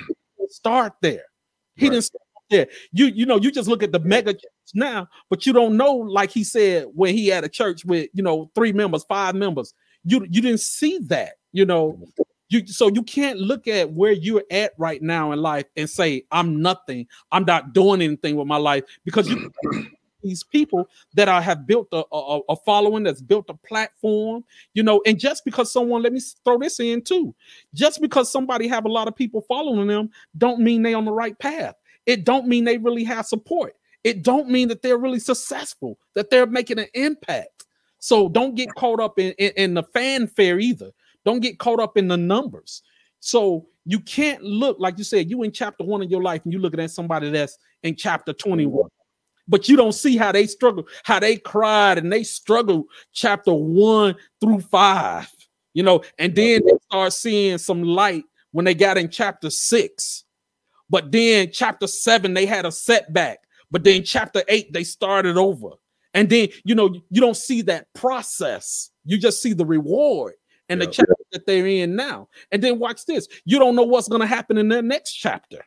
start 0.50 0.94
there. 1.02 1.24
He 1.76 1.86
right. 1.86 1.94
didn't 1.94 2.04
start 2.04 2.24
there. 2.50 2.68
You, 2.92 3.06
you 3.06 3.26
know, 3.26 3.38
you 3.38 3.50
just 3.50 3.70
look 3.70 3.82
at 3.82 3.94
the 3.94 4.00
mega 4.00 4.34
church 4.34 4.44
now, 4.76 5.08
but 5.30 5.46
you 5.46 5.54
don't 5.54 5.78
know, 5.78 5.94
like 5.94 6.32
he 6.32 6.44
said, 6.44 6.86
when 6.94 7.16
he 7.16 7.30
had 7.30 7.46
a 7.46 7.50
church 7.50 7.86
with 7.86 8.10
you 8.14 8.22
know 8.22 8.52
three 8.54 8.74
members, 8.74 9.06
five 9.06 9.34
members. 9.34 9.74
You 10.04 10.28
you 10.30 10.42
didn't 10.42 10.60
see 10.60 11.00
that, 11.08 11.36
you 11.54 11.66
know. 11.66 11.98
You, 12.50 12.68
so 12.68 12.90
you 12.90 13.02
can't 13.04 13.40
look 13.40 13.70
at 13.70 13.94
where 13.94 14.12
you're 14.12 14.44
at 14.52 14.74
right 14.78 15.02
now 15.02 15.32
in 15.32 15.42
life 15.42 15.68
and 15.78 15.90
say 15.90 16.26
I'm 16.32 16.62
nothing. 16.62 17.08
I'm 17.32 17.46
not 17.46 17.72
doing 17.72 18.02
anything 18.02 18.36
with 18.36 18.46
my 18.46 18.58
life 18.58 18.84
because 19.06 19.30
you 19.30 19.54
these 20.22 20.44
people 20.44 20.90
that 21.14 21.28
I 21.28 21.42
have 21.42 21.68
built 21.68 21.88
a, 21.92 22.04
a, 22.12 22.40
a, 22.50 22.56
following, 22.56 23.04
that's 23.04 23.22
built 23.22 23.46
a 23.50 23.54
platform, 23.54 24.44
you 24.74 24.84
know, 24.84 25.02
and 25.06 25.20
just 25.20 25.46
because 25.46 25.72
someone, 25.72 26.02
let 26.02 26.14
me 26.14 26.22
throw 26.44 26.58
this 26.58 26.80
in 26.80 27.02
too, 27.02 27.34
just 27.74 28.02
because 28.02 28.32
somebody 28.32 28.68
have 28.68 28.86
a 28.86 28.92
lot 28.92 29.08
of 29.08 29.16
people 29.16 29.42
following 29.42 29.88
them, 29.88 30.10
don't 30.38 30.60
mean 30.60 30.82
they 30.82 30.94
on 30.94 31.06
the 31.06 31.12
right 31.12 31.38
path. 31.40 31.76
It 32.06 32.26
don't 32.26 32.48
mean 32.48 32.64
they 32.64 32.78
really 32.78 33.04
have 33.04 33.26
support. 33.26 33.76
It 34.04 34.24
don't 34.24 34.50
mean 34.50 34.68
that 34.70 34.82
they're 34.82 34.98
really 34.98 35.20
successful, 35.20 35.98
that 36.16 36.30
they're 36.30 36.48
making 36.48 36.80
an 36.80 36.88
impact. 36.94 37.66
So 38.00 38.30
don't 38.30 38.56
get 38.56 38.74
caught 38.76 39.00
up 39.00 39.20
in, 39.20 39.34
in, 39.34 39.52
in 39.58 39.74
the 39.76 39.84
fanfare 39.84 40.60
either. 40.60 40.92
Don't 41.24 41.40
get 41.40 41.60
caught 41.60 41.80
up 41.80 41.98
in 41.98 42.08
the 42.08 42.18
numbers. 42.18 42.82
So 43.20 43.68
you 43.86 44.00
can't 44.00 44.42
look 44.44 44.78
like 44.80 44.98
you 44.98 45.04
said, 45.04 45.30
you 45.30 45.44
in 45.44 45.52
chapter 45.52 45.84
one 45.84 46.02
of 46.02 46.10
your 46.10 46.24
life 46.24 46.42
and 46.44 46.54
you 46.54 46.60
looking 46.60 46.80
at 46.80 46.92
somebody 46.92 47.30
that's 47.30 47.58
in 47.84 47.96
chapter 47.96 48.34
21 48.34 48.90
but 49.52 49.68
you 49.68 49.76
don't 49.76 49.92
see 49.92 50.16
how 50.16 50.32
they 50.32 50.48
struggle, 50.48 50.88
how 51.04 51.20
they 51.20 51.36
cried 51.36 51.98
and 51.98 52.12
they 52.12 52.24
struggled 52.24 52.86
chapter 53.12 53.54
one 53.54 54.16
through 54.40 54.62
five, 54.62 55.30
you 55.74 55.84
know, 55.84 56.02
and 56.18 56.34
then 56.34 56.62
they 56.66 56.74
start 56.86 57.12
seeing 57.12 57.58
some 57.58 57.84
light 57.84 58.24
when 58.52 58.64
they 58.64 58.74
got 58.74 58.98
in 58.98 59.10
chapter 59.10 59.50
six. 59.50 60.24
But 60.90 61.12
then 61.12 61.52
chapter 61.52 61.86
seven, 61.86 62.34
they 62.34 62.46
had 62.46 62.66
a 62.66 62.72
setback. 62.72 63.40
But 63.70 63.84
then 63.84 64.04
chapter 64.04 64.42
eight, 64.48 64.72
they 64.72 64.86
started 64.86 65.38
over. 65.38 65.72
And 66.14 66.30
then, 66.30 66.48
you 66.64 66.74
know, 66.74 66.94
you 67.10 67.22
don't 67.22 67.38
see 67.38 67.62
that 67.64 67.94
process. 67.94 68.90
You 69.04 69.18
just 69.18 69.42
see 69.42 69.54
the 69.54 69.66
reward 69.66 70.34
and 70.70 70.82
the 70.82 70.88
chapter 70.88 71.16
that 71.34 71.46
they're 71.46 71.68
in 71.68 71.96
now. 71.96 72.30
And 72.52 72.64
then 72.64 72.80
watch 72.80 73.06
this. 73.06 73.28
You 73.44 73.60
don't 73.60 73.76
know 73.76 73.84
what's 73.84 74.08
going 74.08 74.22
to 74.22 74.28
happen 74.28 74.58
in 74.58 74.70
the 74.70 74.82
next 74.82 75.14
chapter. 75.14 75.66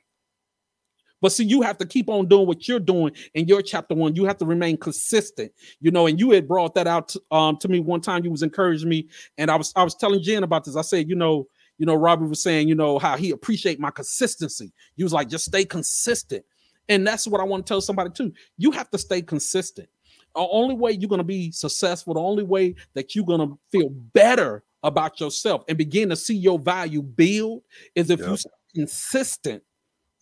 But 1.25 1.33
see, 1.33 1.45
you 1.45 1.63
have 1.63 1.79
to 1.79 1.87
keep 1.87 2.11
on 2.11 2.29
doing 2.29 2.47
what 2.47 2.69
you're 2.69 2.79
doing 2.79 3.15
in 3.33 3.49
your 3.49 3.63
chapter 3.63 3.95
one. 3.95 4.15
You 4.15 4.27
have 4.27 4.37
to 4.37 4.45
remain 4.45 4.77
consistent, 4.77 5.53
you 5.81 5.91
know. 5.91 6.07
And 6.07 6.21
you 6.21 6.33
had 6.33 6.47
brought 6.47 6.75
that 6.75 6.87
out 6.87 7.09
to, 7.09 7.23
um, 7.31 7.57
to 7.61 7.69
me 7.69 7.81
one 7.81 8.03
time. 8.03 8.27
You 8.27 8.31
was 8.31 8.43
encouraging 8.43 8.91
me, 8.91 9.09
and 9.39 9.51
I 9.51 9.57
was 9.57 9.73
I 9.75 9.85
was 9.85 9.95
telling 9.95 10.23
Jen 10.23 10.45
about 10.45 10.65
this. 10.65 10.77
I 10.77 10.83
said, 10.83 11.09
you 11.09 11.15
know, 11.15 11.49
you 11.79 11.87
know, 11.87 11.95
Robbie 11.95 12.27
was 12.27 12.43
saying, 12.43 12.69
you 12.69 12.75
know, 12.75 12.99
how 12.99 13.17
he 13.17 13.31
appreciate 13.31 13.81
my 13.81 13.91
consistency. 13.91 14.71
He 14.99 15.03
was 15.03 15.15
like, 15.15 15.31
just 15.31 15.47
stay 15.47 15.65
consistent, 15.65 16.45
and 16.91 17.07
that's 17.07 17.27
what 17.27 17.41
I 17.41 17.45
want 17.45 17.65
to 17.65 17.71
tell 17.71 17.81
somebody 17.81 18.11
too. 18.11 18.31
You 18.59 18.71
have 18.73 18.91
to 18.91 18.99
stay 18.99 19.23
consistent. 19.23 19.89
The 20.35 20.43
only 20.43 20.75
way 20.75 20.91
you're 20.91 21.09
going 21.09 21.21
to 21.21 21.25
be 21.25 21.51
successful, 21.53 22.13
the 22.13 22.21
only 22.21 22.45
way 22.45 22.75
that 22.93 23.15
you're 23.15 23.25
going 23.25 23.49
to 23.49 23.59
feel 23.73 23.89
better 23.89 24.63
about 24.83 25.21
yourself 25.21 25.65
and 25.71 25.79
begin 25.79 26.11
to 26.11 26.17
see 26.17 26.37
your 26.37 26.59
value 26.59 27.01
build 27.01 27.63
is 27.95 28.11
if 28.11 28.21
you 28.21 28.37
consistent 28.75 29.63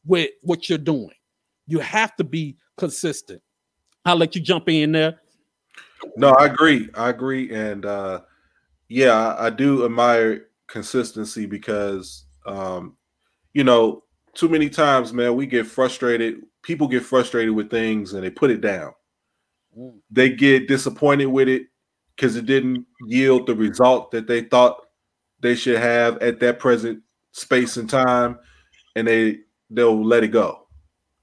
with 0.04 0.30
what 0.42 0.68
you're 0.68 0.78
doing. 0.78 1.10
You 1.66 1.78
have 1.80 2.16
to 2.16 2.24
be 2.24 2.56
consistent. 2.76 3.42
I'll 4.04 4.16
let 4.16 4.34
you 4.34 4.40
jump 4.40 4.68
in 4.68 4.92
there. 4.92 5.20
No, 6.16 6.30
I 6.30 6.46
agree. 6.46 6.88
I 6.94 7.10
agree. 7.10 7.52
And 7.54 7.84
uh 7.84 8.22
yeah, 8.88 9.12
I, 9.12 9.46
I 9.46 9.50
do 9.50 9.84
admire 9.84 10.48
consistency 10.66 11.46
because 11.46 12.24
um, 12.46 12.96
you 13.52 13.64
know, 13.64 14.04
too 14.34 14.48
many 14.48 14.68
times, 14.68 15.12
man, 15.12 15.36
we 15.36 15.46
get 15.46 15.66
frustrated. 15.66 16.42
People 16.62 16.88
get 16.88 17.04
frustrated 17.04 17.54
with 17.54 17.70
things 17.70 18.12
and 18.12 18.24
they 18.24 18.30
put 18.30 18.50
it 18.50 18.60
down. 18.60 18.92
Mm. 19.78 19.98
They 20.10 20.30
get 20.30 20.68
disappointed 20.68 21.26
with 21.26 21.48
it 21.48 21.66
because 22.16 22.36
it 22.36 22.46
didn't 22.46 22.86
yield 23.06 23.46
the 23.46 23.54
result 23.54 24.10
that 24.12 24.26
they 24.26 24.42
thought 24.42 24.86
they 25.40 25.54
should 25.54 25.78
have 25.78 26.18
at 26.18 26.40
that 26.40 26.58
present 26.58 27.02
space 27.32 27.76
and 27.76 27.88
time. 27.88 28.38
And 28.96 29.06
they 29.06 29.38
they'll 29.74 30.04
let 30.04 30.24
it 30.24 30.28
go. 30.28 30.66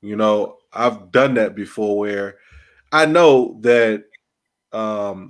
You 0.02 0.16
know, 0.16 0.58
I've 0.74 1.12
done 1.12 1.34
that 1.36 1.56
before 1.56 1.97
where 1.97 2.38
I 2.91 3.06
know 3.06 3.58
that 3.62 4.06
um 4.72 5.30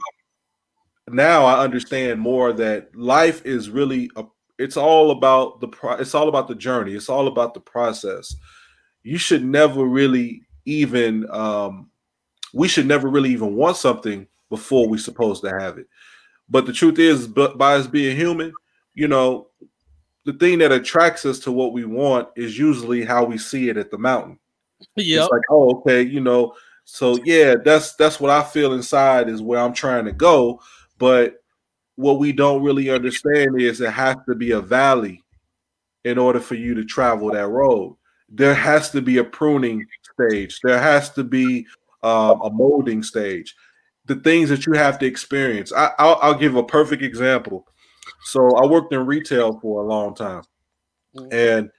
now 1.09 1.45
I 1.45 1.63
understand 1.63 2.19
more 2.19 2.53
that 2.53 2.95
life 2.95 3.45
is 3.45 3.69
really 3.69 4.11
a 4.15 4.25
it's 4.57 4.77
all 4.77 5.11
about 5.11 5.61
the 5.61 5.67
pro 5.67 5.93
it's 5.93 6.13
all 6.13 6.29
about 6.29 6.47
the 6.47 6.55
journey. 6.55 6.93
It's 6.93 7.09
all 7.09 7.27
about 7.27 7.53
the 7.53 7.61
process. 7.61 8.35
You 9.03 9.17
should 9.17 9.43
never 9.43 9.85
really 9.85 10.41
even 10.65 11.29
um 11.31 11.89
we 12.53 12.67
should 12.67 12.85
never 12.85 13.07
really 13.09 13.31
even 13.31 13.55
want 13.55 13.77
something 13.77 14.27
before 14.49 14.87
we're 14.87 14.97
supposed 14.97 15.43
to 15.43 15.49
have 15.49 15.77
it. 15.77 15.87
But 16.49 16.65
the 16.65 16.73
truth 16.73 16.97
is, 16.97 17.27
but 17.27 17.57
by 17.57 17.75
us 17.75 17.87
being 17.87 18.17
human, 18.17 18.51
you 18.95 19.07
know, 19.07 19.47
the 20.25 20.33
thing 20.33 20.59
that 20.59 20.71
attracts 20.71 21.25
us 21.25 21.39
to 21.39 21.51
what 21.51 21.73
we 21.73 21.85
want 21.85 22.27
is 22.35 22.57
usually 22.57 23.03
how 23.03 23.23
we 23.23 23.37
see 23.37 23.69
it 23.69 23.77
at 23.77 23.89
the 23.89 23.97
mountain. 23.97 24.37
Yeah. 24.95 25.21
It's 25.21 25.31
like, 25.31 25.41
oh, 25.49 25.77
okay, 25.77 26.01
you 26.01 26.21
know, 26.21 26.53
So 26.91 27.19
yeah, 27.23 27.53
that's 27.63 27.93
that's 27.95 28.19
what 28.19 28.31
I 28.31 28.41
feel 28.41 28.73
inside 28.73 29.29
is 29.29 29.43
where 29.43 29.59
I'm 29.59 29.73
trying 29.73 30.05
to 30.05 30.11
go. 30.11 30.59
But 30.97 31.35
what 31.95 32.17
we 32.17 32.31
don't 32.31 32.63
really 32.63 32.89
understand 32.89 33.61
is 33.61 33.79
it 33.79 33.91
has 33.91 34.15
to 34.27 34.33
be 34.33 34.51
a 34.51 34.59
valley 34.59 35.21
in 36.03 36.17
order 36.17 36.39
for 36.39 36.55
you 36.55 36.73
to 36.73 36.83
travel 36.83 37.31
that 37.31 37.47
road. 37.47 37.95
There 38.27 38.55
has 38.55 38.89
to 38.91 39.01
be 39.01 39.17
a 39.17 39.23
pruning 39.23 39.85
stage. 40.13 40.59
There 40.63 40.79
has 40.79 41.11
to 41.11 41.23
be 41.23 41.67
um, 42.01 42.41
a 42.41 42.49
molding 42.49 43.03
stage. 43.03 43.55
The 44.05 44.15
things 44.15 44.49
that 44.49 44.65
you 44.65 44.73
have 44.73 44.97
to 44.99 45.05
experience. 45.05 45.71
I, 45.71 45.91
I'll, 45.99 46.17
I'll 46.23 46.39
give 46.39 46.55
a 46.55 46.63
perfect 46.63 47.03
example. 47.03 47.67
So 48.23 48.55
I 48.57 48.65
worked 48.65 48.93
in 48.93 49.05
retail 49.05 49.59
for 49.59 49.81
a 49.81 49.87
long 49.87 50.13
time, 50.15 50.43
mm-hmm. 51.15 51.27
and 51.31 51.71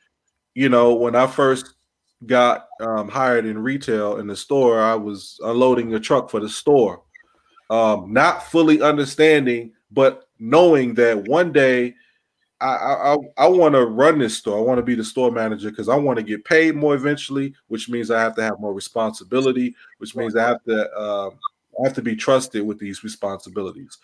you 0.54 0.68
know 0.68 0.94
when 0.94 1.14
I 1.14 1.26
first 1.26 1.74
got 2.26 2.66
um, 2.80 3.08
hired 3.08 3.46
in 3.46 3.58
retail 3.58 4.18
in 4.18 4.26
the 4.26 4.36
store, 4.36 4.80
I 4.80 4.94
was 4.94 5.38
unloading 5.42 5.94
a 5.94 6.00
truck 6.00 6.30
for 6.30 6.40
the 6.40 6.48
store, 6.48 7.02
um, 7.70 8.12
not 8.12 8.50
fully 8.50 8.82
understanding, 8.82 9.72
but 9.90 10.28
knowing 10.38 10.94
that 10.94 11.28
one 11.28 11.52
day 11.52 11.94
I 12.60 12.66
I, 12.66 13.16
I 13.38 13.48
want 13.48 13.74
to 13.74 13.86
run 13.86 14.18
this 14.18 14.36
store. 14.36 14.58
I 14.58 14.62
want 14.62 14.78
to 14.78 14.82
be 14.82 14.94
the 14.94 15.04
store 15.04 15.30
manager 15.30 15.70
because 15.70 15.88
I 15.88 15.96
want 15.96 16.18
to 16.18 16.22
get 16.22 16.44
paid 16.44 16.76
more 16.76 16.94
eventually, 16.94 17.54
which 17.68 17.88
means 17.88 18.10
I 18.10 18.20
have 18.20 18.34
to 18.36 18.42
have 18.42 18.60
more 18.60 18.74
responsibility, 18.74 19.74
which 19.98 20.14
means 20.14 20.36
I 20.36 20.46
have 20.46 20.62
to 20.64 20.90
uh, 20.92 21.30
I 21.80 21.84
have 21.84 21.94
to 21.94 22.02
be 22.02 22.16
trusted 22.16 22.66
with 22.66 22.78
these 22.78 23.02
responsibilities. 23.02 23.98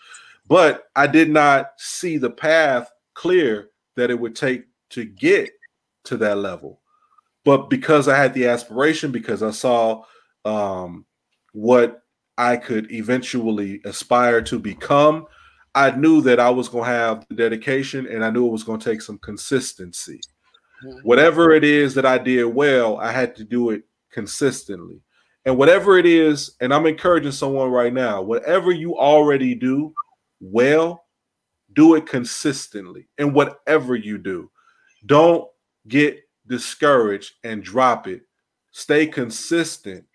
But 0.47 0.85
I 0.95 1.07
did 1.07 1.29
not 1.29 1.71
see 1.77 2.17
the 2.17 2.29
path 2.29 2.89
clear 3.13 3.69
that 3.95 4.09
it 4.09 4.19
would 4.19 4.35
take 4.35 4.65
to 4.91 5.03
get 5.03 5.49
to 6.05 6.17
that 6.17 6.37
level. 6.37 6.81
But 7.43 7.69
because 7.69 8.07
I 8.07 8.17
had 8.17 8.33
the 8.33 8.47
aspiration, 8.47 9.11
because 9.11 9.43
I 9.43 9.51
saw 9.51 10.03
um, 10.45 11.05
what 11.53 12.01
I 12.37 12.57
could 12.57 12.91
eventually 12.91 13.81
aspire 13.85 14.41
to 14.43 14.59
become, 14.59 15.25
I 15.75 15.91
knew 15.91 16.21
that 16.21 16.39
I 16.39 16.49
was 16.49 16.69
going 16.69 16.85
to 16.85 16.91
have 16.91 17.25
the 17.29 17.35
dedication 17.35 18.07
and 18.07 18.23
I 18.23 18.29
knew 18.29 18.47
it 18.47 18.51
was 18.51 18.63
going 18.63 18.79
to 18.79 18.89
take 18.89 19.01
some 19.01 19.17
consistency. 19.19 20.19
Mm-hmm. 20.83 20.99
Whatever 21.07 21.51
it 21.51 21.63
is 21.63 21.93
that 21.95 22.05
I 22.05 22.17
did 22.17 22.45
well, 22.45 22.97
I 22.97 23.11
had 23.11 23.35
to 23.37 23.43
do 23.43 23.71
it 23.71 23.83
consistently. 24.11 25.01
And 25.45 25.57
whatever 25.57 25.97
it 25.97 26.05
is, 26.05 26.55
and 26.59 26.73
I'm 26.73 26.85
encouraging 26.85 27.31
someone 27.31 27.69
right 27.69 27.93
now, 27.93 28.21
whatever 28.21 28.71
you 28.71 28.97
already 28.97 29.55
do 29.55 29.93
well, 30.39 31.05
do 31.73 31.95
it 31.95 32.05
consistently. 32.05 33.07
And 33.17 33.33
whatever 33.33 33.95
you 33.95 34.17
do, 34.17 34.49
don't 35.05 35.47
get 35.87 36.19
discouraged 36.47 37.33
and 37.43 37.63
drop 37.63 38.07
it. 38.07 38.21
Stay 38.71 39.07
consistent 39.07 40.05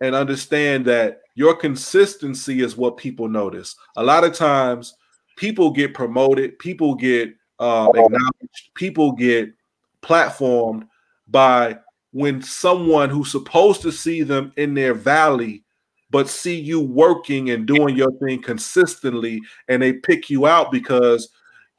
and 0.00 0.14
understand 0.14 0.84
that 0.86 1.20
your 1.34 1.54
consistency 1.54 2.60
is 2.60 2.76
what 2.76 2.96
people 2.96 3.28
notice. 3.28 3.76
A 3.96 4.02
lot 4.02 4.24
of 4.24 4.34
times, 4.34 4.94
people 5.36 5.70
get 5.70 5.94
promoted, 5.94 6.58
people 6.58 6.94
get 6.94 7.34
um, 7.58 7.88
acknowledged, 7.90 8.70
people 8.74 9.12
get 9.12 9.52
platformed 10.02 10.86
by 11.28 11.78
when 12.10 12.42
someone 12.42 13.08
who's 13.08 13.30
supposed 13.30 13.80
to 13.82 13.92
see 13.92 14.22
them 14.22 14.52
in 14.56 14.74
their 14.74 14.92
valley 14.92 15.64
but 16.12 16.28
see 16.28 16.60
you 16.60 16.78
working 16.78 17.50
and 17.50 17.66
doing 17.66 17.96
your 17.96 18.12
thing 18.18 18.40
consistently 18.40 19.40
and 19.68 19.82
they 19.82 19.94
pick 19.94 20.28
you 20.28 20.46
out 20.46 20.70
because 20.70 21.30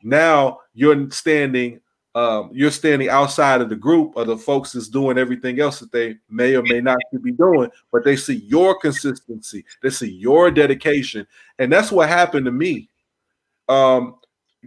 now 0.01 0.59
you're 0.73 1.09
standing 1.11 1.79
um, 2.15 2.51
you're 2.53 2.69
standing 2.69 3.09
outside 3.09 3.61
of 3.61 3.69
the 3.69 3.75
group 3.75 4.15
of 4.17 4.27
the 4.27 4.37
folks 4.37 4.73
that's 4.73 4.87
doing 4.87 5.17
everything 5.17 5.59
else 5.59 5.79
that 5.79 5.91
they 5.91 6.15
may 6.29 6.55
or 6.55 6.61
may 6.61 6.79
not 6.79 6.99
be 7.23 7.31
doing, 7.31 7.71
but 7.91 8.03
they 8.03 8.15
see 8.15 8.35
your 8.45 8.77
consistency, 8.79 9.65
they 9.81 9.89
see 9.89 10.11
your 10.11 10.51
dedication, 10.51 11.25
and 11.57 11.73
that's 11.73 11.91
what 11.91 12.09
happened 12.09 12.45
to 12.45 12.51
me. 12.51 12.87
Um, 13.67 14.17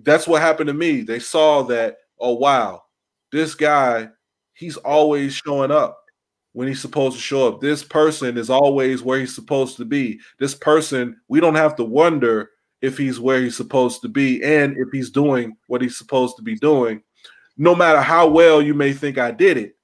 that's 0.02 0.26
what 0.26 0.42
happened 0.42 0.66
to 0.66 0.74
me. 0.74 1.02
They 1.02 1.20
saw 1.20 1.62
that, 1.64 1.98
oh 2.18 2.34
wow, 2.34 2.82
this 3.30 3.54
guy, 3.54 4.08
he's 4.52 4.76
always 4.78 5.32
showing 5.32 5.70
up 5.70 6.05
when 6.56 6.66
he's 6.66 6.80
supposed 6.80 7.16
to 7.16 7.22
show 7.22 7.46
up. 7.46 7.60
This 7.60 7.84
person 7.84 8.38
is 8.38 8.50
always 8.50 9.02
where 9.02 9.20
he's 9.20 9.34
supposed 9.34 9.76
to 9.76 9.84
be. 9.84 10.18
This 10.38 10.54
person, 10.54 11.20
we 11.28 11.38
don't 11.38 11.54
have 11.54 11.76
to 11.76 11.84
wonder 11.84 12.50
if 12.80 12.96
he's 12.96 13.20
where 13.20 13.42
he's 13.42 13.56
supposed 13.56 14.02
to 14.02 14.08
be 14.08 14.42
and 14.42 14.76
if 14.76 14.88
he's 14.92 15.10
doing 15.10 15.56
what 15.66 15.82
he's 15.82 15.96
supposed 15.96 16.36
to 16.36 16.42
be 16.42 16.56
doing 16.56 17.02
no 17.56 17.74
matter 17.74 18.00
how 18.00 18.28
well 18.28 18.60
you 18.60 18.74
may 18.74 18.92
think 18.92 19.18
I 19.18 19.30
did 19.30 19.56
it, 19.56 19.76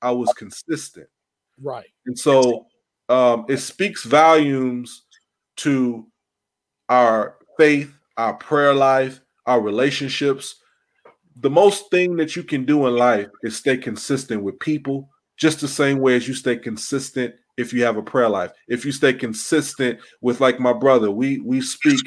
I 0.00 0.10
was 0.10 0.32
consistent. 0.34 1.06
Right. 1.60 1.86
And 2.06 2.18
so 2.18 2.66
um, 3.08 3.46
it 3.48 3.58
speaks 3.58 4.04
volumes 4.04 5.02
to 5.58 6.06
our 6.88 7.36
faith, 7.56 7.92
our 8.16 8.34
prayer 8.34 8.74
life, 8.74 9.20
our 9.46 9.60
relationships. 9.60 10.56
The 11.36 11.50
most 11.50 11.90
thing 11.90 12.16
that 12.16 12.34
you 12.34 12.42
can 12.42 12.64
do 12.64 12.86
in 12.86 12.96
life 12.96 13.28
is 13.42 13.56
stay 13.56 13.76
consistent 13.76 14.42
with 14.42 14.58
people, 14.58 15.08
just 15.36 15.60
the 15.60 15.68
same 15.68 15.98
way 15.98 16.16
as 16.16 16.28
you 16.28 16.34
stay 16.34 16.56
consistent 16.56 17.34
if 17.56 17.72
you 17.72 17.84
have 17.84 17.96
a 17.96 18.02
prayer 18.02 18.28
life. 18.28 18.52
If 18.68 18.84
you 18.84 18.92
stay 18.92 19.12
consistent 19.12 19.98
with 20.20 20.40
like 20.40 20.60
my 20.60 20.72
brother, 20.72 21.10
we 21.10 21.40
we 21.40 21.60
speak, 21.60 22.00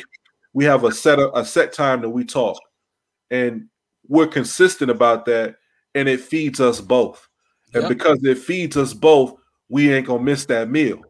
we 0.53 0.65
have 0.65 0.83
a 0.83 0.91
set 0.91 1.19
a 1.19 1.45
set 1.45 1.73
time 1.73 2.01
that 2.01 2.09
we 2.09 2.25
talk. 2.25 2.59
And 3.31 3.67
we're 4.07 4.27
consistent 4.27 4.91
about 4.91 5.25
that 5.25 5.55
and 5.95 6.07
it 6.07 6.21
feeds 6.21 6.59
us 6.59 6.81
both. 6.81 7.27
And 7.73 7.83
yep. 7.83 7.89
because 7.89 8.23
it 8.23 8.37
feeds 8.37 8.77
us 8.77 8.93
both, 8.93 9.35
we 9.69 9.91
ain't 9.91 10.07
gonna 10.07 10.23
miss 10.23 10.45
that 10.45 10.69
meal. 10.69 11.01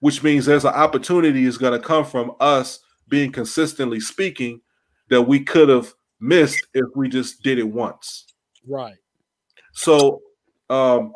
Which 0.00 0.22
means 0.22 0.44
there's 0.44 0.64
an 0.64 0.74
opportunity 0.74 1.44
is 1.44 1.58
gonna 1.58 1.78
come 1.78 2.04
from 2.04 2.32
us 2.40 2.80
being 3.08 3.32
consistently 3.32 4.00
speaking 4.00 4.60
that 5.08 5.22
we 5.22 5.40
could 5.40 5.68
have 5.68 5.94
missed 6.20 6.66
if 6.74 6.86
we 6.94 7.08
just 7.08 7.42
did 7.42 7.58
it 7.58 7.68
once. 7.68 8.26
Right. 8.66 8.96
So 9.72 10.20
um 10.70 11.12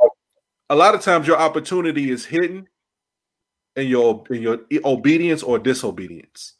a 0.70 0.76
lot 0.76 0.94
of 0.94 1.00
times 1.00 1.26
your 1.26 1.38
opportunity 1.38 2.10
is 2.10 2.24
hidden 2.24 2.66
in 3.76 3.86
your 3.86 4.24
in 4.30 4.42
your 4.42 4.60
obedience 4.84 5.42
or 5.42 5.58
disobedience. 5.58 6.54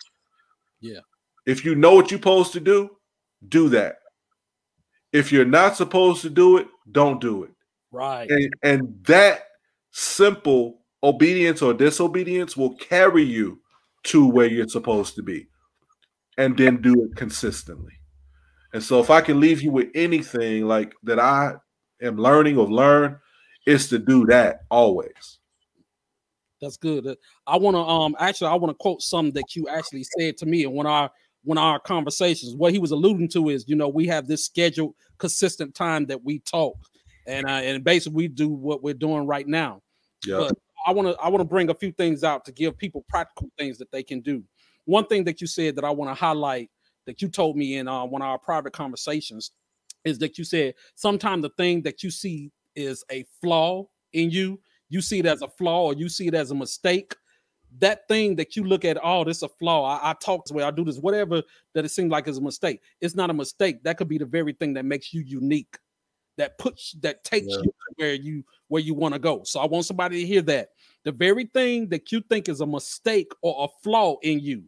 Yeah. 0.80 1.00
If 1.46 1.64
you 1.64 1.74
know 1.74 1.94
what 1.94 2.10
you're 2.10 2.18
supposed 2.18 2.52
to 2.52 2.60
do, 2.60 2.90
do 3.48 3.68
that. 3.70 3.96
If 5.12 5.32
you're 5.32 5.44
not 5.44 5.76
supposed 5.76 6.22
to 6.22 6.30
do 6.30 6.58
it, 6.58 6.68
don't 6.92 7.20
do 7.20 7.44
it. 7.44 7.50
Right. 7.90 8.30
And, 8.30 8.52
and 8.62 9.04
that 9.04 9.44
simple 9.90 10.82
obedience 11.02 11.62
or 11.62 11.72
disobedience 11.72 12.56
will 12.56 12.76
carry 12.76 13.22
you 13.22 13.60
to 14.04 14.26
where 14.26 14.46
you're 14.46 14.68
supposed 14.68 15.14
to 15.16 15.22
be. 15.22 15.48
And 16.36 16.56
then 16.56 16.80
do 16.80 16.94
it 17.04 17.16
consistently. 17.16 17.94
And 18.72 18.82
so 18.82 19.00
if 19.00 19.10
I 19.10 19.22
can 19.22 19.40
leave 19.40 19.62
you 19.62 19.72
with 19.72 19.88
anything 19.94 20.66
like 20.66 20.94
that 21.02 21.18
I 21.18 21.54
am 22.02 22.16
learning 22.16 22.56
or 22.58 22.66
learn, 22.66 23.18
is 23.66 23.88
to 23.88 23.98
do 23.98 24.26
that 24.26 24.62
always. 24.70 25.38
That's 26.60 26.76
good. 26.76 27.16
I 27.46 27.56
want 27.56 27.76
to 27.76 27.80
um 27.80 28.16
actually 28.18 28.48
I 28.48 28.54
want 28.54 28.70
to 28.70 28.82
quote 28.82 29.02
something 29.02 29.34
that 29.34 29.54
you 29.54 29.68
actually 29.68 30.04
said 30.18 30.36
to 30.38 30.46
me 30.46 30.64
and 30.64 30.74
when 30.74 30.86
I 30.86 31.08
when 31.44 31.58
our 31.58 31.78
conversations. 31.78 32.54
What 32.54 32.72
he 32.72 32.78
was 32.78 32.90
alluding 32.90 33.28
to 33.28 33.48
is, 33.48 33.64
you 33.68 33.76
know, 33.76 33.88
we 33.88 34.06
have 34.06 34.26
this 34.26 34.44
scheduled, 34.44 34.94
consistent 35.18 35.74
time 35.74 36.06
that 36.06 36.22
we 36.22 36.40
talk, 36.40 36.76
and 37.26 37.46
uh, 37.46 37.60
and 37.62 37.82
basically 37.82 38.16
we 38.16 38.28
do 38.28 38.48
what 38.48 38.82
we're 38.82 38.94
doing 38.94 39.26
right 39.26 39.46
now. 39.46 39.82
Yeah. 40.26 40.38
But 40.38 40.58
I 40.86 40.92
want 40.92 41.08
to 41.08 41.22
I 41.22 41.28
want 41.28 41.40
to 41.40 41.46
bring 41.48 41.70
a 41.70 41.74
few 41.74 41.92
things 41.92 42.24
out 42.24 42.44
to 42.46 42.52
give 42.52 42.76
people 42.76 43.04
practical 43.08 43.50
things 43.58 43.78
that 43.78 43.90
they 43.90 44.02
can 44.02 44.20
do. 44.20 44.42
One 44.84 45.06
thing 45.06 45.24
that 45.24 45.40
you 45.40 45.46
said 45.46 45.76
that 45.76 45.84
I 45.84 45.90
want 45.90 46.10
to 46.10 46.14
highlight 46.14 46.70
that 47.06 47.22
you 47.22 47.28
told 47.28 47.56
me 47.56 47.76
in 47.76 47.88
uh, 47.88 48.04
one 48.04 48.20
of 48.20 48.28
our 48.28 48.38
private 48.38 48.72
conversations 48.72 49.52
is 50.04 50.18
that 50.18 50.38
you 50.38 50.44
said 50.44 50.74
sometimes 50.94 51.42
the 51.42 51.50
thing 51.50 51.82
that 51.82 52.02
you 52.02 52.10
see 52.10 52.50
is 52.74 53.04
a 53.10 53.24
flaw 53.40 53.86
in 54.12 54.30
you, 54.30 54.60
you 54.88 55.00
see 55.00 55.18
it 55.18 55.26
as 55.26 55.42
a 55.42 55.48
flaw 55.48 55.84
or 55.84 55.94
you 55.94 56.08
see 56.08 56.28
it 56.28 56.34
as 56.34 56.50
a 56.50 56.54
mistake 56.54 57.14
that 57.78 58.08
thing 58.08 58.36
that 58.36 58.56
you 58.56 58.64
look 58.64 58.84
at, 58.84 58.98
oh, 59.02 59.24
this 59.24 59.38
is 59.38 59.42
a 59.42 59.48
flaw. 59.48 59.84
I, 59.84 60.10
I 60.10 60.14
talk 60.14 60.44
this 60.44 60.52
way, 60.52 60.64
I 60.64 60.70
do 60.70 60.84
this, 60.84 60.98
whatever 60.98 61.42
that 61.74 61.84
it 61.84 61.90
seems 61.90 62.10
like 62.10 62.28
is 62.28 62.38
a 62.38 62.42
mistake. 62.42 62.80
It's 63.00 63.14
not 63.14 63.30
a 63.30 63.34
mistake. 63.34 63.82
That 63.82 63.98
could 63.98 64.08
be 64.08 64.18
the 64.18 64.26
very 64.26 64.52
thing 64.52 64.74
that 64.74 64.84
makes 64.84 65.12
you 65.12 65.22
unique, 65.22 65.78
that 66.36 66.58
puts 66.58 66.92
that 67.00 67.24
takes 67.24 67.46
yeah. 67.48 67.58
you 67.58 67.74
where 67.96 68.14
you 68.14 68.44
where 68.68 68.82
you 68.82 68.94
want 68.94 69.14
to 69.14 69.18
go. 69.18 69.42
So 69.44 69.60
I 69.60 69.66
want 69.66 69.84
somebody 69.84 70.20
to 70.20 70.26
hear 70.26 70.42
that. 70.42 70.70
The 71.04 71.12
very 71.12 71.44
thing 71.46 71.88
that 71.88 72.10
you 72.10 72.20
think 72.20 72.48
is 72.48 72.60
a 72.60 72.66
mistake 72.66 73.32
or 73.42 73.64
a 73.64 73.68
flaw 73.82 74.16
in 74.22 74.40
you, 74.40 74.64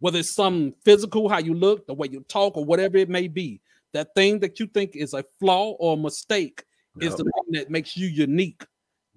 whether 0.00 0.18
it's 0.18 0.34
some 0.34 0.74
physical, 0.84 1.28
how 1.28 1.38
you 1.38 1.54
look, 1.54 1.86
the 1.86 1.94
way 1.94 2.08
you 2.10 2.20
talk, 2.28 2.56
or 2.56 2.64
whatever 2.64 2.96
it 2.96 3.08
may 3.08 3.28
be, 3.28 3.60
that 3.92 4.14
thing 4.14 4.40
that 4.40 4.58
you 4.58 4.66
think 4.66 4.96
is 4.96 5.14
a 5.14 5.24
flaw 5.38 5.72
or 5.72 5.94
a 5.94 6.00
mistake 6.00 6.64
yeah. 6.96 7.08
is 7.08 7.16
the 7.16 7.24
thing 7.24 7.52
that 7.52 7.70
makes 7.70 7.96
you 7.96 8.06
unique. 8.08 8.64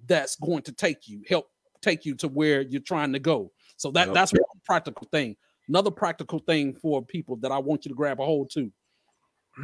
That's 0.06 0.36
going 0.36 0.62
to 0.62 0.72
take 0.72 1.08
you, 1.08 1.22
help 1.28 1.48
take 1.82 2.04
you 2.04 2.14
to 2.16 2.28
where 2.28 2.60
you're 2.60 2.80
trying 2.80 3.12
to 3.12 3.18
go. 3.18 3.50
So 3.76 3.90
that 3.92 4.08
yep. 4.08 4.14
that's 4.14 4.32
one 4.32 4.42
practical 4.64 5.08
thing. 5.10 5.36
Another 5.68 5.90
practical 5.90 6.38
thing 6.38 6.74
for 6.74 7.04
people 7.04 7.36
that 7.36 7.50
I 7.50 7.58
want 7.58 7.84
you 7.84 7.88
to 7.88 7.94
grab 7.94 8.20
a 8.20 8.24
hold 8.24 8.50
to. 8.50 8.70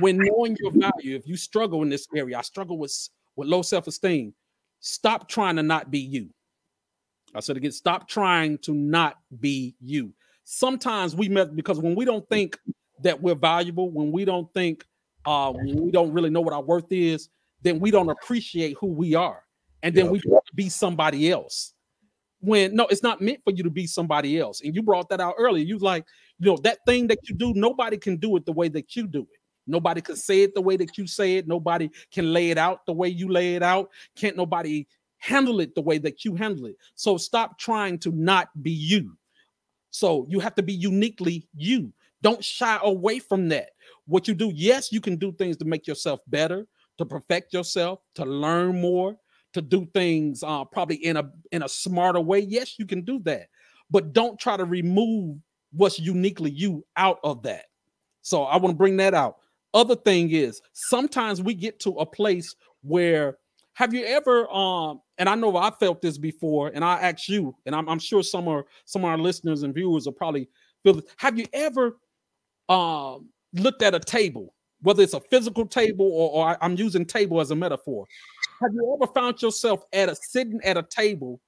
When 0.00 0.18
knowing 0.18 0.56
your 0.58 0.72
value, 0.72 1.16
if 1.16 1.26
you 1.26 1.36
struggle 1.36 1.82
in 1.82 1.90
this 1.90 2.08
area, 2.14 2.38
I 2.38 2.42
struggle 2.42 2.78
with 2.78 2.96
with 3.36 3.48
low 3.48 3.62
self 3.62 3.86
esteem. 3.86 4.34
Stop 4.80 5.28
trying 5.28 5.56
to 5.56 5.62
not 5.62 5.90
be 5.90 6.00
you. 6.00 6.30
I 7.34 7.40
said 7.40 7.56
again, 7.56 7.72
stop 7.72 8.08
trying 8.08 8.58
to 8.58 8.74
not 8.74 9.18
be 9.40 9.74
you. 9.80 10.12
Sometimes 10.44 11.14
we 11.14 11.28
met 11.28 11.54
because 11.54 11.78
when 11.78 11.94
we 11.94 12.04
don't 12.04 12.28
think 12.28 12.58
that 13.02 13.20
we're 13.20 13.34
valuable, 13.34 13.90
when 13.90 14.12
we 14.12 14.24
don't 14.24 14.52
think 14.52 14.84
uh 15.24 15.52
when 15.52 15.82
we 15.82 15.90
don't 15.90 16.12
really 16.12 16.30
know 16.30 16.40
what 16.40 16.52
our 16.52 16.62
worth 16.62 16.90
is, 16.90 17.28
then 17.62 17.80
we 17.80 17.90
don't 17.90 18.10
appreciate 18.10 18.76
who 18.80 18.88
we 18.88 19.14
are. 19.14 19.44
And 19.82 19.94
then 19.94 20.06
yeah. 20.06 20.10
we 20.12 20.22
be 20.54 20.68
somebody 20.68 21.30
else. 21.30 21.74
When 22.40 22.74
no, 22.74 22.86
it's 22.86 23.02
not 23.02 23.20
meant 23.20 23.40
for 23.44 23.52
you 23.52 23.62
to 23.62 23.70
be 23.70 23.86
somebody 23.86 24.38
else. 24.38 24.62
And 24.62 24.74
you 24.74 24.82
brought 24.82 25.08
that 25.10 25.20
out 25.20 25.34
earlier. 25.38 25.64
You 25.64 25.78
like, 25.78 26.04
you 26.38 26.46
know, 26.46 26.56
that 26.58 26.78
thing 26.86 27.06
that 27.08 27.28
you 27.28 27.34
do, 27.34 27.52
nobody 27.54 27.96
can 27.96 28.16
do 28.16 28.36
it 28.36 28.44
the 28.46 28.52
way 28.52 28.68
that 28.68 28.96
you 28.96 29.06
do 29.06 29.22
it. 29.22 29.40
Nobody 29.66 30.00
can 30.00 30.16
say 30.16 30.42
it 30.42 30.54
the 30.54 30.60
way 30.60 30.76
that 30.76 30.98
you 30.98 31.06
say 31.06 31.36
it. 31.36 31.46
Nobody 31.46 31.88
can 32.10 32.32
lay 32.32 32.50
it 32.50 32.58
out 32.58 32.84
the 32.84 32.92
way 32.92 33.08
you 33.08 33.28
lay 33.28 33.54
it 33.54 33.62
out. 33.62 33.90
Can't 34.16 34.36
nobody 34.36 34.86
handle 35.18 35.60
it 35.60 35.74
the 35.76 35.82
way 35.82 35.98
that 35.98 36.24
you 36.24 36.34
handle 36.34 36.66
it. 36.66 36.76
So 36.96 37.16
stop 37.16 37.58
trying 37.58 37.98
to 38.00 38.10
not 38.10 38.48
be 38.60 38.72
you. 38.72 39.16
So 39.90 40.26
you 40.28 40.40
have 40.40 40.56
to 40.56 40.62
be 40.62 40.72
uniquely 40.72 41.46
you. 41.54 41.92
Don't 42.22 42.42
shy 42.42 42.78
away 42.82 43.20
from 43.20 43.48
that. 43.50 43.70
What 44.06 44.26
you 44.28 44.34
do, 44.34 44.50
yes, 44.54 44.92
you 44.92 45.00
can 45.00 45.16
do 45.16 45.32
things 45.32 45.56
to 45.58 45.64
make 45.64 45.86
yourself 45.86 46.20
better, 46.26 46.66
to 46.98 47.06
perfect 47.06 47.52
yourself, 47.52 48.00
to 48.16 48.24
learn 48.24 48.80
more, 48.80 49.16
to 49.52 49.62
do 49.62 49.86
things 49.94 50.42
uh, 50.42 50.64
probably 50.64 50.96
in 50.96 51.16
a 51.16 51.30
in 51.52 51.62
a 51.62 51.68
smarter 51.68 52.20
way. 52.20 52.40
Yes, 52.40 52.78
you 52.78 52.86
can 52.86 53.02
do 53.02 53.18
that, 53.20 53.48
but 53.90 54.12
don't 54.12 54.38
try 54.38 54.56
to 54.56 54.64
remove 54.64 55.36
what's 55.72 55.98
uniquely 55.98 56.50
you 56.50 56.84
out 56.96 57.18
of 57.24 57.42
that. 57.42 57.66
So 58.22 58.44
I 58.44 58.56
want 58.56 58.74
to 58.74 58.78
bring 58.78 58.96
that 58.98 59.14
out. 59.14 59.36
Other 59.74 59.96
thing 59.96 60.30
is 60.30 60.60
sometimes 60.72 61.42
we 61.42 61.54
get 61.54 61.80
to 61.80 61.90
a 61.92 62.06
place 62.06 62.54
where 62.82 63.38
have 63.74 63.94
you 63.94 64.04
ever 64.04 64.50
um 64.50 65.00
and 65.18 65.28
I 65.28 65.34
know 65.34 65.56
I 65.56 65.70
felt 65.70 66.02
this 66.02 66.18
before 66.18 66.70
and 66.74 66.84
I 66.84 67.00
asked 67.00 67.28
you 67.28 67.56
and 67.64 67.74
I'm, 67.74 67.88
I'm 67.88 67.98
sure 67.98 68.22
some 68.22 68.48
are 68.48 68.66
some 68.84 69.02
of 69.04 69.10
our 69.10 69.18
listeners 69.18 69.62
and 69.62 69.74
viewers 69.74 70.06
are 70.06 70.12
probably 70.12 70.48
feel 70.82 70.94
this. 70.94 71.04
Have 71.16 71.38
you 71.38 71.46
ever 71.54 71.98
um 72.68 73.28
looked 73.54 73.82
at 73.82 73.94
a 73.94 74.00
table, 74.00 74.54
whether 74.80 75.02
it's 75.02 75.14
a 75.14 75.20
physical 75.20 75.66
table 75.66 76.06
or, 76.06 76.30
or 76.30 76.58
I'm 76.62 76.76
using 76.76 77.04
table 77.04 77.40
as 77.40 77.50
a 77.50 77.56
metaphor? 77.56 78.06
Have 78.60 78.72
you 78.74 78.98
ever 79.00 79.12
found 79.12 79.42
yourself 79.42 79.84
at 79.92 80.08
a 80.08 80.16
sitting 80.16 80.60
at 80.64 80.76
a 80.76 80.82
table 80.82 81.40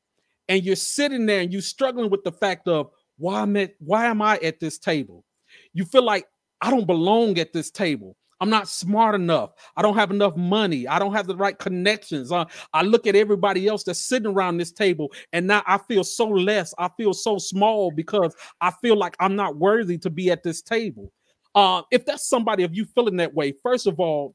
and 0.48 0.62
you're 0.62 0.76
sitting 0.76 1.26
there 1.26 1.40
and 1.40 1.52
you're 1.52 1.62
struggling 1.62 2.10
with 2.10 2.24
the 2.24 2.32
fact 2.32 2.68
of 2.68 2.90
why 3.16 3.42
am 3.42 3.56
I, 3.56 3.70
why 3.78 4.06
am 4.06 4.20
I 4.20 4.38
at 4.38 4.60
this 4.60 4.78
table? 4.78 5.24
You 5.72 5.84
feel 5.84 6.02
like 6.02 6.26
I 6.60 6.70
don't 6.70 6.86
belong 6.86 7.38
at 7.38 7.52
this 7.52 7.70
table. 7.70 8.16
I'm 8.40 8.50
not 8.50 8.68
smart 8.68 9.14
enough. 9.14 9.52
I 9.76 9.82
don't 9.82 9.96
have 9.96 10.10
enough 10.10 10.36
money. 10.36 10.88
I 10.88 10.98
don't 10.98 11.14
have 11.14 11.26
the 11.26 11.36
right 11.36 11.58
connections. 11.58 12.32
Uh, 12.32 12.44
I 12.72 12.82
look 12.82 13.06
at 13.06 13.16
everybody 13.16 13.68
else 13.68 13.84
that's 13.84 14.00
sitting 14.00 14.30
around 14.30 14.58
this 14.58 14.72
table, 14.72 15.12
and 15.32 15.46
now 15.46 15.62
I 15.66 15.78
feel 15.78 16.04
so 16.04 16.26
less. 16.28 16.74
I 16.78 16.90
feel 16.96 17.14
so 17.14 17.38
small 17.38 17.90
because 17.90 18.34
I 18.60 18.72
feel 18.82 18.96
like 18.96 19.16
I'm 19.20 19.36
not 19.36 19.56
worthy 19.56 19.98
to 19.98 20.10
be 20.10 20.30
at 20.30 20.42
this 20.42 20.62
table. 20.62 21.12
Uh, 21.54 21.82
if 21.90 22.04
that's 22.04 22.28
somebody, 22.28 22.64
of 22.64 22.74
you 22.74 22.84
feeling 22.84 23.16
that 23.16 23.34
way, 23.34 23.52
first 23.62 23.86
of 23.86 24.00
all, 24.00 24.34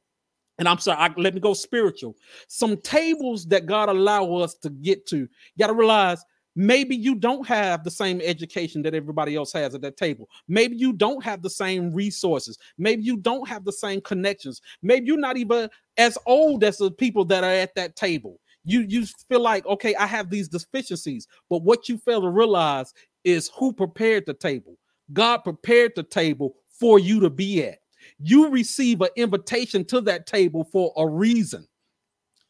and 0.57 0.67
I'm 0.67 0.79
sorry, 0.79 0.99
I, 0.99 1.13
let 1.17 1.33
me 1.33 1.39
go 1.39 1.53
spiritual. 1.53 2.15
Some 2.47 2.77
tables 2.77 3.45
that 3.47 3.65
God 3.65 3.89
allow 3.89 4.33
us 4.35 4.55
to 4.55 4.69
get 4.69 5.05
to, 5.07 5.17
you 5.17 5.27
got 5.57 5.67
to 5.67 5.73
realize 5.73 6.23
Maybe 6.55 6.95
you 6.95 7.15
don't 7.15 7.47
have 7.47 7.85
the 7.85 7.91
same 7.91 8.19
education 8.21 8.81
that 8.81 8.93
everybody 8.93 9.33
else 9.35 9.53
has 9.53 9.75
at 9.75 9.81
that 9.81 9.95
table. 9.95 10.27
Maybe 10.49 10.75
you 10.75 10.91
don't 10.91 11.23
have 11.23 11.41
the 11.41 11.49
same 11.49 11.93
resources. 11.93 12.57
Maybe 12.77 13.03
you 13.03 13.15
don't 13.15 13.47
have 13.47 13.63
the 13.63 13.71
same 13.71 14.01
connections. 14.01 14.59
Maybe 14.81 15.07
you're 15.07 15.17
not 15.17 15.37
even 15.37 15.69
as 15.97 16.17
old 16.25 16.65
as 16.65 16.77
the 16.77 16.91
people 16.91 17.23
that 17.25 17.45
are 17.45 17.49
at 17.49 17.75
that 17.75 17.95
table. 17.95 18.41
You 18.65 18.81
you 18.81 19.05
feel 19.29 19.39
like 19.39 19.65
okay, 19.67 19.95
I 19.95 20.05
have 20.05 20.29
these 20.29 20.49
deficiencies, 20.49 21.27
but 21.49 21.63
what 21.63 21.87
you 21.87 21.97
fail 21.97 22.21
to 22.21 22.29
realize 22.29 22.93
is 23.23 23.49
who 23.57 23.71
prepared 23.71 24.25
the 24.25 24.33
table. 24.33 24.77
God 25.13 25.37
prepared 25.45 25.93
the 25.95 26.03
table 26.03 26.55
for 26.79 26.99
you 26.99 27.19
to 27.19 27.29
be 27.29 27.63
at. 27.63 27.79
You 28.19 28.49
receive 28.49 29.01
an 29.01 29.09
invitation 29.15 29.85
to 29.85 30.01
that 30.01 30.25
table 30.27 30.63
for 30.63 30.93
a 30.97 31.07
reason. 31.07 31.67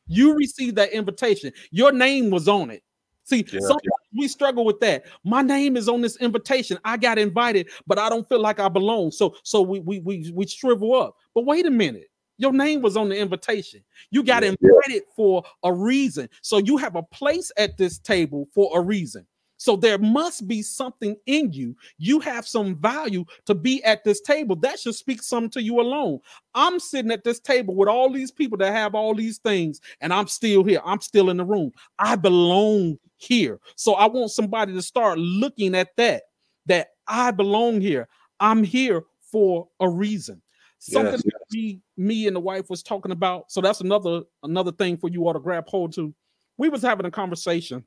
You 0.07 0.35
receive 0.35 0.75
that 0.75 0.91
invitation. 0.91 1.51
Your 1.71 1.91
name 1.91 2.29
was 2.29 2.47
on 2.47 2.71
it. 2.71 2.83
See, 3.23 3.45
yeah, 3.51 3.59
sometimes 3.59 3.81
yeah. 3.83 4.21
we 4.21 4.27
struggle 4.27 4.65
with 4.65 4.79
that. 4.79 5.03
My 5.23 5.43
name 5.43 5.77
is 5.77 5.87
on 5.87 6.01
this 6.01 6.17
invitation. 6.17 6.79
I 6.83 6.97
got 6.97 7.19
invited, 7.19 7.69
but 7.85 7.99
I 7.99 8.09
don't 8.09 8.27
feel 8.27 8.41
like 8.41 8.59
I 8.59 8.69
belong. 8.69 9.11
So, 9.11 9.35
so 9.43 9.61
we 9.61 9.79
we 9.81 9.99
we, 9.99 10.31
we 10.33 10.47
shrivel 10.47 10.95
up. 10.95 11.15
But 11.35 11.45
wait 11.45 11.67
a 11.67 11.71
minute. 11.71 12.07
Your 12.39 12.53
name 12.53 12.81
was 12.81 12.97
on 12.97 13.09
the 13.09 13.17
invitation. 13.17 13.83
You 14.11 14.23
got 14.23 14.43
yeah, 14.43 14.53
invited 14.61 15.03
for 15.15 15.43
a 15.63 15.71
reason. 15.71 16.29
So 16.41 16.57
you 16.57 16.77
have 16.77 16.95
a 16.95 17.03
place 17.03 17.51
at 17.57 17.77
this 17.77 17.99
table 17.99 18.47
for 18.55 18.79
a 18.79 18.81
reason. 18.81 19.27
So 19.59 19.75
there 19.75 19.97
must 19.97 20.47
be 20.47 20.61
something 20.61 21.17
in 21.25 21.51
you. 21.51 21.75
You 21.97 22.21
have 22.21 22.47
some 22.47 22.77
value 22.77 23.25
to 23.45 23.53
be 23.53 23.83
at 23.83 24.05
this 24.05 24.21
table. 24.21 24.55
That 24.55 24.79
should 24.79 24.95
speak 24.95 25.21
something 25.21 25.49
to 25.51 25.61
you 25.61 25.81
alone. 25.81 26.21
I'm 26.55 26.79
sitting 26.79 27.11
at 27.11 27.25
this 27.25 27.41
table 27.41 27.75
with 27.75 27.89
all 27.89 28.09
these 28.09 28.31
people 28.31 28.57
that 28.59 28.71
have 28.71 28.95
all 28.95 29.13
these 29.13 29.37
things, 29.39 29.81
and 29.99 30.13
I'm 30.13 30.27
still 30.27 30.63
here. 30.63 30.79
I'm 30.85 31.01
still 31.01 31.29
in 31.29 31.35
the 31.35 31.43
room. 31.43 31.73
I 31.99 32.15
belong 32.15 32.97
here. 33.17 33.59
So 33.75 33.95
I 33.95 34.07
want 34.07 34.31
somebody 34.31 34.73
to 34.73 34.81
start 34.81 35.19
looking 35.19 35.75
at 35.75 35.89
that, 35.97 36.23
that 36.67 36.91
I 37.05 37.31
belong 37.31 37.81
here. 37.81 38.07
I'm 38.39 38.63
here 38.63 39.03
for 39.21 39.67
a 39.81 39.89
reason. 39.89 40.41
Something 40.79 41.11
yes, 41.11 41.23
yes. 41.25 41.33
Me, 41.51 41.81
me 41.97 42.27
and 42.27 42.35
the 42.37 42.39
wife 42.39 42.69
was 42.69 42.81
talking 42.81 43.11
about. 43.11 43.51
So 43.51 43.59
that's 43.59 43.81
another 43.81 44.21
another 44.43 44.71
thing 44.71 44.95
for 44.95 45.09
you 45.09 45.27
all 45.27 45.33
to 45.33 45.39
grab 45.41 45.67
hold 45.67 45.93
to. 45.95 46.13
We 46.57 46.69
was 46.69 46.81
having 46.81 47.05
a 47.05 47.11
conversation 47.11 47.83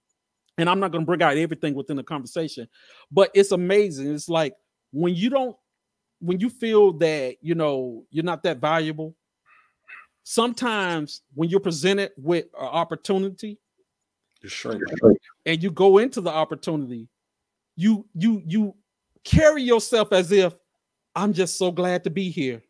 and 0.59 0.69
I'm 0.69 0.81
not 0.81 0.93
going 0.93 1.03
to 1.03 1.07
bring 1.07 1.23
out 1.23 1.37
everything 1.37 1.75
within 1.75 1.97
the 1.97 2.03
conversation, 2.03 2.69
but 3.11 3.31
it's 3.35 3.53
amazing. 3.53 4.13
It's 4.15 4.29
like 4.29 4.55
when 4.93 5.15
you 5.15 5.31
don't, 5.31 5.57
when 6.21 6.41
you 6.41 6.51
feel 6.51 6.93
that 6.95 7.37
you 7.41 7.55
know 7.55 8.05
you're 8.11 8.25
not 8.25 8.43
that 8.45 8.59
valuable. 8.59 9.17
Sometimes 10.25 11.23
when 11.35 11.49
you're 11.49 11.59
presented 11.59 12.13
with 12.17 12.47
an 12.59 12.67
opportunity, 12.67 13.59
sure. 14.45 14.79
and 15.47 15.63
you 15.63 15.71
go 15.71 15.99
into 15.99 16.21
the 16.21 16.31
opportunity, 16.31 17.09
you 17.77 18.07
you 18.15 18.43
you 18.47 18.75
carry 19.25 19.63
yourself 19.63 20.13
as 20.13 20.31
if 20.31 20.55
I'm 21.15 21.33
just 21.33 21.59
so 21.59 21.71
glad 21.73 22.05
to 22.05 22.11
be 22.11 22.31
here. 22.31 22.63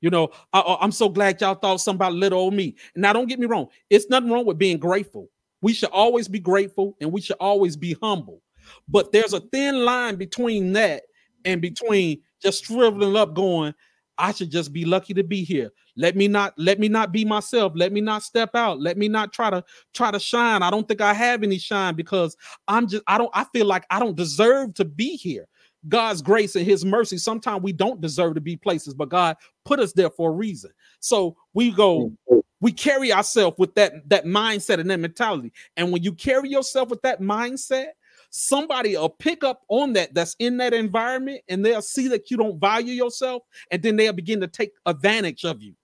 You 0.00 0.08
know, 0.08 0.30
I, 0.52 0.78
am 0.80 0.92
so 0.92 1.10
glad 1.10 1.40
y'all 1.40 1.54
thought 1.54 1.80
something 1.80 1.98
about 1.98 2.14
little 2.14 2.38
old 2.38 2.54
me. 2.54 2.76
Now, 2.96 3.12
don't 3.12 3.28
get 3.28 3.38
me 3.38 3.46
wrong; 3.46 3.68
it's 3.90 4.08
nothing 4.08 4.30
wrong 4.30 4.46
with 4.46 4.58
being 4.58 4.78
grateful. 4.78 5.28
We 5.62 5.72
should 5.72 5.90
always 5.90 6.28
be 6.28 6.38
grateful 6.38 6.96
and 7.00 7.12
we 7.12 7.20
should 7.20 7.36
always 7.40 7.76
be 7.76 7.96
humble. 8.02 8.42
But 8.88 9.12
there's 9.12 9.32
a 9.32 9.40
thin 9.40 9.84
line 9.84 10.16
between 10.16 10.72
that 10.74 11.02
and 11.44 11.60
between 11.60 12.22
just 12.42 12.64
shriveling 12.64 13.16
up, 13.16 13.34
going, 13.34 13.74
I 14.16 14.32
should 14.32 14.50
just 14.50 14.72
be 14.72 14.84
lucky 14.84 15.14
to 15.14 15.24
be 15.24 15.42
here. 15.44 15.70
Let 15.96 16.14
me 16.14 16.28
not 16.28 16.54
let 16.56 16.78
me 16.78 16.88
not 16.88 17.12
be 17.12 17.24
myself. 17.24 17.72
Let 17.74 17.92
me 17.92 18.00
not 18.00 18.22
step 18.22 18.54
out. 18.54 18.80
Let 18.80 18.96
me 18.96 19.08
not 19.08 19.32
try 19.32 19.50
to 19.50 19.64
try 19.92 20.10
to 20.10 20.20
shine. 20.20 20.62
I 20.62 20.70
don't 20.70 20.86
think 20.86 21.00
I 21.00 21.14
have 21.14 21.42
any 21.42 21.58
shine 21.58 21.94
because 21.94 22.36
I'm 22.68 22.86
just 22.86 23.02
I 23.06 23.18
don't 23.18 23.30
I 23.34 23.44
feel 23.52 23.66
like 23.66 23.84
I 23.90 23.98
don't 23.98 24.16
deserve 24.16 24.74
to 24.74 24.84
be 24.84 25.16
here. 25.16 25.46
God's 25.88 26.20
grace 26.20 26.56
and 26.56 26.66
his 26.66 26.84
mercy. 26.84 27.16
Sometimes 27.16 27.62
we 27.62 27.72
don't 27.72 28.00
deserve 28.00 28.34
to 28.34 28.40
be 28.40 28.56
places, 28.56 28.92
but 28.92 29.08
God 29.08 29.36
put 29.64 29.80
us 29.80 29.92
there 29.94 30.10
for 30.10 30.30
a 30.30 30.34
reason. 30.34 30.70
So 31.00 31.36
we 31.54 31.70
go 31.70 32.12
we 32.60 32.72
carry 32.72 33.12
ourselves 33.12 33.56
with 33.58 33.74
that 33.74 34.08
that 34.08 34.24
mindset 34.24 34.80
and 34.80 34.90
that 34.90 35.00
mentality. 35.00 35.52
And 35.76 35.92
when 35.92 36.02
you 36.02 36.12
carry 36.12 36.48
yourself 36.48 36.88
with 36.90 37.02
that 37.02 37.20
mindset 37.20 37.88
somebody 38.30 38.96
will 38.96 39.08
pick 39.08 39.44
up 39.44 39.62
on 39.68 39.92
that 39.92 40.14
that's 40.14 40.36
in 40.38 40.56
that 40.58 40.72
environment 40.72 41.40
and 41.48 41.64
they'll 41.64 41.82
see 41.82 42.08
that 42.08 42.30
you 42.30 42.36
don't 42.36 42.60
value 42.60 42.92
yourself 42.92 43.42
and 43.70 43.82
then 43.82 43.96
they'll 43.96 44.12
begin 44.12 44.40
to 44.40 44.46
take 44.46 44.72
advantage 44.86 45.44
of 45.44 45.60
you. 45.60 45.74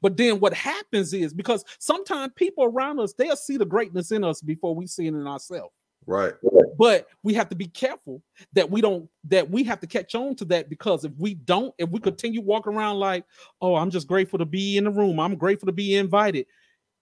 But 0.00 0.16
then 0.16 0.40
what 0.40 0.54
happens 0.54 1.12
is 1.12 1.32
because 1.32 1.64
sometimes 1.78 2.32
people 2.36 2.64
around 2.64 2.98
us 3.00 3.12
they'll 3.12 3.36
see 3.36 3.56
the 3.56 3.64
greatness 3.64 4.12
in 4.12 4.24
us 4.24 4.40
before 4.40 4.74
we 4.74 4.86
see 4.86 5.06
it 5.06 5.14
in 5.14 5.26
ourselves 5.26 5.72
Right. 6.08 6.32
But 6.78 7.06
we 7.22 7.34
have 7.34 7.50
to 7.50 7.54
be 7.54 7.66
careful 7.66 8.22
that 8.54 8.70
we 8.70 8.80
don't 8.80 9.10
that 9.24 9.50
we 9.50 9.62
have 9.64 9.78
to 9.80 9.86
catch 9.86 10.14
on 10.14 10.34
to 10.36 10.46
that 10.46 10.70
because 10.70 11.04
if 11.04 11.12
we 11.18 11.34
don't, 11.34 11.74
if 11.76 11.90
we 11.90 12.00
continue 12.00 12.40
walking 12.40 12.72
around 12.72 12.96
like, 12.96 13.26
oh, 13.60 13.74
I'm 13.74 13.90
just 13.90 14.08
grateful 14.08 14.38
to 14.38 14.46
be 14.46 14.78
in 14.78 14.84
the 14.84 14.90
room, 14.90 15.20
I'm 15.20 15.36
grateful 15.36 15.66
to 15.66 15.72
be 15.72 15.96
invited, 15.96 16.46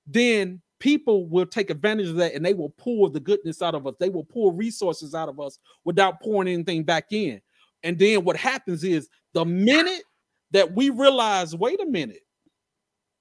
then 0.09 0.61
people 0.81 1.29
will 1.29 1.47
take 1.47 1.71
advantage 1.71 2.09
of 2.09 2.17
that 2.17 2.35
and 2.35 2.45
they 2.45 2.53
will 2.53 2.71
pull 2.71 3.09
the 3.09 3.21
goodness 3.21 3.63
out 3.63 3.77
of 3.77 3.87
us. 3.87 3.95
They 4.01 4.09
will 4.09 4.25
pull 4.25 4.51
resources 4.51 5.15
out 5.15 5.29
of 5.29 5.39
us 5.39 5.61
without 5.85 6.21
pouring 6.21 6.49
anything 6.49 6.83
back 6.83 7.13
in. 7.13 7.41
And 7.85 7.97
then 7.97 8.25
what 8.25 8.37
happens 8.37 8.83
is 8.83 9.09
the 9.35 9.45
minute 9.45 10.03
that 10.51 10.75
we 10.75 10.91
realize, 10.91 11.55
wait 11.55 11.81
a 11.81 11.87
minute, 11.87 12.23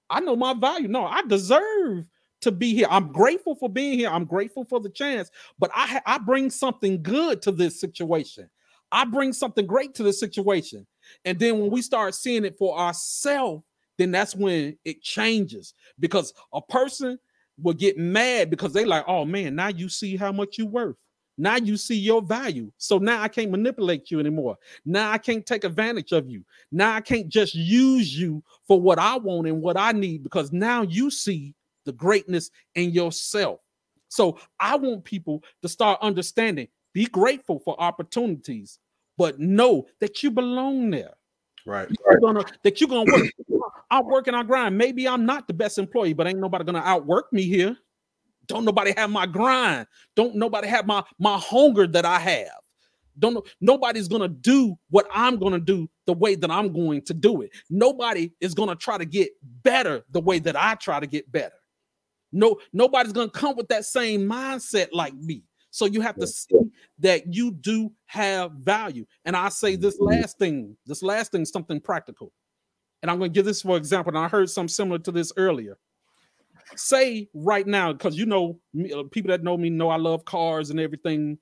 I 0.09 0.19
know 0.19 0.35
my 0.35 0.55
value. 0.55 0.87
No, 0.87 1.05
I 1.05 1.21
deserve 1.27 2.05
to 2.41 2.51
be 2.51 2.73
here. 2.73 2.87
I'm 2.89 3.11
grateful 3.11 3.55
for 3.55 3.69
being 3.69 3.97
here. 3.97 4.09
I'm 4.09 4.25
grateful 4.25 4.65
for 4.65 4.79
the 4.79 4.89
chance, 4.89 5.31
but 5.59 5.71
I 5.73 6.01
I 6.05 6.17
bring 6.17 6.49
something 6.49 7.01
good 7.01 7.41
to 7.43 7.51
this 7.51 7.79
situation. 7.79 8.49
I 8.91 9.05
bring 9.05 9.33
something 9.33 9.65
great 9.65 9.93
to 9.95 10.03
this 10.03 10.19
situation. 10.19 10.85
And 11.25 11.39
then 11.39 11.59
when 11.59 11.71
we 11.71 11.81
start 11.81 12.15
seeing 12.15 12.45
it 12.45 12.57
for 12.57 12.77
ourselves, 12.77 13.63
then 13.97 14.11
that's 14.11 14.35
when 14.35 14.77
it 14.85 15.01
changes 15.01 15.73
because 15.99 16.33
a 16.53 16.61
person 16.61 17.17
will 17.61 17.73
get 17.73 17.97
mad 17.97 18.49
because 18.49 18.73
they 18.73 18.85
like, 18.85 19.05
oh 19.07 19.25
man, 19.25 19.55
now 19.55 19.69
you 19.69 19.89
see 19.89 20.15
how 20.15 20.31
much 20.31 20.57
you 20.57 20.65
worth. 20.65 20.97
Now 21.37 21.57
you 21.57 21.75
see 21.75 21.97
your 21.97 22.21
value. 22.21 22.71
So 22.77 22.97
now 22.97 23.21
I 23.21 23.27
can't 23.27 23.51
manipulate 23.51 24.09
you 24.09 24.19
anymore. 24.19 24.57
Now 24.85 25.11
I 25.11 25.17
can't 25.17 25.45
take 25.45 25.63
advantage 25.63 26.11
of 26.11 26.29
you. 26.29 26.45
Now 26.71 26.93
I 26.93 27.01
can't 27.01 27.27
just 27.27 27.55
use 27.55 28.17
you 28.17 28.41
for 28.67 28.79
what 28.79 28.99
I 28.99 29.17
want 29.17 29.47
and 29.47 29.61
what 29.61 29.77
I 29.77 29.91
need 29.91 30.23
because 30.23 30.53
now 30.53 30.83
you 30.83 31.11
see 31.11 31.53
the 31.85 31.93
greatness 31.93 32.51
in 32.75 32.91
yourself. 32.91 33.59
So 34.09 34.37
I 34.59 34.75
want 34.75 35.03
people 35.03 35.43
to 35.61 35.69
start 35.69 35.99
understanding, 36.01 36.67
be 36.93 37.05
grateful 37.05 37.59
for 37.59 37.79
opportunities, 37.81 38.79
but 39.17 39.39
know 39.39 39.87
that 39.99 40.23
you 40.23 40.31
belong 40.31 40.89
there. 40.89 41.13
Right. 41.65 41.89
You're 41.89 42.19
gonna, 42.19 42.45
that 42.63 42.79
you're 42.79 42.89
gonna 42.89 43.11
work. 43.11 43.31
I'm 43.89 44.05
working 44.05 44.33
I 44.33 44.43
grind. 44.43 44.77
Maybe 44.77 45.07
I'm 45.07 45.25
not 45.25 45.47
the 45.47 45.53
best 45.53 45.77
employee, 45.77 46.13
but 46.13 46.27
ain't 46.27 46.39
nobody 46.39 46.63
gonna 46.63 46.79
outwork 46.79 47.31
me 47.33 47.43
here. 47.43 47.77
Don't 48.47 48.65
nobody 48.65 48.93
have 48.95 49.09
my 49.09 49.25
grind. 49.25 49.87
Don't 50.15 50.35
nobody 50.35 50.67
have 50.67 50.85
my 50.85 51.03
my 51.19 51.37
hunger 51.37 51.87
that 51.87 52.05
I 52.05 52.19
have. 52.19 52.59
Don't 53.17 53.47
nobody's 53.61 54.07
gonna 54.07 54.27
do 54.27 54.77
what 54.89 55.07
I'm 55.11 55.37
gonna 55.37 55.59
do 55.59 55.89
the 56.05 56.13
way 56.13 56.35
that 56.35 56.51
I'm 56.51 56.71
going 56.73 57.01
to 57.03 57.13
do 57.13 57.41
it. 57.41 57.51
Nobody 57.69 58.31
is 58.41 58.53
gonna 58.53 58.75
try 58.75 58.97
to 58.97 59.05
get 59.05 59.29
better 59.63 60.03
the 60.11 60.21
way 60.21 60.39
that 60.39 60.55
I 60.55 60.75
try 60.75 60.99
to 60.99 61.07
get 61.07 61.31
better. 61.31 61.55
No, 62.31 62.59
nobody's 62.73 63.13
gonna 63.13 63.29
come 63.29 63.55
with 63.55 63.67
that 63.69 63.85
same 63.85 64.21
mindset 64.21 64.89
like 64.91 65.13
me. 65.15 65.43
So 65.71 65.85
you 65.85 66.01
have 66.01 66.17
to 66.19 66.27
see 66.27 66.55
that 66.99 67.33
you 67.33 67.51
do 67.51 67.91
have 68.05 68.51
value. 68.53 69.05
And 69.25 69.35
I 69.35 69.49
say 69.49 69.75
this 69.75 69.99
last 69.99 70.39
thing, 70.39 70.77
this 70.85 71.03
last 71.03 71.33
thing, 71.33 71.43
something 71.43 71.81
practical. 71.81 72.31
And 73.01 73.11
I'm 73.11 73.19
to 73.19 73.29
give 73.29 73.45
this 73.45 73.61
for 73.61 73.75
example. 73.75 74.15
And 74.15 74.23
I 74.23 74.29
heard 74.29 74.49
something 74.49 74.69
similar 74.69 74.99
to 74.99 75.11
this 75.11 75.33
earlier 75.35 75.77
say 76.75 77.29
right 77.33 77.65
now, 77.65 77.93
because 77.93 78.17
you 78.17 78.25
know, 78.25 78.59
uh, 78.93 79.03
people 79.11 79.29
that 79.29 79.43
know 79.43 79.57
me 79.57 79.69
know 79.69 79.89
I 79.89 79.97
love 79.97 80.25
cars 80.25 80.69
and 80.69 80.79
everything. 80.79 81.37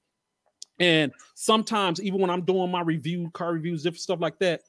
And 0.80 1.12
sometimes, 1.36 2.02
even 2.02 2.20
when 2.20 2.30
I'm 2.30 2.44
doing 2.44 2.72
my 2.72 2.82
review, 2.82 3.30
car 3.34 3.54
reviews, 3.54 3.84
different 3.84 4.02
stuff 4.02 4.20
like 4.20 4.40
that, 4.40 4.62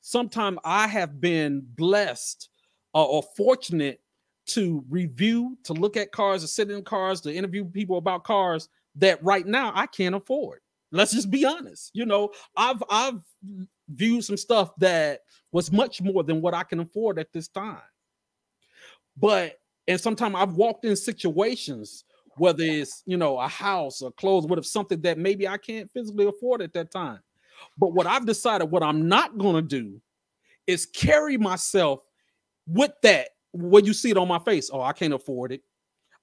sometimes 0.00 0.58
I 0.64 0.86
have 0.86 1.20
been 1.20 1.62
blessed 1.76 2.48
uh, 2.94 3.04
or 3.04 3.22
fortunate 3.36 4.00
to 4.46 4.84
review, 4.88 5.56
to 5.64 5.72
look 5.72 5.96
at 5.96 6.12
cars, 6.12 6.42
to 6.42 6.48
sit 6.48 6.70
in 6.70 6.82
cars, 6.82 7.20
to 7.22 7.34
interview 7.34 7.64
people 7.64 7.98
about 7.98 8.24
cars 8.24 8.68
that 8.96 9.22
right 9.22 9.46
now 9.46 9.72
I 9.74 9.86
can't 9.86 10.14
afford. 10.14 10.60
Let's 10.92 11.12
just 11.12 11.30
be 11.30 11.44
honest. 11.44 11.90
You 11.94 12.06
know, 12.06 12.30
I've 12.56 12.82
I've 12.88 13.20
viewed 13.88 14.24
some 14.24 14.36
stuff 14.36 14.70
that 14.78 15.20
was 15.52 15.72
much 15.72 16.00
more 16.00 16.22
than 16.22 16.40
what 16.40 16.54
I 16.54 16.62
can 16.62 16.80
afford 16.80 17.18
at 17.18 17.32
this 17.32 17.48
time. 17.48 17.80
But 19.16 19.58
and 19.88 20.00
sometimes 20.00 20.36
I've 20.36 20.54
walked 20.54 20.84
in 20.84 20.96
situations, 20.96 22.04
whether 22.36 22.62
it's 22.62 23.02
you 23.06 23.16
know 23.16 23.38
a 23.38 23.48
house 23.48 24.02
or 24.02 24.12
clothes, 24.12 24.46
what 24.46 24.58
if 24.58 24.66
something 24.66 25.00
that 25.02 25.18
maybe 25.18 25.48
I 25.48 25.56
can't 25.56 25.90
physically 25.90 26.26
afford 26.26 26.62
at 26.62 26.72
that 26.74 26.90
time. 26.90 27.20
But 27.78 27.92
what 27.92 28.06
I've 28.06 28.26
decided, 28.26 28.70
what 28.70 28.82
I'm 28.82 29.08
not 29.08 29.38
gonna 29.38 29.62
do, 29.62 30.00
is 30.66 30.86
carry 30.86 31.36
myself 31.36 32.00
with 32.66 32.92
that. 33.02 33.28
When 33.54 33.84
you 33.84 33.92
see 33.92 34.10
it 34.10 34.16
on 34.16 34.28
my 34.28 34.40
face, 34.40 34.68
oh, 34.72 34.82
I 34.82 34.92
can't 34.92 35.14
afford 35.14 35.52
it. 35.52 35.62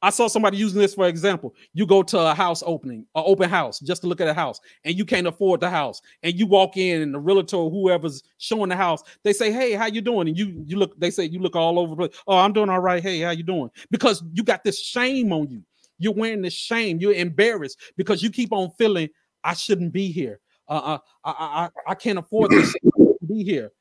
I 0.04 0.10
saw 0.10 0.28
somebody 0.28 0.58
using 0.58 0.80
this 0.80 0.96
for 0.96 1.08
example. 1.08 1.54
You 1.74 1.86
go 1.86 2.02
to 2.04 2.20
a 2.20 2.34
house 2.34 2.64
opening, 2.66 3.06
an 3.16 3.24
open 3.26 3.50
house, 3.50 3.80
just 3.80 4.02
to 4.02 4.08
look 4.08 4.20
at 4.20 4.28
a 4.28 4.34
house, 4.34 4.60
and 4.84 4.98
you 4.98 5.06
can't 5.06 5.28
afford 5.28 5.60
the 5.62 5.70
house. 5.70 6.02
And 6.24 6.38
you 6.38 6.48
walk 6.48 6.76
in, 6.76 7.02
and 7.02 7.14
the 7.14 7.20
realtor, 7.20 7.70
whoever's 7.70 8.24
showing 8.38 8.70
the 8.70 8.76
house, 8.76 9.04
they 9.24 9.32
say, 9.32 9.52
"Hey, 9.52 9.74
how 9.74 9.86
you 9.86 10.02
doing?" 10.02 10.28
And 10.28 10.38
you 10.38 10.64
you 10.66 10.78
look, 10.78 11.00
they 11.00 11.12
say 11.12 11.26
you 11.26 11.40
look 11.40 11.56
all 11.56 11.78
over. 11.78 12.10
Oh, 12.28 12.38
I'm 12.38 12.52
doing 12.52 12.70
all 12.70 12.80
right. 12.80 13.02
Hey, 13.02 13.20
how 13.22 13.32
you 13.32 13.44
doing? 13.44 13.70
Because 13.92 14.24
you 14.34 14.44
got 14.44 14.64
this 14.64 14.82
shame 14.82 15.32
on 15.32 15.50
you. 15.50 15.64
You're 16.00 16.14
wearing 16.14 16.42
this 16.42 16.54
shame. 16.54 16.98
You're 17.00 17.14
embarrassed 17.14 17.80
because 17.96 18.24
you 18.24 18.32
keep 18.32 18.52
on 18.52 18.72
feeling 18.78 19.10
I 19.44 19.54
shouldn't 19.54 19.94
be 19.94 20.12
here. 20.12 20.40
Uh, 20.68 20.98
uh 20.98 20.98
I, 21.24 21.32
I 21.32 21.92
I 21.92 21.96
can't 21.96 22.18
afford 22.18 22.52
to 22.52 23.18
be 23.28 23.44
here. 23.44 23.72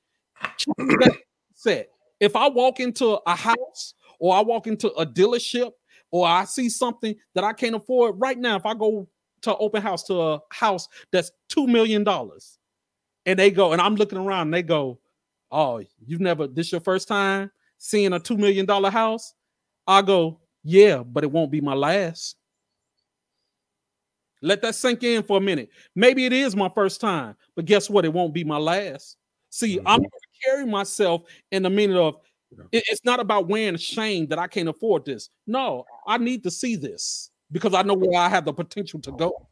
Said, 1.54 1.86
if 2.20 2.36
I 2.36 2.48
walk 2.48 2.80
into 2.80 3.18
a 3.26 3.34
house 3.34 3.94
or 4.18 4.36
I 4.36 4.40
walk 4.42 4.66
into 4.66 4.92
a 4.92 5.06
dealership 5.06 5.72
or 6.10 6.26
I 6.26 6.44
see 6.44 6.68
something 6.68 7.14
that 7.34 7.44
I 7.44 7.52
can't 7.52 7.74
afford 7.74 8.20
right 8.20 8.38
now, 8.38 8.56
if 8.56 8.66
I 8.66 8.74
go 8.74 9.08
to 9.42 9.56
open 9.56 9.80
house 9.80 10.04
to 10.04 10.20
a 10.20 10.40
house 10.50 10.86
that's 11.10 11.32
two 11.48 11.66
million 11.66 12.04
dollars, 12.04 12.58
and 13.26 13.38
they 13.38 13.50
go, 13.50 13.72
and 13.72 13.80
I'm 13.80 13.96
looking 13.96 14.18
around, 14.18 14.48
and 14.48 14.54
they 14.54 14.62
go, 14.62 15.00
"Oh, 15.50 15.82
you've 16.04 16.20
never 16.20 16.46
this 16.46 16.72
your 16.72 16.80
first 16.80 17.08
time 17.08 17.50
seeing 17.78 18.12
a 18.12 18.20
two 18.20 18.36
million 18.36 18.66
dollar 18.66 18.90
house?" 18.90 19.34
I 19.86 20.02
go, 20.02 20.40
"Yeah, 20.62 21.02
but 21.02 21.24
it 21.24 21.32
won't 21.32 21.50
be 21.50 21.60
my 21.60 21.74
last." 21.74 22.36
Let 24.42 24.62
that 24.62 24.74
sink 24.74 25.02
in 25.02 25.22
for 25.22 25.36
a 25.36 25.40
minute. 25.40 25.68
Maybe 25.94 26.24
it 26.24 26.32
is 26.32 26.56
my 26.56 26.70
first 26.74 27.00
time, 27.00 27.36
but 27.56 27.66
guess 27.66 27.90
what? 27.90 28.06
It 28.06 28.12
won't 28.12 28.32
be 28.32 28.44
my 28.44 28.56
last. 28.56 29.16
See, 29.50 29.76
mm-hmm. 29.76 29.86
I'm 29.86 30.00
to 30.00 30.10
carry 30.44 30.66
myself 30.66 31.22
in 31.50 31.62
the 31.62 31.70
minute 31.70 31.96
of 31.96 32.16
it's 32.72 33.04
not 33.04 33.20
about 33.20 33.48
wearing 33.48 33.76
shame 33.76 34.26
that 34.26 34.38
I 34.38 34.46
can't 34.46 34.68
afford 34.68 35.04
this. 35.04 35.30
No, 35.46 35.84
I 36.06 36.18
need 36.18 36.42
to 36.44 36.50
see 36.50 36.76
this 36.76 37.30
because 37.52 37.74
I 37.74 37.82
know 37.82 37.94
where 37.94 38.20
I 38.20 38.28
have 38.28 38.44
the 38.44 38.52
potential 38.52 39.00
to 39.00 39.12
go. 39.12 39.48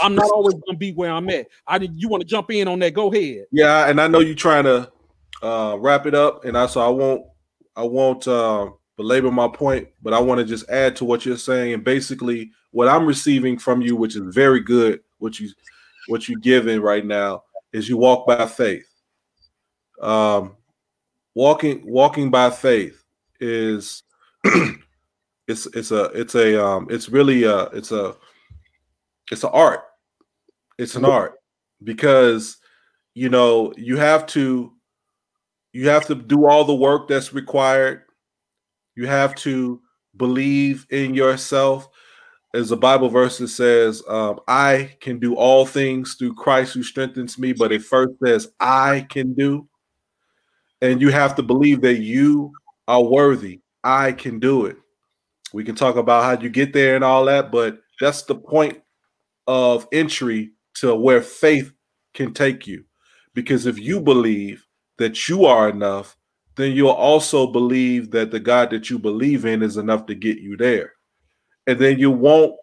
I'm 0.00 0.14
not 0.14 0.30
always 0.30 0.54
going 0.54 0.74
to 0.74 0.76
be 0.76 0.92
where 0.92 1.10
I'm 1.10 1.28
at. 1.30 1.46
I 1.66 1.78
you 1.78 2.08
want 2.08 2.22
to 2.22 2.26
jump 2.26 2.50
in 2.50 2.68
on 2.68 2.78
that? 2.80 2.92
Go 2.92 3.12
ahead. 3.12 3.46
Yeah, 3.52 3.88
and 3.88 4.00
I 4.00 4.08
know 4.08 4.20
you're 4.20 4.34
trying 4.34 4.64
to 4.64 4.90
uh, 5.42 5.76
wrap 5.78 6.06
it 6.06 6.14
up, 6.14 6.44
and 6.44 6.58
I 6.58 6.66
so 6.66 6.80
I 6.80 6.88
won't 6.88 7.22
I 7.76 7.84
won't 7.84 8.26
uh, 8.26 8.70
belabor 8.96 9.30
my 9.30 9.48
point, 9.48 9.88
but 10.02 10.12
I 10.12 10.18
want 10.18 10.40
to 10.40 10.44
just 10.44 10.68
add 10.68 10.96
to 10.96 11.04
what 11.04 11.24
you're 11.24 11.36
saying. 11.36 11.72
And 11.72 11.84
basically, 11.84 12.50
what 12.72 12.88
I'm 12.88 13.06
receiving 13.06 13.58
from 13.58 13.80
you, 13.80 13.96
which 13.96 14.16
is 14.16 14.34
very 14.34 14.60
good, 14.60 15.00
what 15.18 15.38
you 15.38 15.50
what 16.08 16.28
you're 16.28 16.40
giving 16.40 16.80
right 16.80 17.04
now, 17.04 17.44
is 17.72 17.88
you 17.88 17.96
walk 17.96 18.26
by 18.26 18.46
faith. 18.46 18.86
Um, 20.00 20.56
walking 21.34 21.82
walking 21.84 22.30
by 22.30 22.50
faith 22.50 23.04
is 23.40 24.02
it's 25.46 25.66
it's 25.66 25.90
a 25.90 26.04
it's 26.06 26.34
a 26.34 26.64
um 26.64 26.88
it's 26.90 27.08
really 27.08 27.44
a 27.44 27.64
it's 27.66 27.92
a 27.92 28.16
it's 29.30 29.44
an 29.44 29.50
art. 29.52 29.84
It's 30.78 30.94
an 30.94 31.04
art 31.04 31.34
because 31.82 32.58
you 33.14 33.28
know 33.28 33.72
you 33.76 33.96
have 33.96 34.26
to 34.28 34.72
you 35.72 35.88
have 35.88 36.06
to 36.06 36.14
do 36.14 36.46
all 36.46 36.64
the 36.64 36.74
work 36.74 37.08
that's 37.08 37.32
required. 37.32 38.02
You 38.94 39.06
have 39.06 39.34
to 39.36 39.80
believe 40.16 40.86
in 40.90 41.14
yourself. 41.14 41.88
As 42.54 42.70
the 42.70 42.76
bible 42.76 43.10
verse 43.10 43.36
that 43.36 43.48
says 43.48 44.02
um, 44.08 44.40
i 44.48 44.96
can 45.00 45.18
do 45.18 45.34
all 45.34 45.66
things 45.66 46.14
through 46.14 46.34
christ 46.34 46.72
who 46.72 46.82
strengthens 46.82 47.38
me. 47.38 47.52
But 47.52 47.72
it 47.72 47.82
first 47.82 48.12
says 48.24 48.48
i 48.60 49.04
can 49.10 49.34
do 49.34 49.68
and 50.80 51.00
you 51.00 51.10
have 51.10 51.34
to 51.36 51.42
believe 51.42 51.80
that 51.82 51.98
you 51.98 52.52
are 52.88 53.02
worthy. 53.02 53.60
I 53.82 54.12
can 54.12 54.38
do 54.38 54.66
it. 54.66 54.76
We 55.52 55.64
can 55.64 55.74
talk 55.74 55.96
about 55.96 56.24
how 56.24 56.42
you 56.42 56.50
get 56.50 56.72
there 56.72 56.96
and 56.96 57.04
all 57.04 57.24
that, 57.26 57.50
but 57.50 57.78
that's 58.00 58.22
the 58.22 58.34
point 58.34 58.82
of 59.46 59.86
entry 59.92 60.52
to 60.74 60.94
where 60.94 61.22
faith 61.22 61.72
can 62.14 62.34
take 62.34 62.66
you. 62.66 62.84
Because 63.34 63.66
if 63.66 63.78
you 63.78 64.00
believe 64.00 64.66
that 64.98 65.28
you 65.28 65.44
are 65.44 65.68
enough, 65.68 66.16
then 66.56 66.72
you'll 66.72 66.90
also 66.90 67.46
believe 67.46 68.10
that 68.10 68.30
the 68.30 68.40
God 68.40 68.70
that 68.70 68.90
you 68.90 68.98
believe 68.98 69.44
in 69.44 69.62
is 69.62 69.76
enough 69.76 70.06
to 70.06 70.14
get 70.14 70.38
you 70.38 70.56
there. 70.56 70.92
And 71.66 71.78
then 71.78 71.98
you 71.98 72.10
won't 72.10 72.54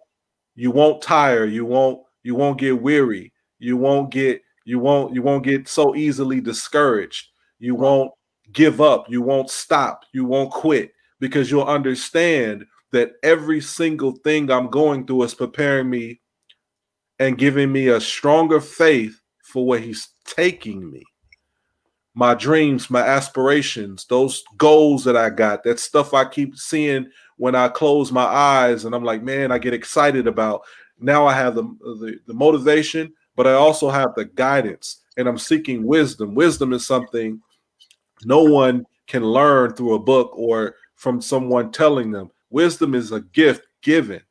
you 0.55 0.71
won't 0.71 1.01
tire, 1.01 1.45
you 1.45 1.65
won't 1.65 2.01
you 2.23 2.35
won't 2.35 2.59
get 2.59 2.81
weary, 2.81 3.33
you 3.59 3.77
won't 3.77 4.09
get 4.11 4.41
you 4.65 4.79
won't 4.79 5.13
you 5.13 5.21
won't 5.21 5.43
get 5.43 5.67
so 5.67 5.95
easily 5.95 6.41
discouraged 6.41 7.27
you 7.59 7.75
won't 7.75 8.11
give 8.51 8.81
up. 8.81 9.09
You 9.09 9.21
won't 9.21 9.49
stop. 9.49 10.03
You 10.13 10.25
won't 10.25 10.51
quit 10.51 10.93
because 11.19 11.49
you'll 11.49 11.63
understand 11.63 12.65
that 12.91 13.13
every 13.23 13.61
single 13.61 14.11
thing 14.11 14.51
I'm 14.51 14.69
going 14.69 15.05
through 15.05 15.23
is 15.23 15.33
preparing 15.33 15.89
me 15.89 16.21
and 17.19 17.37
giving 17.37 17.71
me 17.71 17.87
a 17.87 18.01
stronger 18.01 18.61
faith 18.61 19.19
for 19.43 19.65
where 19.65 19.79
He's 19.79 20.09
taking 20.25 20.91
me. 20.91 21.03
My 22.15 22.35
dreams, 22.35 22.89
my 22.89 23.01
aspirations, 23.01 24.05
those 24.05 24.43
goals 24.57 25.03
that 25.05 25.17
I 25.17 25.31
got, 25.31 25.63
that 25.63 25.79
stuff 25.79 26.13
I 26.13 26.25
keep 26.25 26.55
seeing 26.55 27.09
when 27.37 27.55
I 27.55 27.67
close 27.69 28.11
my 28.11 28.25
eyes 28.25 28.85
and 28.85 28.93
I'm 28.93 29.03
like, 29.03 29.23
man, 29.23 29.51
I 29.51 29.57
get 29.57 29.73
excited 29.73 30.27
about. 30.27 30.61
Now 30.99 31.25
I 31.25 31.33
have 31.33 31.55
the, 31.55 31.63
the, 31.63 32.19
the 32.27 32.33
motivation, 32.33 33.13
but 33.35 33.47
I 33.47 33.53
also 33.53 33.89
have 33.89 34.13
the 34.15 34.25
guidance 34.25 35.01
and 35.17 35.27
I'm 35.27 35.37
seeking 35.37 35.85
wisdom. 35.85 36.35
Wisdom 36.35 36.73
is 36.73 36.85
something 36.85 37.41
no 38.25 38.43
one 38.43 38.85
can 39.07 39.23
learn 39.23 39.73
through 39.73 39.95
a 39.95 39.99
book 39.99 40.31
or 40.35 40.75
from 40.95 41.21
someone 41.21 41.71
telling 41.71 42.11
them. 42.11 42.31
Wisdom 42.49 42.95
is 42.95 43.11
a 43.11 43.21
gift 43.21 43.63
given. 43.81 44.21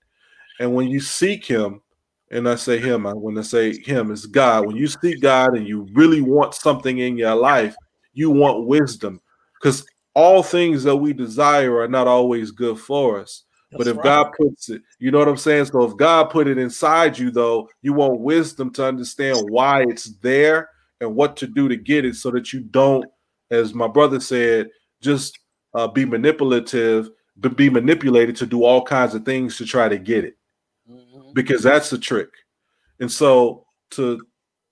And 0.61 0.75
when 0.75 0.89
you 0.89 1.01
seek 1.01 1.45
him, 1.45 1.83
and 2.31 2.49
I 2.49 2.55
say 2.55 2.79
him, 2.79 3.07
I 3.07 3.13
when 3.13 3.37
I 3.37 3.43
say 3.43 3.79
him, 3.79 4.11
is 4.11 4.27
God. 4.27 4.67
When 4.67 4.77
you 4.77 4.87
seek 4.87 5.21
God 5.21 5.55
and 5.57 5.69
you 5.69 5.87
really 5.93 6.23
want 6.23 6.55
something 6.55 6.99
in 6.99 7.19
your 7.19 7.35
life, 7.35 7.77
you 8.15 8.31
want 8.31 8.67
wisdom 8.67 9.21
because 9.55 9.85
all 10.15 10.43
things 10.43 10.83
that 10.85 10.97
we 10.97 11.13
desire 11.13 11.79
are 11.79 11.89
not 11.89 12.07
always 12.07 12.51
good 12.51 12.79
for 12.79 13.21
us. 13.21 13.45
But 13.77 13.87
if 13.87 13.97
right. 13.97 14.05
God 14.05 14.33
puts 14.39 14.69
it, 14.69 14.83
you 14.99 15.11
know 15.11 15.19
what 15.19 15.29
I'm 15.29 15.37
saying? 15.37 15.67
So 15.67 15.83
if 15.83 15.97
God 15.97 16.31
put 16.31 16.47
it 16.47 16.59
inside 16.59 17.19
you, 17.19 17.31
though, 17.31 17.69
you 17.81 17.93
want 17.93 18.21
wisdom 18.21 18.73
to 18.75 18.87
understand 18.87 19.49
why 19.51 19.83
it's 19.83 20.17
there 20.19 20.69
and 21.01 21.15
what 21.15 21.37
to 21.39 21.47
do 21.47 21.69
to 21.69 21.77
get 21.77 22.05
it 22.05 22.17
so 22.17 22.31
that 22.31 22.53
you 22.53 22.61
don't, 22.61 23.05
as 23.51 23.75
my 23.75 23.89
brother 23.89 24.21
said, 24.21 24.71
just 25.01 25.39
uh, 25.75 25.89
be 25.89 26.05
manipulative, 26.05 27.11
but 27.37 27.57
be 27.57 27.71
manipulated 27.71 28.37
to 28.37 28.47
do 28.47 28.65
all 28.65 28.83
kinds 28.83 29.15
of 29.15 29.25
things 29.25 29.57
to 29.57 29.65
try 29.65 29.89
to 29.89 29.99
get 29.99 30.25
it. 30.25 30.37
Mm-hmm. 30.91 31.33
Because 31.35 31.63
that's 31.63 31.91
the 31.91 31.99
trick. 31.99 32.29
And 33.01 33.11
so 33.11 33.67
to 33.93 34.25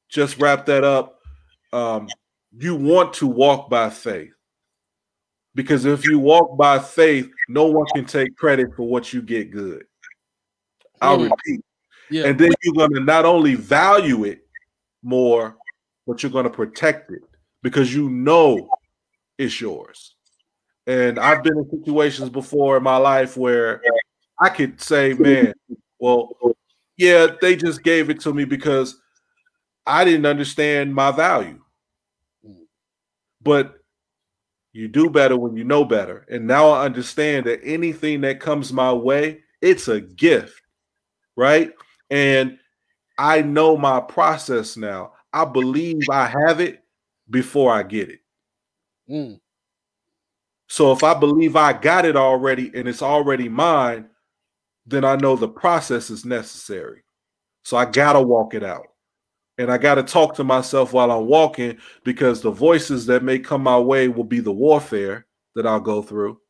just 0.08 0.38
wrap 0.38 0.66
that 0.66 0.84
up, 0.84 1.18
um, 1.72 2.08
you 2.52 2.74
want 2.74 3.14
to 3.14 3.26
walk 3.26 3.70
by 3.70 3.90
faith. 3.90 4.32
Because 5.54 5.84
if 5.84 6.04
you 6.04 6.18
walk 6.18 6.56
by 6.56 6.78
faith, 6.78 7.28
no 7.48 7.66
one 7.66 7.86
can 7.94 8.04
take 8.04 8.36
credit 8.36 8.68
for 8.76 8.84
what 8.84 9.12
you 9.12 9.20
get 9.20 9.50
good. 9.50 9.84
I'll 11.00 11.18
mm. 11.18 11.30
repeat. 11.30 11.64
Yeah. 12.10 12.26
And 12.26 12.38
then 12.38 12.52
you're 12.62 12.74
going 12.74 12.92
to 12.94 13.00
not 13.00 13.24
only 13.24 13.54
value 13.54 14.24
it 14.24 14.46
more, 15.02 15.56
but 16.06 16.22
you're 16.22 16.32
going 16.32 16.44
to 16.44 16.50
protect 16.50 17.10
it 17.10 17.22
because 17.62 17.94
you 17.94 18.10
know 18.10 18.68
it's 19.38 19.60
yours. 19.60 20.14
And 20.86 21.18
I've 21.18 21.42
been 21.42 21.58
in 21.58 21.70
situations 21.70 22.30
before 22.30 22.76
in 22.76 22.82
my 22.82 22.96
life 22.96 23.36
where 23.36 23.80
I 24.40 24.48
could 24.48 24.80
say, 24.80 25.14
man, 25.14 25.52
well, 25.98 26.30
yeah, 26.96 27.28
they 27.40 27.56
just 27.56 27.82
gave 27.82 28.10
it 28.10 28.20
to 28.20 28.34
me 28.34 28.44
because 28.44 29.00
I 29.86 30.04
didn't 30.04 30.26
understand 30.26 30.94
my 30.94 31.10
value. 31.10 31.60
Mm. 32.46 32.64
But 33.42 33.79
you 34.72 34.88
do 34.88 35.10
better 35.10 35.36
when 35.36 35.56
you 35.56 35.64
know 35.64 35.84
better. 35.84 36.26
And 36.30 36.46
now 36.46 36.70
I 36.70 36.84
understand 36.84 37.46
that 37.46 37.60
anything 37.64 38.20
that 38.22 38.40
comes 38.40 38.72
my 38.72 38.92
way, 38.92 39.40
it's 39.60 39.88
a 39.88 40.00
gift, 40.00 40.62
right? 41.36 41.72
And 42.10 42.58
I 43.18 43.42
know 43.42 43.76
my 43.76 44.00
process 44.00 44.76
now. 44.76 45.12
I 45.32 45.44
believe 45.44 46.08
I 46.10 46.26
have 46.26 46.60
it 46.60 46.82
before 47.28 47.72
I 47.72 47.82
get 47.82 48.10
it. 48.10 48.20
Mm. 49.08 49.40
So 50.68 50.92
if 50.92 51.02
I 51.02 51.14
believe 51.14 51.56
I 51.56 51.72
got 51.72 52.04
it 52.04 52.16
already 52.16 52.70
and 52.74 52.88
it's 52.88 53.02
already 53.02 53.48
mine, 53.48 54.08
then 54.86 55.04
I 55.04 55.16
know 55.16 55.36
the 55.36 55.48
process 55.48 56.10
is 56.10 56.24
necessary. 56.24 57.02
So 57.64 57.76
I 57.76 57.84
got 57.84 58.14
to 58.14 58.22
walk 58.22 58.54
it 58.54 58.62
out 58.62 58.86
and 59.60 59.70
I 59.70 59.76
got 59.76 59.96
to 59.96 60.02
talk 60.02 60.34
to 60.36 60.44
myself 60.44 60.94
while 60.94 61.10
I'm 61.10 61.26
walking 61.26 61.76
because 62.02 62.40
the 62.40 62.50
voices 62.50 63.04
that 63.06 63.22
may 63.22 63.38
come 63.38 63.62
my 63.62 63.78
way 63.78 64.08
will 64.08 64.24
be 64.24 64.40
the 64.40 64.50
warfare 64.50 65.26
that 65.54 65.66
I'll 65.66 65.80
go 65.80 66.00
through. 66.00 66.40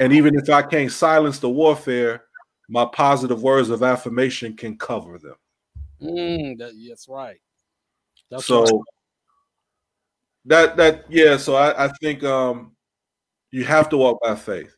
And 0.00 0.10
even 0.14 0.34
if 0.34 0.48
I 0.48 0.62
can't 0.62 0.90
silence 0.90 1.38
the 1.38 1.50
warfare, 1.50 2.24
my 2.70 2.86
positive 2.86 3.42
words 3.42 3.68
of 3.68 3.82
affirmation 3.82 4.56
can 4.56 4.78
cover 4.78 5.18
them. 5.18 5.34
Mm, 6.00 6.58
that, 6.58 6.72
that's 6.88 7.08
right. 7.10 7.40
That's 8.30 8.46
so 8.46 8.62
right. 8.62 8.80
that 10.46 10.76
that 10.78 11.04
yeah. 11.10 11.36
So 11.36 11.56
I, 11.56 11.84
I 11.84 11.88
think 12.00 12.24
um, 12.24 12.72
you 13.50 13.64
have 13.64 13.90
to 13.90 13.98
walk 13.98 14.18
by 14.22 14.34
faith. 14.34 14.74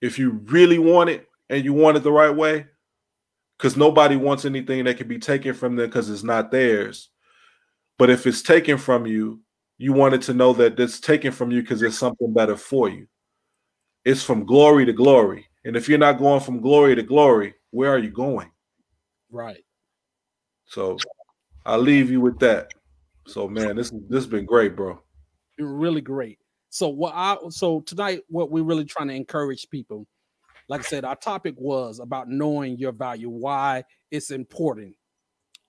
If 0.00 0.18
you 0.18 0.30
really 0.46 0.78
want 0.78 1.10
it 1.10 1.28
and 1.50 1.62
you 1.62 1.74
want 1.74 1.98
it 1.98 2.02
the 2.02 2.10
right 2.10 2.34
way, 2.34 2.66
because 3.58 3.76
nobody 3.76 4.16
wants 4.16 4.44
anything 4.44 4.84
that 4.84 4.96
can 4.96 5.08
be 5.08 5.18
taken 5.18 5.52
from 5.52 5.74
them 5.76 5.86
because 5.86 6.08
it's 6.08 6.22
not 6.22 6.50
theirs. 6.50 7.10
But 7.98 8.08
if 8.08 8.26
it's 8.26 8.42
taken 8.42 8.78
from 8.78 9.04
you, 9.04 9.40
you 9.78 9.92
wanted 9.92 10.22
to 10.22 10.34
know 10.34 10.52
that 10.54 10.78
it's 10.78 11.00
taken 11.00 11.32
from 11.32 11.50
you 11.50 11.60
because 11.60 11.82
it's 11.82 11.98
something 11.98 12.32
better 12.32 12.56
for 12.56 12.88
you. 12.88 13.08
It's 14.04 14.22
from 14.22 14.46
glory 14.46 14.86
to 14.86 14.92
glory. 14.92 15.46
And 15.64 15.76
if 15.76 15.88
you're 15.88 15.98
not 15.98 16.18
going 16.18 16.40
from 16.40 16.60
glory 16.60 16.94
to 16.94 17.02
glory, 17.02 17.54
where 17.70 17.90
are 17.90 17.98
you 17.98 18.10
going? 18.10 18.50
Right. 19.30 19.64
So 20.66 20.96
I'll 21.66 21.78
leave 21.80 22.10
you 22.10 22.20
with 22.20 22.38
that. 22.38 22.70
So 23.26 23.48
man, 23.48 23.76
this 23.76 23.90
this 24.08 24.24
has 24.24 24.26
been 24.26 24.46
great, 24.46 24.76
bro. 24.76 25.00
Really 25.58 26.00
great. 26.00 26.38
So 26.70 26.88
what 26.88 27.12
I 27.14 27.36
so 27.50 27.80
tonight, 27.80 28.20
what 28.28 28.50
we're 28.50 28.62
really 28.62 28.84
trying 28.84 29.08
to 29.08 29.14
encourage 29.14 29.68
people 29.68 30.06
like 30.68 30.80
I 30.80 30.84
said, 30.84 31.04
our 31.04 31.16
topic 31.16 31.54
was 31.56 31.98
about 31.98 32.28
knowing 32.28 32.76
your 32.78 32.92
value, 32.92 33.30
why 33.30 33.84
it's 34.10 34.30
important 34.30 34.94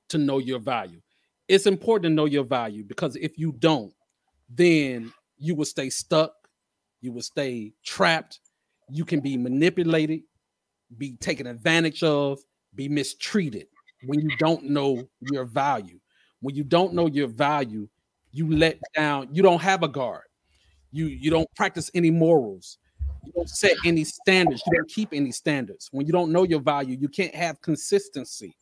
to 0.10 0.18
know 0.18 0.40
your 0.40 0.60
value. 0.60 1.02
It's 1.48 1.66
important 1.66 2.04
to 2.04 2.10
know 2.10 2.26
your 2.26 2.44
value 2.44 2.84
because 2.84 3.16
if 3.16 3.38
you 3.38 3.54
don't, 3.54 3.94
then 4.50 5.12
you 5.38 5.56
will 5.56 5.66
stay 5.66 5.90
stuck, 5.90 6.34
you 7.02 7.12
will 7.12 7.22
stay 7.22 7.74
trapped, 7.86 8.40
you 8.90 9.06
can 9.06 9.22
be 9.22 9.38
manipulated, 9.38 10.22
be 10.98 11.16
taken 11.18 11.48
advantage 11.48 12.04
of, 12.04 12.40
be 12.76 12.90
mistreated 12.90 13.68
when 14.06 14.20
you 14.20 14.36
don't 14.38 14.64
know 14.64 15.08
your 15.32 15.46
value. 15.46 16.00
When 16.42 16.56
you 16.56 16.64
don't 16.64 16.94
know 16.94 17.08
your 17.08 17.28
value, 17.28 17.88
you 18.32 18.52
let 18.54 18.80
down, 18.96 19.30
you 19.34 19.44
don't 19.44 19.62
have 19.62 19.84
a 19.84 19.88
guard. 19.88 20.24
You 20.92 21.06
you 21.06 21.30
don't 21.30 21.48
practice 21.56 21.92
any 21.94 22.10
morals 22.12 22.79
you 23.26 23.32
don't 23.34 23.50
set 23.50 23.76
any 23.86 24.04
standards, 24.04 24.64
you 24.66 24.78
don't 24.78 24.90
keep 24.90 25.10
any 25.14 25.32
standards. 25.32 25.90
When 25.92 26.06
you 26.06 26.14
don't 26.14 26.32
know 26.32 26.44
your 26.44 26.62
value, 26.62 26.98
you 27.00 27.10
can't 27.10 27.36
have 27.36 27.62
consistency. 27.62 28.56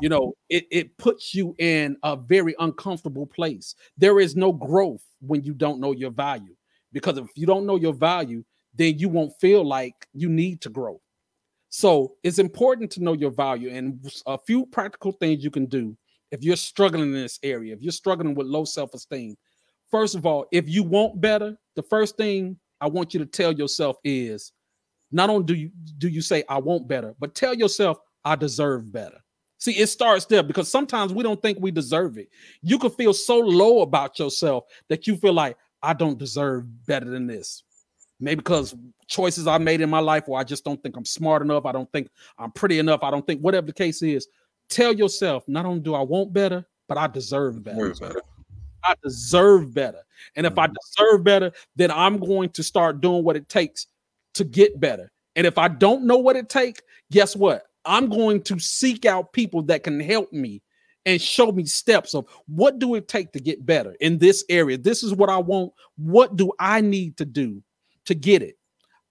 You 0.00 0.08
know, 0.08 0.34
it, 0.48 0.66
it 0.70 0.96
puts 0.98 1.34
you 1.34 1.54
in 1.58 1.96
a 2.04 2.16
very 2.16 2.54
uncomfortable 2.58 3.26
place. 3.26 3.74
There 3.96 4.20
is 4.20 4.36
no 4.36 4.52
growth 4.52 5.02
when 5.20 5.42
you 5.42 5.54
don't 5.54 5.80
know 5.80 5.92
your 5.92 6.10
value. 6.10 6.54
Because 6.92 7.18
if 7.18 7.26
you 7.34 7.46
don't 7.46 7.66
know 7.66 7.76
your 7.76 7.92
value, 7.92 8.44
then 8.74 8.98
you 8.98 9.08
won't 9.08 9.32
feel 9.40 9.64
like 9.64 10.06
you 10.12 10.28
need 10.28 10.60
to 10.62 10.70
grow. 10.70 11.00
So 11.68 12.14
it's 12.22 12.38
important 12.38 12.90
to 12.92 13.02
know 13.02 13.12
your 13.12 13.30
value 13.30 13.70
and 13.70 14.00
a 14.26 14.38
few 14.38 14.66
practical 14.66 15.12
things 15.12 15.44
you 15.44 15.50
can 15.50 15.66
do 15.66 15.96
if 16.30 16.42
you're 16.42 16.56
struggling 16.56 17.08
in 17.08 17.12
this 17.12 17.38
area, 17.42 17.74
if 17.74 17.82
you're 17.82 17.92
struggling 17.92 18.34
with 18.34 18.46
low 18.46 18.64
self 18.64 18.94
esteem. 18.94 19.36
First 19.90 20.14
of 20.14 20.26
all, 20.26 20.46
if 20.52 20.68
you 20.68 20.82
want 20.82 21.20
better, 21.20 21.56
the 21.74 21.82
first 21.82 22.16
thing 22.16 22.58
I 22.80 22.86
want 22.88 23.14
you 23.14 23.20
to 23.20 23.26
tell 23.26 23.52
yourself 23.52 23.96
is 24.04 24.52
not 25.10 25.30
only 25.30 25.44
do 25.44 25.54
you 25.54 25.70
do 25.98 26.08
you 26.08 26.20
say 26.20 26.44
I 26.48 26.58
want 26.58 26.88
better, 26.88 27.14
but 27.18 27.34
tell 27.34 27.54
yourself 27.54 27.98
I 28.24 28.36
deserve 28.36 28.92
better. 28.92 29.18
See, 29.58 29.72
it 29.72 29.88
starts 29.88 30.24
there 30.26 30.42
because 30.42 30.70
sometimes 30.70 31.12
we 31.12 31.24
don't 31.24 31.42
think 31.42 31.58
we 31.60 31.72
deserve 31.72 32.16
it. 32.16 32.28
You 32.62 32.78
can 32.78 32.90
feel 32.90 33.12
so 33.12 33.38
low 33.38 33.80
about 33.80 34.18
yourself 34.18 34.64
that 34.88 35.06
you 35.06 35.16
feel 35.16 35.32
like 35.32 35.56
I 35.82 35.94
don't 35.94 36.18
deserve 36.18 36.86
better 36.86 37.06
than 37.06 37.26
this. 37.26 37.64
Maybe 38.20 38.36
because 38.36 38.74
choices 39.06 39.46
I 39.46 39.58
made 39.58 39.80
in 39.80 39.90
my 39.90 40.00
life 40.00 40.26
where 40.26 40.40
I 40.40 40.44
just 40.44 40.64
don't 40.64 40.80
think 40.82 40.96
I'm 40.96 41.04
smart 41.04 41.42
enough, 41.42 41.66
I 41.66 41.72
don't 41.72 41.90
think 41.92 42.08
I'm 42.38 42.52
pretty 42.52 42.78
enough, 42.78 43.02
I 43.02 43.10
don't 43.10 43.26
think 43.26 43.40
whatever 43.40 43.66
the 43.66 43.72
case 43.72 44.02
is. 44.02 44.28
Tell 44.68 44.92
yourself, 44.92 45.44
not 45.48 45.66
only 45.66 45.80
do 45.80 45.94
I 45.94 46.02
want 46.02 46.32
better, 46.32 46.64
but 46.88 46.98
I 46.98 47.06
deserve 47.06 47.62
better. 47.62 47.94
better. 47.94 48.22
I 48.84 48.94
deserve 49.02 49.74
better. 49.74 50.02
And 50.36 50.46
if 50.46 50.58
I 50.58 50.66
mm-hmm. 50.66 50.74
deserve 50.96 51.24
better, 51.24 51.52
then 51.76 51.90
I'm 51.90 52.18
going 52.18 52.50
to 52.50 52.62
start 52.62 53.00
doing 53.00 53.24
what 53.24 53.36
it 53.36 53.48
takes 53.48 53.86
to 54.34 54.44
get 54.44 54.80
better. 54.80 55.10
And 55.36 55.46
if 55.46 55.58
I 55.58 55.68
don't 55.68 56.04
know 56.04 56.18
what 56.18 56.36
it 56.36 56.48
takes, 56.48 56.80
guess 57.10 57.36
what? 57.36 57.64
I'm 57.84 58.08
going 58.08 58.42
to 58.42 58.58
seek 58.58 59.04
out 59.04 59.32
people 59.32 59.62
that 59.62 59.82
can 59.82 60.00
help 60.00 60.32
me 60.32 60.62
and 61.06 61.20
show 61.22 61.52
me 61.52 61.64
steps 61.64 62.14
of 62.14 62.26
what 62.46 62.78
do 62.78 62.94
it 62.94 63.08
take 63.08 63.32
to 63.32 63.40
get 63.40 63.64
better 63.64 63.96
in 64.00 64.18
this 64.18 64.44
area. 64.48 64.76
This 64.76 65.02
is 65.02 65.14
what 65.14 65.30
I 65.30 65.38
want. 65.38 65.72
What 65.96 66.36
do 66.36 66.52
I 66.58 66.80
need 66.80 67.16
to 67.18 67.24
do 67.24 67.62
to 68.04 68.14
get 68.14 68.42
it? 68.42 68.58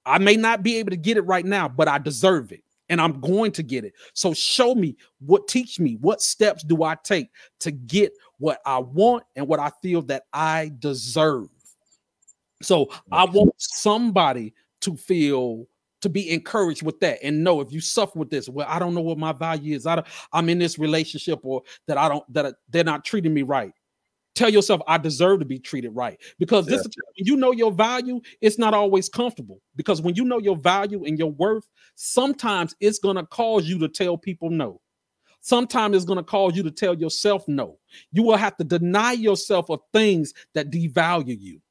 I 0.05 0.19
may 0.19 0.35
not 0.35 0.63
be 0.63 0.77
able 0.77 0.91
to 0.91 0.97
get 0.97 1.17
it 1.17 1.21
right 1.21 1.45
now, 1.45 1.67
but 1.67 1.87
I 1.87 1.97
deserve 1.97 2.51
it 2.51 2.63
and 2.89 3.01
I'm 3.01 3.19
going 3.19 3.51
to 3.53 3.63
get 3.63 3.83
it. 3.83 3.93
So 4.13 4.33
show 4.33 4.75
me 4.75 4.95
what 5.19 5.47
teach 5.47 5.79
me 5.79 5.97
what 5.99 6.21
steps 6.21 6.63
do 6.63 6.83
I 6.83 6.95
take 7.03 7.29
to 7.59 7.71
get 7.71 8.13
what 8.39 8.59
I 8.65 8.79
want 8.79 9.23
and 9.35 9.47
what 9.47 9.59
I 9.59 9.71
feel 9.81 10.01
that 10.03 10.23
I 10.33 10.71
deserve. 10.79 11.47
So 12.61 12.89
I 13.11 13.25
want 13.25 13.53
somebody 13.57 14.53
to 14.81 14.95
feel 14.95 15.67
to 16.01 16.09
be 16.09 16.29
encouraged 16.29 16.83
with 16.83 16.99
that 16.99 17.19
and 17.23 17.43
know 17.43 17.59
if 17.59 17.71
you 17.71 17.81
suffer 17.81 18.19
with 18.19 18.29
this, 18.29 18.47
well, 18.47 18.67
I 18.69 18.77
don't 18.77 18.93
know 18.93 19.01
what 19.01 19.17
my 19.17 19.33
value 19.33 19.75
is. 19.75 19.87
I 19.87 19.95
don't, 19.95 20.07
I'm 20.31 20.47
in 20.49 20.59
this 20.59 20.77
relationship 20.77 21.39
or 21.43 21.63
that 21.87 21.97
I 21.97 22.07
don't 22.07 22.33
that 22.33 22.55
they're 22.69 22.83
not 22.83 23.03
treating 23.03 23.33
me 23.33 23.41
right. 23.41 23.73
Tell 24.35 24.49
yourself 24.49 24.81
I 24.87 24.99
deserve 24.99 25.39
to 25.39 25.45
be 25.45 25.57
treated 25.57 25.89
right 25.89 26.19
because 26.37 26.67
this 26.67 26.85
yeah. 26.85 27.03
you 27.15 27.35
know 27.35 27.51
your 27.51 27.71
value, 27.71 28.21
it's 28.41 28.59
not 28.59 28.75
always 28.75 29.09
comfortable 29.09 29.59
because 29.75 29.99
when 29.99 30.13
you 30.13 30.25
know 30.25 30.37
your 30.37 30.55
value 30.55 31.05
and 31.05 31.17
your 31.17 31.31
worth, 31.31 31.67
sometimes 31.95 32.75
it's 32.79 32.99
gonna 32.99 33.25
cause 33.25 33.67
you 33.67 33.79
to 33.79 33.87
tell 33.87 34.17
people 34.17 34.51
no. 34.51 34.79
Sometimes 35.47 35.95
it's 35.95 36.03
going 36.03 36.17
to 36.17 36.23
cause 36.23 36.57
you 36.57 36.63
to 36.63 36.71
tell 36.71 36.93
yourself 36.93 37.47
no. 37.47 37.77
You 38.11 38.23
will 38.23 38.35
have 38.35 38.57
to 38.57 38.65
deny 38.65 39.13
yourself 39.13 39.69
of 39.69 39.79
things 39.93 40.33
that 40.53 40.71
devalue 40.71 41.39
you. 41.39 41.61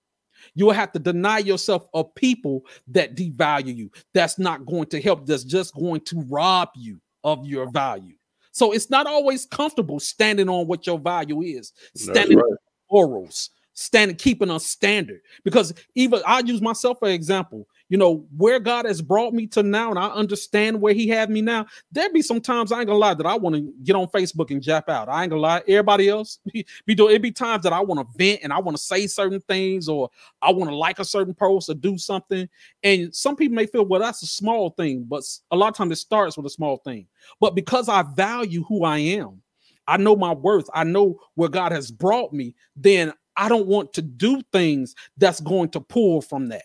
You 0.54 0.64
will 0.64 0.72
have 0.72 0.92
to 0.92 0.98
deny 0.98 1.40
yourself 1.40 1.86
of 1.92 2.14
people 2.14 2.64
that 2.88 3.16
devalue 3.16 3.76
you. 3.76 3.90
That's 4.14 4.38
not 4.38 4.64
going 4.64 4.86
to 4.86 5.02
help. 5.02 5.26
That's 5.26 5.44
just 5.44 5.74
going 5.74 6.00
to 6.06 6.24
rob 6.30 6.70
you 6.74 6.98
of 7.22 7.44
your 7.44 7.70
value. 7.70 8.14
So 8.50 8.72
it's 8.72 8.88
not 8.88 9.06
always 9.06 9.44
comfortable 9.44 10.00
standing 10.00 10.48
on 10.48 10.66
what 10.66 10.86
your 10.86 10.98
value 10.98 11.42
is, 11.42 11.74
standing 11.94 12.38
right. 12.38 12.44
on 12.44 12.56
morals, 12.90 13.50
standing, 13.74 14.16
keeping 14.16 14.48
a 14.48 14.58
standard. 14.58 15.20
Because 15.44 15.74
even 15.94 16.22
I 16.26 16.38
use 16.38 16.62
myself 16.62 16.98
for 16.98 17.08
example. 17.08 17.68
You 17.88 17.96
know, 17.96 18.26
where 18.36 18.58
God 18.58 18.84
has 18.84 19.00
brought 19.00 19.32
me 19.32 19.46
to 19.48 19.62
now, 19.62 19.90
and 19.90 19.98
I 19.98 20.08
understand 20.08 20.80
where 20.80 20.92
He 20.92 21.08
had 21.08 21.30
me 21.30 21.40
now. 21.40 21.66
There 21.92 22.12
be 22.12 22.22
sometimes 22.22 22.72
I 22.72 22.78
ain't 22.78 22.86
gonna 22.88 22.98
lie 22.98 23.14
that 23.14 23.26
I 23.26 23.36
want 23.36 23.56
to 23.56 23.72
get 23.84 23.94
on 23.94 24.08
Facebook 24.08 24.50
and 24.50 24.62
jap 24.62 24.88
out. 24.88 25.08
I 25.08 25.22
ain't 25.22 25.30
gonna 25.30 25.42
lie. 25.42 25.62
Everybody 25.68 26.08
else 26.08 26.40
be 26.86 26.94
doing 26.94 27.14
it. 27.14 27.22
Be 27.22 27.30
times 27.30 27.62
that 27.62 27.72
I 27.72 27.80
want 27.80 28.00
to 28.00 28.18
vent 28.18 28.40
and 28.42 28.52
I 28.52 28.58
want 28.58 28.76
to 28.76 28.82
say 28.82 29.06
certain 29.06 29.40
things, 29.40 29.88
or 29.88 30.10
I 30.42 30.52
want 30.52 30.70
to 30.70 30.76
like 30.76 30.98
a 30.98 31.04
certain 31.04 31.34
post 31.34 31.68
or 31.68 31.74
do 31.74 31.96
something. 31.96 32.48
And 32.82 33.14
some 33.14 33.36
people 33.36 33.54
may 33.54 33.66
feel, 33.66 33.84
well, 33.84 34.00
that's 34.00 34.22
a 34.22 34.26
small 34.26 34.70
thing, 34.70 35.04
but 35.08 35.22
a 35.50 35.56
lot 35.56 35.68
of 35.68 35.76
times 35.76 35.92
it 35.92 35.96
starts 35.96 36.36
with 36.36 36.46
a 36.46 36.50
small 36.50 36.78
thing. 36.78 37.06
But 37.40 37.54
because 37.54 37.88
I 37.88 38.02
value 38.02 38.64
who 38.64 38.84
I 38.84 38.98
am, 38.98 39.42
I 39.86 39.96
know 39.96 40.16
my 40.16 40.32
worth. 40.32 40.68
I 40.74 40.82
know 40.82 41.20
where 41.34 41.48
God 41.48 41.70
has 41.70 41.92
brought 41.92 42.32
me. 42.32 42.54
Then 42.74 43.12
I 43.36 43.48
don't 43.48 43.66
want 43.66 43.92
to 43.92 44.02
do 44.02 44.42
things 44.52 44.94
that's 45.16 45.40
going 45.40 45.68
to 45.70 45.80
pull 45.80 46.20
from 46.20 46.48
that 46.48 46.64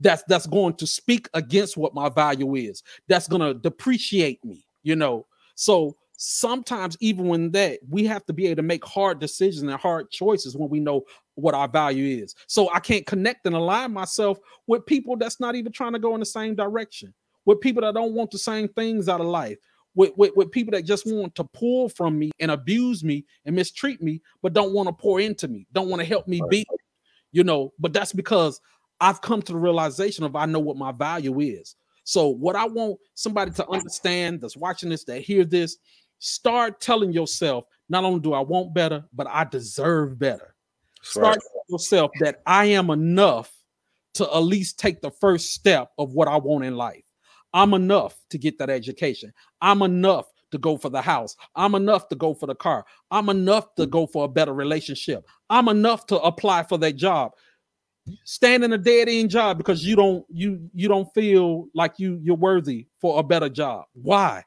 that's 0.00 0.22
that's 0.28 0.46
going 0.46 0.74
to 0.74 0.86
speak 0.86 1.28
against 1.34 1.76
what 1.76 1.94
my 1.94 2.08
value 2.08 2.54
is 2.54 2.82
that's 3.08 3.28
going 3.28 3.42
to 3.42 3.54
depreciate 3.54 4.44
me 4.44 4.64
you 4.82 4.96
know? 4.96 5.26
So 5.54 5.96
sometimes 6.16 6.96
even 7.00 7.28
when 7.28 7.52
that 7.52 7.78
we 7.88 8.04
have 8.04 8.24
to 8.26 8.32
be 8.32 8.46
able 8.46 8.56
to 8.56 8.62
make 8.62 8.84
hard 8.84 9.20
decisions 9.20 9.62
and 9.62 9.80
hard 9.80 10.10
choices 10.10 10.56
when 10.56 10.68
we 10.68 10.80
know 10.80 11.04
what 11.34 11.54
our 11.54 11.68
value 11.68 12.20
is. 12.24 12.34
So 12.48 12.68
i 12.74 12.80
can't 12.80 13.06
connect 13.06 13.46
and 13.46 13.54
align 13.54 13.92
myself 13.92 14.38
with 14.66 14.84
people 14.84 15.16
that's 15.16 15.38
not 15.38 15.54
even 15.54 15.70
trying 15.70 15.92
to 15.92 16.00
go 16.00 16.14
in 16.14 16.20
the 16.20 16.26
same 16.26 16.56
direction 16.56 17.14
with 17.44 17.60
people 17.60 17.82
that 17.82 17.94
don't 17.94 18.14
want 18.14 18.32
the 18.32 18.38
same 18.38 18.66
things 18.66 19.08
out 19.08 19.20
of 19.20 19.28
life 19.28 19.58
with, 19.94 20.10
with, 20.16 20.32
with 20.34 20.50
people 20.50 20.72
that 20.72 20.82
just 20.84 21.06
want 21.06 21.36
to 21.36 21.44
pull 21.44 21.88
from 21.88 22.18
me 22.18 22.32
and 22.40 22.50
abuse 22.50 23.04
me 23.04 23.24
and 23.44 23.54
mistreat 23.54 24.02
me 24.02 24.20
but 24.42 24.52
don't 24.52 24.72
want 24.72 24.88
to 24.88 24.92
pour 24.92 25.20
into 25.20 25.46
me 25.46 25.68
don't 25.72 25.88
want 25.88 26.00
to 26.00 26.06
help 26.06 26.26
me 26.26 26.42
be 26.50 26.66
you 27.32 27.44
know? 27.44 27.72
But 27.78 27.92
that's 27.92 28.12
because 28.12 28.60
I've 29.00 29.20
come 29.20 29.42
to 29.42 29.52
the 29.52 29.58
realization 29.58 30.24
of 30.24 30.36
I 30.36 30.46
know 30.46 30.58
what 30.58 30.76
my 30.76 30.92
value 30.92 31.40
is. 31.40 31.76
So, 32.04 32.28
what 32.28 32.56
I 32.56 32.66
want 32.66 32.98
somebody 33.14 33.50
to 33.52 33.68
understand 33.68 34.40
that's 34.40 34.56
watching 34.56 34.88
this, 34.88 35.04
that 35.04 35.20
hear 35.20 35.44
this, 35.44 35.76
start 36.18 36.80
telling 36.80 37.12
yourself, 37.12 37.64
not 37.88 38.04
only 38.04 38.20
do 38.20 38.32
I 38.32 38.40
want 38.40 38.74
better, 38.74 39.04
but 39.12 39.26
I 39.28 39.44
deserve 39.44 40.18
better. 40.18 40.54
That's 41.00 41.10
start 41.10 41.26
right. 41.26 41.38
telling 41.38 41.64
yourself 41.68 42.10
that 42.20 42.42
I 42.46 42.66
am 42.66 42.90
enough 42.90 43.52
to 44.14 44.24
at 44.24 44.38
least 44.38 44.78
take 44.78 45.00
the 45.00 45.10
first 45.10 45.52
step 45.52 45.92
of 45.98 46.14
what 46.14 46.28
I 46.28 46.36
want 46.36 46.64
in 46.64 46.76
life. 46.76 47.04
I'm 47.52 47.74
enough 47.74 48.16
to 48.30 48.38
get 48.38 48.58
that 48.58 48.70
education. 48.70 49.32
I'm 49.60 49.82
enough 49.82 50.26
to 50.50 50.58
go 50.58 50.76
for 50.76 50.88
the 50.88 51.02
house. 51.02 51.36
I'm 51.54 51.74
enough 51.74 52.08
to 52.08 52.16
go 52.16 52.34
for 52.34 52.46
the 52.46 52.54
car. 52.54 52.84
I'm 53.10 53.28
enough 53.28 53.74
to 53.76 53.86
go 53.86 54.06
for 54.06 54.24
a 54.24 54.28
better 54.28 54.54
relationship. 54.54 55.26
I'm 55.50 55.68
enough 55.68 56.06
to 56.06 56.18
apply 56.20 56.64
for 56.64 56.78
that 56.78 56.96
job 56.96 57.32
stand 58.24 58.64
in 58.64 58.72
a 58.72 58.78
dead 58.78 59.08
end 59.08 59.30
job 59.30 59.58
because 59.58 59.84
you 59.84 59.96
don't 59.96 60.24
you 60.28 60.68
you 60.74 60.88
don't 60.88 61.12
feel 61.14 61.66
like 61.74 61.94
you 61.98 62.18
you're 62.22 62.36
worthy 62.36 62.86
for 63.00 63.18
a 63.18 63.22
better 63.22 63.48
job. 63.48 63.84
Why? 63.94 64.44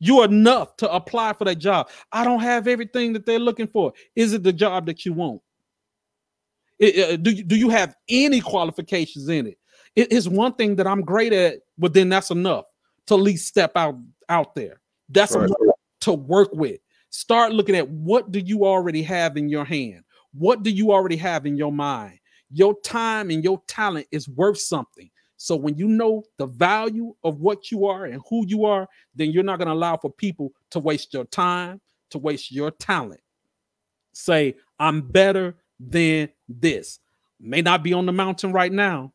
You're 0.00 0.24
enough 0.24 0.76
to 0.78 0.92
apply 0.92 1.32
for 1.34 1.44
that 1.44 1.56
job. 1.56 1.88
I 2.12 2.24
don't 2.24 2.40
have 2.40 2.68
everything 2.68 3.12
that 3.14 3.24
they're 3.24 3.38
looking 3.38 3.68
for. 3.68 3.92
Is 4.16 4.32
it 4.32 4.42
the 4.42 4.52
job 4.52 4.86
that 4.86 5.04
you 5.06 5.12
want? 5.12 5.40
It, 6.78 6.98
uh, 6.98 7.16
do 7.16 7.30
you 7.30 7.44
do 7.44 7.56
you 7.56 7.70
have 7.70 7.94
any 8.08 8.40
qualifications 8.40 9.28
in 9.28 9.46
it? 9.46 9.58
It 9.96 10.12
is 10.12 10.28
one 10.28 10.54
thing 10.54 10.76
that 10.76 10.86
I'm 10.86 11.02
great 11.02 11.32
at, 11.32 11.60
but 11.78 11.94
then 11.94 12.08
that's 12.08 12.30
enough 12.30 12.64
to 13.06 13.14
at 13.14 13.20
least 13.20 13.46
step 13.46 13.72
out 13.76 13.96
out 14.28 14.54
there. 14.54 14.80
That's 15.08 15.34
right. 15.34 15.44
enough 15.44 15.76
to 16.00 16.12
work 16.12 16.50
with. 16.52 16.80
Start 17.10 17.52
looking 17.52 17.76
at 17.76 17.88
what 17.88 18.32
do 18.32 18.40
you 18.40 18.66
already 18.66 19.02
have 19.02 19.36
in 19.36 19.48
your 19.48 19.64
hand? 19.64 20.02
What 20.32 20.64
do 20.64 20.70
you 20.70 20.92
already 20.92 21.16
have 21.16 21.46
in 21.46 21.56
your 21.56 21.72
mind? 21.72 22.18
Your 22.54 22.78
time 22.80 23.30
and 23.30 23.42
your 23.42 23.60
talent 23.66 24.06
is 24.10 24.28
worth 24.28 24.58
something. 24.58 25.10
So 25.36 25.56
when 25.56 25.76
you 25.76 25.88
know 25.88 26.22
the 26.38 26.46
value 26.46 27.14
of 27.24 27.40
what 27.40 27.70
you 27.70 27.86
are 27.86 28.06
and 28.06 28.22
who 28.30 28.46
you 28.46 28.64
are, 28.64 28.88
then 29.14 29.30
you're 29.30 29.42
not 29.42 29.58
going 29.58 29.68
to 29.68 29.74
allow 29.74 29.96
for 29.96 30.10
people 30.10 30.52
to 30.70 30.78
waste 30.78 31.12
your 31.12 31.24
time, 31.24 31.80
to 32.10 32.18
waste 32.18 32.52
your 32.52 32.70
talent. 32.70 33.20
Say, 34.12 34.54
I'm 34.78 35.02
better 35.02 35.56
than 35.80 36.30
this. 36.48 37.00
May 37.40 37.60
not 37.60 37.82
be 37.82 37.92
on 37.92 38.06
the 38.06 38.12
mountain 38.12 38.52
right 38.52 38.72
now, 38.72 39.12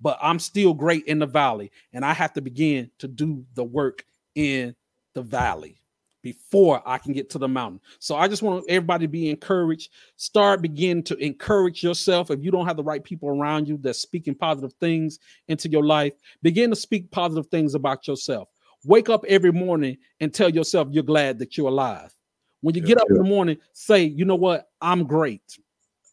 but 0.00 0.18
I'm 0.20 0.38
still 0.38 0.74
great 0.74 1.04
in 1.06 1.18
the 1.18 1.26
valley. 1.26 1.72
And 1.92 2.04
I 2.04 2.12
have 2.12 2.34
to 2.34 2.40
begin 2.40 2.90
to 2.98 3.08
do 3.08 3.44
the 3.54 3.64
work 3.64 4.04
in 4.34 4.76
the 5.14 5.22
valley 5.22 5.81
before 6.22 6.82
I 6.86 6.98
can 6.98 7.12
get 7.12 7.28
to 7.30 7.38
the 7.38 7.48
mountain. 7.48 7.80
So 7.98 8.16
I 8.16 8.28
just 8.28 8.42
want 8.42 8.64
everybody 8.68 9.06
to 9.06 9.10
be 9.10 9.28
encouraged. 9.28 9.90
Start 10.16 10.62
begin 10.62 11.02
to 11.04 11.16
encourage 11.16 11.82
yourself. 11.82 12.30
If 12.30 12.42
you 12.42 12.50
don't 12.50 12.66
have 12.66 12.76
the 12.76 12.84
right 12.84 13.02
people 13.02 13.28
around 13.28 13.68
you 13.68 13.76
that's 13.76 13.98
speaking 13.98 14.34
positive 14.34 14.72
things 14.74 15.18
into 15.48 15.68
your 15.68 15.84
life, 15.84 16.14
begin 16.42 16.70
to 16.70 16.76
speak 16.76 17.10
positive 17.10 17.48
things 17.48 17.74
about 17.74 18.06
yourself. 18.06 18.48
Wake 18.84 19.08
up 19.08 19.24
every 19.28 19.52
morning 19.52 19.96
and 20.20 20.32
tell 20.32 20.48
yourself 20.48 20.88
you're 20.90 21.02
glad 21.02 21.38
that 21.38 21.56
you're 21.56 21.68
alive. 21.68 22.14
When 22.62 22.74
you 22.74 22.82
yeah, 22.82 22.88
get 22.88 22.98
up 22.98 23.08
yeah. 23.10 23.16
in 23.16 23.22
the 23.22 23.28
morning, 23.28 23.58
say, 23.72 24.04
you 24.04 24.24
know 24.24 24.36
what? 24.36 24.68
I'm 24.80 25.04
great. 25.04 25.58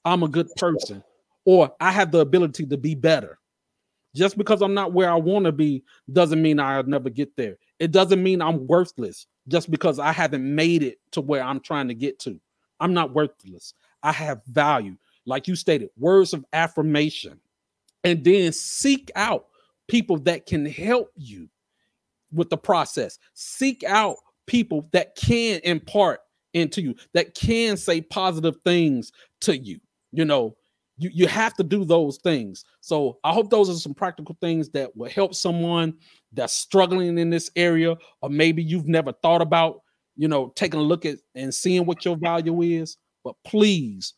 I'm 0.05 0.23
a 0.23 0.27
good 0.27 0.49
person. 0.57 1.03
Or 1.45 1.73
I 1.79 1.91
have 1.91 2.11
the 2.11 2.19
ability 2.19 2.65
to 2.67 2.77
be 2.77 2.95
better. 2.95 3.39
Just 4.15 4.37
because 4.37 4.61
I'm 4.61 4.73
not 4.73 4.93
where 4.93 5.09
I 5.09 5.15
want 5.15 5.45
to 5.45 5.51
be 5.51 5.83
doesn't 6.11 6.41
mean 6.41 6.59
I'll 6.59 6.83
never 6.83 7.09
get 7.09 7.35
there. 7.37 7.57
It 7.79 7.91
doesn't 7.91 8.21
mean 8.21 8.41
I'm 8.41 8.67
worthless 8.67 9.27
just 9.49 9.69
because 9.69 9.99
I 9.99 10.11
haven't 10.11 10.43
made 10.43 10.83
it 10.83 10.99
to 11.11 11.21
where 11.21 11.43
I'm 11.43 11.59
trying 11.59 11.87
to 11.89 11.93
get 11.93 12.19
to. 12.19 12.39
I'm 12.79 12.93
not 12.93 13.13
worthless. 13.13 13.73
I 14.03 14.11
have 14.13 14.41
value. 14.47 14.95
Like 15.25 15.47
you 15.47 15.55
stated, 15.55 15.89
words 15.97 16.33
of 16.33 16.45
affirmation. 16.53 17.39
And 18.03 18.23
then 18.23 18.53
seek 18.53 19.11
out 19.15 19.47
people 19.87 20.17
that 20.19 20.45
can 20.45 20.65
help 20.65 21.11
you 21.17 21.49
with 22.31 22.49
the 22.49 22.57
process. 22.57 23.19
Seek 23.33 23.83
out 23.83 24.15
people 24.45 24.87
that 24.93 25.15
can 25.15 25.59
impart 25.63 26.21
into 26.53 26.81
you, 26.81 26.95
that 27.13 27.35
can 27.35 27.77
say 27.77 28.01
positive 28.01 28.55
things 28.63 29.11
to 29.41 29.57
you. 29.57 29.79
You 30.11 30.25
know, 30.25 30.55
you, 30.99 31.09
you 31.13 31.27
have 31.27 31.55
to 31.55 31.63
do 31.63 31.85
those 31.85 32.17
things. 32.17 32.65
So 32.81 33.17
I 33.23 33.31
hope 33.31 33.49
those 33.49 33.69
are 33.69 33.73
some 33.75 33.93
practical 33.93 34.37
things 34.41 34.69
that 34.71 34.95
will 34.95 35.09
help 35.09 35.33
someone 35.33 35.93
that's 36.33 36.53
struggling 36.53 37.17
in 37.17 37.29
this 37.29 37.49
area, 37.55 37.95
or 38.21 38.29
maybe 38.29 38.61
you've 38.61 38.87
never 38.87 39.13
thought 39.13 39.41
about, 39.41 39.81
you 40.17 40.27
know, 40.27 40.51
taking 40.55 40.79
a 40.79 40.83
look 40.83 41.05
at 41.05 41.17
and 41.35 41.53
seeing 41.53 41.85
what 41.85 42.03
your 42.03 42.17
value 42.17 42.61
is. 42.61 42.97
But 43.23 43.35
please 43.45 44.13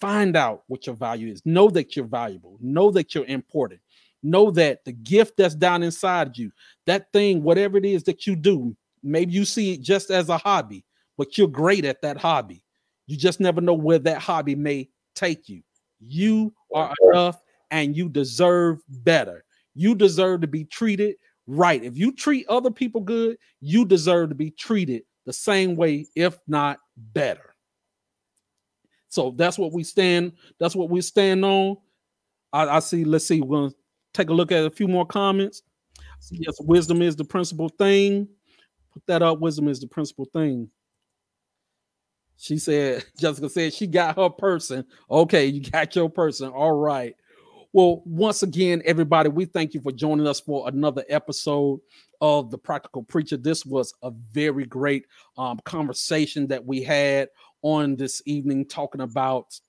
find 0.00 0.36
out 0.36 0.64
what 0.66 0.86
your 0.86 0.94
value 0.94 1.32
is. 1.32 1.40
Know 1.46 1.70
that 1.70 1.96
you're 1.96 2.04
valuable. 2.04 2.58
Know 2.60 2.90
that 2.90 3.14
you're 3.14 3.24
important. 3.24 3.80
Know 4.22 4.50
that 4.52 4.84
the 4.84 4.92
gift 4.92 5.38
that's 5.38 5.54
down 5.54 5.82
inside 5.82 6.36
you, 6.36 6.50
that 6.86 7.12
thing, 7.12 7.42
whatever 7.42 7.78
it 7.78 7.86
is 7.86 8.02
that 8.04 8.26
you 8.26 8.36
do, 8.36 8.76
maybe 9.02 9.32
you 9.32 9.44
see 9.44 9.72
it 9.72 9.80
just 9.80 10.10
as 10.10 10.28
a 10.28 10.36
hobby, 10.36 10.84
but 11.16 11.38
you're 11.38 11.48
great 11.48 11.84
at 11.84 12.02
that 12.02 12.18
hobby. 12.18 12.62
You 13.06 13.16
just 13.16 13.40
never 13.40 13.60
know 13.60 13.74
where 13.74 14.00
that 14.00 14.20
hobby 14.20 14.54
may 14.54 14.90
take 15.14 15.48
you. 15.48 15.62
You 16.00 16.52
are 16.74 16.92
enough 17.04 17.42
and 17.70 17.96
you 17.96 18.08
deserve 18.08 18.80
better. 18.88 19.44
You 19.74 19.94
deserve 19.94 20.40
to 20.42 20.46
be 20.46 20.64
treated 20.64 21.16
right. 21.46 21.82
If 21.82 21.96
you 21.96 22.12
treat 22.12 22.46
other 22.48 22.70
people 22.70 23.00
good, 23.00 23.36
you 23.60 23.84
deserve 23.84 24.30
to 24.30 24.34
be 24.34 24.50
treated 24.50 25.02
the 25.24 25.32
same 25.32 25.76
way, 25.76 26.06
if 26.14 26.38
not 26.46 26.78
better. 26.96 27.54
So 29.08 29.32
that's 29.36 29.58
what 29.58 29.72
we 29.72 29.82
stand. 29.82 30.32
That's 30.58 30.76
what 30.76 30.90
we 30.90 31.00
stand 31.00 31.44
on. 31.44 31.76
I, 32.52 32.68
I 32.68 32.78
see. 32.80 33.04
Let's 33.04 33.26
see. 33.26 33.40
We're 33.40 33.56
gonna 33.56 33.74
take 34.14 34.30
a 34.30 34.34
look 34.34 34.52
at 34.52 34.64
a 34.64 34.70
few 34.70 34.88
more 34.88 35.06
comments. 35.06 35.62
Yes, 36.30 36.56
wisdom 36.60 37.02
is 37.02 37.16
the 37.16 37.24
principal 37.24 37.68
thing. 37.68 38.28
Put 38.92 39.06
that 39.06 39.22
up. 39.22 39.40
Wisdom 39.40 39.68
is 39.68 39.80
the 39.80 39.86
principal 39.86 40.26
thing. 40.32 40.70
She 42.36 42.58
said, 42.58 43.04
Jessica 43.18 43.48
said 43.48 43.74
she 43.74 43.86
got 43.86 44.16
her 44.16 44.30
person. 44.30 44.84
Okay, 45.10 45.46
you 45.46 45.68
got 45.70 45.94
your 45.96 46.10
person. 46.10 46.50
All 46.50 46.72
right. 46.72 47.16
Well, 47.72 48.02
once 48.06 48.42
again, 48.42 48.80
everybody, 48.86 49.28
we 49.28 49.44
thank 49.44 49.74
you 49.74 49.80
for 49.82 49.92
joining 49.92 50.26
us 50.26 50.40
for 50.40 50.66
another 50.68 51.04
episode 51.08 51.80
of 52.22 52.50
the 52.50 52.56
Practical 52.56 53.02
Preacher. 53.02 53.36
This 53.36 53.66
was 53.66 53.92
a 54.02 54.10
very 54.32 54.64
great 54.64 55.04
um, 55.36 55.60
conversation 55.64 56.46
that 56.46 56.64
we 56.64 56.82
had 56.82 57.28
on 57.62 57.96
this 57.96 58.22
evening, 58.24 58.64
talking 58.66 59.02
about 59.02 59.60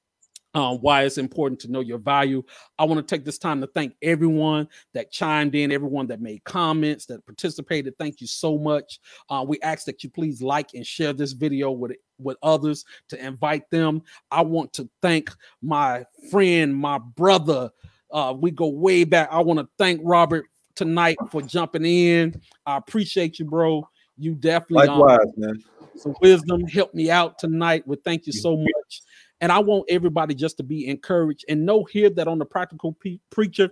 uh, 0.58 0.76
why 0.76 1.04
it's 1.04 1.20
important 1.20 1.60
to 1.60 1.72
know 1.72 1.82
your 1.82 2.00
value. 2.00 2.42
I 2.80 2.86
want 2.86 2.98
to 2.98 3.16
take 3.16 3.24
this 3.24 3.38
time 3.38 3.62
to 3.62 3.68
thank 3.68 3.96
everyone 4.02 4.68
that 4.96 5.12
chimed 5.12 5.54
in, 5.54 5.72
everyone 5.72 6.08
that 6.08 6.20
made 6.20 6.44
comments, 6.46 7.06
that 7.06 7.24
participated. 7.28 7.94
Thank 8.00 8.22
you 8.22 8.28
so 8.28 8.58
much. 8.58 9.00
Uh, 9.30 9.46
we 9.48 9.60
ask 9.62 9.86
that 9.86 10.04
you 10.04 10.10
please 10.10 10.42
like 10.42 10.74
and 10.74 10.86
share 10.86 11.14
this 11.14 11.34
video 11.34 11.70
with 11.70 11.92
with 12.18 12.38
others 12.42 12.86
to 13.10 13.24
invite 13.24 13.70
them. 13.70 14.02
I 14.32 14.42
want 14.42 14.74
to 14.74 14.90
thank 15.00 15.30
my 15.62 16.06
friend, 16.32 16.76
my 16.76 16.98
brother. 16.98 17.70
Uh, 18.10 18.34
we 18.36 18.50
go 18.50 18.68
way 18.68 19.04
back. 19.04 19.30
I 19.32 19.42
want 19.42 19.60
to 19.60 19.70
thank 19.78 20.02
Robert 20.04 20.46
tonight 20.74 21.18
for 21.30 21.44
jumping 21.44 21.86
in. 21.86 22.42
I 22.66 22.78
appreciate 22.78 23.38
you, 23.38 23.46
bro. 23.46 23.88
You 24.18 24.34
definitely 24.34 24.88
um, 24.88 25.02
likewise, 25.02 25.28
um, 25.28 25.34
man. 25.38 25.64
Some 25.98 26.16
wisdom 26.20 26.66
helped 26.66 26.96
me 26.96 27.12
out 27.12 27.38
tonight. 27.38 27.84
Well, 27.86 28.00
thank 28.04 28.26
you 28.26 28.34
so 28.34 28.58
much. 28.58 29.02
And 29.42 29.52
I 29.52 29.60
want 29.60 29.86
everybody 29.90 30.34
just 30.34 30.58
to 30.58 30.64
be 30.64 30.88
encouraged 30.88 31.46
and 31.48 31.66
know 31.66 31.84
here 31.84 32.10
that 32.12 32.28
on 32.28 32.40
the 32.40 32.46
practical 32.46 32.94
pe- 32.94 33.20
preacher, 33.30 33.70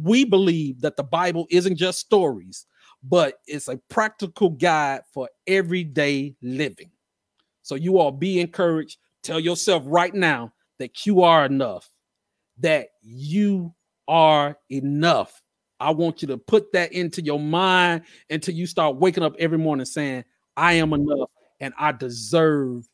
we 0.00 0.24
believe 0.24 0.80
that 0.82 0.96
the 0.96 1.02
Bible 1.02 1.46
isn't 1.50 1.76
just 1.76 2.00
stories, 2.00 2.66
but 3.02 3.40
it's 3.46 3.68
a 3.68 3.78
practical 3.88 4.50
guide 4.50 5.02
for 5.12 5.28
everyday 5.46 6.34
living. 6.42 6.90
So 7.62 7.74
you 7.74 7.98
all 7.98 8.12
be 8.12 8.40
encouraged. 8.40 8.98
Tell 9.22 9.40
yourself 9.40 9.82
right 9.86 10.14
now 10.14 10.52
that 10.78 11.06
you 11.06 11.22
are 11.22 11.46
enough, 11.46 11.90
that 12.58 12.88
you 13.02 13.74
are 14.06 14.58
enough. 14.70 15.42
I 15.80 15.90
want 15.90 16.22
you 16.22 16.28
to 16.28 16.38
put 16.38 16.72
that 16.72 16.92
into 16.92 17.22
your 17.22 17.40
mind 17.40 18.02
until 18.30 18.54
you 18.54 18.66
start 18.66 18.96
waking 18.96 19.24
up 19.24 19.34
every 19.38 19.58
morning 19.58 19.86
saying, 19.86 20.24
I 20.56 20.74
am 20.74 20.92
enough 20.92 21.30
and 21.60 21.74
I 21.78 21.92
deserve 21.92 22.88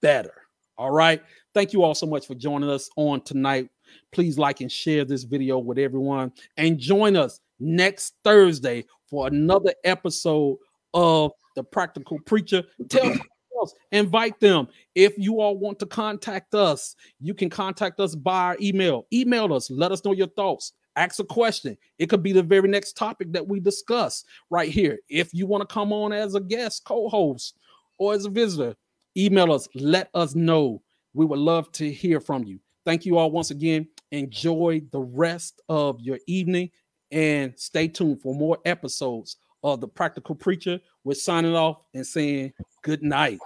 better. 0.00 0.34
All 0.78 0.90
right. 0.90 1.22
Thank 1.54 1.72
you 1.72 1.82
all 1.82 1.94
so 1.94 2.06
much 2.06 2.26
for 2.26 2.34
joining 2.34 2.70
us 2.70 2.88
on 2.96 3.20
tonight. 3.20 3.68
Please 4.10 4.38
like 4.38 4.60
and 4.62 4.72
share 4.72 5.04
this 5.04 5.24
video 5.24 5.58
with 5.58 5.78
everyone 5.78 6.32
and 6.56 6.78
join 6.78 7.14
us 7.16 7.40
next 7.60 8.14
Thursday 8.24 8.84
for 9.06 9.26
another 9.26 9.74
episode 9.84 10.56
of 10.94 11.32
The 11.54 11.62
Practical 11.62 12.18
Preacher. 12.20 12.62
Tell 12.88 13.14
else, 13.62 13.74
invite 13.92 14.40
them. 14.40 14.68
If 14.94 15.14
you 15.18 15.40
all 15.40 15.58
want 15.58 15.78
to 15.80 15.86
contact 15.86 16.54
us, 16.54 16.96
you 17.20 17.34
can 17.34 17.50
contact 17.50 18.00
us 18.00 18.14
by 18.14 18.40
our 18.44 18.56
email. 18.60 19.06
Email 19.12 19.52
us, 19.52 19.70
let 19.70 19.92
us 19.92 20.04
know 20.04 20.12
your 20.12 20.28
thoughts. 20.28 20.72
Ask 20.96 21.20
a 21.20 21.24
question. 21.24 21.76
It 21.98 22.10
could 22.10 22.22
be 22.22 22.32
the 22.32 22.42
very 22.42 22.68
next 22.68 22.96
topic 22.96 23.32
that 23.32 23.46
we 23.46 23.60
discuss 23.60 24.24
right 24.50 24.70
here. 24.70 24.98
If 25.08 25.32
you 25.32 25.46
want 25.46 25.66
to 25.66 25.72
come 25.72 25.92
on 25.92 26.12
as 26.12 26.34
a 26.34 26.40
guest, 26.40 26.84
co 26.84 27.08
host, 27.08 27.56
or 27.98 28.12
as 28.12 28.26
a 28.26 28.30
visitor, 28.30 28.74
email 29.16 29.52
us. 29.52 29.68
Let 29.74 30.10
us 30.12 30.34
know. 30.34 30.82
We 31.14 31.24
would 31.26 31.38
love 31.38 31.70
to 31.72 31.90
hear 31.90 32.20
from 32.20 32.44
you. 32.44 32.58
Thank 32.84 33.06
you 33.06 33.18
all 33.18 33.30
once 33.30 33.50
again. 33.50 33.88
Enjoy 34.10 34.82
the 34.90 35.00
rest 35.00 35.60
of 35.68 36.00
your 36.00 36.18
evening 36.26 36.70
and 37.10 37.52
stay 37.56 37.88
tuned 37.88 38.20
for 38.22 38.34
more 38.34 38.58
episodes 38.64 39.36
of 39.62 39.80
The 39.80 39.88
Practical 39.88 40.34
Preacher. 40.34 40.80
We're 41.04 41.14
signing 41.14 41.54
off 41.54 41.78
and 41.94 42.06
saying 42.06 42.52
good 42.82 43.02
night. 43.02 43.38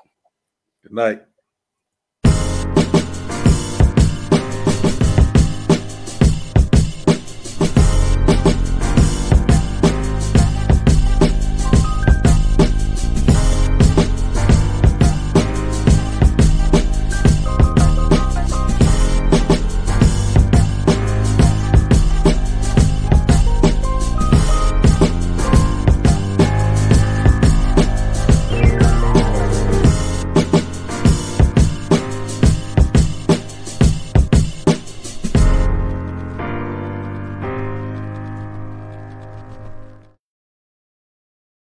Good 0.82 0.92
night. 0.92 1.22